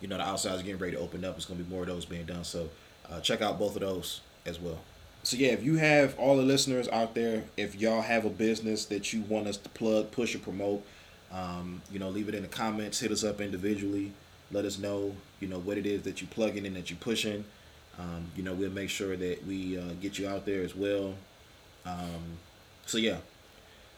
you 0.00 0.08
know 0.08 0.16
the 0.16 0.24
outside's 0.24 0.62
getting 0.62 0.80
ready 0.80 0.96
to 0.96 1.02
open 1.02 1.24
up. 1.24 1.36
It's 1.36 1.46
gonna 1.46 1.62
be 1.62 1.70
more 1.70 1.82
of 1.82 1.88
those 1.88 2.04
being 2.04 2.26
done. 2.26 2.44
So 2.44 2.70
uh, 3.10 3.20
check 3.20 3.42
out 3.42 3.58
both 3.58 3.74
of 3.74 3.82
those 3.82 4.20
as 4.46 4.60
well. 4.60 4.78
So 5.22 5.36
yeah, 5.36 5.48
if 5.48 5.62
you 5.62 5.76
have 5.76 6.18
all 6.18 6.36
the 6.36 6.42
listeners 6.42 6.88
out 6.88 7.14
there, 7.14 7.44
if 7.56 7.74
y'all 7.74 8.00
have 8.00 8.24
a 8.24 8.30
business 8.30 8.86
that 8.86 9.12
you 9.12 9.20
want 9.22 9.48
us 9.48 9.58
to 9.58 9.68
plug, 9.68 10.10
push, 10.12 10.34
or 10.34 10.38
promote, 10.38 10.82
um, 11.30 11.82
you 11.92 11.98
know, 11.98 12.08
leave 12.08 12.28
it 12.28 12.34
in 12.34 12.42
the 12.42 12.48
comments. 12.48 13.00
Hit 13.00 13.12
us 13.12 13.22
up 13.22 13.40
individually. 13.40 14.12
Let 14.52 14.64
us 14.64 14.78
know, 14.78 15.14
you 15.40 15.48
know, 15.48 15.58
what 15.58 15.78
it 15.78 15.86
is 15.86 16.02
that 16.02 16.20
you're 16.20 16.30
plugging 16.30 16.58
in, 16.58 16.66
and 16.66 16.76
that 16.76 16.90
you're 16.90 16.98
pushing. 16.98 17.44
Um, 17.98 18.30
you 18.36 18.42
know, 18.42 18.54
we'll 18.54 18.70
make 18.70 18.90
sure 18.90 19.16
that 19.16 19.46
we 19.46 19.78
uh, 19.78 19.92
get 20.00 20.18
you 20.18 20.28
out 20.28 20.46
there 20.46 20.62
as 20.62 20.74
well. 20.74 21.14
Um, 21.84 22.38
so 22.86 22.98
yeah. 22.98 23.18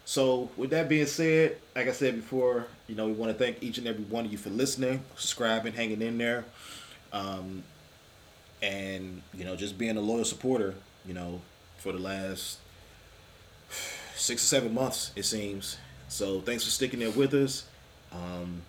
So 0.04 0.50
with 0.56 0.70
that 0.70 0.88
being 0.88 1.06
said, 1.06 1.58
like 1.76 1.88
I 1.88 1.92
said 1.92 2.16
before, 2.16 2.66
you 2.88 2.96
know, 2.96 3.06
we 3.06 3.12
want 3.12 3.30
to 3.30 3.38
thank 3.38 3.62
each 3.62 3.78
and 3.78 3.86
every 3.86 4.04
one 4.04 4.24
of 4.24 4.32
you 4.32 4.38
for 4.38 4.50
listening, 4.50 5.02
subscribing, 5.14 5.74
hanging 5.74 6.02
in 6.02 6.18
there. 6.18 6.44
Um, 7.12 7.62
and 8.62 9.20
you 9.34 9.44
know 9.44 9.56
just 9.56 9.76
being 9.76 9.96
a 9.96 10.00
loyal 10.00 10.24
supporter 10.24 10.74
you 11.04 11.12
know 11.12 11.40
for 11.78 11.92
the 11.92 11.98
last 11.98 12.58
six 14.14 14.42
or 14.42 14.46
seven 14.46 14.72
months 14.72 15.10
it 15.16 15.24
seems 15.24 15.76
so 16.08 16.40
thanks 16.40 16.64
for 16.64 16.70
sticking 16.70 17.00
there 17.00 17.10
with 17.10 17.34
us 17.34 17.64
um, 18.12 18.62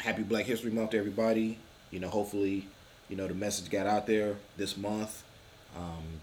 happy 0.00 0.22
black 0.22 0.46
history 0.46 0.70
month 0.70 0.90
to 0.90 0.98
everybody. 0.98 1.58
You 1.90 2.00
know 2.00 2.08
hopefully 2.08 2.66
you 3.08 3.16
know 3.16 3.26
the 3.26 3.34
message 3.34 3.70
got 3.70 3.86
out 3.86 4.06
there 4.06 4.36
this 4.56 4.76
month 4.76 5.22
um, 5.76 6.20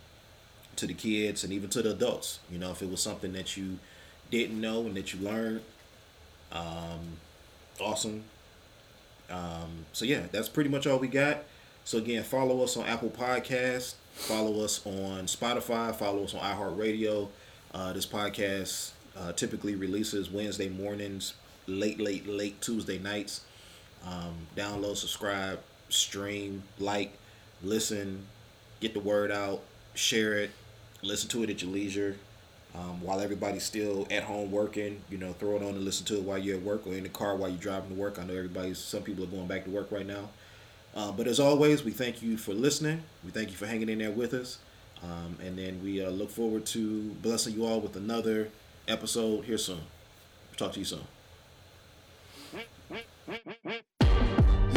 to 0.76 0.88
the 0.88 0.94
kids 0.94 1.44
and 1.44 1.54
even 1.54 1.70
to 1.70 1.82
the 1.82 1.92
adults. 1.92 2.40
You 2.52 2.60
know 2.60 2.72
if 2.72 2.82
it 2.82 2.90
was 2.90 3.02
something 3.02 3.34
that 3.34 3.58
you 3.58 3.80
didn't 4.30 4.60
know 4.60 4.82
and 4.82 4.96
that 4.96 5.14
you 5.14 5.20
learned 5.22 5.62
um, 6.52 7.18
awesome. 7.80 8.24
Um, 9.30 9.86
so 9.94 10.06
yeah 10.06 10.24
that's 10.32 10.50
pretty 10.50 10.70
much 10.70 10.88
all 10.88 11.00
we 11.00 11.08
got. 11.08 11.44
So 11.84 12.00
again, 12.00 12.24
follow 12.24 12.62
us 12.64 12.76
on 12.76 12.86
Apple 12.86 13.10
Podcast, 13.10 13.94
follow 14.12 14.62
us 14.62 14.86
on 14.86 15.26
Spotify, 15.26 15.96
follow 15.96 16.26
us 16.26 16.34
on 16.34 16.42
iHeartRadio. 16.42 17.30
Uh, 17.74 17.94
this 17.94 18.06
podcast 18.06 18.92
uh, 19.18 19.32
typically 19.32 19.76
releases 19.76 20.30
Wednesday 20.30 20.68
mornings, 20.68 21.34
late, 21.66 21.98
late, 21.98 22.28
late 22.28 22.60
Tuesday 22.62 22.98
nights. 23.00 23.42
Um, 24.06 24.36
download, 24.56 24.98
subscribe, 24.98 25.60
stream, 25.90 26.64
like, 26.80 27.18
listen, 27.64 28.26
get 28.80 28.94
the 28.94 29.00
word 29.00 29.32
out, 29.32 29.62
share 29.96 30.36
it, 30.36 30.52
listen 31.02 31.30
to 31.30 31.44
it 31.44 31.50
at 31.50 31.62
your 31.62 31.72
leisure. 31.72 32.18
Um, 32.76 33.02
while 33.02 33.20
everybody's 33.20 33.64
still 33.64 34.08
at 34.12 34.24
home 34.24 34.52
working, 34.52 35.02
you 35.10 35.18
know, 35.18 35.34
throw 35.34 35.56
it 35.56 35.64
on 35.64 35.70
and 35.70 35.84
listen 35.84 36.06
to 36.08 36.18
it 36.18 36.24
while 36.24 36.38
you're 36.38 36.58
at 36.58 36.64
work 36.64 36.86
or 36.86 36.94
in 36.94 37.04
the 37.04 37.10
car 37.10 37.36
while 37.36 37.50
you're 37.50 37.58
driving 37.58 37.90
to 37.90 37.96
work. 37.96 38.20
I 38.20 38.24
know 38.24 38.36
everybody's, 38.36 38.78
some 38.78 39.02
people 39.02 39.24
are 39.24 39.28
going 39.28 39.48
back 39.48 39.64
to 39.64 39.72
work 39.72 39.92
right 39.92 40.06
now. 40.06 40.30
Uh, 40.96 41.12
but 41.12 41.28
as 41.28 41.40
always, 41.40 41.84
we 41.84 41.92
thank 41.92 42.22
you 42.22 42.38
for 42.38 42.54
listening. 42.54 43.04
We 43.24 43.32
thank 43.32 43.50
you 43.50 43.56
for 43.56 43.66
hanging 43.66 43.90
in 43.90 44.00
there 44.00 44.12
with 44.12 44.34
us. 44.34 44.60
Um, 45.04 45.38
and 45.44 45.58
then 45.58 45.82
we 45.84 46.04
uh, 46.04 46.10
look 46.10 46.30
forward 46.30 46.66
to 46.68 47.12
blessing 47.22 47.54
you 47.56 47.66
all 47.66 47.80
with 47.80 47.96
another 47.96 48.50
episode 48.88 49.46
here 49.46 49.58
soon. 49.58 49.82
Talk 50.56 50.74
to 50.74 50.80
you 50.80 50.86
soon. 50.86 51.17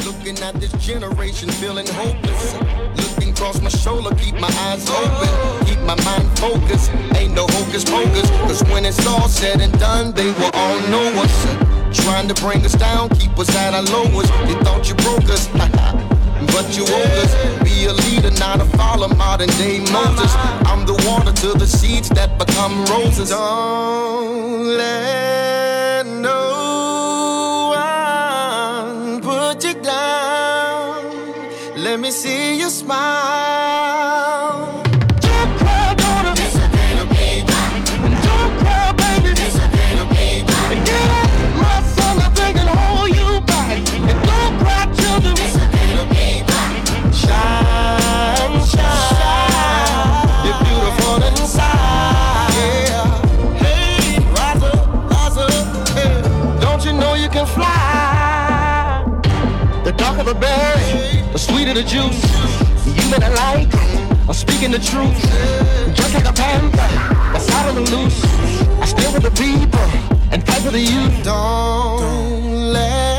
Looking 0.05 0.39
at 0.43 0.55
this 0.59 0.73
generation, 0.85 1.49
feeling 1.51 1.87
hopeless. 1.87 2.55
Looking 2.97 3.33
across 3.33 3.61
my 3.61 3.69
shoulder, 3.69 4.15
keep 4.17 4.35
my 4.35 4.51
eyes 4.67 4.89
open, 4.91 5.67
keep 5.67 5.79
my 5.81 5.95
mind 6.05 6.27
focused. 6.39 6.91
Ain't 7.15 7.35
no 7.35 7.47
hocus 7.49 7.85
pocus, 7.85 8.29
cause 8.31 8.63
when 8.71 8.85
it's 8.85 9.07
all 9.07 9.29
said 9.29 9.61
and 9.61 9.73
done, 9.79 10.13
they 10.13 10.33
will 10.33 10.51
all 10.55 10.81
know 10.89 11.23
us. 11.23 12.05
Trying 12.05 12.29
to 12.29 12.35
bring 12.35 12.65
us 12.65 12.75
down, 12.75 13.09
keep 13.11 13.39
us 13.39 13.55
at 13.55 13.75
our 13.75 13.83
lowest. 13.83 14.33
You 14.49 14.57
thought 14.65 14.89
you 14.89 14.95
broke 14.97 15.29
us, 15.31 15.47
but 16.53 16.77
you 16.77 16.85
woke 16.85 17.17
us. 17.23 17.63
Be 17.63 17.87
a 17.87 17.93
leader, 17.93 18.31
not 18.39 18.61
a 18.61 18.65
follower, 18.77 19.15
modern 19.15 19.51
day 19.61 19.79
Moses. 19.93 20.33
I'm 20.67 20.87
the 20.87 20.95
water 21.07 21.33
to 21.33 21.59
the 21.59 21.67
seeds 21.67 22.09
that 22.11 22.37
become 22.39 22.85
roses. 22.87 23.31
Don't 23.31 24.77
let 24.77 25.30
me 32.11 32.16
see 32.16 32.59
you 32.59 32.69
smile. 32.69 34.03
Don't 35.20 35.59
cry, 35.59 35.95
daughter. 35.95 36.35
Don't 38.27 38.53
cry, 38.61 38.93
baby. 39.03 39.32
Get 40.89 41.09
up, 41.20 41.31
my 41.62 41.77
son, 41.95 42.16
thinking 42.35 42.70
hold 42.78 43.11
you 43.19 43.41
back. 43.47 43.78
And 44.11 44.19
don't 44.31 44.55
cry, 44.61 44.82
children. 44.99 45.35
It's 45.45 45.55
a 45.55 45.66
little 45.77 46.07
bit. 46.15 46.41
Shine, 47.23 48.59
shine. 48.73 50.45
You're 50.45 50.61
beautiful 50.66 51.16
inside. 51.28 52.51
Yeah. 52.59 53.07
Hey, 53.62 54.19
rise 54.37 54.62
up, 54.70 54.81
rise 55.12 55.39
up. 55.39 55.53
Hey. 55.97 56.15
Don't 56.61 56.82
you 56.85 56.93
know 56.93 57.15
you 57.15 57.28
can 57.28 57.47
fly? 57.47 59.05
The 59.85 59.93
darker 59.93 60.24
the 60.24 60.35
the 61.75 61.83
the 61.83 61.89
juice. 61.89 62.23
You 62.97 63.11
a 63.23 63.31
light, 63.31 63.69
I'm 64.27 64.35
speaking 64.35 64.71
the 64.73 64.79
truth. 64.79 65.21
Just 65.95 66.15
like 66.15 66.25
a 66.25 66.33
panther, 66.33 66.77
that's 67.33 67.49
out 67.51 67.69
on 67.69 67.75
the 67.77 67.91
loose. 67.91 68.25
I 68.81 68.87
stay 68.87 69.13
with 69.13 69.23
the 69.23 69.31
people 69.31 69.81
and 70.33 70.45
fight 70.45 70.63
for 70.63 70.73
the 70.73 70.81
youth. 70.81 71.25
Don't 71.25 72.73
let 72.73 73.10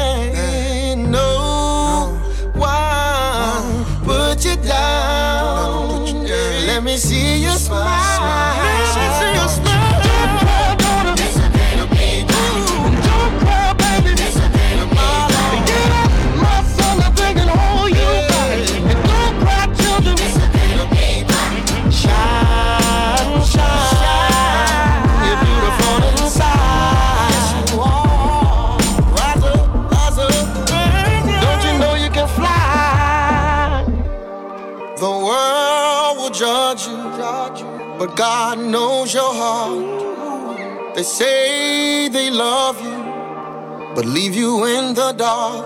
God 38.16 38.60
knows 38.60 39.14
your 39.14 39.34
heart. 39.34 40.96
They 40.96 41.04
say 41.04 42.10
they 42.10 42.30
love 42.30 42.82
you, 42.84 43.94
but 43.96 44.06
leave 44.06 44.36
you 44.36 44.66
in 44.66 44.94
the 44.94 45.14
dark. 45.14 45.66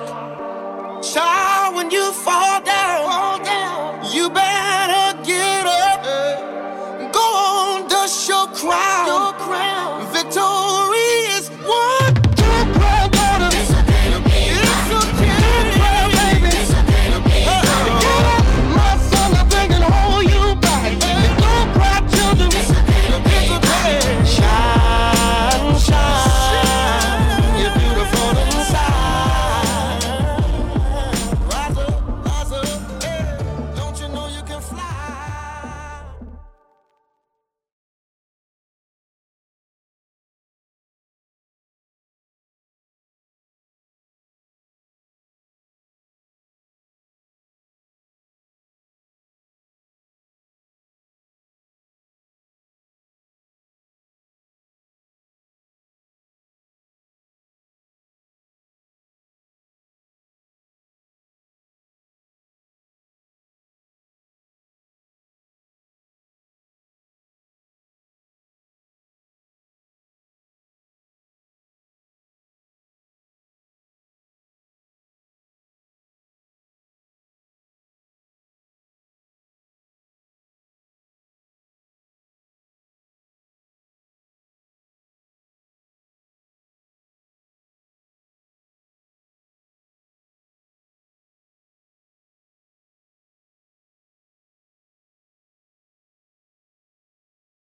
Child, 1.04 1.76
when 1.76 1.92
you 1.92 2.12
fall 2.12 2.62
down. 2.62 2.75